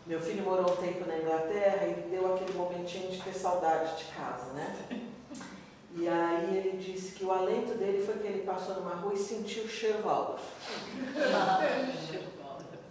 Meu 0.05 0.19
filho 0.19 0.43
morou 0.43 0.73
um 0.73 0.75
tempo 0.75 1.07
na 1.07 1.17
Inglaterra 1.17 1.87
e 1.87 2.09
deu 2.09 2.33
aquele 2.33 2.57
momentinho 2.57 3.09
de 3.09 3.21
ter 3.21 3.33
saudade 3.33 3.97
de 3.97 4.03
casa, 4.11 4.51
né? 4.51 4.75
E 5.95 6.09
aí 6.09 6.57
ele 6.57 6.77
disse 6.77 7.13
que 7.13 7.23
o 7.23 7.31
alento 7.31 7.77
dele 7.77 8.03
foi 8.05 8.15
que 8.15 8.27
ele 8.27 8.43
passou 8.43 8.75
numa 8.75 8.95
rua 8.95 9.13
e 9.13 9.17
sentiu 9.17 9.63
o 9.63 9.67
cheiro 9.69 10.03
Waldorf. 10.03 10.43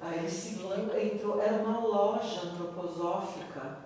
Aí 0.01 0.31
seguiu, 0.31 0.73
entrou, 0.99 1.41
era 1.41 1.63
uma 1.63 1.81
loja 1.81 2.47
antroposófica, 2.47 3.79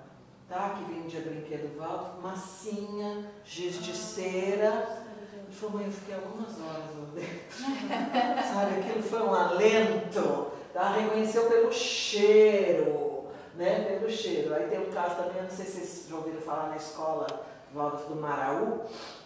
tá? 0.49 0.77
Que 0.79 0.95
vendia 0.95 1.21
brinquedo 1.21 1.77
Waldorf, 1.77 2.21
massinha, 2.23 3.29
giz 3.45 3.83
de 3.83 3.97
cera. 3.97 5.05
Ele 5.33 5.53
falou, 5.53 5.77
mãe, 5.77 5.87
eu 5.87 5.93
fiquei 5.93 6.15
algumas 6.15 6.61
horas 6.61 6.95
lá 6.97 7.07
dentro. 7.13 7.57
Sabe, 8.55 8.81
aquilo 8.81 9.03
foi 9.03 9.23
um 9.23 9.35
alento. 9.35 10.53
Tá? 10.77 10.91
Reconheceu 10.91 11.47
pelo 11.47 11.73
cheiro, 11.73 13.06
né? 13.57 13.99
Pelo 13.99 14.11
cheiro. 14.11 14.55
Aí 14.55 14.69
tem 14.69 14.81
um 14.81 14.91
caso 14.91 15.17
também, 15.17 15.43
não 15.43 15.51
sei 15.51 15.65
se 15.65 15.73
vocês 15.73 16.09
já 16.09 16.17
ouviram 16.17 16.41
falar 16.41 16.69
na 16.69 16.77
escola 16.77 17.27
Waldorf 17.75 18.09
do 18.09 18.17
Maraú, 18.17 18.83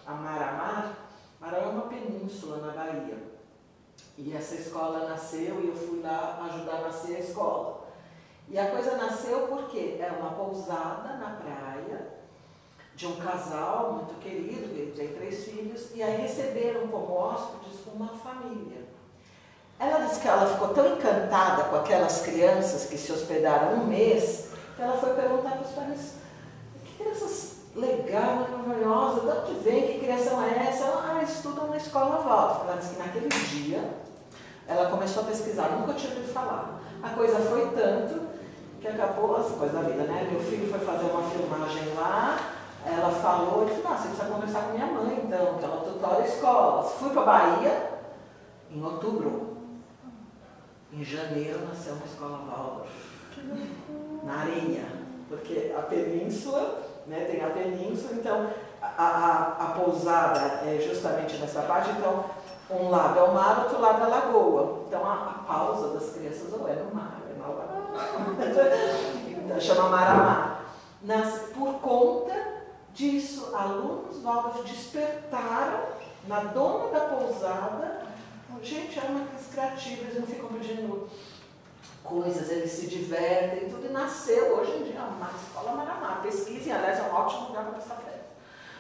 a 0.07 0.13
Maramar. 0.13 0.97
Maraú 1.41 1.63
é 1.63 1.69
uma 1.69 1.89
península 1.89 2.59
na 2.59 2.73
Bahia. 2.73 3.19
E 4.17 4.35
essa 4.35 4.55
escola 4.55 5.09
nasceu 5.09 5.61
e 5.61 5.69
eu 5.69 5.75
fui 5.75 6.01
lá 6.03 6.39
ajudar 6.51 6.77
a 6.77 6.81
nascer 6.83 7.17
a 7.17 7.21
escola. 7.21 7.89
E 8.49 8.59
a 8.59 8.71
coisa 8.71 8.97
nasceu 8.97 9.47
porque 9.47 9.97
é 10.01 10.13
uma 10.19 10.33
pousada 10.33 11.17
na 11.17 11.37
praia 11.37 12.21
de 12.97 13.07
um 13.07 13.17
casal 13.17 13.95
muito 13.95 14.21
querido, 14.21 14.75
ele 14.75 14.93
tem 14.95 15.09
três 15.15 15.45
filhos, 15.45 15.95
e 15.95 16.03
aí 16.03 16.21
receberam 16.21 16.89
como 16.89 17.15
hóspedes 17.15 17.81
uma 17.95 18.09
família. 18.09 18.80
Ela 19.81 20.01
disse 20.07 20.21
que 20.21 20.29
ela 20.29 20.47
ficou 20.47 20.69
tão 20.69 20.87
encantada 20.95 21.65
com 21.65 21.77
aquelas 21.77 22.21
crianças 22.21 22.85
que 22.85 22.99
se 22.99 23.11
hospedaram 23.11 23.79
um 23.79 23.87
mês, 23.87 24.51
que 24.77 24.83
ela 24.83 24.99
foi 24.99 25.15
perguntar 25.15 25.53
para 25.53 25.63
os 25.63 25.73
pais, 25.73 26.15
que 26.85 27.03
crianças 27.03 27.61
legal, 27.75 28.47
maravilhosa, 28.51 29.21
de 29.21 29.29
onde 29.29 29.61
vem, 29.61 29.87
que 29.87 30.01
criação 30.01 30.43
é 30.43 30.69
essa? 30.69 30.85
Ela, 30.85 31.19
ah, 31.19 31.23
estudam 31.23 31.69
na 31.69 31.79
escola 31.79 32.23
Waldorf. 32.23 32.69
Ela 32.69 32.77
disse 32.77 32.95
que 32.95 32.99
naquele 32.99 33.29
dia 33.29 33.91
ela 34.69 34.91
começou 34.91 35.23
a 35.23 35.27
pesquisar, 35.27 35.71
nunca 35.71 35.95
tinha 35.95 36.13
ouvido 36.13 36.31
falar. 36.33 36.81
A 37.03 37.09
coisa 37.11 37.39
foi 37.39 37.71
tanto 37.71 38.29
que 38.83 38.89
acabou 38.89 39.37
as 39.37 39.47
coisas 39.47 39.73
da 39.73 39.83
vida, 39.83 40.03
né? 40.03 40.29
Meu 40.31 40.41
filho 40.41 40.71
foi 40.71 40.81
fazer 40.81 41.07
uma 41.07 41.23
filmagem 41.31 41.95
lá, 41.95 42.39
ela 42.85 43.11
falou, 43.11 43.63
eu 43.63 43.69
disse, 43.69 43.83
ah, 43.87 43.97
você 43.97 44.09
precisa 44.09 44.31
conversar 44.31 44.63
com 44.63 44.73
minha 44.73 44.87
mãe 44.87 45.23
então, 45.25 45.55
que 45.55 45.65
ela 45.65 45.85
tutora 45.85 46.27
escolas. 46.27 46.93
Fui 46.99 47.11
para 47.11 47.23
Bahia 47.23 47.91
em 48.71 48.85
outubro. 48.85 49.50
Em 50.93 51.05
janeiro 51.05 51.61
nasceu 51.69 51.95
uma 51.95 52.05
escola 52.05 52.39
Waldorf. 52.49 52.91
Na 54.25 54.41
areia. 54.41 54.85
Porque 55.29 55.73
a 55.79 55.83
península, 55.83 56.83
né, 57.07 57.27
tem 57.31 57.45
a 57.45 57.51
península, 57.51 58.15
então 58.15 58.51
a, 58.83 58.89
a, 58.89 59.65
a 59.65 59.67
pousada 59.79 60.41
é 60.69 60.81
justamente 60.81 61.37
nessa 61.37 61.63
parte, 61.63 61.91
então 61.91 62.25
um 62.69 62.89
lado 62.89 63.19
é 63.19 63.23
o 63.23 63.33
mar, 63.33 63.61
outro 63.61 63.81
lado 63.81 64.03
é 64.03 64.05
a 64.05 64.09
lagoa. 64.09 64.85
Então 64.89 65.07
a, 65.07 65.15
a 65.15 65.45
pausa 65.47 65.95
das 65.95 66.13
crianças 66.13 66.53
ou 66.53 66.69
é 66.69 66.75
no 66.75 66.93
mar, 66.93 67.19
é 67.31 67.39
na 67.39 67.47
lagoa. 67.47 68.01
então, 69.45 69.61
chama 69.61 69.89
Maramá. 69.89 70.57
Nas, 71.03 71.39
por 71.55 71.75
conta 71.75 72.35
disso, 72.93 73.55
alunos 73.55 74.23
Waldorf 74.23 74.63
despertaram 74.65 75.81
na 76.27 76.41
dona 76.41 76.89
da 76.89 77.01
pousada. 77.01 78.00
Gente, 78.63 78.99
é 78.99 79.03
uma 79.03 79.27
criativa, 79.51 80.03
eles 80.03 80.19
não 80.19 80.27
ficam 80.27 80.51
pedindo 80.51 81.09
coisas, 82.03 82.51
eles 82.51 82.71
se 82.71 82.87
divertem, 82.87 83.69
tudo. 83.69 83.87
E 83.87 83.93
nasceu 83.93 84.59
hoje 84.59 84.73
em 84.73 84.85
dia 84.85 85.03
uma 85.03 85.31
escola 85.31 85.73
Maramá. 85.73 86.21
Pesquisem, 86.23 86.73
aliás, 86.73 86.99
é 86.99 87.03
um 87.03 87.15
ótimo 87.15 87.49
lugar 87.49 87.65
para 87.65 87.75
passar 87.75 87.97
férias. 87.97 88.21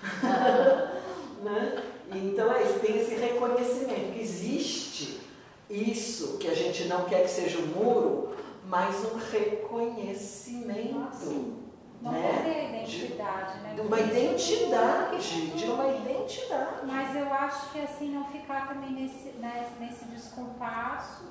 né? 1.42 1.82
Então 2.12 2.52
é 2.52 2.64
isso, 2.64 2.80
tem 2.80 2.98
esse 2.98 3.14
reconhecimento 3.14 4.12
que 4.12 4.20
existe 4.20 5.20
isso 5.68 6.38
que 6.38 6.48
a 6.48 6.54
gente 6.54 6.84
não 6.84 7.04
quer 7.04 7.22
que 7.22 7.30
seja 7.30 7.58
um 7.58 7.66
muro, 7.66 8.34
mas 8.66 8.96
um 9.04 9.18
reconhecimento. 9.30 11.59
Não 12.02 12.12
né? 12.12 12.32
perder 12.32 12.60
a 12.60 12.68
identidade, 12.68 13.60
né? 13.60 13.74
De 13.74 13.80
uma 13.82 14.00
identidade, 14.00 15.56
de 15.56 15.64
uma 15.66 15.88
identidade. 15.88 16.86
Mas 16.86 17.14
eu 17.14 17.32
acho 17.32 17.72
que 17.72 17.80
assim, 17.80 18.14
não 18.14 18.24
ficar 18.24 18.68
também 18.68 18.90
nesse, 18.92 19.28
né, 19.38 19.68
nesse 19.78 20.06
descompasso 20.06 21.24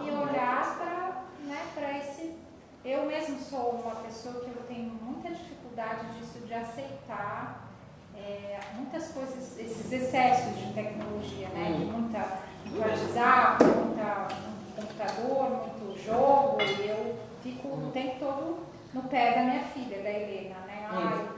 e 0.00 0.10
olhar 0.10 0.76
para 0.78 1.24
né, 1.44 1.98
esse. 1.98 2.36
Eu 2.84 3.06
mesmo 3.06 3.40
sou 3.40 3.82
uma 3.82 3.96
pessoa 3.96 4.34
que 4.40 4.50
eu 4.50 4.62
tenho 4.68 4.90
muita 5.02 5.30
dificuldade 5.30 6.06
disso, 6.12 6.38
de 6.46 6.52
aceitar 6.52 7.70
é, 8.14 8.60
muitas 8.74 9.08
coisas, 9.08 9.58
esses 9.58 9.90
excessos 9.90 10.56
de 10.58 10.72
tecnologia, 10.74 11.48
né? 11.48 11.72
De 11.78 11.84
muita, 11.86 12.40
muito 12.64 12.78
WhatsApp, 12.78 13.64
muita, 13.64 14.28
muito 14.42 14.76
computador, 14.76 15.50
muito 15.50 16.04
jogo, 16.04 16.58
e 16.60 16.88
eu 16.88 17.16
fico 17.42 17.68
o 17.68 17.90
tempo 17.90 18.18
todo 18.20 18.73
no 18.94 19.02
pé 19.02 19.32
da 19.34 19.42
minha 19.42 19.62
filha, 19.64 20.02
da 20.02 20.10
Helena, 20.10 20.56
né? 20.66 20.86
Ai, 20.90 21.28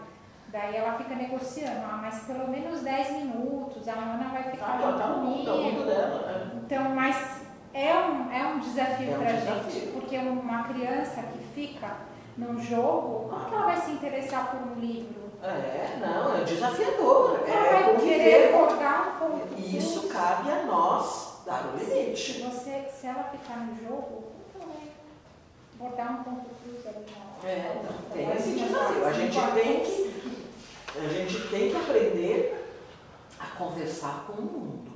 daí 0.48 0.76
ela 0.76 0.92
fica 0.98 1.14
negociando, 1.14 1.80
ah, 1.84 1.98
mas 2.02 2.20
pelo 2.24 2.48
menos 2.48 2.82
10 2.82 3.10
minutos, 3.12 3.88
a 3.88 3.92
Ana 3.92 4.28
vai 4.32 4.42
ficar 4.44 4.66
Ah, 4.66 4.78
tá 4.78 4.92
tá 4.98 5.06
no 5.08 5.14
comigo. 5.26 5.50
mundo 5.50 5.86
dela. 5.86 6.52
Então, 6.64 6.84
mas 6.90 7.42
é 7.74 7.94
um, 7.94 8.30
é 8.32 8.46
um 8.46 8.58
desafio 8.60 9.10
É 9.12 9.16
um 9.16 9.20
pra 9.22 9.32
desafio. 9.32 9.70
gente, 9.80 9.86
porque 9.92 10.16
uma 10.18 10.64
criança 10.64 11.22
que 11.22 11.38
fica 11.54 11.88
num 12.36 12.60
jogo, 12.62 13.28
como 13.30 13.44
que 13.48 13.54
ela 13.54 13.64
vai 13.66 13.76
se 13.80 13.90
interessar 13.92 14.50
por 14.50 14.60
um 14.60 14.74
livro? 14.80 15.26
É, 15.42 15.98
não, 16.00 16.34
é 16.36 16.44
desafiador. 16.44 17.40
Ela 17.46 17.66
É 17.66 17.72
vai 17.72 17.84
conviver 17.94 18.18
querer 18.18 18.52
com. 18.52 18.68
jogar 18.70 19.14
um 19.14 19.18
pouco. 19.18 19.48
E 19.56 19.76
isso 19.78 20.08
cabe 20.08 20.50
a 20.50 20.64
nós 20.64 21.42
dar 21.46 21.66
o 21.74 21.78
Se 21.78 21.84
limite. 21.94 22.42
você, 22.42 22.84
se 22.90 23.06
ela 23.06 23.24
ficar 23.24 23.58
no 23.58 23.74
jogo, 23.76 24.24
como 24.24 24.34
que 24.52 24.56
ela 24.58 24.66
vai 24.72 24.88
bordar 25.78 26.20
um 26.20 26.24
ponto 26.24 26.50
cruz 26.62 26.86
ali 26.86 27.06
na 27.10 27.48
É, 27.48 27.80
então, 27.80 27.94
tem 28.12 28.32
esse 28.32 28.50
se 28.50 28.58
desafio. 28.58 29.04
A 29.04 29.12
se 29.12 29.20
gente 29.20 29.52
tem 29.54 29.80
que, 29.80 30.98
a 30.98 31.08
gente 31.08 31.48
tem 31.48 31.70
que 31.70 31.76
aprender 31.76 32.72
a 33.38 33.46
conversar 33.58 34.24
com 34.26 34.32
o 34.40 34.44
mundo, 34.44 34.92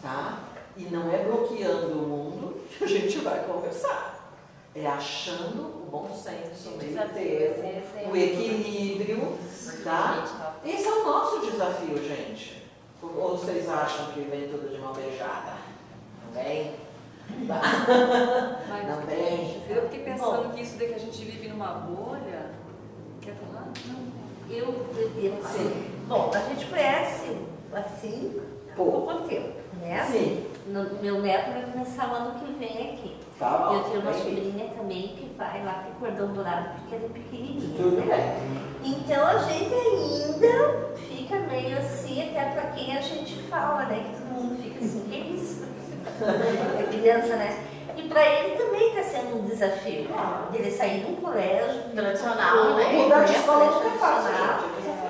tá? 0.00 0.44
E 0.76 0.84
não 0.84 1.12
é 1.12 1.24
bloqueando 1.24 1.92
o 1.92 2.08
mundo 2.08 2.60
que 2.68 2.84
a 2.84 2.86
gente 2.86 3.18
vai 3.18 3.44
conversar. 3.44 4.18
É 4.72 4.86
achando 4.86 5.62
o 5.62 5.88
bom 5.90 6.08
senso, 6.14 6.70
o 6.70 6.78
meio 6.78 6.94
termo, 6.94 7.64
é 7.64 8.08
o 8.08 8.16
equilíbrio, 8.16 9.36
tá? 9.82 10.54
Esse 10.64 10.86
é 10.86 10.92
o 10.92 11.04
nosso 11.04 11.50
desafio, 11.50 11.96
gente. 11.98 12.60
Ou 13.02 13.36
vocês 13.36 13.68
acham 13.68 14.12
que 14.12 14.20
vem 14.20 14.48
tudo 14.48 14.70
de 14.70 14.78
mão 14.78 14.92
beijada? 14.92 15.56
Não 16.24 16.32
vem? 16.32 16.76
Mas 18.68 18.88
Não 18.88 19.06
vem? 19.06 19.62
eu 19.68 19.82
fiquei 19.82 20.00
pensando 20.04 20.52
que 20.54 20.62
isso 20.62 20.78
daí 20.78 20.88
que 20.88 20.94
a 20.94 20.98
gente 20.98 21.24
vive 21.24 21.48
numa 21.48 21.66
bolha. 21.74 22.50
Quer 23.20 23.34
falar? 23.34 23.68
Eu 24.48 24.86
devia 24.94 25.32
falar. 25.36 25.48
Sim. 25.54 25.84
Bom, 26.08 26.30
a 26.34 26.38
gente 26.48 26.66
conhece 26.66 27.36
assim 27.72 28.40
há 28.72 28.74
Pouco. 28.76 29.00
pouco 29.12 29.28
tempo, 29.28 29.52
né? 29.80 30.04
Sim. 30.10 30.46
No- 30.66 31.00
meu 31.02 31.20
neto 31.20 31.52
vai 31.52 31.62
começar 31.72 32.08
o 32.10 32.14
ano 32.14 32.38
que 32.40 32.52
vem 32.58 32.92
aqui. 32.94 33.16
Tá 33.38 33.56
bom. 33.58 33.74
Eu 33.74 33.84
tenho 33.84 34.00
uma 34.00 34.12
Bem, 34.12 34.20
sobrinha 34.22 34.68
também 34.76 35.08
que 35.08 35.30
vai 35.38 35.64
lá 35.64 35.84
ter 35.84 35.92
cordão 35.98 36.32
dourado 36.32 36.68
porque 36.80 36.94
ela 36.96 37.04
é 37.06 37.08
pequenininha. 37.08 37.76
Tudo 37.76 37.96
né? 38.06 38.36
bem. 38.82 38.92
Então 38.92 39.26
a 39.26 39.38
gente 39.38 39.72
ainda 39.74 40.94
fica 40.96 41.38
meio 41.40 41.78
assim, 41.78 42.22
até 42.28 42.50
pra 42.50 42.70
quem 42.72 42.96
a 42.96 43.00
gente 43.00 43.42
fala, 43.44 43.84
né? 43.86 44.04
Que 44.12 44.20
todo 44.20 44.34
mundo 44.34 44.62
fica 44.62 44.84
assim, 44.84 45.00
que 45.08 45.16
isso? 45.34 45.64
É 46.24 46.82
criança, 46.90 47.36
né? 47.36 47.64
E 47.96 48.02
pra 48.08 48.24
ele 48.24 48.56
também 48.56 48.88
está 48.96 49.02
sendo 49.02 49.36
um 49.38 49.44
desafio. 49.46 50.08
Ele 50.54 50.70
sair 50.70 51.04
de 51.04 51.12
um 51.12 51.16
colégio 51.16 51.82
Tradicional, 51.94 52.74
né? 52.74 52.92
Mudar 52.92 53.24
de 53.24 53.32
escola 53.34 53.66
colégio 53.66 53.84
nunca 53.90 53.98
fácil. 53.98 54.32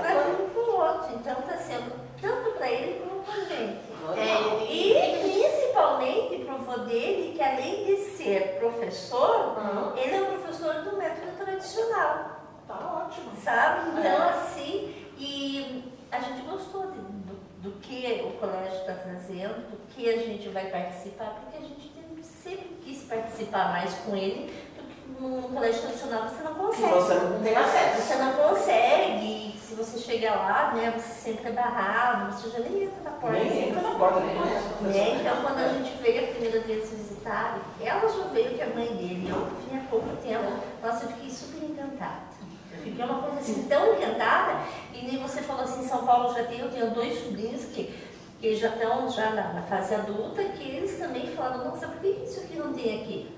Pra 0.00 0.14
um 0.14 0.48
pro 0.50 0.76
outro. 0.76 1.14
Então 1.14 1.32
está 1.40 1.56
sendo 1.56 1.92
tanto 2.20 2.50
para 2.56 2.68
ele 2.70 3.00
como 3.00 3.22
para 3.22 3.34
gente. 3.44 3.80
É, 4.16 4.72
E 4.72 5.18
principalmente 5.20 6.44
para 6.44 6.54
o 6.54 6.58
vô 6.58 6.78
dele, 6.86 7.32
que 7.36 7.42
além 7.42 7.84
de 7.84 7.96
ser 7.98 8.56
professor, 8.58 9.56
ele 9.96 10.14
é 10.16 10.20
um 10.22 10.38
professor 10.38 10.74
do 10.82 10.96
método 10.96 11.32
tradicional, 11.38 12.40
Tá 12.66 13.04
ótimo. 13.06 13.30
sabe? 13.42 13.90
Então, 13.90 14.02
É. 14.24 14.28
assim, 14.30 14.94
e 15.18 15.84
a 16.10 16.18
gente 16.18 16.40
gostou 16.42 16.86
de- 16.90 17.19
do, 17.60 17.70
do 17.70 17.80
que 17.80 18.22
o 18.24 18.38
colégio 18.38 18.80
está 18.80 18.94
trazendo, 18.94 19.70
do 19.70 19.78
que 19.94 20.08
a 20.08 20.16
gente 20.18 20.48
vai 20.48 20.66
participar, 20.66 21.40
porque 21.40 21.58
a 21.58 21.60
gente 21.60 21.90
sempre 22.22 22.76
quis 22.82 23.02
participar 23.02 23.72
mais 23.72 23.92
com 23.94 24.16
ele, 24.16 24.52
porque 24.74 25.20
no 25.22 25.42
colégio 25.48 25.82
tradicional 25.82 26.28
você 26.28 26.42
não 26.42 26.54
Que 26.54 26.60
consegue. 26.60 26.92
você 26.94 27.14
não 27.14 27.42
tem 27.42 27.56
acesso. 27.56 28.02
Você 28.02 28.14
não 28.16 28.32
consegue, 28.32 29.54
se 29.58 29.74
você 29.74 29.98
chega 29.98 30.34
lá, 30.34 30.72
né, 30.74 30.92
você 30.96 31.30
sempre 31.32 31.48
é 31.48 31.52
barrado, 31.52 32.32
você 32.32 32.50
já 32.50 32.58
nem 32.60 32.84
entra 32.84 33.02
na 33.04 33.10
porta. 33.10 33.38
Nem 33.38 33.68
entra 33.68 33.82
na 33.82 33.94
porta, 33.98 34.20
nem 34.20 34.92
Né? 34.92 35.20
Então, 35.20 35.42
quando 35.42 35.58
a 35.58 35.68
gente 35.68 36.02
veio 36.02 36.24
a 36.24 36.32
primeira 36.32 36.60
vez 36.60 36.90
visitar, 36.90 37.58
ela 37.80 38.08
já 38.08 38.24
veio 38.32 38.54
que 38.54 38.62
a 38.62 38.66
mãe 38.68 38.86
dele, 38.96 39.28
eu 39.28 39.46
vim 39.46 39.76
há 39.76 39.82
pouco 39.90 40.16
tempo, 40.22 40.50
nossa, 40.82 41.04
eu 41.04 41.08
fiquei 41.10 41.30
super 41.30 41.62
encantada. 41.62 42.30
Eu 42.72 42.78
fiquei 42.78 43.04
uma 43.04 43.22
coisa 43.22 43.38
assim 43.40 43.62
tão 43.68 43.94
encantada, 43.94 44.60
e 45.00 45.06
nem 45.06 45.22
você 45.22 45.40
falou 45.42 45.64
assim, 45.64 45.86
São 45.86 46.04
Paulo 46.04 46.34
já 46.34 46.44
tem, 46.44 46.60
eu 46.60 46.70
tenho 46.70 46.90
dois 46.90 47.22
sobrinhos 47.22 47.64
que, 47.66 47.94
que 48.40 48.54
já 48.56 48.68
estão 48.68 49.08
já 49.08 49.30
na, 49.30 49.52
na 49.54 49.62
fase 49.62 49.94
adulta, 49.94 50.42
que 50.44 50.62
eles 50.62 50.98
também 50.98 51.26
falaram, 51.28 51.64
nossa, 51.64 51.88
por 51.88 52.00
que 52.00 52.08
isso 52.08 52.40
aqui 52.40 52.56
não 52.56 52.72
tem 52.72 53.00
aqui? 53.00 53.34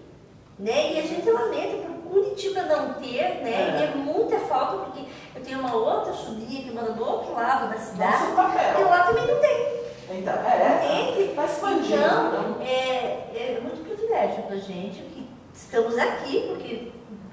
Né? 0.59 0.93
E 0.95 0.99
a 0.99 1.03
gente 1.03 1.31
lamenta 1.31 1.77
por 1.87 2.13
Curitiba 2.13 2.63
não 2.63 2.95
ter, 2.95 3.41
né? 3.43 3.81
E 3.81 3.85
é 3.85 3.95
muita 3.95 4.39
falta, 4.41 4.85
porque 4.85 5.05
eu 5.35 5.43
tenho 5.43 5.61
uma 5.61 5.75
outra 5.75 6.13
sobrinha 6.13 6.63
que 6.63 6.71
mora 6.71 6.93
do 6.93 7.03
outro 7.03 7.33
lado 7.33 7.73
da 7.73 7.79
cidade, 7.79 8.33
Nosso 8.33 8.81
e 8.81 8.85
lá 8.85 9.05
também 9.05 9.27
não 9.27 9.41
tem. 9.41 9.83
Então, 10.11 10.35
é. 10.35 11.15
Entende? 11.15 11.35
Tá 11.35 11.47
expandindo. 11.47 11.95
Então, 11.95 12.59
né? 12.59 12.67
é, 12.67 13.57
é 13.57 13.61
muito 13.63 13.83
privilégio 13.83 14.43
pra 14.43 14.57
gente 14.57 15.03
que 15.03 15.27
estamos 15.55 15.97
aqui, 15.97 16.49
porque 16.49 16.92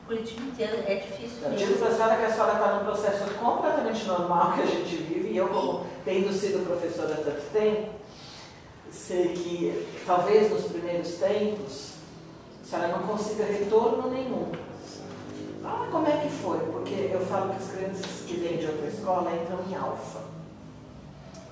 Curitiba 0.09 0.41
inteiro 0.41 0.83
é 0.87 0.95
difícil 0.95 1.37
Eu 1.43 1.51
digo 1.51 1.77
para 1.77 1.89
a 1.89 1.93
senhora 1.93 2.15
que 2.15 2.25
a 2.25 2.31
senhora 2.31 2.53
está 2.53 2.73
num 2.73 2.85
processo 2.85 3.31
completamente 3.35 4.05
normal 4.05 4.53
que 4.53 4.61
a 4.63 4.65
gente 4.65 4.95
vive, 4.95 5.29
e 5.29 5.37
eu, 5.37 5.47
como 5.49 5.85
tendo 6.03 6.33
sido 6.33 6.65
professora 6.65 7.13
há 7.13 7.17
tanto 7.17 7.51
tempo, 7.53 7.91
sei 8.91 9.33
que 9.33 9.87
talvez 10.07 10.51
nos 10.51 10.63
primeiros 10.63 11.09
tempos 11.17 11.91
a 12.63 12.67
senhora 12.67 12.97
não 12.97 13.05
consiga 13.05 13.43
retorno 13.45 14.09
nenhum. 14.09 14.51
Ah, 15.63 15.87
como 15.91 16.07
é 16.07 16.17
que 16.17 16.29
foi? 16.29 16.57
Porque 16.57 17.11
eu 17.13 17.23
falo 17.27 17.51
que 17.51 17.57
as 17.57 17.69
crianças 17.69 18.23
que 18.25 18.33
vêm 18.37 18.57
de 18.57 18.65
outra 18.65 18.87
escola 18.87 19.31
entram 19.31 19.59
em 19.69 19.75
alfa, 19.75 20.21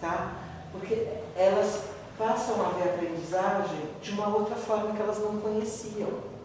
tá? 0.01 0.33
Porque 0.71 1.07
elas 1.35 1.83
passam 2.17 2.55
a 2.65 2.69
ver 2.69 2.89
a 2.89 2.93
aprendizagem 2.95 3.81
de 4.01 4.11
uma 4.13 4.35
outra 4.35 4.55
forma 4.55 4.95
que 4.95 5.01
elas 5.03 5.19
não 5.19 5.37
conheciam 5.37 6.36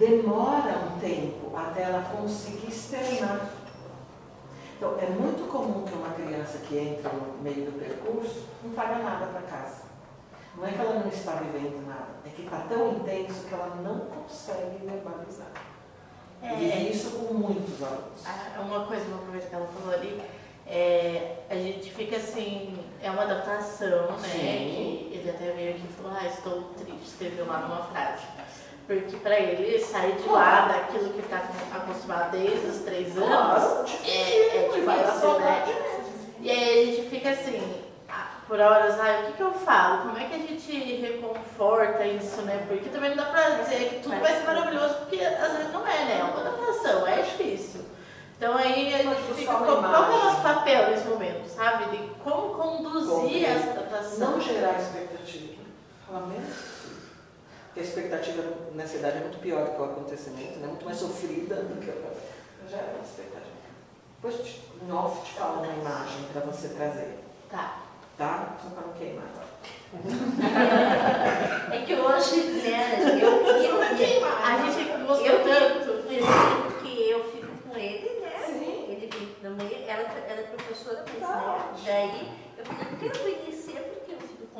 demora 0.00 0.78
um 0.78 0.98
tempo 0.98 1.54
até 1.54 1.82
ela 1.82 2.02
conseguir 2.10 2.68
externar. 2.68 3.50
Então, 4.76 4.96
é 4.98 5.06
muito 5.10 5.46
comum 5.46 5.84
que 5.84 5.92
uma 5.92 6.08
criança 6.14 6.58
que 6.58 6.78
entra 6.78 7.12
no 7.12 7.42
meio 7.42 7.66
do 7.66 7.78
percurso 7.78 8.46
não 8.64 8.72
traga 8.72 8.96
nada 8.96 9.26
para 9.26 9.42
casa. 9.42 9.82
Não 10.56 10.66
é 10.66 10.72
que 10.72 10.80
ela 10.80 11.00
não 11.00 11.08
está 11.08 11.32
vivendo 11.32 11.86
nada, 11.86 12.08
é 12.24 12.30
que 12.30 12.42
está 12.42 12.60
tão 12.60 12.92
intenso 12.92 13.44
que 13.46 13.54
ela 13.54 13.76
não 13.82 14.00
consegue 14.06 14.84
verbalizar. 14.86 15.52
É. 16.42 16.52
Eu 16.52 16.56
vivi 16.56 16.90
isso 16.90 17.10
com 17.10 17.34
muitos 17.34 17.82
alunos. 17.82 18.24
Ah, 18.24 18.58
Uma 18.62 18.86
coisa, 18.86 19.04
uma 19.04 19.30
coisa 19.30 19.46
que 19.46 19.54
ela 19.54 19.66
falou 19.66 19.94
ali, 19.94 20.22
é, 20.66 21.36
a 21.50 21.54
gente 21.54 21.92
fica 21.92 22.16
assim, 22.16 22.78
é 23.02 23.10
uma 23.10 23.22
adaptação, 23.24 24.12
né? 24.12 24.28
Sim. 24.28 25.08
Que 25.10 25.18
ele 25.18 25.30
até 25.30 25.52
veio 25.52 25.70
aqui 25.72 25.84
e 25.84 25.92
falou, 25.92 26.16
ah, 26.18 26.26
estou 26.26 26.62
triste, 26.78 27.04
escreveu 27.04 27.46
lá 27.46 27.58
numa 27.58 27.82
frase. 27.84 28.24
Porque 28.90 29.18
para 29.18 29.38
ele 29.38 29.78
sair 29.78 30.16
de 30.16 30.28
lá 30.28 30.66
daquilo 30.66 31.10
que 31.10 31.20
está 31.20 31.36
acostumado 31.72 32.32
desde 32.32 32.66
os 32.66 32.78
três 32.78 33.16
anos, 33.16 33.28
Claro, 33.28 33.84
é, 34.04 34.56
é 34.56 34.80
dar 34.84 35.04
difícil, 35.04 35.38
né? 35.38 35.64
E 36.40 36.50
aí 36.50 36.82
a 36.82 36.86
gente 36.86 37.08
fica 37.08 37.30
assim, 37.30 37.84
ah, 38.08 38.30
por 38.48 38.58
horas, 38.58 38.98
ah, 38.98 39.20
o 39.22 39.26
que, 39.26 39.32
que 39.34 39.42
eu 39.44 39.52
falo? 39.52 40.08
Como 40.08 40.18
é 40.18 40.24
que 40.24 40.34
a 40.34 40.38
gente 40.38 41.00
reconforta 41.02 42.04
isso, 42.04 42.42
né? 42.42 42.64
Porque 42.66 42.88
também 42.88 43.10
não 43.10 43.18
dá 43.18 43.26
pra 43.26 43.50
dizer 43.50 43.90
que 43.90 44.02
tudo 44.02 44.18
vai 44.18 44.34
ser 44.34 44.44
maravilhoso, 44.44 44.94
porque 44.94 45.24
às 45.24 45.52
vezes 45.52 45.72
não 45.72 45.86
é, 45.86 46.04
né? 46.06 46.18
É 46.18 46.24
uma 46.24 46.40
adaptação, 46.40 47.06
é 47.06 47.22
difícil. 47.22 47.82
Então 48.36 48.56
aí 48.56 48.92
a 48.92 48.98
gente 49.04 49.22
fica, 49.36 49.52
buscar 49.52 49.66
qual, 49.66 49.82
qual 49.84 50.04
é 50.04 50.16
o 50.16 50.24
nosso 50.24 50.42
papel 50.42 50.90
nesse 50.90 51.06
momento, 51.06 51.46
sabe? 51.46 51.96
De 51.96 52.08
como 52.24 52.54
conduzir 52.54 53.44
essa 53.44 53.70
adaptação. 53.70 54.32
Não 54.32 54.40
gerar 54.40 54.80
expectativa. 54.80 55.62
Fala 56.08 56.26
menos. 56.26 56.79
A 57.80 57.82
expectativa 57.82 58.42
nessa 58.74 58.98
idade 58.98 59.16
é 59.16 59.20
muito 59.20 59.38
pior 59.38 59.64
do 59.64 59.70
que 59.74 59.80
o 59.80 59.84
acontecimento, 59.84 60.58
né? 60.58 60.66
muito 60.66 60.84
mais 60.84 60.98
sofrida 60.98 61.54
do 61.54 61.80
que 61.80 61.88
o 61.88 61.94
Não 62.62 62.68
gera 62.68 62.92
uma 62.94 63.02
expectativa. 63.02 63.56
Depois, 64.20 64.36
te- 64.46 64.92
off, 64.92 65.24
te 65.24 65.32
falo 65.38 65.62
uma 65.62 65.72
imagem 65.72 66.24
para 66.30 66.42
você 66.42 66.68
trazer. 66.68 67.20
Tá. 67.50 67.78
Tá? 68.18 68.54
Só 68.62 68.68
para 68.68 68.86
não 68.86 68.92
queimar. 68.92 69.24
É 71.72 71.78
que 71.86 71.94
hoje, 71.94 72.42
né, 72.62 72.98
eu, 73.18 73.46
eu, 73.46 73.82
A 73.82 74.70
gente 74.70 75.06
gostou 75.06 75.26
eu 75.26 75.42
tanto. 75.42 76.02
por 76.02 76.12
exemplo, 76.12 76.72
que 76.82 77.10
eu 77.10 77.24
fico 77.32 77.46
com 77.66 77.78
ele, 77.78 78.20
né? 78.20 78.44
Sim. 78.46 78.86
Ele 78.90 79.08
fica 79.10 79.48
no 79.48 79.56
meio, 79.56 79.88
ela, 79.88 80.02
ela 80.02 80.40
é 80.40 80.42
professora, 80.54 81.02
mas 81.08 81.28
né, 81.28 81.82
daí 81.86 82.28
eu 82.58 82.64
falei, 82.66 82.84
conhecer 82.84 82.90
porque 82.90 83.06
eu 83.06 83.10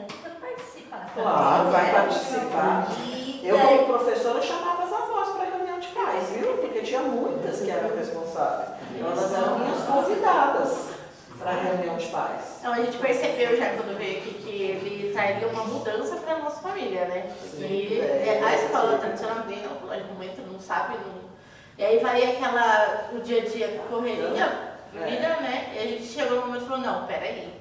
participar. 0.07 1.11
Claro, 1.15 1.57
também, 1.65 1.73
vai 1.73 1.85
né? 1.85 1.93
participar. 1.93 2.87
E 2.99 3.41
Eu, 3.49 3.57
daí- 3.57 3.79
como 3.79 3.99
professora, 3.99 4.43
chamava 4.43 4.85
as 4.85 4.93
avós 4.93 5.29
para 5.31 5.45
reunião 5.57 5.79
de 5.81 5.89
pais, 5.89 6.29
viu? 6.31 6.57
Porque 6.59 6.81
tinha 6.83 7.01
muitas 7.01 7.61
que 7.61 7.71
eram 7.71 7.97
responsáveis. 7.97 8.71
Elas 8.99 9.33
eram 9.35 9.59
minhas 9.59 9.83
convidadas 9.85 10.91
para 11.39 11.51
a 11.51 11.55
reunião 11.55 11.97
de 11.97 12.07
pais. 12.09 12.57
Então 12.61 12.73
a 12.73 12.77
gente 12.77 12.99
percebeu 12.99 13.57
já 13.57 13.71
quando 13.71 13.97
veio 13.97 14.19
aqui 14.19 14.35
que 14.35 14.51
ele 14.51 15.13
traria 15.15 15.49
uma 15.49 15.65
mudança 15.65 16.17
para 16.17 16.35
a 16.35 16.39
nossa 16.39 16.61
família, 16.61 17.07
né? 17.07 17.33
Sim, 17.51 17.65
E 17.67 18.01
é. 18.01 18.39
é, 18.41 18.45
a 18.45 18.55
escola 18.57 18.99
tradicional 18.99 19.45
dele, 19.45 19.67
no 19.67 20.15
momento 20.15 20.43
não 20.53 20.61
sabe, 20.61 20.97
não... 20.99 21.31
e 21.79 21.85
aí 21.85 21.99
vai 22.01 22.23
aquela, 22.37 23.09
o 23.15 23.21
dia 23.21 23.41
a 23.43 23.45
dia 23.47 23.81
correria, 23.91 24.71
É. 24.95 25.05
vida, 25.07 25.29
né? 25.41 25.73
E 25.75 25.79
a 25.79 25.83
gente 25.83 26.05
chegou 26.05 26.41
no 26.41 26.47
momento 26.49 26.65
e 26.65 26.67
falou, 26.67 26.83
não, 26.85 27.07
peraí, 27.07 27.55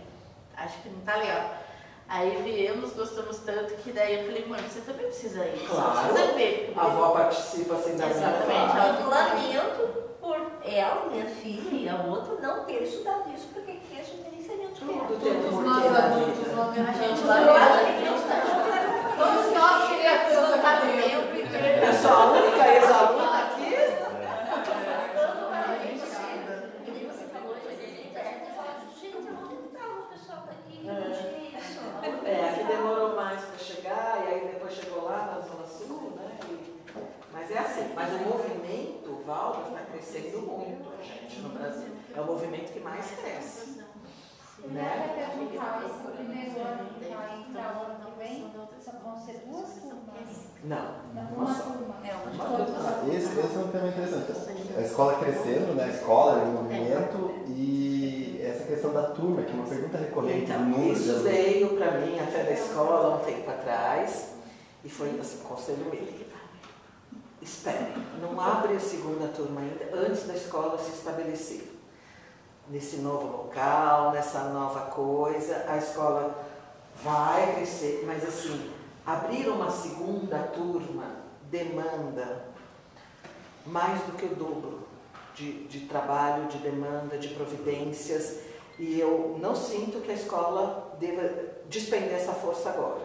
acho 0.57 0.77
que 0.81 0.89
não 0.89 0.99
tá 1.01 1.15
legal. 1.15 1.53
Aí 2.11 2.41
viemos, 2.43 2.91
gostamos 2.93 3.37
tanto 3.37 3.75
que 3.75 3.91
daí 3.91 4.19
eu 4.21 4.25
falei, 4.25 4.45
mãe, 4.47 4.59
você 4.67 4.81
também 4.81 5.05
precisa 5.05 5.45
ir, 5.45 5.67
Claro. 5.69 5.91
você 5.93 6.07
precisa 6.13 6.33
ver. 6.33 6.73
A 6.75 6.81
avó 6.81 7.09
participa 7.11 7.75
assim 7.75 7.95
da 7.97 8.05
minha 8.07 8.17
Exatamente. 8.17 8.71
fala. 8.71 8.99
Eu 8.99 9.09
lamento 9.09 10.09
por 10.19 10.37
ela, 10.65 11.05
minha 11.11 11.25
filha 11.27 11.69
e 11.71 11.87
a 11.89 11.95
outra 12.03 12.35
não 12.47 12.63
ter 12.65 12.81
estudado 12.81 13.29
isso, 13.35 13.47
porque 13.53 13.71
aqui 13.73 13.99
a 13.99 14.03
gente 14.03 14.27
nem 14.31 14.41
sabia 14.41 14.65
onde 14.65 14.79
que 14.79 14.85
Tudo 14.85 14.97
era. 14.97 15.07
tem 15.19 15.41
Todos 15.43 15.65
nós 15.65 15.85
adultos 15.95 16.57
lamentamos. 16.57 16.97
gente 16.97 17.23
lamenta. 17.25 17.99
Todos 19.19 19.53
nós 19.53 19.89
queríamos 19.89 20.49
tocado 20.49 20.81
tempo 20.87 21.29
Eu 21.85 21.93
sou 21.93 22.11
a 22.11 22.25
única 22.31 22.67
ex-aluna 22.73 23.39
aqui. 23.39 23.69
E 26.85 26.91
nem 26.91 27.05
você 27.07 27.25
falou, 27.25 27.55
gente, 27.55 28.17
a 28.17 28.23
gente 28.23 28.51
fala, 28.55 28.73
gente, 28.99 29.17
onde 29.17 29.67
estava 29.67 29.99
o 29.99 30.03
pessoal 30.09 30.39
daqui? 30.47 30.81
Não 30.83 30.95
tinha 30.95 31.59
isso. 31.59 31.79
É, 32.25 32.49
aqui 32.49 32.63
demorou 32.63 33.15
mais 33.15 33.41
para 33.41 33.57
chegar, 33.57 34.23
e 34.23 34.27
aí 34.33 34.39
depois 34.53 34.73
chegou 34.73 35.03
lá 35.03 35.33
na 35.35 35.41
Zona 35.41 35.65
Sul, 35.65 36.13
né? 36.15 36.29
E- 36.49 36.79
mas 37.33 37.51
é 37.51 37.57
assim, 37.59 37.91
mas 37.95 38.09
o 38.13 38.17
Valdas 39.49 39.67
está 39.67 39.79
crescendo 39.91 40.41
muito, 40.41 40.91
gente, 41.03 41.39
no 41.41 41.49
Brasil. 41.49 41.89
É 42.15 42.21
o 42.21 42.25
movimento 42.25 42.71
que 42.71 42.79
mais 42.79 43.05
cresce. 43.11 43.79
Eu 44.61 44.69
Né? 44.71 45.15
ia 45.17 45.25
perguntar, 45.25 45.83
esse 45.85 46.17
primeiro 46.17 46.59
ano 46.61 46.89
que 46.93 47.05
vai 47.15 47.39
entrar 47.39 47.77
o 47.79 47.85
ano 47.91 48.05
que 48.05 48.19
vem, 48.19 48.51
vão 48.51 49.25
ser 49.25 49.41
duas 49.47 49.69
turmas? 49.75 50.49
Não, 50.63 50.95
Não, 51.15 51.31
uma 51.37 51.53
turma. 51.55 51.95
É, 52.03 52.13
uma 52.13 52.45
Uma 52.45 52.65
turma. 52.65 53.15
Esse, 53.15 53.39
esse 53.39 53.55
é 53.55 53.59
um 53.59 53.67
tema 53.69 53.87
interessante. 53.87 54.73
A 54.77 54.81
escola 54.81 55.17
crescendo, 55.19 55.73
né? 55.75 55.85
a 55.85 55.87
escola 55.87 56.43
em 56.43 56.51
movimento 56.51 57.31
e 57.47 58.41
essa 58.43 58.65
questão 58.65 58.91
da 58.93 59.03
turma, 59.11 59.41
que 59.43 59.51
é 59.51 59.55
uma 59.55 59.65
pergunta 59.67 59.97
recorrente 59.97 60.51
Então, 60.51 60.71
de 60.71 60.91
isso 60.91 61.19
veio 61.21 61.77
para 61.77 61.91
mim 61.99 62.19
até 62.19 62.43
da 62.43 62.51
escola 62.51 63.15
um 63.15 63.25
tempo 63.25 63.49
atrás, 63.49 64.33
e 64.83 64.89
foi 64.89 65.17
assim, 65.19 65.37
conselho 65.43 65.87
ele. 65.93 66.28
Espere, 67.41 67.93
não 68.21 68.39
abre 68.39 68.75
a 68.75 68.79
segunda 68.79 69.27
turma 69.29 69.61
ainda, 69.61 69.95
antes 69.95 70.27
da 70.27 70.35
escola 70.35 70.77
se 70.77 70.91
estabelecer. 70.91 71.71
Nesse 72.67 72.97
novo 72.97 73.25
local, 73.25 74.11
nessa 74.11 74.43
nova 74.49 74.91
coisa, 74.91 75.65
a 75.67 75.77
escola 75.77 76.37
vai 77.01 77.55
crescer, 77.55 78.03
mas 78.05 78.27
assim, 78.27 78.71
abrir 79.05 79.47
uma 79.47 79.71
segunda 79.71 80.37
turma 80.39 81.05
demanda 81.49 82.45
mais 83.65 84.01
do 84.03 84.13
que 84.13 84.25
o 84.25 84.35
dobro 84.35 84.87
de, 85.33 85.63
de 85.67 85.81
trabalho, 85.87 86.47
de 86.47 86.57
demanda, 86.57 87.17
de 87.17 87.29
providências, 87.29 88.39
e 88.77 88.99
eu 88.99 89.37
não 89.41 89.55
sinto 89.55 90.01
que 90.01 90.11
a 90.11 90.15
escola 90.15 90.95
deva 90.99 91.29
despender 91.69 92.13
essa 92.13 92.33
força 92.33 92.69
agora, 92.69 93.01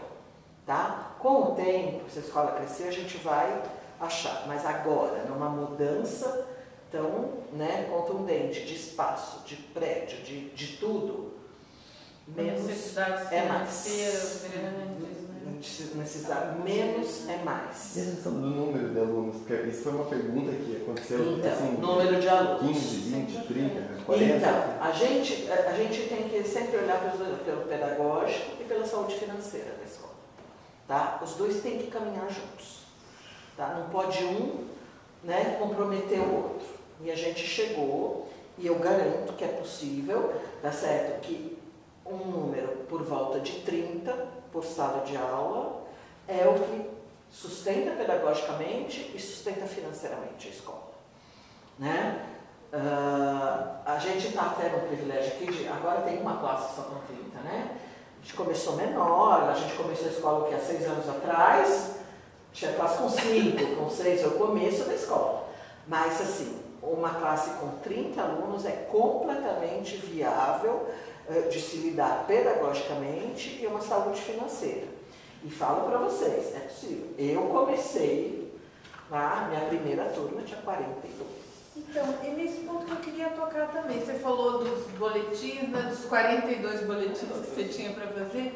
tá? 0.67 1.17
Com 1.19 1.53
o 1.53 1.55
tempo, 1.55 2.09
se 2.11 2.19
a 2.19 2.23
escola 2.23 2.53
crescer, 2.53 2.89
a 2.89 2.93
gente 2.93 3.17
vai 3.19 3.63
achar, 4.01 4.45
mas 4.47 4.65
agora, 4.65 5.25
numa 5.25 5.49
mudança 5.49 6.47
tão 6.91 7.45
né, 7.53 7.89
contundente 7.91 8.65
de 8.65 8.75
espaço, 8.75 9.45
de 9.45 9.57
prédio, 9.57 10.19
de, 10.23 10.51
de 10.51 10.77
tudo, 10.77 11.35
menos 12.29 12.65
Necessidades 12.65 13.33
é 13.33 13.49
mais. 13.49 13.87
né? 14.55 15.15
necessidade, 15.95 16.59
menos 16.63 17.29
é 17.29 17.39
mais. 17.43 17.97
E 17.97 18.01
a 18.01 18.05
questão 18.05 18.33
do 18.33 18.47
número 18.47 18.91
de 18.91 18.99
alunos? 18.99 19.37
Porque 19.37 19.55
isso 19.69 19.83
foi 19.83 19.93
uma 19.93 20.05
pergunta 20.05 20.53
que 20.53 20.83
aconteceu 20.83 21.39
Então, 21.39 21.53
assim, 21.53 21.77
número 21.79 22.21
de 22.21 22.29
alunos. 22.29 22.77
15, 22.77 22.97
20, 22.97 23.47
30, 23.47 24.05
40. 24.05 24.25
Então, 24.25 24.65
a 24.81 24.91
gente, 24.93 25.51
a 25.51 25.71
a 25.71 25.73
gente 25.73 26.09
tem 26.09 26.29
que 26.29 26.43
sempre 26.47 26.79
olhar 26.79 27.01
pelo, 27.01 27.37
pelo 27.39 27.63
pedagógico 27.63 28.53
e 28.61 28.65
pela 28.65 28.87
saúde 28.87 29.15
financeira 29.17 29.75
da 29.79 29.85
escola. 29.85 30.15
Tá? 30.87 31.21
Os 31.23 31.35
dois 31.35 31.63
têm 31.63 31.79
que 31.79 31.87
caminhar 31.87 32.29
juntos. 32.29 32.74
Tá? 33.57 33.69
Não 33.69 33.89
pode 33.91 34.25
um 34.25 34.67
né, 35.23 35.57
comprometer 35.59 36.21
o 36.21 36.35
outro. 36.35 36.67
E 37.01 37.11
a 37.11 37.17
gente 37.17 37.41
chegou, 37.41 38.29
e 38.59 38.67
eu 38.67 38.79
garanto 38.79 39.33
que 39.35 39.45
é 39.45 39.49
possível, 39.49 40.35
tá 40.63 40.73
certo? 40.73 41.21
Que 41.21 41.59
um 42.07 42.17
número 42.17 42.69
por 42.89 43.03
volta 43.03 43.41
de 43.41 43.61
30 43.61 44.13
por 44.53 44.65
sala 44.65 45.05
de 45.05 45.17
aula 45.17 45.85
é 46.29 46.47
o 46.47 46.55
que 46.55 46.91
sustenta 47.31 47.93
pedagogicamente 47.93 49.13
e 49.15 49.21
sustenta 49.21 49.67
financeiramente 49.67 50.49
a 50.49 50.51
escola. 50.51 50.93
Né? 51.79 52.25
Ah, 52.73 53.81
a 53.85 53.99
gente 53.99 54.29
está 54.29 54.47
até 54.47 54.69
no 54.69 54.87
privilégio 54.89 55.33
aqui 55.33 55.47
de. 55.47 55.69
Agora 55.69 56.03
tem 56.03 56.21
uma 56.21 56.39
classe 56.39 56.75
só 56.75 56.83
com 56.83 56.99
30, 57.07 57.39
né? 57.41 57.77
A 58.21 58.23
gente 58.23 58.35
começou 58.35 58.77
menor, 58.77 59.49
a 59.49 59.55
gente 59.55 59.75
começou 59.75 60.07
a 60.07 60.11
escola 60.11 60.49
que 60.49 60.55
há 60.55 60.59
seis 60.59 60.85
anos 60.85 61.09
atrás, 61.09 61.97
tinha 62.55 62.73
classe 62.73 62.99
com 62.99 63.09
cinco, 63.09 63.77
com 63.77 63.91
seis, 63.91 64.23
é 64.23 64.27
o 64.29 64.39
começo 64.39 64.85
da 64.85 64.95
escola. 64.95 65.49
Mas, 65.89 66.21
assim, 66.21 66.57
uma 66.81 67.11
classe 67.11 67.51
com 67.59 67.69
30 67.83 68.23
alunos 68.23 68.65
é 68.65 68.87
completamente 68.91 69.97
viável 69.97 70.89
eh, 71.29 71.49
de 71.49 71.61
se 71.61 71.79
lidar 71.79 72.25
pedagogicamente 72.29 73.59
e 73.61 73.67
uma 73.67 73.81
saúde 73.81 74.21
financeira. 74.21 74.87
E 75.45 75.51
falo 75.51 75.91
para 75.91 75.99
vocês, 75.99 76.55
é 76.55 76.61
possível. 76.61 77.09
Eu 77.19 77.43
comecei, 77.49 78.57
na 79.11 79.49
minha 79.49 79.61
primeira 79.63 80.05
turma 80.11 80.43
tinha 80.43 80.61
42. 80.63 81.45
Então, 81.77 82.15
e 82.23 82.29
nesse 82.29 82.61
ponto 82.61 82.87
que 82.87 82.93
eu 82.93 82.97
queria 82.99 83.31
tocar 83.31 83.73
também, 83.73 83.99
você 83.99 84.15
falou 84.15 84.63
dos 84.63 84.87
boletins, 84.93 85.69
né, 85.71 85.83
dos 85.91 86.05
42 86.05 86.87
boletins 86.87 87.19
que 87.19 87.51
você 87.51 87.65
tinha 87.65 87.91
para 87.93 88.07
fazer. 88.07 88.55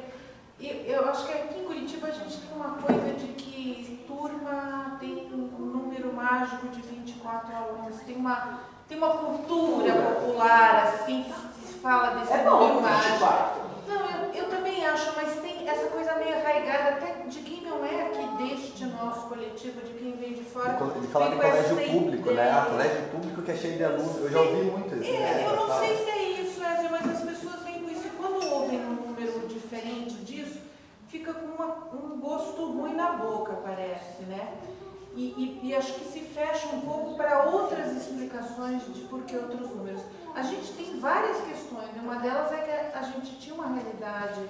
Eu 0.60 1.08
acho 1.08 1.26
que 1.26 1.32
aqui 1.32 1.60
em 1.60 1.64
Curitiba 1.64 2.08
a 2.08 2.10
gente 2.10 2.36
tem 2.38 2.56
uma 2.56 2.70
coisa 2.70 3.14
de 3.14 3.28
que 3.34 4.04
turma 4.08 4.96
tem 4.98 5.28
um 5.32 5.36
número 5.64 6.12
mágico 6.12 6.66
de 6.68 6.80
24 6.80 7.54
alunos, 7.54 8.00
tem 8.00 8.16
uma, 8.16 8.58
tem 8.88 8.98
uma 8.98 9.10
cultura 9.10 9.92
popular 9.94 10.94
assim 10.94 11.22
que 11.24 11.66
se 11.66 11.74
fala 11.78 12.16
desse 12.18 12.32
É 12.32 12.42
número 12.44 12.74
bom, 12.74 12.80
mágico. 12.80 13.08
24. 13.12 13.60
Não, 13.86 14.10
eu, 14.10 14.32
eu 14.34 14.50
também 14.50 14.84
acho, 14.84 15.12
mas 15.14 15.36
tem 15.40 15.66
essa 15.68 15.86
coisa 15.90 16.16
meio 16.16 16.36
arraigada 16.36 16.88
até 16.96 17.22
de 17.28 17.38
quem 17.40 17.62
não 17.62 17.84
é 17.84 18.02
aqui 18.08 18.26
deste 18.42 18.84
nosso 18.86 19.28
coletivo, 19.28 19.80
de 19.80 19.92
quem 19.92 20.12
vem 20.16 20.32
de 20.34 20.42
fora. 20.42 20.76
De 21.00 21.06
falar 21.06 21.28
de 21.28 21.36
colégio 21.36 21.76
público, 21.92 22.30
né? 22.32 22.42
Ah, 22.42 22.46
ideia. 22.46 22.64
colégio 22.64 23.02
público 23.10 23.42
que 23.42 23.50
é 23.52 23.56
cheio 23.56 23.76
de 23.76 23.84
alunos. 23.84 24.16
Eu 24.16 24.30
já 24.30 24.40
ouvi 24.40 24.62
muito 24.64 24.94
isso. 24.96 25.12
né? 25.12 25.42
É, 25.42 25.46
eu 25.46 25.56
não 25.56 25.78
sei 25.78 25.96
se 25.96 26.10
é 26.10 26.22
isso, 26.40 26.60
Ezio, 26.64 26.90
mas 26.90 27.08
as 27.08 27.20
pessoas 27.22 27.62
vêm 27.62 27.80
com 27.82 27.90
isso 27.90 28.06
e 28.06 28.10
quando 28.10 28.44
ouvem 28.52 28.78
um 28.80 28.94
número 29.06 29.46
diferente 29.46 30.14
disso, 30.16 30.58
fica 31.28 31.34
com 31.34 31.62
uma- 31.62 31.88
um 31.92 32.20
gosto 32.20 32.64
ruim 32.72 32.94
na 32.94 33.12
boca, 33.12 33.52
parece, 33.62 34.22
né? 34.22 34.54
E, 35.14 35.60
e- 35.62 35.68
e 35.68 35.74
acho 35.74 35.92
que 35.94 36.04
se 36.04 36.20
fecha 36.20 36.68
um 36.68 36.80
pouco 36.80 37.16
para 37.16 37.44
outras 37.50 37.92
explicações 37.96 38.82
de 38.94 39.00
por 39.02 39.22
que 39.22 39.36
outros 39.36 39.68
números. 39.70 40.00
A 40.34 40.42
gente 40.42 40.72
tem 40.72 40.98
várias 41.00 41.38
questões, 41.38 41.88
né? 41.94 42.00
uma 42.02 42.16
delas 42.16 42.52
é 42.52 42.56
que 42.58 42.96
a, 42.98 43.02
gente 43.02 43.36
tinha 43.38 43.54
uma 43.54 43.66
realidade 43.66 44.40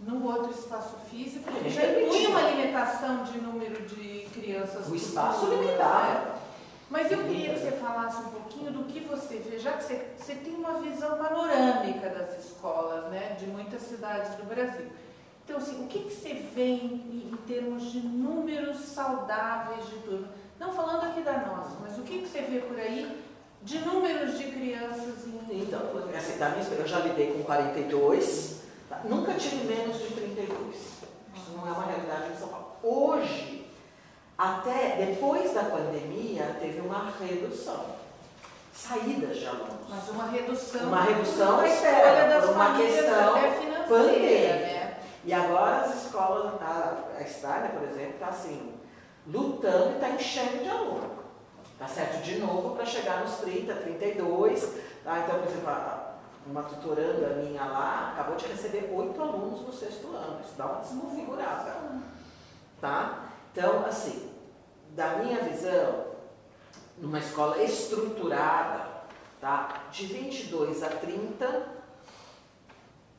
no 0.00 0.24
outro 0.24 0.50
espaço 0.52 0.96
físico 1.10 1.50
que 1.50 1.70
já 1.70 1.86
inclui 1.86 2.26
uma 2.26 2.42
limitação 2.42 3.24
de 3.24 3.38
número 3.40 3.82
de 3.86 4.28
crianças. 4.32 4.88
O 4.88 4.94
espaço 4.94 5.46
limitado. 5.46 6.26
né? 6.26 6.34
Mas 6.90 7.10
eu 7.10 7.18
queria 7.24 7.54
que 7.54 7.60
você 7.60 7.72
falasse 7.72 8.18
um 8.18 8.28
pouquinho 8.28 8.70
do 8.70 8.84
que 8.84 9.00
você 9.00 9.38
vê, 9.38 9.58
já 9.58 9.72
que 9.72 9.82
você, 9.84 10.06
você 10.16 10.34
tem 10.36 10.54
uma 10.54 10.74
visão 10.74 11.16
panorâmica 11.18 12.08
das 12.10 12.38
escolas, 12.44 13.10
né, 13.10 13.36
de 13.38 13.46
muitas 13.46 13.82
cidades 13.82 14.34
do 14.36 14.44
Brasil. 14.44 14.86
Então, 15.44 15.58
assim, 15.58 15.84
o 15.84 15.88
que, 15.88 15.98
que 16.00 16.14
você 16.14 16.34
vê 16.54 16.70
em, 16.72 17.30
em 17.32 17.38
termos 17.46 17.92
de 17.92 18.00
números 18.00 18.78
saudáveis 18.78 19.86
de 19.88 19.96
turma? 19.98 20.28
Não 20.58 20.72
falando 20.72 21.04
aqui 21.04 21.20
da 21.20 21.38
nossa, 21.38 21.76
mas 21.82 21.98
o 21.98 22.02
que, 22.02 22.20
que 22.20 22.28
você 22.28 22.40
vê 22.40 22.60
por 22.60 22.78
aí 22.78 23.22
de 23.62 23.78
números 23.80 24.38
de 24.38 24.44
crianças 24.44 25.26
em. 25.26 25.62
Então, 25.62 25.80
assim, 26.16 26.38
da 26.38 26.50
minha, 26.50 26.64
eu 26.64 26.86
já 26.86 26.98
lidei 27.00 27.32
com 27.32 27.42
42, 27.42 28.60
tá? 28.88 29.00
nunca 29.04 29.34
tive 29.34 29.64
menos 29.64 29.98
de 29.98 30.06
32. 30.14 30.76
Isso 31.34 31.50
não 31.56 31.66
é 31.66 31.72
uma 31.72 31.86
realidade 31.86 32.32
em 32.32 32.36
São 32.36 32.48
Paulo. 32.48 32.66
Hoje, 32.82 33.66
até 34.36 34.96
depois 35.06 35.52
da 35.54 35.64
pandemia, 35.64 36.56
teve 36.60 36.80
uma 36.80 37.10
redução. 37.20 38.04
Saídas 38.74 39.38
de 39.38 39.46
alunos. 39.46 39.88
Mas 39.88 40.08
uma 40.08 40.26
redução. 40.26 40.88
Uma 40.88 41.02
redução, 41.02 41.64
espera, 41.64 42.08
escolha 42.08 42.40
das 42.40 42.50
uma 42.50 42.76
questão 42.76 43.36
até 43.36 43.50
financeira, 43.52 43.86
pandêmica. 43.86 44.56
né? 44.56 44.73
E 45.24 45.32
agora 45.32 45.82
as 45.82 46.04
escolas, 46.04 46.60
a, 46.60 47.04
a 47.18 47.68
por 47.68 47.82
exemplo, 47.88 48.14
está 48.14 48.26
assim, 48.26 48.74
lutando 49.26 49.92
e 49.92 49.94
está 49.94 50.10
enchendo 50.10 50.62
de 50.62 50.68
aluno. 50.68 51.10
Tá 51.78 51.88
certo? 51.88 52.22
De 52.22 52.38
novo, 52.38 52.76
para 52.76 52.84
chegar 52.84 53.22
nos 53.22 53.36
30, 53.36 53.74
32. 53.74 54.68
Tá? 55.02 55.20
Então, 55.20 55.40
por 55.40 55.48
exemplo, 55.48 55.72
uma 56.46 56.62
tutoranda 56.62 57.42
minha 57.42 57.64
lá 57.64 58.12
acabou 58.12 58.36
de 58.36 58.46
receber 58.46 58.90
oito 58.92 59.20
alunos 59.20 59.62
no 59.62 59.72
sexto 59.72 60.08
ano. 60.08 60.40
Isso 60.44 60.54
dá 60.56 60.66
uma 60.66 60.80
desconfigurada. 60.80 61.74
Tá? 62.80 63.24
Então, 63.50 63.84
assim, 63.86 64.30
da 64.90 65.16
minha 65.16 65.42
visão, 65.42 66.04
numa 66.98 67.18
escola 67.18 67.62
estruturada, 67.62 68.86
tá? 69.40 69.84
de 69.90 70.06
22 70.06 70.82
a 70.82 70.88
30, 70.88 71.73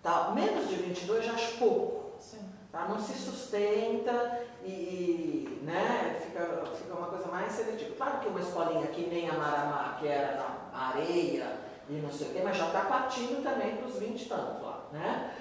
tá? 0.06 0.32
menos 0.36 0.69
de 0.69 0.76
22 0.76 1.26
já 1.26 1.34
acho 1.34 1.57
pouco. 1.57 2.14
Sim. 2.19 2.40
Tá? 2.72 2.88
Não 2.88 2.99
se 2.99 3.14
sustenta 3.14 4.41
e, 4.64 4.69
e, 4.69 5.61
né, 5.64 6.22
fica, 6.23 6.64
fica 6.76 6.94
uma 6.94 7.07
coisa 7.07 7.27
mais 7.27 7.52
seletiva. 7.52 7.95
Claro 7.95 8.19
que 8.19 8.27
uma 8.27 8.40
escolinha 8.40 8.88
que 8.88 9.07
nem 9.07 9.30
a 9.30 9.34
Maramá, 9.34 9.98
que 9.99 10.07
era 10.07 10.38
na 10.72 10.80
areia 10.90 11.57
e 11.90 11.94
não 11.94 12.11
sei 12.11 12.27
o 12.27 12.34
quê, 12.34 12.41
mas 12.44 12.57
já 12.57 12.68
está 12.68 12.82
partindo 12.82 13.44
também 13.44 13.77
para 13.77 13.88
os 13.88 13.95
20 13.98 14.22
e 14.22 14.26
tantos 14.26 14.61
lá. 14.61 14.86
Né? 14.94 15.32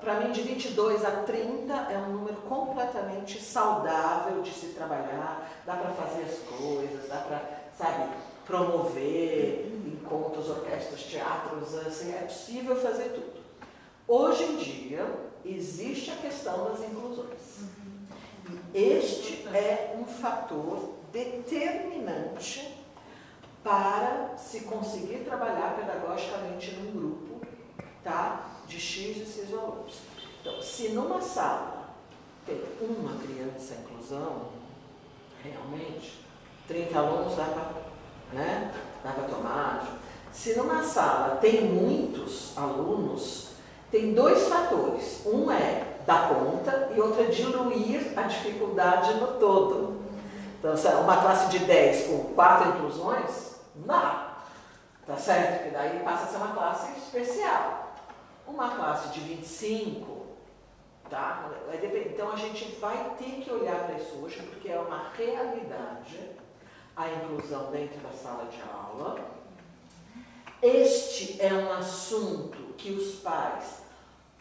para 0.00 0.20
mim, 0.20 0.30
de 0.30 0.42
22 0.42 1.04
a 1.04 1.10
30 1.22 1.72
é 1.72 1.96
um 1.96 2.12
número 2.12 2.36
completamente 2.42 3.40
saudável 3.40 4.42
de 4.42 4.52
se 4.52 4.68
trabalhar, 4.68 5.50
dá 5.64 5.74
para 5.74 5.90
fazer 5.90 6.24
as 6.24 6.38
coisas, 6.40 7.08
dá 7.08 7.16
para, 7.16 7.40
sabe, 7.74 8.10
promover 8.44 9.69
encontros, 10.10 10.50
orquestras, 10.50 11.04
teatros, 11.04 11.74
assim, 11.86 12.12
é 12.12 12.22
possível 12.22 12.74
fazer 12.74 13.10
tudo. 13.10 13.40
Hoje 14.08 14.42
em 14.42 14.56
dia, 14.56 15.06
existe 15.44 16.10
a 16.10 16.16
questão 16.16 16.64
das 16.64 16.80
inclusões. 16.80 17.60
E 18.74 18.82
este 18.82 19.46
é 19.48 19.96
um 19.96 20.04
fator 20.04 20.94
determinante 21.12 22.76
para 23.62 24.36
se 24.36 24.62
conseguir 24.62 25.24
trabalhar 25.24 25.76
pedagogicamente 25.76 26.72
num 26.72 26.90
grupo 26.90 27.46
tá, 28.02 28.50
de 28.66 28.80
X 28.80 29.16
e 29.18 29.26
X 29.26 29.54
alunos. 29.54 30.00
Então, 30.40 30.60
se 30.60 30.88
numa 30.88 31.20
sala 31.20 31.94
tem 32.46 32.60
uma 32.80 33.16
criança 33.20 33.74
inclusão, 33.74 34.48
realmente, 35.44 36.24
30 36.66 36.98
alunos 36.98 37.36
dá 37.36 37.44
para 37.44 37.90
né, 38.32 38.72
para 39.02 39.24
tomar. 39.24 39.98
Se 40.32 40.56
numa 40.56 40.82
sala 40.82 41.36
tem 41.36 41.62
muitos 41.62 42.56
alunos, 42.56 43.50
tem 43.90 44.14
dois 44.14 44.48
fatores. 44.48 45.22
Um 45.26 45.50
é 45.50 45.84
dar 46.06 46.28
conta 46.28 46.90
e 46.94 47.00
outro 47.00 47.22
é 47.22 47.26
diluir 47.26 48.12
a 48.16 48.22
dificuldade 48.22 49.14
no 49.14 49.38
todo. 49.38 50.00
Então, 50.58 50.74
é 50.74 50.94
uma 50.96 51.16
classe 51.22 51.48
de 51.48 51.60
10 51.60 52.06
com 52.06 52.34
quatro 52.34 52.68
inclusões, 52.68 53.60
não. 53.74 54.30
Tá 55.06 55.16
certo? 55.16 55.62
Porque 55.62 55.70
daí 55.70 56.00
passa 56.04 56.24
a 56.24 56.26
ser 56.28 56.36
uma 56.36 56.54
classe 56.54 56.98
especial. 56.98 57.94
Uma 58.46 58.68
classe 58.70 59.08
de 59.08 59.20
25, 59.20 60.26
tá? 61.08 61.48
Então 62.06 62.32
a 62.32 62.36
gente 62.36 62.78
vai 62.80 63.14
ter 63.18 63.42
que 63.42 63.50
olhar 63.50 63.84
para 63.84 63.96
isso 63.96 64.20
hoje, 64.22 64.42
porque 64.42 64.68
é 64.68 64.78
uma 64.78 65.10
realidade 65.16 66.30
a 67.00 67.14
inclusão 67.14 67.70
dentro 67.70 67.98
da 68.00 68.10
sala 68.10 68.44
de 68.50 68.60
aula. 68.60 69.18
Este 70.62 71.40
é 71.40 71.52
um 71.54 71.72
assunto 71.72 72.74
que 72.76 72.90
os 72.90 73.20
pais 73.20 73.80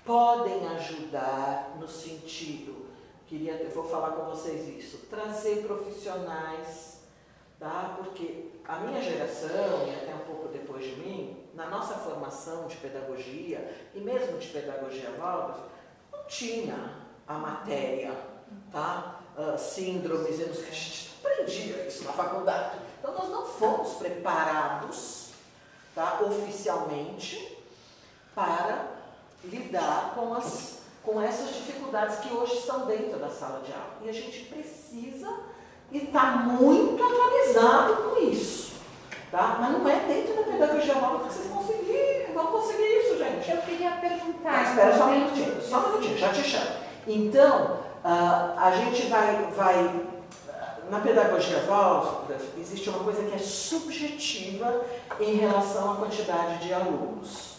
podem 0.03 0.67
ajudar 0.67 1.77
no 1.79 1.87
sentido, 1.87 2.87
queria 3.27 3.57
ter, 3.57 3.69
vou 3.69 3.85
falar 3.85 4.11
com 4.11 4.25
vocês 4.25 4.67
isso, 4.67 5.05
trazer 5.09 5.65
profissionais, 5.65 7.03
tá? 7.57 7.95
Porque 7.97 8.49
a 8.67 8.79
minha 8.79 9.01
geração, 9.01 9.87
e 9.87 9.95
até 9.95 10.13
um 10.13 10.25
pouco 10.25 10.49
depois 10.49 10.83
de 10.83 10.95
mim, 10.97 11.37
na 11.53 11.67
nossa 11.67 11.93
formação 11.93 12.67
de 12.67 12.75
pedagogia, 12.77 13.73
e 13.95 13.99
mesmo 14.01 14.37
de 14.37 14.47
pedagogia 14.47 15.11
Waldorf, 15.11 15.61
não 16.11 16.23
tinha 16.25 16.97
a 17.25 17.33
matéria, 17.35 18.13
tá? 18.71 19.21
Ah, 19.37 19.57
síndromes, 19.57 20.39
e 20.39 20.45
não 20.45 20.53
sei 20.53 21.08
aprendia 21.23 21.85
isso 21.87 22.03
na 22.03 22.11
faculdade. 22.11 22.77
Então 22.99 23.13
nós 23.13 23.29
não 23.29 23.45
fomos 23.45 23.93
preparados, 23.93 25.29
tá? 25.95 26.19
oficialmente, 26.21 27.57
para 28.35 28.85
lidar 29.43 30.13
com, 30.15 30.33
as, 30.33 30.79
com 31.03 31.21
essas 31.21 31.55
dificuldades 31.55 32.19
que 32.19 32.33
hoje 32.33 32.57
estão 32.57 32.85
dentro 32.85 33.17
da 33.19 33.29
sala 33.29 33.61
de 33.61 33.71
aula. 33.71 33.97
E 34.01 34.09
a 34.09 34.13
gente 34.13 34.45
precisa 34.45 35.33
estar 35.91 36.45
muito 36.45 37.03
atualizado 37.03 37.95
com 38.03 38.17
isso. 38.21 38.69
Tá? 39.31 39.57
Mas 39.59 39.71
não 39.71 39.87
é 39.87 39.99
dentro 40.07 40.35
da 40.35 40.43
pedagogia 40.43 40.95
nova 40.95 41.27
que 41.27 41.33
vocês 41.33 41.51
conseguir, 41.51 42.31
vão 42.33 42.47
conseguir 42.47 42.83
isso, 42.83 43.17
gente. 43.17 43.51
Eu 43.51 43.61
queria 43.61 43.91
perguntar. 43.91 44.51
Tá, 44.51 44.63
espera 44.63 44.97
só 44.97 45.05
um 45.05 45.11
minutinho, 45.11 45.61
só 45.61 45.77
um 45.77 45.89
minutinho, 45.89 46.17
já 46.17 46.33
te 46.33 46.43
chamo. 46.43 46.71
Então, 47.05 47.79
ah, 48.03 48.55
a 48.57 48.71
gente 48.71 49.07
vai, 49.07 49.51
vai. 49.55 50.05
Na 50.89 50.99
pedagogia 50.99 51.59
Waldorf, 51.67 52.43
existe 52.59 52.89
uma 52.89 53.03
coisa 53.03 53.21
que 53.21 53.35
é 53.35 53.37
subjetiva 53.37 54.81
em 55.19 55.35
relação 55.35 55.91
à 55.91 55.95
quantidade 55.97 56.65
de 56.65 56.73
alunos. 56.73 57.57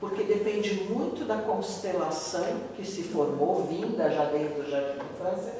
Porque 0.00 0.24
depende 0.24 0.74
muito 0.90 1.24
da 1.24 1.36
constelação 1.36 2.62
que 2.74 2.84
se 2.84 3.04
formou, 3.04 3.64
vinda 3.66 4.10
já 4.10 4.24
desde 4.24 4.60
o 4.60 4.68
jardim 4.68 4.98
de 4.98 5.04
infância, 5.14 5.54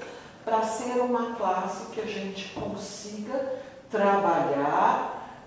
para 0.44 0.62
ser 0.62 1.00
uma 1.00 1.36
classe 1.36 1.86
que 1.92 2.00
a 2.00 2.06
gente 2.06 2.48
consiga 2.48 3.54
trabalhar 3.88 5.44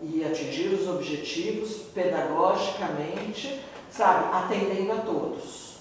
e 0.00 0.24
atingir 0.24 0.68
os 0.68 0.88
objetivos 0.88 1.82
pedagogicamente, 1.94 3.62
sabe, 3.90 4.34
atendendo 4.34 4.92
a 4.92 4.96
todos. 4.96 5.80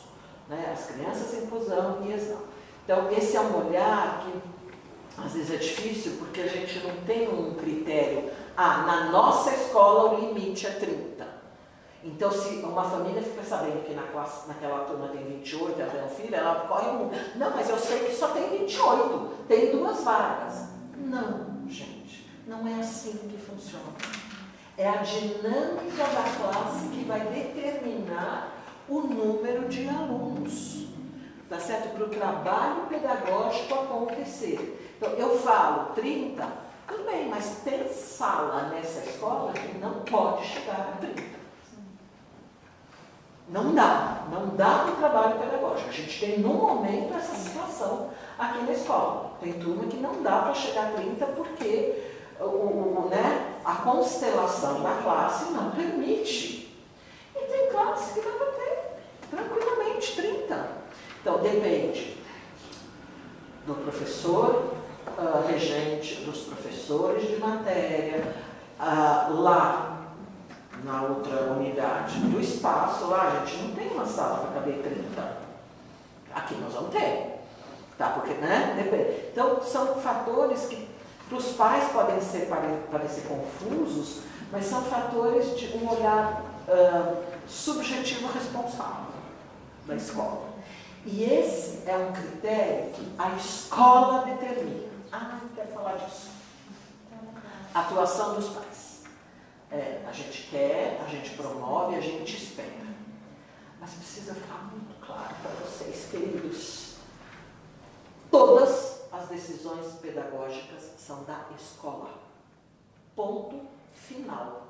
Né? 0.50 0.70
As 0.74 0.88
crianças 0.88 1.34
em 1.34 1.46
inclusão 1.46 2.00
e 2.06 2.14
as 2.14 2.28
não. 2.28 2.49
Então, 2.90 3.08
esse 3.12 3.38
é 3.38 3.40
um 3.40 3.68
olhar 3.68 4.24
que 4.24 5.22
às 5.24 5.34
vezes 5.34 5.52
é 5.52 5.58
difícil 5.58 6.14
porque 6.18 6.42
a 6.42 6.48
gente 6.48 6.80
não 6.80 6.96
tem 7.06 7.30
um 7.32 7.54
critério. 7.54 8.32
Ah, 8.58 8.80
na 8.80 9.12
nossa 9.12 9.52
escola 9.52 10.16
o 10.16 10.26
limite 10.26 10.66
é 10.66 10.72
30. 10.72 11.28
Então, 12.04 12.32
se 12.32 12.50
uma 12.64 12.84
família 12.84 13.22
fica 13.22 13.44
sabendo 13.44 13.86
que 13.86 13.94
na 13.94 14.02
classe, 14.08 14.48
naquela 14.48 14.86
turma 14.86 15.10
tem 15.10 15.24
28, 15.24 15.80
ela 15.80 15.92
tem 15.92 16.04
um 16.04 16.10
filho, 16.10 16.34
ela 16.34 16.66
corre 16.68 16.88
um. 16.88 17.12
Não, 17.36 17.52
mas 17.52 17.70
eu 17.70 17.78
sei 17.78 18.06
que 18.06 18.16
só 18.16 18.30
tem 18.30 18.58
28, 18.58 19.36
tem 19.48 19.72
duas 19.72 20.04
vagas. 20.04 20.70
Não, 20.98 21.68
gente, 21.68 22.28
não 22.48 22.68
é 22.68 22.80
assim 22.80 23.12
que 23.30 23.38
funciona. 23.38 23.94
É 24.76 24.90
a 24.90 24.96
dinâmica 25.04 26.06
da 26.06 26.24
classe 26.42 26.88
que 26.88 27.04
vai 27.04 27.20
determinar 27.20 28.52
o 28.88 29.02
número 29.02 29.70
de 29.70 29.88
alunos, 29.88 30.88
tá 31.50 31.60
certo? 31.60 31.96
Para 31.96 32.06
o 32.06 32.10
trabalho 32.10 32.86
pedagógico 32.88 33.74
acontecer. 33.74 34.96
Então, 34.98 35.12
eu 35.14 35.40
falo 35.40 35.94
30, 35.96 36.48
tudo 36.88 37.04
bem, 37.04 37.28
mas 37.28 37.62
tem 37.64 37.88
sala 37.88 38.70
nessa 38.70 39.10
escola 39.10 39.52
que 39.54 39.78
não 39.80 40.02
pode 40.02 40.46
chegar 40.46 40.94
a 40.94 40.98
30. 40.98 41.40
Não 43.50 43.74
dá, 43.74 44.26
não 44.32 44.56
dá 44.56 44.84
para 44.84 44.92
o 44.92 44.96
trabalho 44.98 45.40
pedagógico. 45.40 45.90
A 45.90 45.94
gente 45.94 46.20
tem, 46.20 46.40
no 46.40 46.54
momento, 46.54 47.16
essa 47.16 47.34
situação 47.34 48.12
aqui 48.38 48.64
na 48.64 48.72
escola. 48.72 49.32
Tem 49.42 49.54
turma 49.54 49.88
que 49.88 49.98
não 49.98 50.22
dá 50.22 50.44
para 50.44 50.54
chegar 50.54 50.90
a 50.90 50.92
30 50.92 51.26
porque 51.28 52.04
o, 52.40 52.44
o, 52.44 53.08
né, 53.10 53.56
a 53.66 53.76
constelação 53.76 54.84
da 54.84 55.02
classe 55.02 55.52
não 55.52 55.72
permite. 55.72 56.78
E 57.36 57.40
tem 57.40 57.72
classe 57.72 58.14
que 58.14 58.22
dá 58.22 58.32
para 58.32 58.52
ter 58.52 59.00
tranquilamente 59.32 60.16
30. 60.16 60.79
Então, 61.30 61.38
depende 61.44 62.18
do 63.68 63.76
professor 63.76 64.74
uh, 65.16 65.48
regente, 65.48 66.26
dos 66.26 66.40
professores 66.40 67.30
de 67.30 67.36
matéria, 67.38 68.36
uh, 68.80 69.40
lá 69.40 70.08
na 70.84 71.04
outra 71.04 71.52
unidade 71.52 72.18
do 72.20 72.40
espaço, 72.40 73.06
lá 73.06 73.28
a 73.28 73.46
gente 73.46 73.62
não 73.62 73.76
tem 73.76 73.90
uma 73.90 74.08
sala 74.08 74.40
para 74.40 74.60
caber 74.60 74.82
30. 74.82 75.38
Aqui 76.34 76.56
nós 76.56 76.74
vamos 76.74 76.90
ter. 76.90 77.44
Tá? 77.96 78.10
Porque, 78.10 78.34
né? 78.34 78.82
Depende. 78.82 79.28
Então, 79.32 79.62
são 79.62 79.96
fatores 80.00 80.66
que 80.66 80.90
para 81.28 81.38
os 81.38 81.52
pais 81.52 81.92
podem 81.92 82.20
ser, 82.22 82.50
parecer 82.92 83.28
confusos, 83.28 84.22
mas 84.52 84.66
são 84.66 84.82
fatores 84.82 85.56
de 85.60 85.78
um 85.78 85.92
olhar 85.92 86.42
uh, 86.68 87.18
subjetivo 87.48 88.32
responsável 88.34 89.14
da 89.86 89.96
escola. 89.96 90.49
E 91.06 91.24
esse 91.24 91.90
é 91.90 91.96
um 91.98 92.12
critério 92.12 92.92
que 92.92 93.14
a 93.18 93.36
escola 93.36 94.26
determina. 94.26 94.90
Ah, 95.12 95.40
não 95.42 95.50
quero 95.50 95.70
falar 95.70 95.96
disso. 95.96 96.30
Atuação 97.74 98.36
dos 98.36 98.50
pais. 98.50 99.04
É, 99.72 100.04
a 100.08 100.12
gente 100.12 100.50
quer, 100.50 101.02
a 101.06 101.10
gente 101.10 101.32
promove, 101.32 101.96
a 101.96 102.02
gente 102.02 102.36
espera. 102.36 102.90
Mas 103.80 103.94
precisa 103.94 104.34
ficar 104.34 104.70
muito 104.72 105.00
claro 105.06 105.36
para 105.42 105.52
vocês, 105.52 106.08
queridos. 106.12 106.96
Todas 108.30 109.04
as 109.12 109.28
decisões 109.30 109.94
pedagógicas 110.02 110.92
são 110.98 111.24
da 111.24 111.46
escola. 111.58 112.20
Ponto 113.16 113.62
final. 113.94 114.68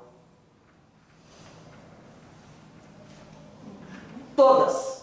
Todas 4.36 4.99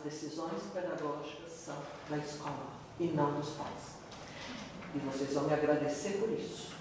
as 0.00 0.12
decisões 0.12 0.62
pedagógicas 0.72 1.52
são 1.52 1.76
da 2.08 2.16
escola 2.16 2.70
e 2.98 3.04
não 3.08 3.32
dos 3.34 3.50
pais. 3.50 4.00
E 4.94 4.98
vocês 4.98 5.34
vão 5.34 5.44
me 5.44 5.54
agradecer 5.54 6.18
por 6.18 6.30
isso. 6.30 6.72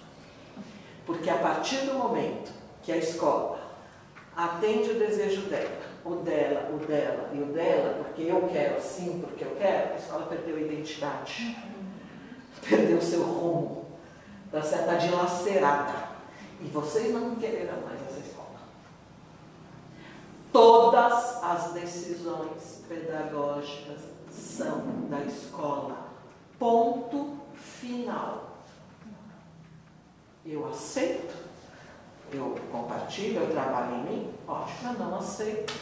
Porque 1.05 1.29
a 1.29 1.37
partir 1.37 1.85
do 1.85 1.95
momento 1.95 2.51
que 2.81 2.91
a 2.91 2.97
escola 2.97 3.59
atende 4.35 4.91
o 4.91 4.99
desejo 4.99 5.41
dela, 5.49 5.81
o 6.05 6.15
dela, 6.15 6.69
o 6.73 6.77
dela 6.85 7.29
e 7.33 7.41
o 7.41 7.45
dela, 7.47 8.03
porque 8.03 8.23
eu 8.23 8.47
quero 8.47 8.77
assim, 8.77 9.19
porque 9.19 9.43
eu 9.43 9.55
quero, 9.57 9.93
a 9.93 9.97
escola 9.97 10.25
perdeu 10.27 10.55
a 10.55 10.61
identidade, 10.61 11.57
perdeu 12.67 13.01
seu 13.01 13.23
rumo, 13.23 13.85
tá? 14.51 14.59
Está 14.59 14.95
dilacerada. 14.95 16.09
E 16.61 16.67
vocês 16.67 17.13
não 17.13 17.35
quererão 17.35 17.81
mais. 17.81 18.08
Todas 20.51 21.43
as 21.43 21.73
decisões 21.73 22.83
pedagógicas 22.87 23.99
são 24.31 24.81
da 25.09 25.21
escola. 25.21 26.09
Ponto 26.57 27.37
final. 27.53 28.57
Eu 30.45 30.67
aceito, 30.67 31.35
eu 32.33 32.55
compartilho, 32.71 33.41
eu 33.41 33.51
trabalho 33.51 33.95
em 33.95 34.03
mim, 34.03 34.33
ótimo, 34.47 34.77
mas 34.83 34.99
não 34.99 35.17
aceito. 35.17 35.73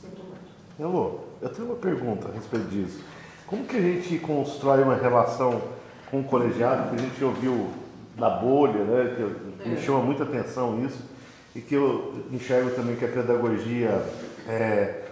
Sinto 0.00 0.22
muito. 0.22 0.52
Elô, 0.78 1.20
eu 1.40 1.48
tenho 1.48 1.68
uma 1.68 1.76
pergunta 1.76 2.28
a 2.28 2.32
respeito 2.32 2.68
disso. 2.68 3.02
Como 3.46 3.64
que 3.64 3.76
a 3.76 3.80
gente 3.80 4.18
constrói 4.18 4.82
uma 4.82 4.96
relação 4.96 5.62
com 6.10 6.20
o 6.20 6.24
colegiado, 6.24 6.90
que 6.90 6.96
a 6.96 6.98
gente 6.98 7.24
ouviu 7.24 7.70
da 8.16 8.28
bolha, 8.28 8.84
né, 8.84 9.16
que 9.62 9.68
me 9.68 9.76
chama 9.80 10.00
muita 10.00 10.24
atenção 10.24 10.84
isso, 10.84 11.11
e 11.54 11.60
que 11.60 11.74
eu 11.74 12.24
enxergo 12.30 12.70
também 12.70 12.96
que 12.96 13.04
a 13.04 13.08
pedagogia 13.08 14.04
é, 14.48 15.04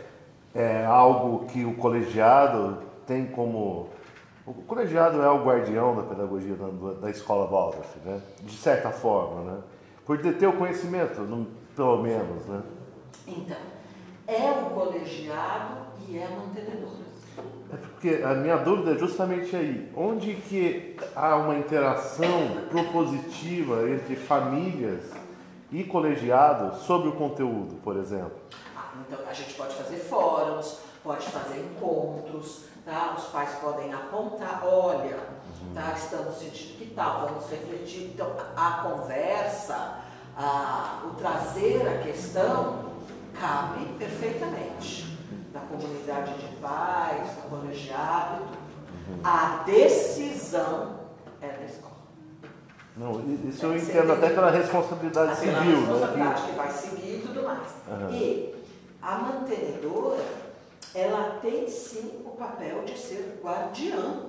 é 0.55 0.85
algo 0.85 1.47
que 1.47 1.65
o 1.65 1.75
colegiado 1.75 2.79
tem 3.07 3.27
como 3.27 3.89
o 4.47 4.55
colegiado 4.63 5.21
é 5.23 5.31
o 5.31 5.45
guardião 5.45 5.95
da 5.95 6.03
pedagogia 6.03 6.55
da, 6.55 6.93
da 6.95 7.11
escola 7.11 7.47
Waldorf, 7.47 7.97
né? 8.05 8.21
de 8.43 8.57
certa 8.57 8.91
forma, 8.91 9.53
né? 9.53 9.59
por 10.05 10.19
ter 10.19 10.47
o 10.47 10.55
conhecimento, 10.55 11.47
pelo 11.77 12.03
menos. 12.03 12.47
Né? 12.47 12.63
Então, 13.29 13.57
é 14.27 14.51
o 14.51 14.71
colegiado 14.71 15.87
e 16.09 16.19
é 16.19 16.27
a 16.27 16.31
mantenedora. 16.31 17.01
É 17.73 17.77
porque 17.77 18.23
a 18.25 18.35
minha 18.35 18.57
dúvida 18.57 18.93
é 18.93 18.99
justamente 18.99 19.55
aí, 19.55 19.89
onde 19.97 20.35
que 20.35 20.97
há 21.15 21.37
uma 21.37 21.57
interação 21.57 22.67
propositiva 22.69 23.89
entre 23.89 24.17
famílias 24.17 25.13
e 25.73 25.85
colegiados 25.85 26.83
sobre 26.83 27.09
o 27.09 27.13
conteúdo, 27.13 27.77
por 27.83 27.97
exemplo? 27.97 28.33
Ah, 28.77 28.91
então 29.07 29.19
a 29.29 29.33
gente 29.33 29.55
pode 29.55 29.75
fazer 29.75 29.97
fóruns, 29.97 30.79
pode 31.03 31.27
fazer 31.27 31.61
encontros, 31.61 32.65
tá? 32.85 33.15
Os 33.17 33.25
pais 33.27 33.51
podem 33.61 33.93
apontar, 33.93 34.63
olha, 34.65 35.17
uhum. 35.17 35.75
tá? 35.75 35.93
Estamos 35.97 36.37
sentindo 36.37 36.79
que 36.79 36.95
tal, 36.95 37.29
vamos 37.29 37.49
refletir. 37.49 38.13
Então 38.15 38.33
a 38.57 38.73
conversa, 38.83 39.99
a, 40.37 41.03
o 41.05 41.15
trazer 41.15 41.87
a 41.87 42.03
questão 42.03 42.91
cabe 43.39 43.87
perfeitamente 43.99 45.19
da 45.53 45.61
comunidade 45.61 46.35
de 46.35 46.57
pais, 46.57 47.31
do 47.31 47.49
colegiado 47.49 48.43
e 48.43 48.47
tudo. 48.47 48.71
Uhum. 49.11 49.21
A 49.25 49.63
decisão. 49.65 51.00
Não, 53.01 53.49
isso 53.49 53.65
eu 53.65 53.77
entendo 53.77 54.13
até 54.13 54.29
pela 54.29 54.51
responsabilidade 54.51 55.39
civil. 55.39 55.55
Pela 55.55 55.65
né? 55.65 55.77
responsabilidade 55.81 56.43
né? 56.43 56.49
que 56.49 56.55
vai 56.55 56.71
seguir 56.71 57.15
e 57.15 57.23
tudo 57.27 57.43
mais. 57.43 57.69
Uhum. 57.89 58.11
E 58.13 58.55
a 59.01 59.19
mantenedora, 59.19 60.23
ela 60.95 61.39
tem 61.41 61.67
sim 61.67 62.21
o 62.27 62.31
papel 62.31 62.85
de 62.85 62.99
ser 62.99 63.41
guardiã 63.43 64.27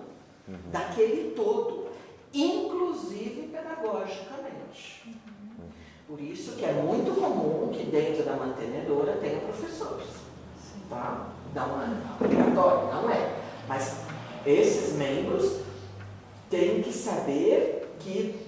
uhum. 0.47 0.55
daquele 0.71 1.31
todo, 1.35 1.89
inclusive 2.33 3.49
pedagogicamente. 3.51 5.03
Uhum. 5.05 5.67
Por 6.07 6.21
isso 6.21 6.53
que 6.53 6.63
é 6.63 6.71
muito 6.71 7.13
comum 7.19 7.69
que 7.73 7.83
dentro 7.83 8.23
da 8.23 8.37
mantenedora 8.37 9.17
tenha 9.17 9.41
professores 9.41 10.21
tá? 10.91 11.27
Não 11.55 11.81
é 11.81 11.87
obrigatório, 12.19 12.93
não 12.93 13.09
é. 13.09 13.35
Mas 13.67 13.95
esses 14.45 14.93
membros 14.97 15.61
têm 16.49 16.81
que 16.83 16.91
saber 16.91 17.95
que 17.99 18.40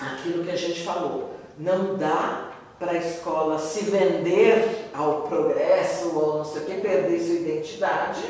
aquilo 0.00 0.44
que 0.44 0.50
a 0.50 0.56
gente 0.56 0.82
falou, 0.82 1.34
não 1.58 1.96
dá 1.96 2.48
para 2.78 2.92
a 2.92 2.96
escola 2.96 3.58
se 3.58 3.84
vender 3.84 4.88
ao 4.94 5.22
progresso 5.22 6.18
ou 6.18 6.38
não 6.38 6.44
sei 6.44 6.62
o 6.62 6.64
que, 6.64 6.80
perder 6.80 7.20
sua 7.20 7.34
identidade, 7.34 8.24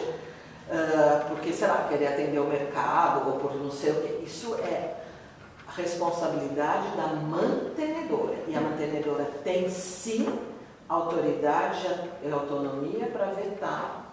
uh, 0.68 1.28
porque, 1.28 1.52
sei 1.52 1.68
lá, 1.68 1.86
querer 1.88 2.08
atender 2.08 2.40
o 2.40 2.46
mercado 2.46 3.28
ou 3.30 3.38
por 3.38 3.54
não 3.54 3.70
sei 3.70 3.92
o 3.92 3.94
que. 4.02 4.24
Isso 4.24 4.56
é 4.56 4.94
a 5.68 5.72
responsabilidade 5.72 6.96
da 6.96 7.06
mantenedora. 7.06 8.34
E 8.48 8.56
a 8.56 8.60
mantenedora 8.60 9.24
tem 9.44 9.68
sim 9.70 10.26
autoridade 10.88 11.86
e 12.24 12.30
autonomia 12.32 13.06
para 13.06 13.26
vetar 13.26 14.06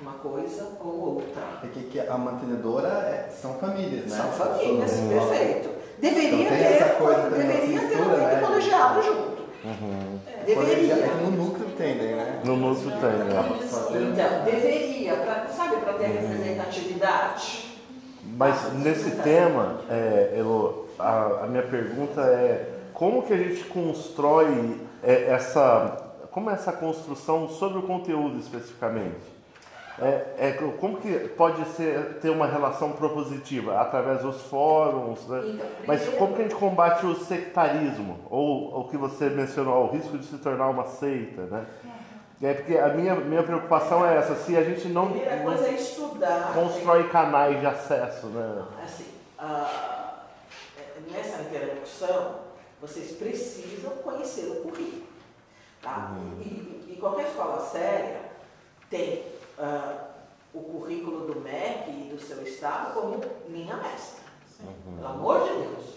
uma 0.00 0.12
coisa 0.12 0.68
ou 0.80 1.14
outra. 1.16 1.42
É 1.64 1.66
que, 1.66 1.98
a 1.98 2.16
mantenedora 2.16 2.88
é- 2.88 3.30
são 3.30 3.54
famílias, 3.54 4.04
né? 4.12 4.16
São 4.16 4.30
famílias, 4.30 4.92
Uhum. 4.92 5.08
perfeito. 5.08 5.70
Deveria 5.98 6.44
Então 6.44 6.58
ter, 6.58 6.64
essa 6.64 6.94
coisa 6.94 7.22
também, 7.22 7.46
deveria 7.46 7.80
ter 7.80 7.96
muito 7.96 8.16
né? 8.16 8.40
colegiado 8.40 9.02
junto. 9.02 9.36
Uhum. 9.64 10.18
Deveria. 10.44 10.94
É 10.94 11.08
que 11.08 11.24
no 11.24 11.30
núcleo 11.30 11.68
tem, 11.76 11.94
né? 11.96 12.40
No 12.44 12.56
núcleo 12.56 12.90
tem, 12.92 13.10
né? 13.10 14.12
Então, 14.12 14.44
deveria, 14.44 15.16
pra, 15.16 15.46
sabe, 15.48 15.76
para 15.76 15.94
ter 15.94 16.06
representatividade. 16.06 17.76
Mas 18.22 18.72
nesse 18.74 19.10
tema, 19.22 19.80
é, 19.88 20.34
Elo, 20.36 20.88
a, 20.98 21.44
a 21.44 21.46
minha 21.46 21.62
pergunta 21.62 22.20
é 22.20 22.68
como 22.92 23.22
que 23.22 23.32
a 23.32 23.36
gente 23.36 23.64
constrói 23.64 24.80
é, 25.02 25.30
essa, 25.30 26.14
como 26.30 26.50
é 26.50 26.54
essa 26.54 26.72
construção 26.72 27.48
sobre 27.48 27.78
o 27.78 27.82
conteúdo 27.82 28.38
especificamente? 28.38 29.35
É, 29.98 30.48
é, 30.48 30.52
como 30.78 30.98
que 30.98 31.10
pode 31.30 31.64
ser, 31.70 32.18
ter 32.20 32.28
uma 32.28 32.46
relação 32.46 32.92
propositiva? 32.92 33.80
Através 33.80 34.20
dos 34.20 34.42
fóruns, 34.42 35.26
né? 35.26 35.42
Então, 35.46 35.66
Mas 35.86 36.06
como 36.10 36.34
que 36.34 36.40
a 36.40 36.44
gente 36.44 36.54
combate 36.54 37.06
o 37.06 37.14
sectarismo? 37.14 38.18
Ou 38.28 38.80
o 38.80 38.88
que 38.88 38.96
você 38.96 39.30
mencionou, 39.30 39.86
o 39.86 39.90
risco 39.90 40.18
de 40.18 40.26
se 40.26 40.36
tornar 40.38 40.68
uma 40.68 40.84
seita, 40.84 41.42
né? 41.42 41.66
É 42.42 42.52
porque 42.52 42.76
a 42.76 42.88
minha, 42.88 43.14
minha 43.14 43.42
preocupação 43.42 44.04
é 44.04 44.18
essa, 44.18 44.34
se 44.34 44.54
a 44.54 44.62
gente 44.62 44.88
não, 44.88 45.08
Primeira 45.10 45.38
coisa 45.38 45.68
é 45.68 45.72
estudar. 45.72 46.52
constrói 46.52 47.08
canais 47.08 47.58
de 47.58 47.66
acesso, 47.66 48.26
né? 48.26 48.64
Assim, 48.84 49.06
ah, 49.38 50.24
nessa 51.10 51.40
interlocução, 51.40 52.40
vocês 52.82 53.12
precisam 53.12 53.92
conhecer 54.02 54.50
o 54.50 54.56
currículo. 54.56 55.06
Tá? 55.80 56.14
E, 56.40 56.92
e 56.92 56.96
qualquer 57.00 57.28
escola 57.28 57.60
séria 57.60 58.20
tem 58.90 59.22
ah, 59.58 60.08
o 60.54 60.60
currículo 60.60 61.32
do 61.32 61.40
MEC 61.40 61.90
e 61.90 62.10
do 62.10 62.20
seu 62.20 62.42
estado 62.42 62.94
como 62.94 63.20
linha 63.48 63.76
mestra. 63.76 64.26
Pelo 64.96 65.06
amor 65.06 65.44
de 65.44 65.54
Deus. 65.54 65.96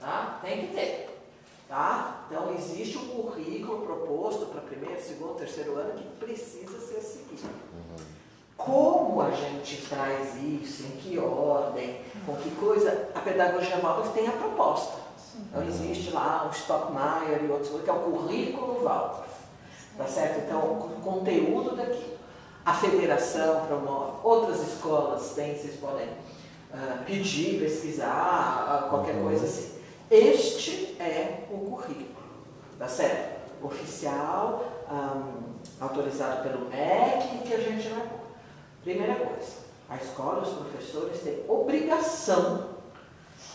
Tá? 0.00 0.38
Tem 0.42 0.66
que 0.66 0.74
ter. 0.74 1.08
Tá? 1.68 2.24
Então, 2.30 2.54
existe 2.54 2.96
um 2.96 3.08
currículo 3.08 3.84
proposto 3.84 4.46
para 4.46 4.60
primeiro, 4.62 5.02
segundo, 5.02 5.36
terceiro 5.36 5.76
ano 5.76 5.92
que 5.92 6.04
precisa 6.24 6.80
ser 6.80 7.00
seguido. 7.00 7.48
Como 8.56 9.20
a 9.20 9.30
gente 9.30 9.86
traz 9.86 10.34
isso, 10.36 10.84
em 10.84 10.96
que 10.96 11.18
ordem, 11.18 12.00
com 12.26 12.34
que 12.36 12.50
coisa, 12.52 13.10
a 13.14 13.20
pedagogia 13.20 13.78
Waldorf 13.78 14.12
tem 14.12 14.26
a 14.26 14.32
proposta. 14.32 14.98
Então 15.36 15.62
existe 15.62 16.10
lá 16.10 16.48
o 16.48 16.54
Stockmeyer 16.54 17.44
e 17.44 17.50
outros, 17.50 17.82
que 17.82 17.88
é 17.88 17.92
o 17.92 18.00
currículo 18.00 18.82
Waldorf. 18.82 19.28
Tá 19.96 20.06
certo? 20.06 20.44
Então, 20.44 20.58
o 20.58 21.00
conteúdo 21.02 21.76
daqui. 21.76 22.17
A 22.68 22.74
federação 22.74 23.64
promove, 23.64 24.18
outras 24.22 24.60
escolas 24.60 25.30
têm, 25.30 25.56
vocês 25.56 25.76
podem 25.80 26.06
ah, 26.70 27.02
pedir, 27.06 27.60
pesquisar, 27.60 28.66
ah, 28.68 28.88
qualquer 28.90 29.22
coisa 29.22 29.46
assim. 29.46 29.78
Este 30.10 30.94
é 31.00 31.46
o 31.50 31.60
currículo, 31.60 32.26
tá 32.78 32.86
certo? 32.86 33.64
Oficial, 33.64 34.66
ah, 34.86 35.16
autorizado 35.80 36.42
pelo 36.42 36.68
MEC, 36.68 37.38
que 37.46 37.54
a 37.54 37.58
gente 37.58 37.88
vai 37.88 38.06
pôr. 38.06 38.18
Primeira 38.84 39.14
coisa, 39.14 39.50
a 39.88 39.96
escola, 39.96 40.42
os 40.42 40.52
professores 40.52 41.22
têm 41.22 41.44
obrigação, 41.48 42.68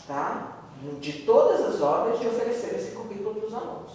tá? 0.07 0.57
De 0.99 1.21
todas 1.21 1.61
as 1.61 1.79
obras, 1.83 2.19
de 2.19 2.27
oferecer 2.27 2.77
esse 2.77 2.95
currículo 2.95 3.35
para 3.35 3.47
os 3.47 3.53
alunos. 3.53 3.91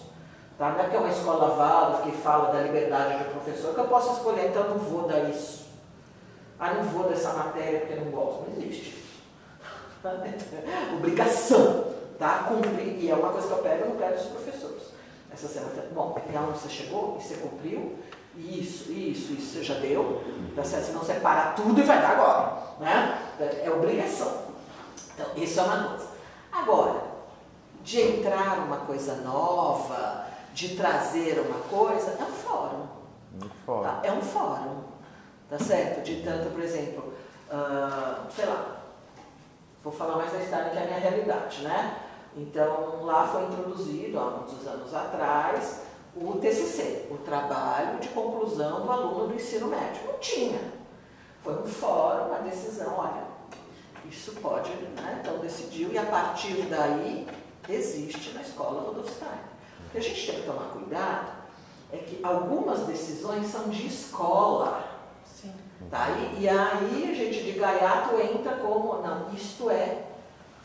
Tá? 0.58 0.70
Não 0.72 0.80
é 0.80 0.88
que 0.88 0.96
é 0.96 0.98
uma 0.98 1.08
escola 1.08 1.54
Waldorf 1.54 2.02
que 2.02 2.16
fala 2.16 2.52
da 2.52 2.60
liberdade 2.62 3.22
do 3.22 3.30
professor, 3.30 3.72
que 3.72 3.80
eu 3.80 3.86
posso 3.86 4.14
escolher, 4.14 4.48
então 4.48 4.64
eu 4.64 4.70
não 4.70 4.78
vou 4.78 5.06
dar 5.06 5.20
isso. 5.30 5.68
Ah, 6.58 6.74
não 6.74 6.82
vou 6.82 7.08
dessa 7.08 7.32
matéria 7.32 7.80
porque 7.80 7.94
não 7.94 8.10
gosto. 8.10 8.50
Não 8.50 8.60
existe. 8.60 8.98
Obrigação, 10.96 11.84
tá? 12.18 12.46
Cumprir. 12.48 12.98
E 12.98 13.08
é 13.08 13.14
uma 13.14 13.30
coisa 13.30 13.46
que 13.46 13.52
eu 13.52 13.58
pego 13.58 13.88
no 13.90 13.94
pé 13.94 14.10
dos 14.10 14.26
professores. 14.26 14.82
Essa 15.32 15.46
semana, 15.46 15.72
eu 15.76 15.94
bom, 15.94 16.14
que 16.14 16.36
aula 16.36 16.52
você 16.52 16.68
chegou 16.68 17.16
e 17.20 17.22
você 17.22 17.34
cumpriu? 17.36 17.96
Isso, 18.36 18.90
isso, 18.90 19.32
isso 19.34 19.52
você 19.52 19.62
já 19.62 19.74
deu. 19.74 20.22
Tá 20.56 20.64
certo? 20.64 20.86
Senão 20.86 21.00
você 21.00 21.14
para 21.14 21.52
tudo 21.52 21.80
e 21.80 21.84
vai 21.84 22.02
dar 22.02 22.10
agora. 22.10 22.58
Né? 22.80 23.18
É 23.64 23.70
obrigação. 23.70 24.42
Então, 25.14 25.26
isso 25.36 25.60
é 25.60 25.62
uma 25.62 25.88
coisa. 25.88 26.08
Agora, 26.50 27.02
de 27.84 28.00
entrar 28.00 28.58
uma 28.58 28.78
coisa 28.78 29.16
nova, 29.16 30.27
de 30.58 30.74
trazer 30.74 31.38
uma 31.38 31.60
coisa, 31.60 32.16
é 32.18 32.22
um 32.24 32.32
fórum. 32.32 32.88
Muito 33.30 33.54
fora. 33.64 33.88
Tá? 33.88 34.00
É 34.02 34.10
um 34.10 34.20
fórum, 34.20 34.80
tá 35.48 35.56
certo? 35.56 36.02
De 36.02 36.20
tanto, 36.22 36.50
por 36.50 36.60
exemplo, 36.60 37.14
ah, 37.48 38.24
sei 38.34 38.44
lá, 38.44 38.80
vou 39.84 39.92
falar 39.92 40.16
mais 40.16 40.32
da 40.32 40.38
história 40.40 40.70
que 40.70 40.78
é 40.78 40.82
a 40.82 40.86
minha 40.86 40.98
realidade, 40.98 41.62
né? 41.62 41.98
Então, 42.36 43.04
lá 43.04 43.28
foi 43.28 43.44
introduzido, 43.44 44.18
há 44.18 44.30
muitos 44.30 44.66
anos 44.66 44.92
atrás, 44.92 45.82
o 46.16 46.32
TCC, 46.38 47.06
o 47.08 47.18
Trabalho 47.18 48.00
de 48.00 48.08
Conclusão 48.08 48.80
do 48.84 48.90
Aluno 48.90 49.28
do 49.28 49.34
Ensino 49.34 49.68
Médio. 49.68 50.08
Não 50.08 50.18
tinha. 50.18 50.60
Foi 51.44 51.54
um 51.54 51.66
fórum, 51.66 52.30
uma 52.30 52.38
decisão, 52.38 52.96
olha, 52.98 53.22
isso 54.10 54.32
pode, 54.42 54.70
né? 54.72 55.20
Então, 55.20 55.38
decidiu, 55.38 55.92
e 55.92 55.98
a 55.98 56.06
partir 56.06 56.62
daí, 56.62 57.28
existe 57.68 58.34
na 58.34 58.42
escola 58.42 58.80
Rodolfo 58.80 59.14
Stein. 59.14 59.57
O 59.88 59.90
que 59.90 59.98
a 59.98 60.02
gente 60.02 60.26
tem 60.26 60.40
que 60.40 60.46
tomar 60.46 60.66
cuidado 60.66 61.28
é 61.90 61.96
que 61.96 62.22
algumas 62.22 62.80
decisões 62.80 63.46
são 63.46 63.70
de 63.70 63.86
escola. 63.86 64.86
Sim. 65.24 65.50
Tá? 65.90 66.10
E, 66.10 66.42
e 66.42 66.48
aí 66.48 67.10
a 67.10 67.14
gente 67.14 67.42
de 67.42 67.52
gaiato 67.52 68.14
entra 68.20 68.56
como, 68.56 69.00
não, 69.00 69.32
isto 69.32 69.70
é, 69.70 70.02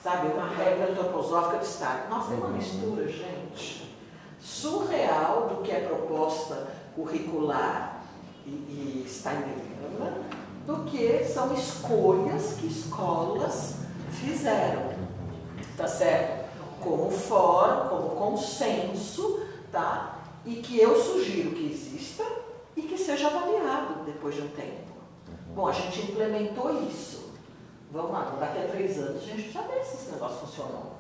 sabe, 0.04 0.28
uma 0.28 0.50
regra 0.50 0.92
antroposófica 0.92 1.60
de 1.60 1.66
Estado. 1.66 2.10
Nossa, 2.10 2.34
é 2.34 2.36
uma 2.36 2.50
mistura, 2.50 3.08
gente, 3.08 3.96
surreal 4.42 5.48
do 5.48 5.64
que 5.64 5.72
é 5.72 5.88
proposta 5.88 6.68
curricular 6.94 8.04
e, 8.46 8.50
e 8.50 9.06
steineriana, 9.08 10.22
do 10.66 10.84
que 10.84 11.24
são 11.24 11.54
escolhas 11.54 12.56
que 12.60 12.68
escolas 12.68 13.76
fizeram. 14.12 14.92
Tá 15.78 15.88
certo? 15.88 16.43
Como 16.84 17.10
fórum, 17.10 17.90
como 17.90 18.10
consenso, 18.16 19.42
tá? 19.72 20.20
E 20.46 20.56
que 20.56 20.80
eu 20.80 21.02
sugiro 21.02 21.52
que 21.52 21.72
exista 21.72 22.24
e 22.76 22.82
que 22.82 22.98
seja 22.98 23.28
avaliado 23.28 24.04
depois 24.06 24.36
de 24.36 24.42
um 24.42 24.50
tempo. 24.50 24.92
Bom, 25.56 25.68
a 25.68 25.72
gente 25.72 26.12
implementou 26.12 26.84
isso. 26.88 27.32
Vamos 27.92 28.12
lá, 28.12 28.36
daqui 28.40 28.60
a 28.60 28.68
três 28.68 28.98
anos 28.98 29.24
a 29.24 29.26
gente 29.26 29.44
precisa 29.44 29.62
ver 29.64 29.84
se 29.84 29.96
esse 29.96 30.12
negócio 30.12 30.46
funcionou. 30.46 30.94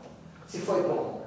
Se 0.47 0.59
foi 0.59 0.83
bom. 0.83 1.23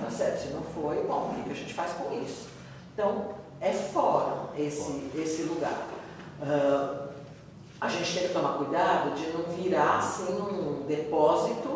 Tá 0.00 0.10
certo? 0.10 0.42
Se 0.42 0.48
não 0.48 0.62
foi, 0.62 1.04
bom, 1.04 1.30
o 1.30 1.44
que 1.44 1.50
a 1.50 1.54
gente 1.54 1.72
faz 1.72 1.92
com 1.92 2.12
isso? 2.20 2.48
Então, 2.92 3.34
é 3.60 3.72
fórum 3.72 4.48
esse, 4.58 5.10
esse 5.14 5.44
lugar. 5.44 5.86
Ah, 6.42 7.08
a 7.80 7.88
gente 7.88 8.14
tem 8.14 8.28
que 8.28 8.34
tomar 8.34 8.58
cuidado 8.58 9.14
de 9.14 9.30
não 9.30 9.44
virar 9.54 9.98
assim 9.98 10.32
um 10.32 10.84
depósito 10.86 11.71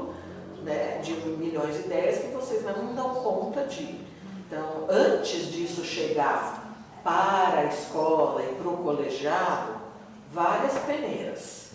né, 0.66 0.98
de 0.98 1.12
milhões 1.12 1.76
de 1.76 1.82
ideias 1.82 2.18
que 2.18 2.34
vocês 2.34 2.64
não 2.64 2.93
dão 2.94 3.14
conta 3.14 3.64
de. 3.64 4.05
Então, 4.47 4.86
antes 4.88 5.52
disso 5.52 5.84
chegar 5.84 6.74
para 7.05 7.60
a 7.60 7.66
escola 7.66 8.43
e 8.43 8.56
para 8.56 8.68
o 8.68 8.78
colegiado, 8.78 9.76
várias 10.32 10.76
peneiras. 10.80 11.74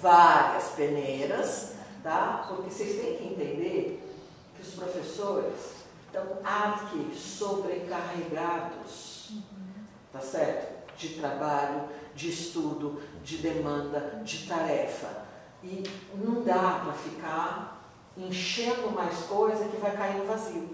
Várias 0.00 0.68
peneiras, 0.70 1.74
tá? 2.02 2.46
Porque 2.48 2.70
vocês 2.70 2.98
têm 3.00 3.16
que 3.16 3.26
entender 3.26 4.02
que 4.56 4.62
os 4.62 4.72
professores 4.74 5.74
estão 6.06 6.24
aqui 6.42 7.14
sobrecarregados, 7.14 9.32
tá 10.12 10.20
certo? 10.20 10.72
De 10.96 11.10
trabalho, 11.10 11.90
de 12.14 12.30
estudo, 12.30 13.02
de 13.22 13.36
demanda, 13.38 14.22
de 14.24 14.46
tarefa. 14.46 15.24
E 15.62 15.82
não 16.14 16.42
dá 16.42 16.80
para 16.84 16.92
ficar 16.92 17.73
enchendo 18.16 18.90
mais 18.90 19.18
coisa 19.20 19.64
que 19.66 19.76
vai 19.76 19.92
cair 19.96 20.16
no 20.16 20.24
vazio, 20.26 20.68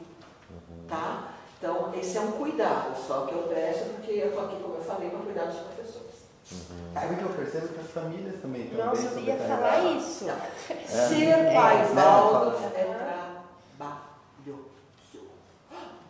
tá? 0.88 1.28
Então, 1.58 1.92
esse 1.94 2.16
é 2.16 2.20
um 2.20 2.32
cuidado 2.32 2.96
só 3.06 3.26
que 3.26 3.34
eu 3.34 3.42
peço, 3.42 3.84
porque 3.90 4.12
eu 4.12 4.28
estou 4.28 4.44
aqui, 4.46 4.56
como 4.62 4.76
eu 4.76 4.82
falei, 4.82 5.10
para 5.10 5.18
cuidar 5.20 5.44
dos 5.44 5.60
professores. 5.60 6.10
Sabe 6.94 7.16
que 7.16 7.22
eu 7.22 7.28
percebo 7.28 7.68
que 7.68 7.80
as 7.80 7.90
famílias 7.90 8.40
também 8.40 8.62
estão 8.62 8.86
Nossa, 8.86 9.08
bem 9.10 9.28
eu 9.28 9.36
ia 9.36 9.36
falar 9.36 9.84
isso. 9.96 10.26
É. 10.28 10.74
Ser 10.86 11.54
pai 11.54 11.82
É, 11.82 11.94
Waldorf 11.94 12.60
né? 12.60 12.70
é 12.74 12.84
trabalhoso. 13.76 14.70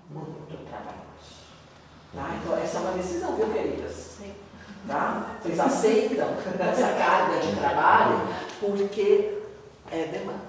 Muito 0.08 0.68
trabalhoso. 0.68 1.00
Tá? 2.14 2.38
Então, 2.40 2.56
essa 2.56 2.78
é 2.78 2.80
uma 2.80 2.92
decisão, 2.92 3.36
viu, 3.36 3.52
queridas? 3.52 4.10
Tá? 4.88 5.36
Vocês 5.42 5.60
aceitam 5.60 6.28
essa 6.58 6.88
carga 6.94 7.38
de 7.40 7.56
trabalho 7.56 8.20
porque 8.60 9.38
é 9.90 10.04
demanda. 10.06 10.40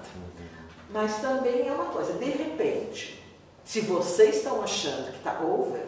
Mas 0.92 1.20
também 1.20 1.66
é 1.66 1.72
uma 1.72 1.86
coisa, 1.86 2.12
de 2.14 2.30
repente, 2.30 3.22
se 3.64 3.80
vocês 3.80 4.36
estão 4.36 4.62
achando 4.62 5.10
que 5.10 5.18
está 5.18 5.40
over, 5.40 5.86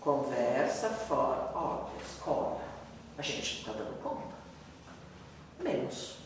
conversa 0.00 0.88
fora, 0.88 1.50
ó, 1.54 1.86
escola. 2.04 2.60
A 3.18 3.22
gente 3.22 3.62
não 3.66 3.72
está 3.72 3.72
dando 3.72 4.02
conta. 4.02 4.34
Menos. 5.58 6.20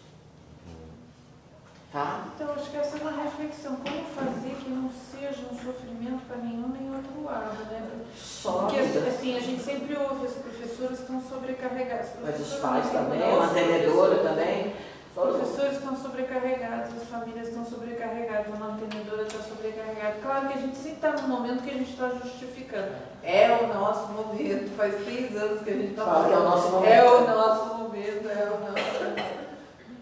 Tá? 1.90 2.26
Então, 2.34 2.52
acho 2.52 2.70
que 2.70 2.76
essa 2.76 2.98
é 2.98 3.00
uma 3.00 3.22
reflexão. 3.22 3.76
Como 3.76 4.04
fazer 4.06 4.56
que 4.56 4.68
não 4.68 4.90
seja 4.90 5.46
um 5.50 5.56
sofrimento 5.56 6.26
para 6.26 6.38
nenhum 6.38 6.68
nem 6.68 6.92
outro 6.92 7.24
lado, 7.24 7.56
né? 7.66 8.04
Só 8.16 8.62
Porque, 8.62 8.78
assim, 8.78 9.36
a 9.36 9.40
gente 9.40 9.62
sempre 9.62 9.96
ouve, 9.96 10.26
as 10.26 10.32
professoras 10.34 10.98
estão 10.98 11.22
sobrecarregadas. 11.22 12.10
Mas 12.20 12.40
os 12.40 12.54
pais 12.58 12.90
também, 12.90 13.20
têm 13.20 13.32
a 13.32 13.36
mantenedora 13.36 14.16
também. 14.24 14.74
Os 15.16 15.22
professores 15.22 15.74
estão 15.74 15.96
sobrecarregados, 15.96 16.90
as 17.00 17.08
famílias 17.08 17.46
estão 17.46 17.64
sobrecarregadas, 17.64 18.52
a 18.52 18.56
mantenedora 18.56 19.22
está 19.22 19.38
sobrecarregada. 19.44 20.16
Claro 20.20 20.48
que 20.48 20.54
a 20.54 20.60
gente 20.60 20.76
sempre 20.76 20.92
está 20.94 21.12
num 21.12 21.28
momento 21.28 21.62
que 21.62 21.70
a 21.70 21.74
gente 21.74 21.90
está 21.92 22.08
justificando. 22.08 22.96
É 23.22 23.48
o 23.62 23.68
nosso 23.68 24.08
momento, 24.12 24.76
faz 24.76 25.04
seis 25.04 25.36
anos 25.36 25.62
que 25.62 25.70
a 25.70 25.72
gente 25.72 25.90
está 25.90 26.04
Fala 26.04 26.26
que 26.26 26.32
é 26.32 26.36
o 26.36 26.42
nosso 26.42 26.68
momento. 26.68 26.92
É 26.92 27.04
o 27.04 27.26
nosso 27.26 27.74
momento, 27.76 28.28
é 28.28 28.44
o 28.44 28.60
nosso 28.60 29.04
momento. 29.04 29.44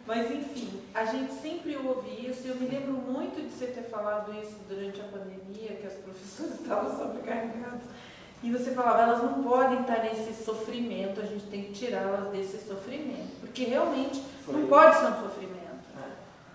Mas 0.07 0.31
enfim, 0.31 0.81
a 0.95 1.05
gente 1.05 1.35
sempre 1.35 1.77
ouve 1.77 2.27
isso. 2.27 2.49
Eu 2.49 2.57
me 2.57 2.67
lembro 2.67 2.95
muito 2.95 3.39
de 3.39 3.53
você 3.53 3.67
ter 3.67 3.83
falado 3.83 4.33
isso 4.43 4.57
durante 4.67 4.99
a 4.99 5.05
pandemia, 5.05 5.77
que 5.77 5.87
as 5.87 5.93
professoras 5.93 6.55
estavam 6.61 6.99
sobrecarregadas. 6.99 7.83
E 8.43 8.51
você 8.51 8.71
falava, 8.71 9.03
elas 9.03 9.23
não 9.23 9.43
podem 9.43 9.83
estar 9.83 10.03
nesse 10.03 10.43
sofrimento, 10.43 11.21
a 11.21 11.27
gente 11.27 11.45
tem 11.45 11.65
que 11.65 11.73
tirá-las 11.73 12.31
desse 12.33 12.67
sofrimento. 12.67 13.41
Porque 13.41 13.65
realmente 13.65 14.23
não 14.49 14.67
pode 14.67 14.97
ser 14.97 15.07
um 15.07 15.23
sofrimento. 15.23 15.63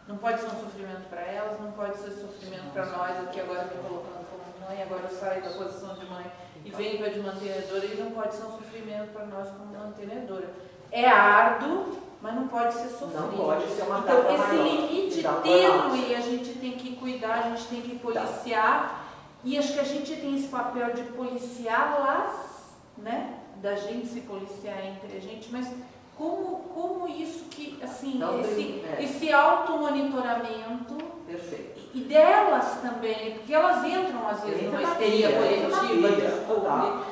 Não 0.07 0.17
pode 0.17 0.39
ser 0.39 0.47
um 0.47 0.59
sofrimento 0.61 1.09
para 1.09 1.21
elas, 1.21 1.59
não 1.59 1.71
pode 1.73 1.97
ser 1.97 2.11
sofrimento 2.11 2.71
para 2.71 2.85
nós, 2.85 3.27
aqui 3.27 3.41
agora 3.41 3.65
me 3.65 3.71
colocando 3.71 4.25
como 4.29 4.67
mãe, 4.69 4.81
agora 4.81 5.03
eu 5.03 5.17
saio 5.17 5.43
da 5.43 5.49
posição 5.49 5.95
de 5.95 6.05
mãe 6.05 6.25
e 6.63 6.71
venho 6.71 6.97
para 6.97 7.09
de 7.09 7.19
mantenedora, 7.19 7.85
e 7.85 7.95
não 7.97 8.11
pode 8.11 8.35
ser 8.35 8.45
um 8.45 8.51
sofrimento 8.51 9.11
para 9.11 9.25
nós 9.25 9.49
como 9.49 9.77
mantenedora. 9.77 10.49
É 10.91 11.05
árduo, 11.05 11.97
mas 12.21 12.35
não 12.35 12.47
pode 12.47 12.73
ser 12.73 12.87
sofrido. 12.87 13.19
Não 13.19 13.37
pode 13.37 13.67
ser 13.67 13.83
uma 13.83 13.99
Então, 13.99 14.33
esse 14.33 14.47
maior, 14.47 14.63
limite 14.63 15.23
tênue 15.43 16.15
a 16.15 16.21
gente 16.21 16.53
tem 16.53 16.71
que 16.73 16.95
cuidar, 16.95 17.39
a 17.39 17.49
gente 17.49 17.65
tem 17.67 17.81
que 17.81 17.99
policiar. 17.99 19.05
E 19.43 19.57
acho 19.57 19.73
que 19.73 19.79
a 19.79 19.83
gente 19.83 20.15
tem 20.15 20.35
esse 20.35 20.47
papel 20.47 20.93
de 20.93 21.03
policiá-las, 21.03 22.73
né? 22.97 23.39
Da 23.61 23.75
gente 23.75 24.07
se 24.07 24.21
policiar 24.21 24.85
entre 24.85 25.17
a 25.17 25.19
gente, 25.19 25.49
mas 25.51 25.69
como, 26.17 26.57
como 26.73 27.07
isso 27.07 27.45
que, 27.49 27.77
assim, 27.83 28.17
Não 28.17 28.39
esse, 28.39 28.55
tem- 28.55 28.83
é. 28.85 29.03
esse 29.03 29.31
automonitoramento 29.31 30.95
Perfeito. 31.25 31.79
e 31.93 31.99
delas 32.01 32.79
também, 32.81 33.31
porque 33.35 33.53
elas 33.53 33.83
entram 33.85 34.27
às 34.27 34.41
vezes 34.43 34.63
numa 34.63 34.81
histeria 34.83 35.29
coletiva, 35.31 36.09
desculpe. 36.09 36.45
total. 36.61 37.05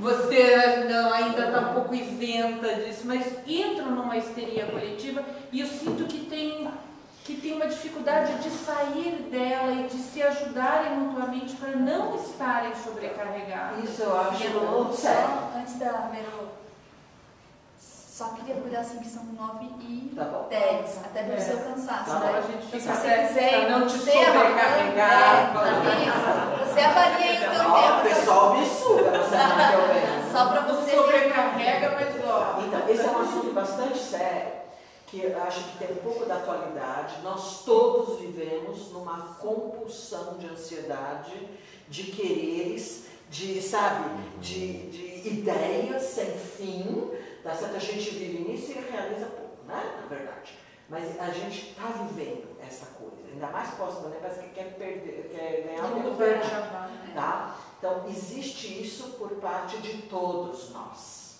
Você 0.00 0.86
não, 0.88 1.12
ainda 1.12 1.46
está 1.48 1.60
um 1.70 1.74
pouco 1.74 1.94
isenta 1.94 2.72
disso, 2.76 3.02
mas 3.04 3.32
entram 3.46 3.90
numa 3.90 4.16
histeria 4.16 4.66
coletiva 4.66 5.24
e 5.50 5.60
eu 5.60 5.66
sinto 5.66 6.04
que 6.04 6.20
tem, 6.26 6.68
que 7.24 7.34
tem 7.34 7.54
uma 7.54 7.66
dificuldade 7.66 8.34
de 8.36 8.48
sair 8.48 9.28
dela 9.28 9.72
e 9.72 9.88
de 9.88 9.96
se 9.98 10.22
ajudarem 10.22 10.92
mutuamente 10.98 11.56
para 11.56 11.70
não 11.70 12.14
estarem 12.14 12.72
sobrecarregadas. 12.76 13.82
Isso 13.82 14.02
eu 14.02 14.20
acho 14.20 14.44
só 14.94 15.50
antes 15.56 15.78
da 15.80 16.10
Melo, 16.12 16.48
só 18.18 18.30
queria 18.30 18.56
cuidar 18.56 18.80
assim 18.80 18.98
que 18.98 19.08
são 19.08 19.22
9 19.26 19.64
e 19.80 20.12
Tá 20.16 20.24
bom. 20.24 20.48
10, 20.50 20.98
até 21.04 21.22
pelo 21.22 21.34
É. 21.36 21.40
seu 21.40 21.58
cansaço, 21.58 22.10
Tá 22.10 22.18
né? 22.18 22.32
bom, 22.32 22.38
a 22.38 22.40
gente 22.40 22.52
Então, 22.56 22.62
fica 22.62 22.80
se 22.80 22.86
você 22.88 23.06
até 23.06 23.26
quiser, 23.28 23.50
pra 23.66 23.78
não 23.78 23.86
te 23.86 23.92
sobrecarregar. 23.92 25.54
é, 25.64 26.04
isso. 26.04 26.74
Você 26.74 26.80
avalia 26.80 27.30
aí 27.30 27.36
o 27.36 27.50
teu 27.50 27.70
Ó, 27.70 27.78
o 27.78 28.02
tempo. 28.02 28.14
pessoal 28.16 28.56
me 28.58 28.66
suga 28.66 29.10
eu 29.10 29.94
venho. 29.94 30.18
Só 30.32 30.48
pra 30.48 30.60
Não 30.62 30.74
você 30.74 30.96
sobrecarrega, 30.96 31.90
mas 31.90 32.24
ó. 32.28 32.60
Então, 32.66 32.88
esse 32.88 33.02
é 33.06 33.10
um 33.10 33.20
assunto 33.20 33.52
bastante 33.52 33.98
sério, 33.98 34.52
que 35.06 35.22
eu 35.22 35.40
acho 35.44 35.60
que 35.62 35.78
tem 35.78 35.92
um 35.92 36.00
pouco 36.00 36.26
da 36.26 36.34
atualidade. 36.34 37.14
Nós 37.22 37.62
todos 37.64 38.18
vivemos 38.18 38.90
numa 38.92 39.36
compulsão 39.40 40.34
de 40.38 40.48
ansiedade, 40.48 41.48
de 41.88 42.02
quereres, 42.04 43.04
de, 43.30 43.62
sabe, 43.62 44.10
de, 44.40 44.90
de 44.90 45.28
ideias 45.28 46.02
sem 46.02 46.26
fim. 46.32 47.10
Tá 47.48 47.54
certo? 47.54 47.76
A 47.76 47.78
gente 47.78 48.10
vive 48.10 48.46
nisso 48.46 48.72
e 48.72 48.74
realiza 48.74 49.24
pouco, 49.24 49.64
né? 49.66 50.00
Na 50.02 50.06
verdade. 50.14 50.58
Mas 50.86 51.18
a 51.18 51.30
gente 51.30 51.70
está 51.70 51.84
vivendo 51.86 52.46
essa 52.60 52.84
coisa. 52.86 53.16
Ainda 53.32 53.46
mais 53.46 53.70
pós-pandemia, 53.70 54.18
parece 54.20 54.40
que 54.40 54.50
quer, 54.50 54.74
perder, 54.74 55.30
quer 55.34 55.62
ganhar 55.62 55.84
o 55.86 56.14
vai 56.14 56.42
chamar, 56.42 56.88
né? 56.88 57.12
Tá? 57.14 57.56
Então, 57.78 58.04
existe 58.06 58.82
isso 58.82 59.12
por 59.12 59.30
parte 59.36 59.78
de 59.78 60.02
todos 60.02 60.70
nós. 60.74 61.38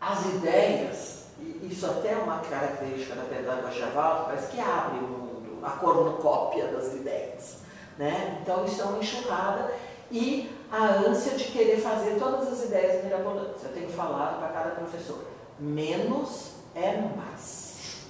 As 0.00 0.24
ideias, 0.26 1.24
e 1.40 1.68
isso 1.68 1.86
até 1.86 2.12
é 2.12 2.16
uma 2.18 2.38
característica 2.38 3.16
da 3.16 3.24
pedagogia 3.24 3.86
Waldorf, 3.86 4.26
parece 4.26 4.52
que 4.52 4.60
abre 4.60 5.00
o 5.00 5.08
mundo, 5.08 5.66
a 5.66 5.70
cornucópia 5.70 6.68
das 6.68 6.94
ideias. 6.94 7.58
Né? 7.98 8.38
Então, 8.40 8.64
isso 8.64 8.80
é 8.80 8.84
uma 8.84 8.98
enxurrada 8.98 9.74
e 10.12 10.48
a 10.70 11.08
ânsia 11.08 11.36
de 11.36 11.44
querer 11.44 11.78
fazer 11.78 12.18
todas 12.18 12.48
as 12.48 12.64
ideias 12.64 13.02
mirabolantes. 13.02 13.64
Eu 13.64 13.72
tenho 13.72 13.88
falado 13.88 14.38
para 14.38 14.48
cada 14.48 14.70
professor, 14.70 15.24
menos 15.58 16.52
é 16.74 16.96
mais. 17.16 18.06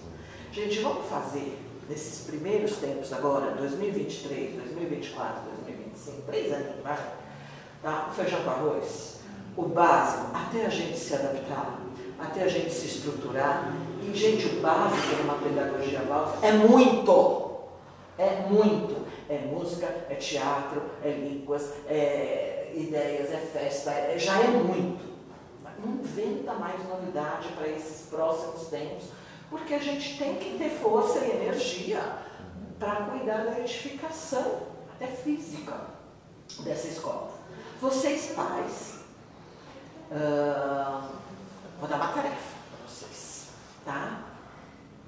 Gente, 0.53 0.81
vamos 0.81 1.07
fazer 1.07 1.59
nesses 1.89 2.27
primeiros 2.27 2.77
tempos 2.77 3.13
agora, 3.13 3.53
2023, 3.53 4.57
2024, 4.57 5.43
2025, 5.65 6.23
três 6.23 6.53
anos, 6.53 6.83
vai? 6.83 6.99
Tá? 7.83 8.09
O 8.11 8.15
feijão 8.15 8.43
com 8.43 8.51
arroz, 8.51 9.21
o 9.57 9.63
básico, 9.63 10.27
até 10.35 10.67
a 10.67 10.69
gente 10.69 10.99
se 10.99 11.15
adaptar, 11.15 11.81
até 12.19 12.43
a 12.43 12.49
gente 12.49 12.73
se 12.73 12.87
estruturar. 12.87 13.73
E, 14.03 14.17
gente, 14.17 14.47
o 14.47 14.61
básico 14.61 15.17
numa 15.23 15.35
pedagogia 15.35 16.01
Waldorf 16.01 16.45
é 16.45 16.53
muito, 16.53 17.61
é 18.19 18.47
muito. 18.49 19.00
É 19.31 19.39
música, 19.47 19.87
é 20.11 20.17
teatro, 20.17 20.83
é 21.05 21.11
línguas, 21.13 21.73
é 21.87 22.73
ideias, 22.75 23.33
é 23.33 23.37
festa, 23.39 23.93
é- 23.93 24.19
já 24.19 24.41
é 24.41 24.49
muito. 24.49 25.09
Não 25.79 26.01
inventa 26.01 26.53
mais 26.55 26.83
novidade 26.89 27.49
para 27.57 27.69
esses 27.69 28.09
próximos 28.09 28.67
tempos, 28.67 29.05
porque 29.49 29.75
a 29.75 29.79
gente 29.79 30.19
tem 30.19 30.35
que 30.35 30.59
ter 30.59 30.71
força 30.71 31.21
e 31.21 31.31
energia 31.31 32.01
para 32.79 33.05
cuidar 33.07 33.45
da 33.45 33.61
edificação, 33.61 34.63
até 34.95 35.07
física, 35.07 35.75
dessa 36.65 36.89
escola. 36.89 37.31
Vocês, 37.81 38.33
pais, 38.35 38.97
ah, 40.11 41.09
vou 41.79 41.89
dar 41.89 41.97
uma 41.97 42.09
tarefa 42.09 42.35
para 42.35 42.89
vocês, 42.89 43.47
tá? 43.85 44.25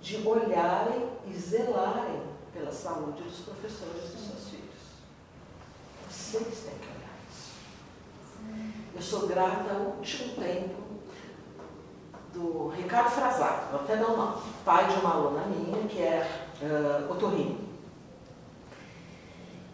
De 0.01 0.16
olharem 0.27 1.09
e 1.27 1.32
zelarem 1.35 2.23
pela 2.53 2.73
saúde 2.73 3.23
dos 3.23 3.41
professores 3.41 4.11
dos 4.11 4.20
seus 4.20 4.49
filhos. 4.51 4.62
Vocês 6.09 6.65
têm 6.65 6.79
que 6.79 6.87
olhar 6.87 7.16
isso. 7.31 7.53
Eu 8.95 9.03
sou 9.03 9.27
grata 9.27 9.73
ao 9.73 9.97
último 9.97 10.35
tempo 10.35 10.83
do 12.33 12.69
Ricardo 12.69 13.11
Frasato, 13.11 13.70
vou 13.70 13.81
até 13.81 13.97
dar 13.97 14.11
um 14.11 14.16
nome, 14.16 14.43
pai 14.65 14.89
de 14.89 15.01
uma 15.01 15.15
aluna 15.15 15.45
minha 15.47 15.87
que 15.87 16.01
é 16.01 16.27
uh, 16.62 17.12
otorrino. 17.12 17.61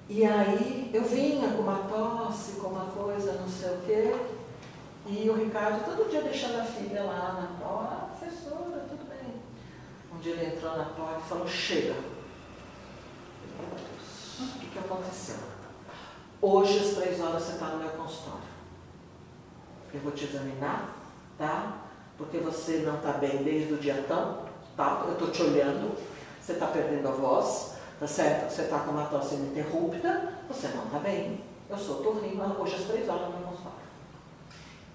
E 0.08 0.24
aí 0.24 0.90
eu 0.92 1.04
vinha 1.04 1.52
com 1.52 1.62
uma 1.62 1.86
tosse, 1.88 2.52
com 2.52 2.68
uma 2.68 2.86
coisa, 2.86 3.32
não 3.32 3.48
sei 3.48 3.70
o 3.70 3.80
quê, 3.82 4.16
e 5.06 5.28
o 5.30 5.34
Ricardo 5.34 5.84
todo 5.84 6.10
dia 6.10 6.22
deixando 6.22 6.60
a 6.60 6.64
filha 6.64 7.02
lá 7.02 7.32
na 7.40 7.64
porta, 7.64 7.94
ah, 7.94 8.08
professora, 8.18 8.86
tudo 8.88 9.08
bem. 9.08 9.34
Um 10.12 10.18
dia 10.18 10.32
ele 10.32 10.56
entrou 10.56 10.76
na 10.76 10.84
porta 10.84 11.20
e 11.20 11.28
falou, 11.28 11.46
chega. 11.46 12.17
O 13.58 14.58
que, 14.58 14.66
que 14.66 14.78
aconteceu? 14.78 15.36
Hoje 16.40 16.78
às 16.78 16.94
três 16.94 17.20
horas 17.20 17.42
você 17.42 17.52
está 17.52 17.66
no 17.66 17.78
meu 17.78 17.90
consultório. 17.90 18.48
Eu 19.92 20.00
vou 20.00 20.12
te 20.12 20.24
examinar, 20.24 20.96
tá? 21.36 21.78
Porque 22.16 22.38
você 22.38 22.78
não 22.78 22.96
está 22.96 23.12
bem 23.12 23.42
desde 23.42 23.74
o 23.74 23.78
dia 23.78 24.04
tão, 24.06 24.44
tá? 24.76 25.02
Eu 25.06 25.14
estou 25.14 25.30
te 25.30 25.42
olhando, 25.42 25.96
você 26.40 26.52
está 26.52 26.66
perdendo 26.66 27.08
a 27.08 27.12
voz, 27.12 27.74
tá 27.98 28.06
certo? 28.06 28.50
Você 28.50 28.62
está 28.62 28.80
com 28.80 28.92
uma 28.92 29.06
tosse 29.06 29.34
ininterrupta, 29.34 30.34
você 30.48 30.68
não 30.68 30.84
está 30.84 30.98
bem. 30.98 31.42
Eu 31.68 31.76
sou 31.76 32.02
torrino, 32.02 32.56
hoje 32.58 32.76
às 32.76 32.84
três 32.84 33.08
horas 33.08 33.28
no 33.28 33.38
meu 33.38 33.48
consultório. 33.48 33.78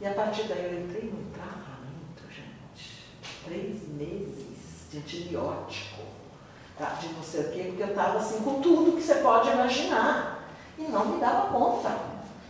E 0.01 0.07
a 0.07 0.13
partir 0.13 0.43
daí 0.47 0.65
eu 0.65 0.85
entrei 0.85 1.03
num 1.03 1.31
tratamento, 1.31 2.23
gente. 2.29 3.07
Três 3.45 3.87
meses 3.89 4.89
de 4.89 4.97
antibiótico, 4.97 5.92
tá? 6.77 6.85
de 6.99 7.13
não 7.13 7.23
sei 7.23 7.41
o 7.41 7.51
quê, 7.51 7.63
porque 7.67 7.83
eu 7.83 7.87
estava 7.87 8.17
assim 8.17 8.41
com 8.41 8.61
tudo 8.61 8.95
que 8.95 9.01
você 9.03 9.15
pode 9.15 9.49
imaginar. 9.49 10.43
E 10.77 10.83
não 10.83 11.05
me 11.05 11.19
dava 11.19 11.49
conta. 11.49 11.95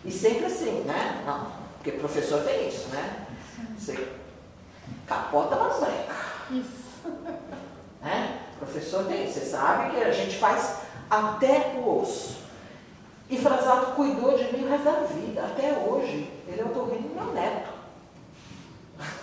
E 0.05 0.11
sempre 0.11 0.45
assim, 0.45 0.81
né? 0.81 1.23
Não, 1.25 1.47
porque 1.75 1.91
professor 1.91 2.41
tem 2.43 2.67
isso, 2.67 2.87
né? 2.89 3.25
Você 3.77 4.07
capota, 5.07 5.55
mas 5.55 5.79
breca. 5.79 6.15
Isso. 6.51 6.83
Né? 8.01 8.39
Professor 8.59 9.05
tem 9.05 9.25
isso. 9.25 9.39
Você 9.39 9.45
sabe 9.45 9.91
que 9.91 10.03
a 10.03 10.11
gente 10.11 10.37
faz 10.37 10.77
até 11.09 11.73
o 11.77 12.01
osso. 12.01 12.43
E 13.29 13.37
Frasato 13.37 13.95
cuidou 13.95 14.37
de 14.37 14.51
mim 14.53 14.65
o 14.65 14.69
resto 14.69 14.85
da 14.85 14.99
vida, 15.07 15.41
até 15.41 15.73
hoje. 15.73 16.31
Ele 16.47 16.61
é 16.61 16.63
o 16.63 16.69
torrinho 16.69 17.09
do 17.09 17.15
meu 17.15 17.33
neto. 17.33 17.71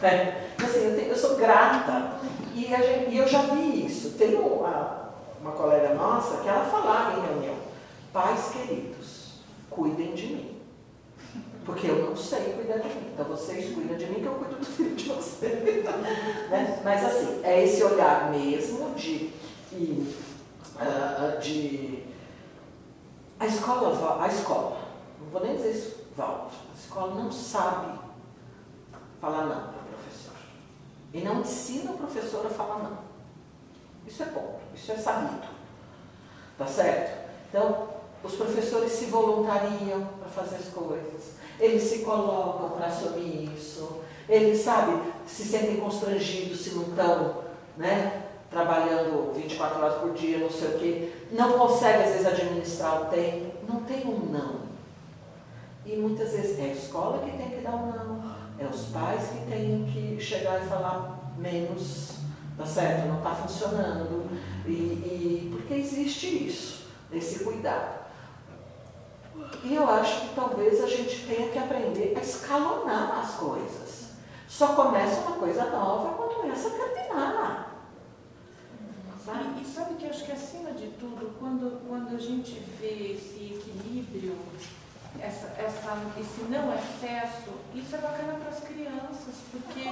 É, 0.03 0.49
assim, 0.63 0.85
eu, 0.85 0.97
tenho, 0.97 1.09
eu 1.09 1.17
sou 1.17 1.37
grata 1.37 2.19
e, 2.65 2.69
gente, 2.69 3.11
e, 3.11 3.19
eu 3.19 3.29
já 3.29 3.43
vi 3.43 3.87
isso. 3.87 4.11
Tem 4.19 4.35
uma, 4.35 5.11
uma 5.41 5.53
colega 5.53 5.95
nossa 5.95 6.39
que 6.39 6.49
ela 6.49 6.65
falava 6.65 7.19
em 7.19 7.23
reunião, 7.23 7.57
pais 8.13 8.51
queridos, 8.53 9.41
cuidem 9.71 10.15
de 10.15 10.27
mim. 10.27 10.61
Porque 11.65 11.87
eu 11.87 12.09
não 12.09 12.17
sei 12.17 12.55
cuidar 12.55 12.79
de 12.79 12.89
mim. 12.89 13.11
Então 13.13 13.27
vocês 13.27 13.73
cuidam 13.75 13.97
de 13.97 14.07
mim 14.07 14.21
que 14.21 14.27
eu 14.27 14.35
cuido 14.35 14.57
do 14.57 14.67
filho 14.67 14.97
de 14.97 15.09
vocês. 15.09 15.85
né? 16.51 16.81
Mas 16.83 17.05
assim, 17.05 17.41
é 17.45 17.65
esse 17.65 17.83
olhar 17.85 18.31
mesmo 18.31 18.95
de, 18.95 19.31
de, 19.71 20.15
uh, 20.77 21.41
de 21.41 22.05
a 23.41 23.47
escola, 23.47 24.23
a 24.23 24.29
escola, 24.29 24.77
não 25.19 25.29
vou 25.29 25.41
nem 25.41 25.57
dizer 25.57 25.71
isso, 25.71 25.97
Valdo, 26.15 26.51
a 26.75 26.79
escola 26.79 27.15
não 27.15 27.33
sabe 27.33 27.99
falar 29.19 29.47
não. 29.47 29.80
E 31.13 31.21
não 31.21 31.41
ensina 31.41 31.93
o 31.93 31.99
professor 31.99 32.47
a 32.47 32.51
falar 32.51 32.79
não. 32.79 32.99
Isso 34.07 34.23
é 34.23 34.27
bom, 34.27 34.61
isso 34.75 34.93
é 34.93 34.97
sabido. 34.97 35.49
Tá 36.57 36.67
certo? 36.67 37.31
Então, 37.49 37.89
os 38.23 38.35
professores 38.35 38.93
se 38.93 39.07
voluntariam 39.07 40.07
para 40.21 40.29
fazer 40.29 40.57
as 40.57 40.69
coisas. 40.69 41.33
Eles 41.59 41.83
se 41.83 42.01
colocam 42.01 42.71
para 42.71 42.87
assumir 42.87 43.53
isso. 43.55 44.01
Eles, 44.29 44.61
sabe, 44.61 45.01
se 45.27 45.45
sentem 45.45 45.79
constrangidos 45.79 46.61
se 46.61 46.75
não 46.75 46.83
estão, 46.83 47.45
né? 47.77 48.25
Trabalhando 48.51 49.33
24 49.35 49.81
horas 49.81 49.99
por 50.01 50.13
dia, 50.13 50.39
não 50.39 50.51
sei 50.51 50.69
o 50.69 50.79
quê. 50.79 51.13
Não 51.33 51.59
consegue, 51.59 52.05
às 52.05 52.11
vezes, 52.11 52.27
administrar 52.27 53.03
o 53.03 53.07
tempo. 53.07 53.53
Não 53.69 53.83
tem 53.83 54.07
um 54.07 54.31
não. 54.31 54.61
E 55.85 55.97
muitas 55.97 56.33
vezes 56.33 56.59
é 56.59 56.65
a 56.65 56.73
escola 56.73 57.25
que 57.25 57.37
tem 57.37 57.51
que 57.51 57.61
dar 57.63 57.75
um 57.75 57.87
não. 57.87 58.40
É 58.61 58.67
os 58.67 58.87
pais 58.87 59.31
que 59.31 59.51
têm 59.51 59.87
que 59.87 60.23
chegar 60.23 60.63
e 60.63 60.69
falar 60.69 61.33
menos, 61.39 62.19
tá 62.59 62.67
certo? 62.67 63.09
Não 63.09 63.17
está 63.17 63.35
funcionando. 63.35 64.29
E, 64.67 64.71
e 64.71 65.49
porque 65.51 65.75
existe 65.75 66.47
isso, 66.47 66.87
esse 67.11 67.43
cuidado. 67.43 68.01
E 69.65 69.75
eu 69.75 69.89
acho 69.89 70.29
que 70.29 70.35
talvez 70.35 70.85
a 70.85 70.87
gente 70.87 71.27
tenha 71.27 71.49
que 71.49 71.59
aprender 71.59 72.15
a 72.17 72.21
escalonar 72.21 73.19
as 73.19 73.37
coisas. 73.37 74.11
Só 74.47 74.75
começa 74.75 75.21
uma 75.23 75.37
coisa 75.37 75.65
nova 75.71 76.15
quando 76.17 76.43
começa 76.43 76.69
a 76.69 76.71
terminar. 76.71 77.87
E, 79.27 79.63
e 79.63 79.65
sabe 79.65 79.95
que 79.95 80.05
eu 80.05 80.11
acho 80.11 80.25
que 80.25 80.33
acima 80.33 80.73
de 80.73 80.89
tudo, 80.99 81.35
quando, 81.39 81.87
quando 81.89 82.15
a 82.15 82.19
gente 82.19 82.61
vê 82.79 83.15
esse 83.15 83.55
equilíbrio 83.55 84.37
essa, 85.19 85.49
essa, 85.59 85.97
esse 86.19 86.43
não 86.49 86.73
excesso, 86.75 87.51
isso 87.75 87.95
é 87.95 87.99
bacana 87.99 88.35
para 88.35 88.51
as 88.51 88.61
crianças, 88.61 89.35
porque 89.51 89.89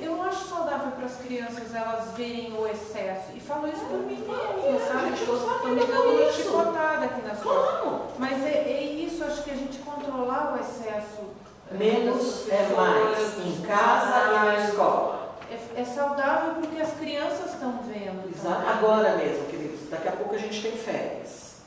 eu 0.00 0.16
não 0.16 0.24
acho 0.24 0.48
saudável 0.48 0.92
para 0.92 1.06
as 1.06 1.16
crianças 1.16 1.74
elas 1.74 2.12
verem 2.12 2.52
o 2.56 2.66
excesso. 2.66 3.32
E 3.34 3.40
falo 3.40 3.68
isso 3.68 3.84
por 3.86 3.98
mim 3.98 4.16
mesmo, 4.16 4.80
sabe? 4.86 5.12
Estou 5.14 5.68
me 5.70 5.86
dando 5.86 6.22
uma 6.22 6.32
chicotada 6.32 7.04
aqui 7.06 7.22
nas 7.22 7.42
costas. 7.42 7.92
Mas 8.18 8.42
é, 8.44 8.64
é, 8.68 8.82
isso, 8.82 9.24
acho 9.24 9.42
que 9.42 9.50
a 9.50 9.56
gente 9.56 9.78
controlar 9.78 10.54
o 10.54 10.60
excesso. 10.60 11.34
É, 11.70 11.74
Menos 11.76 12.48
é 12.48 12.68
mais, 12.76 13.38
em 13.38 13.62
casa 13.62 14.28
e 14.28 14.32
na 14.32 14.68
escola. 14.68 15.36
É, 15.50 15.80
é, 15.80 15.84
saudável 15.84 16.54
porque 16.54 16.80
as 16.80 16.92
crianças 16.94 17.52
estão 17.52 17.80
vendo. 17.82 18.30
Exato. 18.34 18.68
Agora 18.68 19.16
mesmo, 19.16 19.46
queridos, 19.46 19.88
daqui 19.90 20.08
a 20.08 20.12
pouco 20.12 20.34
a 20.34 20.38
gente 20.38 20.62
tem 20.62 20.72
férias. 20.72 21.62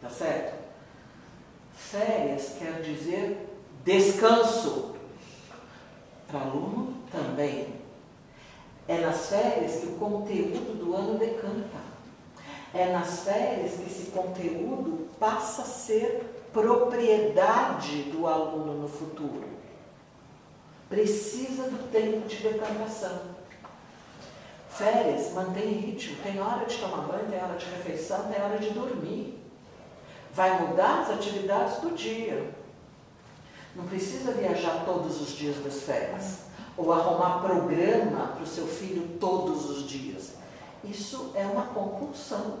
Tá 0.00 0.10
certo? 0.10 0.55
Férias 1.76 2.54
quer 2.58 2.82
dizer 2.82 3.48
descanso. 3.84 4.96
Para 6.26 6.40
aluno 6.40 6.96
também. 7.12 7.76
É 8.88 8.98
nas 8.98 9.28
férias 9.28 9.80
que 9.80 9.86
o 9.86 9.96
conteúdo 9.96 10.76
do 10.76 10.94
ano 10.94 11.18
decanta. 11.18 11.86
É 12.74 12.92
nas 12.92 13.20
férias 13.20 13.74
que 13.74 13.84
esse 13.84 14.10
conteúdo 14.10 15.08
passa 15.20 15.62
a 15.62 15.66
ser 15.66 16.48
propriedade 16.52 18.04
do 18.04 18.26
aluno 18.26 18.74
no 18.74 18.88
futuro. 18.88 19.44
Precisa 20.88 21.64
do 21.64 21.90
tempo 21.90 22.26
de 22.26 22.36
decantação. 22.36 23.36
Férias 24.68 25.32
mantém 25.32 25.72
ritmo, 25.72 26.16
tem 26.22 26.40
hora 26.40 26.66
de 26.66 26.76
tomar 26.78 27.02
banho, 27.02 27.28
tem 27.30 27.42
hora 27.42 27.56
de 27.56 27.64
refeição, 27.66 28.30
tem 28.30 28.42
hora 28.42 28.58
de 28.58 28.70
dormir. 28.70 29.45
Vai 30.36 30.60
mudar 30.60 31.00
as 31.00 31.10
atividades 31.10 31.78
do 31.78 31.96
dia. 31.96 32.54
Não 33.74 33.86
precisa 33.86 34.32
viajar 34.32 34.84
todos 34.84 35.18
os 35.18 35.30
dias 35.30 35.56
das 35.64 35.80
férias. 35.80 36.40
Ou 36.76 36.92
arrumar 36.92 37.38
programa 37.38 38.26
para 38.34 38.42
o 38.42 38.46
seu 38.46 38.66
filho 38.66 39.16
todos 39.18 39.70
os 39.70 39.88
dias. 39.88 40.32
Isso 40.84 41.32
é 41.34 41.42
uma 41.46 41.62
compulsão. 41.68 42.58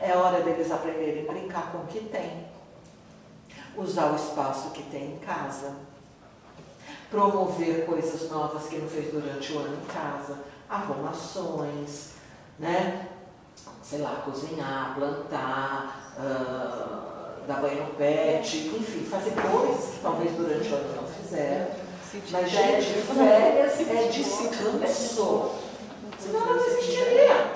É 0.00 0.16
hora 0.16 0.42
deles 0.42 0.70
aprenderem 0.70 1.28
a 1.28 1.32
brincar 1.32 1.72
com 1.72 1.78
o 1.78 1.86
que 1.88 1.98
tem. 2.04 2.46
Usar 3.76 4.12
o 4.12 4.14
espaço 4.14 4.70
que 4.70 4.84
tem 4.84 5.14
em 5.14 5.18
casa. 5.18 5.74
Promover 7.10 7.84
coisas 7.84 8.30
novas 8.30 8.68
que 8.68 8.78
não 8.78 8.88
fez 8.88 9.12
durante 9.12 9.52
o 9.52 9.58
ano 9.58 9.76
em 9.82 9.86
casa. 9.86 10.38
Arrumações, 10.68 12.12
né? 12.60 13.08
sei 13.82 14.00
lá, 14.00 14.22
cozinhar, 14.24 14.94
plantar, 14.96 16.05
uh, 16.18 17.46
dar 17.46 17.60
banho 17.60 17.84
no 17.84 17.94
pet, 17.94 18.68
enfim, 18.68 19.04
fazer 19.04 19.32
coisas 19.32 19.94
que 19.94 20.00
talvez 20.00 20.32
durante 20.32 20.68
o 20.68 20.74
ano 20.74 20.96
não 20.96 21.06
fizeram. 21.08 21.86
Mas, 22.30 22.50
gente, 22.50 23.02
férias 23.14 23.80
é 23.80 24.08
descanso. 24.08 25.50
Senão 26.18 26.46
não 26.46 26.56
existiria. 26.56 27.52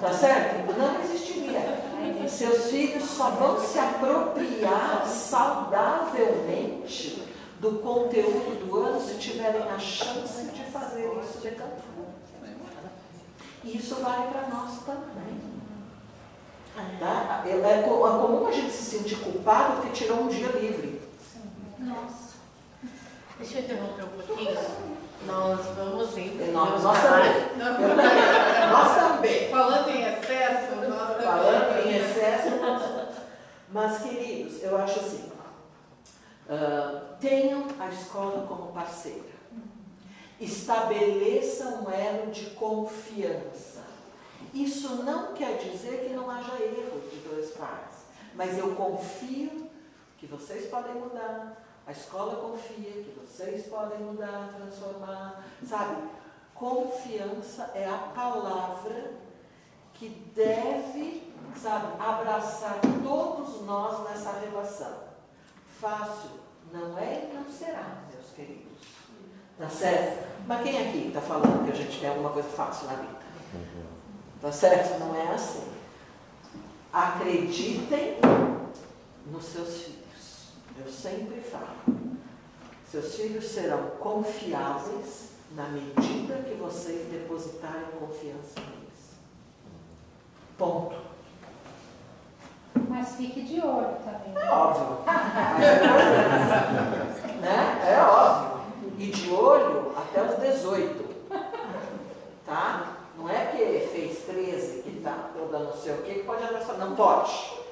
Tá 0.00 0.12
certo? 0.12 0.76
Não 0.76 1.00
existiria. 1.02 1.82
Seus 2.28 2.70
filhos 2.70 3.08
só 3.10 3.30
vão 3.30 3.60
se 3.60 3.78
apropriar 3.78 5.06
saudavelmente 5.06 7.22
do 7.60 7.78
conteúdo 7.78 8.66
do 8.66 8.80
ano 8.80 9.00
se 9.00 9.14
tiverem 9.14 9.62
a 9.62 9.78
chance 9.78 10.44
de 10.44 10.64
fazer 10.64 11.10
isso 11.22 11.38
de 11.40 11.52
canto. 11.52 11.84
E 13.62 13.78
isso 13.78 13.94
vale 13.96 14.28
para 14.28 14.48
nós 14.48 14.80
também. 14.84 15.53
Tá? 16.98 17.44
É, 17.46 17.50
é, 17.50 17.82
comum 17.82 18.46
a 18.48 18.52
gente 18.52 18.70
se 18.70 18.96
sentir 18.96 19.16
culpado 19.16 19.74
porque 19.74 19.90
tirou 19.90 20.22
um 20.22 20.28
dia 20.28 20.48
livre. 20.48 21.00
Nossa. 21.78 22.34
Deixa 23.38 23.58
eu 23.58 23.62
interromper 23.62 24.04
um 24.04 24.08
pouquinho. 24.08 24.58
Nós 25.26 25.60
vamos 25.76 26.18
indo. 26.18 26.52
Nós, 26.52 26.82
nós 26.82 26.98
também. 27.00 27.56
nós 28.72 28.96
também. 28.96 29.50
Falando 29.50 29.88
em 29.88 30.02
excesso, 30.02 30.74
nós 30.74 31.08
também. 31.10 31.26
Falando 31.26 31.86
em 31.86 31.96
excesso, 31.96 32.50
nós 32.56 32.82
Mas, 33.70 34.02
queridos, 34.02 34.62
eu 34.62 34.76
acho 34.76 35.00
assim. 35.00 35.32
Uh, 36.48 37.14
tenham 37.20 37.64
a 37.78 37.88
escola 37.88 38.46
como 38.46 38.72
parceira. 38.72 39.34
Estabeleça 40.40 41.80
um 41.80 41.90
elo 41.90 42.30
de 42.30 42.50
confiança. 42.50 43.73
Isso 44.54 45.02
não 45.02 45.34
quer 45.34 45.58
dizer 45.58 46.06
que 46.06 46.14
não 46.14 46.30
haja 46.30 46.54
erro 46.62 47.00
de 47.10 47.18
dois 47.28 47.50
pais, 47.50 48.06
mas 48.36 48.56
eu 48.56 48.72
confio 48.76 49.68
que 50.16 50.26
vocês 50.26 50.70
podem 50.70 50.94
mudar, 50.94 51.60
a 51.84 51.90
escola 51.90 52.36
confia 52.36 52.92
que 52.92 53.18
vocês 53.20 53.66
podem 53.66 53.98
mudar, 53.98 54.54
transformar, 54.56 55.44
sabe? 55.68 56.08
Confiança 56.54 57.72
é 57.74 57.88
a 57.88 57.98
palavra 58.14 59.14
que 59.92 60.08
deve, 60.34 61.34
sabe, 61.60 62.00
abraçar 62.00 62.80
todos 63.02 63.60
nós 63.62 64.08
nessa 64.08 64.38
relação. 64.38 64.98
Fácil 65.80 66.30
não 66.72 66.96
é 66.96 67.28
e 67.28 67.34
não 67.34 67.52
será, 67.52 68.04
meus 68.12 68.30
queridos. 68.30 68.86
Tá 69.58 69.68
certo? 69.68 70.28
Mas 70.46 70.62
quem 70.62 70.88
aqui 70.88 71.08
está 71.08 71.20
falando 71.20 71.64
que 71.64 71.72
a 71.72 71.74
gente 71.74 71.98
quer 71.98 72.10
alguma 72.10 72.30
coisa 72.30 72.48
fácil 72.48 72.86
na 72.86 72.94
vida? 72.94 73.24
Tá 74.44 74.52
certo? 74.52 74.98
Não 74.98 75.16
é 75.16 75.32
assim. 75.32 75.64
Acreditem 76.92 78.18
nos 79.32 79.42
seus 79.42 79.84
filhos. 79.84 80.52
Eu 80.78 80.92
sempre 80.92 81.40
falo. 81.40 82.18
Seus 82.90 83.14
filhos 83.14 83.46
serão 83.46 83.92
confiáveis 83.98 85.30
na 85.52 85.68
medida 85.68 86.42
que 86.46 86.56
vocês 86.56 87.10
depositarem 87.10 87.86
confiança 87.98 88.60
neles. 88.60 89.14
Ponto. 90.58 90.94
Mas 92.86 93.16
fique 93.16 93.44
de 93.44 93.62
olho 93.62 93.96
também. 94.04 94.34
É 94.36 94.50
óbvio. 94.50 94.98
É, 97.40 97.40
né? 97.40 97.94
é 97.94 98.02
óbvio. 98.02 98.60
E 98.98 99.06
de 99.06 99.30
olho 99.30 99.94
até 99.96 100.22
os 100.22 100.38
18. 100.38 101.02
Tá? 102.44 102.94
Não 103.16 103.30
é 103.30 103.46
que 103.46 103.88
fez 103.88 104.13
13 104.26 104.82
que 104.82 104.98
está 104.98 105.30
toda 105.36 105.58
não 105.58 105.76
sei 105.76 105.94
o 105.94 106.02
que, 106.02 106.14
que 106.14 106.24
pode 106.24 106.44
abraçar. 106.44 106.78
Não 106.78 106.94
pode. 106.94 107.64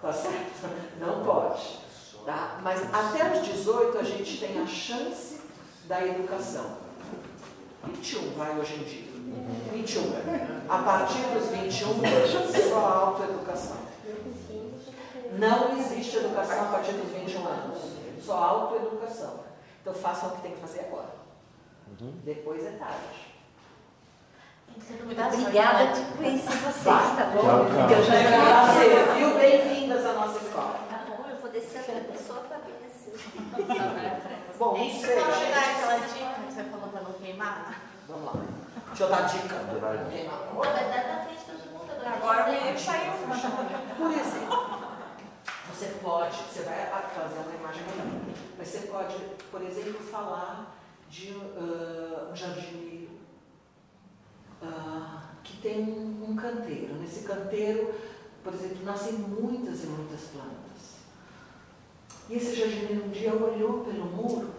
Tá 0.00 0.12
certo? 0.12 0.68
Não 1.00 1.24
pode. 1.24 1.78
Tá? 2.24 2.60
Mas 2.62 2.82
até 2.92 3.32
os 3.32 3.46
18 3.46 3.98
a 3.98 4.02
gente 4.02 4.38
tem 4.38 4.60
a 4.60 4.66
chance 4.66 5.40
da 5.86 6.04
educação. 6.04 6.84
21 7.84 8.30
vai 8.34 8.58
hoje 8.58 8.74
em 8.74 8.84
dia. 8.84 9.14
21. 9.72 10.02
A 10.68 10.78
partir 10.82 11.22
dos 11.34 11.48
21, 11.48 12.70
só 12.70 12.78
autoeducação. 12.78 13.76
Não 15.38 15.78
existe 15.78 16.16
educação 16.16 16.62
a 16.62 16.66
partir 16.66 16.92
dos 16.92 17.10
21 17.10 17.46
anos. 17.46 17.78
Só 18.24 18.36
autoeducação. 18.36 19.40
Então 19.82 19.92
façam 19.92 20.30
o 20.30 20.36
que 20.36 20.42
tem 20.42 20.52
que 20.52 20.60
fazer 20.60 20.80
agora. 20.80 21.14
Depois 22.24 22.64
é 22.64 22.70
tarde. 22.72 23.33
Obrigada 24.72 25.86
de 25.92 26.00
conhecer 26.16 26.56
vocês, 26.58 26.84
tá 26.84 27.30
bom? 27.32 27.42
Tchau, 27.42 27.66
tchau. 27.66 27.90
Eu 27.90 28.02
já 28.02 28.12
prazer, 28.64 29.14
viu? 29.14 29.38
Bem-vindas 29.38 30.04
à 30.06 30.12
nossa 30.14 30.38
escola. 30.44 30.80
Tá 30.88 31.04
bom, 31.08 31.24
eu 31.28 31.36
vou 31.36 31.50
descer 31.50 31.80
a 31.80 32.12
pessoa 32.12 32.40
para 32.40 32.58
conhecer. 32.58 33.14
Bom, 34.58 34.76
E 34.76 34.92
não 34.92 35.00
se 35.00 35.06
não 35.14 35.32
te 35.32 35.46
dar 35.52 35.70
aquela 35.70 35.98
dica 35.98 36.34
que 36.46 36.52
você 36.52 36.62
falou 36.64 36.88
pra 36.88 37.00
não 37.02 37.12
queimar? 37.12 37.74
Vamos 38.08 38.24
lá. 38.24 38.32
Deixa 38.88 39.04
eu 39.04 39.08
dar 39.10 39.22
dica. 39.22 39.54
Pô, 39.54 40.58
mas 40.58 40.86
dá 40.88 41.08
na 41.08 41.24
frente 41.24 41.38
de 41.38 41.44
todo 41.44 41.70
mundo. 41.70 41.90
agora 41.92 42.16
Agora 42.16 42.50
o 42.50 42.52
menino 42.52 42.78
saiu. 42.78 43.12
Por 43.96 44.10
exemplo, 44.10 44.84
você 45.72 45.86
pode, 46.02 46.36
você 46.36 46.62
vai 46.62 46.86
fazer 47.14 47.38
uma 47.38 47.54
imagem 47.54 47.82
melhor, 47.82 48.06
mas 48.56 48.68
você 48.68 48.78
pode, 48.86 49.16
por 49.50 49.62
exemplo, 49.62 50.00
falar 50.04 50.76
de 51.08 51.36
ah, 51.56 52.30
um 52.30 52.36
jardineiro 52.36 53.03
ah, 54.64 55.30
que 55.42 55.56
tem 55.58 55.80
um, 55.80 56.30
um 56.30 56.36
canteiro. 56.36 56.94
Nesse 56.94 57.24
canteiro, 57.24 57.94
por 58.42 58.54
exemplo, 58.54 58.84
nascem 58.84 59.14
muitas 59.14 59.84
e 59.84 59.86
muitas 59.86 60.20
plantas. 60.28 60.94
E 62.28 62.34
esse 62.34 62.56
jardineiro 62.56 63.04
um 63.04 63.10
dia 63.10 63.34
olhou 63.34 63.84
pelo 63.84 64.06
muro 64.06 64.54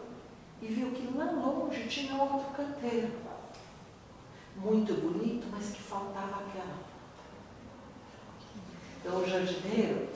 e 0.62 0.68
viu 0.68 0.92
que 0.92 1.16
lá 1.18 1.32
longe 1.32 1.88
tinha 1.88 2.22
outro 2.22 2.52
canteiro. 2.52 3.12
Muito 4.56 4.94
bonito, 4.94 5.48
mas 5.52 5.72
que 5.72 5.82
faltava 5.82 6.46
aquela 6.46 6.86
então 9.06 9.20
o 9.20 9.30
jardineiro 9.30 10.10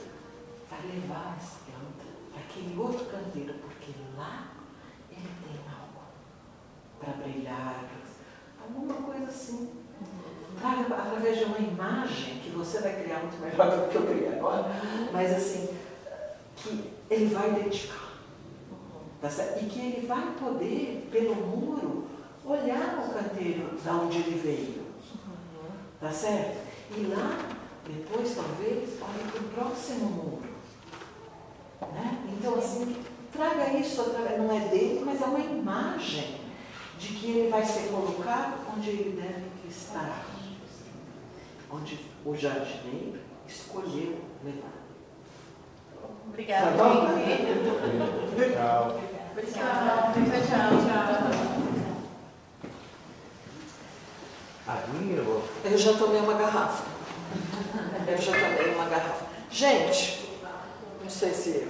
vai 0.67 0.81
levar 0.81 1.37
essa 1.37 1.59
planta 1.63 2.09
para 2.33 2.41
aquele 2.41 2.75
outro 2.75 3.05
canteiro, 3.05 3.53
porque 3.59 3.93
lá 4.17 4.47
ele 5.11 5.29
tem 5.43 5.61
algo 5.71 6.07
para 6.99 7.13
brilhar, 7.21 7.87
alguma 8.59 8.95
coisa 8.95 9.25
assim. 9.25 9.78
Traga 10.59 10.93
através 10.93 11.37
de 11.37 11.45
uma 11.45 11.57
imagem 11.57 12.39
que 12.39 12.49
você 12.49 12.79
vai 12.81 13.01
criar 13.01 13.19
muito 13.19 13.39
melhor 13.39 13.77
do 13.77 13.89
que 13.89 13.95
eu 13.95 14.05
criei 14.05 14.33
agora, 14.33 14.65
mas 15.13 15.31
assim, 15.31 15.69
que 16.57 16.91
ele 17.09 17.33
vai 17.33 17.49
identificar. 17.51 18.09
Tá? 19.21 19.29
E 19.61 19.65
que 19.65 19.79
ele 19.79 20.07
vai 20.07 20.33
poder, 20.39 21.07
pelo 21.11 21.35
muro, 21.35 22.07
olhar 22.45 23.05
o 23.07 23.13
canteiro 23.13 23.77
da 23.83 23.93
onde 23.93 24.17
ele 24.17 24.39
veio. 24.41 24.89
Tá 25.99 26.11
certo? 26.11 26.57
E 26.97 27.01
lá, 27.07 27.37
depois, 27.85 28.35
talvez, 28.35 28.89
olhe 29.01 29.31
para 29.31 29.41
o 29.41 29.49
próximo 29.49 30.09
muro. 30.09 30.49
Né? 31.93 32.25
Então, 32.37 32.55
assim, 32.55 32.95
traga 33.31 33.73
isso, 33.73 34.01
através- 34.01 34.37
não 34.37 34.55
é 34.55 34.59
dele, 34.69 35.01
mas 35.05 35.21
é 35.21 35.25
uma 35.25 35.39
imagem 35.39 36.35
de 36.97 37.07
que 37.09 37.31
ele 37.31 37.49
vai 37.49 37.65
ser 37.65 37.89
colocado 37.89 38.55
onde 38.75 38.89
ele 38.89 39.21
deve 39.21 39.58
estar. 39.79 40.25
Onde 41.71 41.99
o 42.25 42.35
jardineiro 42.35 43.19
escolheu 43.47 44.19
levar. 44.43 44.79
Obrigada. 46.27 46.77
Tá 46.77 46.83
bom? 46.83 47.05
Tchau. 48.53 48.99
Obrigada. 49.31 50.13
Tchau, 50.13 50.69
tchau. 50.81 51.69
Eu- 55.15 55.43
Eu 55.71 55.77
já 55.77 55.93
tomei 55.93 56.19
uma 56.21 56.33
garrafa. 56.33 56.83
Eu 58.07 58.17
já 58.17 58.31
tomei 58.31 58.73
uma 58.75 58.85
garrafa. 58.85 59.25
Gente, 59.51 60.29
não 61.01 61.09
sei 61.09 61.33
se 61.33 61.67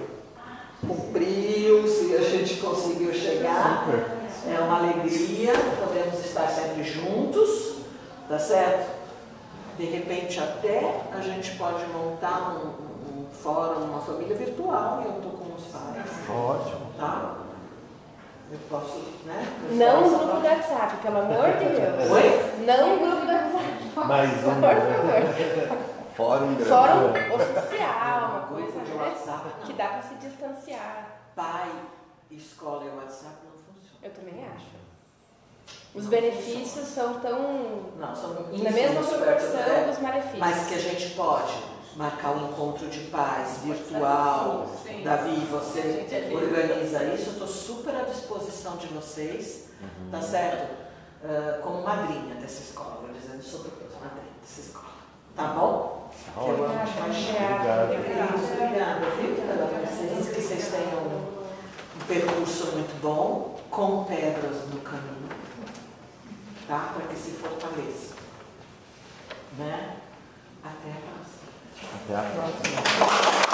cumpriu, 0.86 1.86
se 1.88 2.14
a 2.16 2.20
gente 2.22 2.56
conseguiu 2.56 3.12
chegar. 3.12 3.86
É 4.46 4.58
uma 4.60 4.78
alegria, 4.78 5.52
podemos 5.86 6.24
estar 6.24 6.46
sempre 6.48 6.82
juntos, 6.84 7.69
tá 8.30 8.38
certo? 8.38 8.88
De 9.76 9.84
repente 9.86 10.38
até 10.38 11.00
a 11.12 11.20
gente 11.20 11.56
pode 11.56 11.84
montar 11.88 12.52
um, 12.52 13.22
um 13.22 13.26
fórum, 13.32 13.86
uma 13.86 14.00
família 14.00 14.36
virtual 14.36 15.02
e 15.02 15.06
eu 15.06 15.16
estou 15.16 15.32
com 15.32 15.54
os 15.54 15.64
pais. 15.64 16.30
Ótimo. 16.30 16.92
Tá? 16.96 17.34
Eu 18.52 18.58
posso, 18.68 18.98
né? 19.26 19.46
Não 19.72 20.04
um 20.04 20.08
grupo 20.10 20.40
do 20.40 20.46
WhatsApp, 20.46 20.96
pelo 21.02 21.18
amor 21.18 21.44
de 21.58 21.64
Deus. 21.74 22.10
Oi? 22.10 22.64
Não 22.64 22.94
um 22.94 22.98
grupo 22.98 23.26
do 23.26 23.32
WhatsApp. 23.32 24.06
Mais 24.06 24.30
um. 24.46 24.54
Por 24.54 25.66
favor. 25.66 25.90
Fórum 26.16 26.54
grande. 26.54 26.68
Fórum 26.68 27.34
oficial, 27.34 28.30
uma 28.30 28.40
coisa 28.46 28.80
de 28.80 28.90
né, 28.92 29.04
WhatsApp, 29.04 29.44
não. 29.58 29.66
que 29.66 29.72
dá 29.72 29.88
para 29.88 30.02
se 30.02 30.14
distanciar. 30.16 31.20
Pai, 31.34 31.70
escola 32.30 32.84
e 32.84 32.96
WhatsApp 32.96 33.36
não 33.44 33.74
funciona. 33.74 33.98
Eu 34.02 34.10
também 34.12 34.44
acho. 34.44 34.79
Os 35.94 36.06
benefícios 36.06 36.88
são 36.88 37.14
tão. 37.14 37.92
Não, 37.98 38.14
são 38.14 38.30
Na 38.32 38.70
mesma 38.70 39.02
proporção 39.02 39.60
é. 39.60 39.86
dos 39.88 39.98
malefícios. 39.98 40.38
Mas 40.38 40.68
que 40.68 40.74
a 40.74 40.78
gente 40.78 41.10
pode 41.14 41.52
marcar 41.96 42.30
um 42.30 42.48
encontro 42.48 42.86
de 42.88 43.00
paz 43.06 43.58
virtual. 43.64 44.70
Sim. 44.84 45.02
Davi, 45.02 45.46
você 45.50 46.06
organiza 46.32 47.04
isso, 47.04 47.30
eu 47.30 47.32
estou 47.32 47.48
super 47.48 47.94
à 47.96 48.02
disposição 48.02 48.76
de 48.76 48.86
vocês, 48.88 49.68
tá 50.10 50.22
certo? 50.22 50.90
Ah, 51.22 51.58
como 51.62 51.82
madrinha 51.82 52.34
dessa 52.36 52.62
escola, 52.62 52.98
vou 53.02 53.10
dizendo 53.10 53.42
sobre 53.42 53.70
Deus, 53.78 53.92
madrinha 54.00 54.32
dessa 54.40 54.60
escola. 54.60 54.86
Tá 55.36 55.48
bom? 55.48 56.10
Tá 56.34 56.40
eu 56.42 56.64
ótimo. 56.64 57.04
Obrigado. 57.06 57.92
Obrigada, 57.92 59.10
viu? 59.16 59.34
Pela 59.36 59.66
presença, 59.66 60.30
que 60.32 60.40
vocês 60.40 60.68
tenham 60.68 61.02
um 61.04 62.04
percurso 62.06 62.72
muito 62.72 63.00
bom, 63.02 63.58
com 63.70 64.04
pedras 64.04 64.68
no 64.72 64.80
caminho, 64.80 65.19
tá? 66.70 66.92
para 66.94 67.06
que 67.08 67.16
se 67.16 67.32
fortaleça. 67.32 68.14
Né? 69.58 69.96
Até 70.62 70.92
a 70.92 71.00
próxima. 71.02 71.96
Até 71.96 72.16
a 72.16 72.30
próxima. 72.30 73.49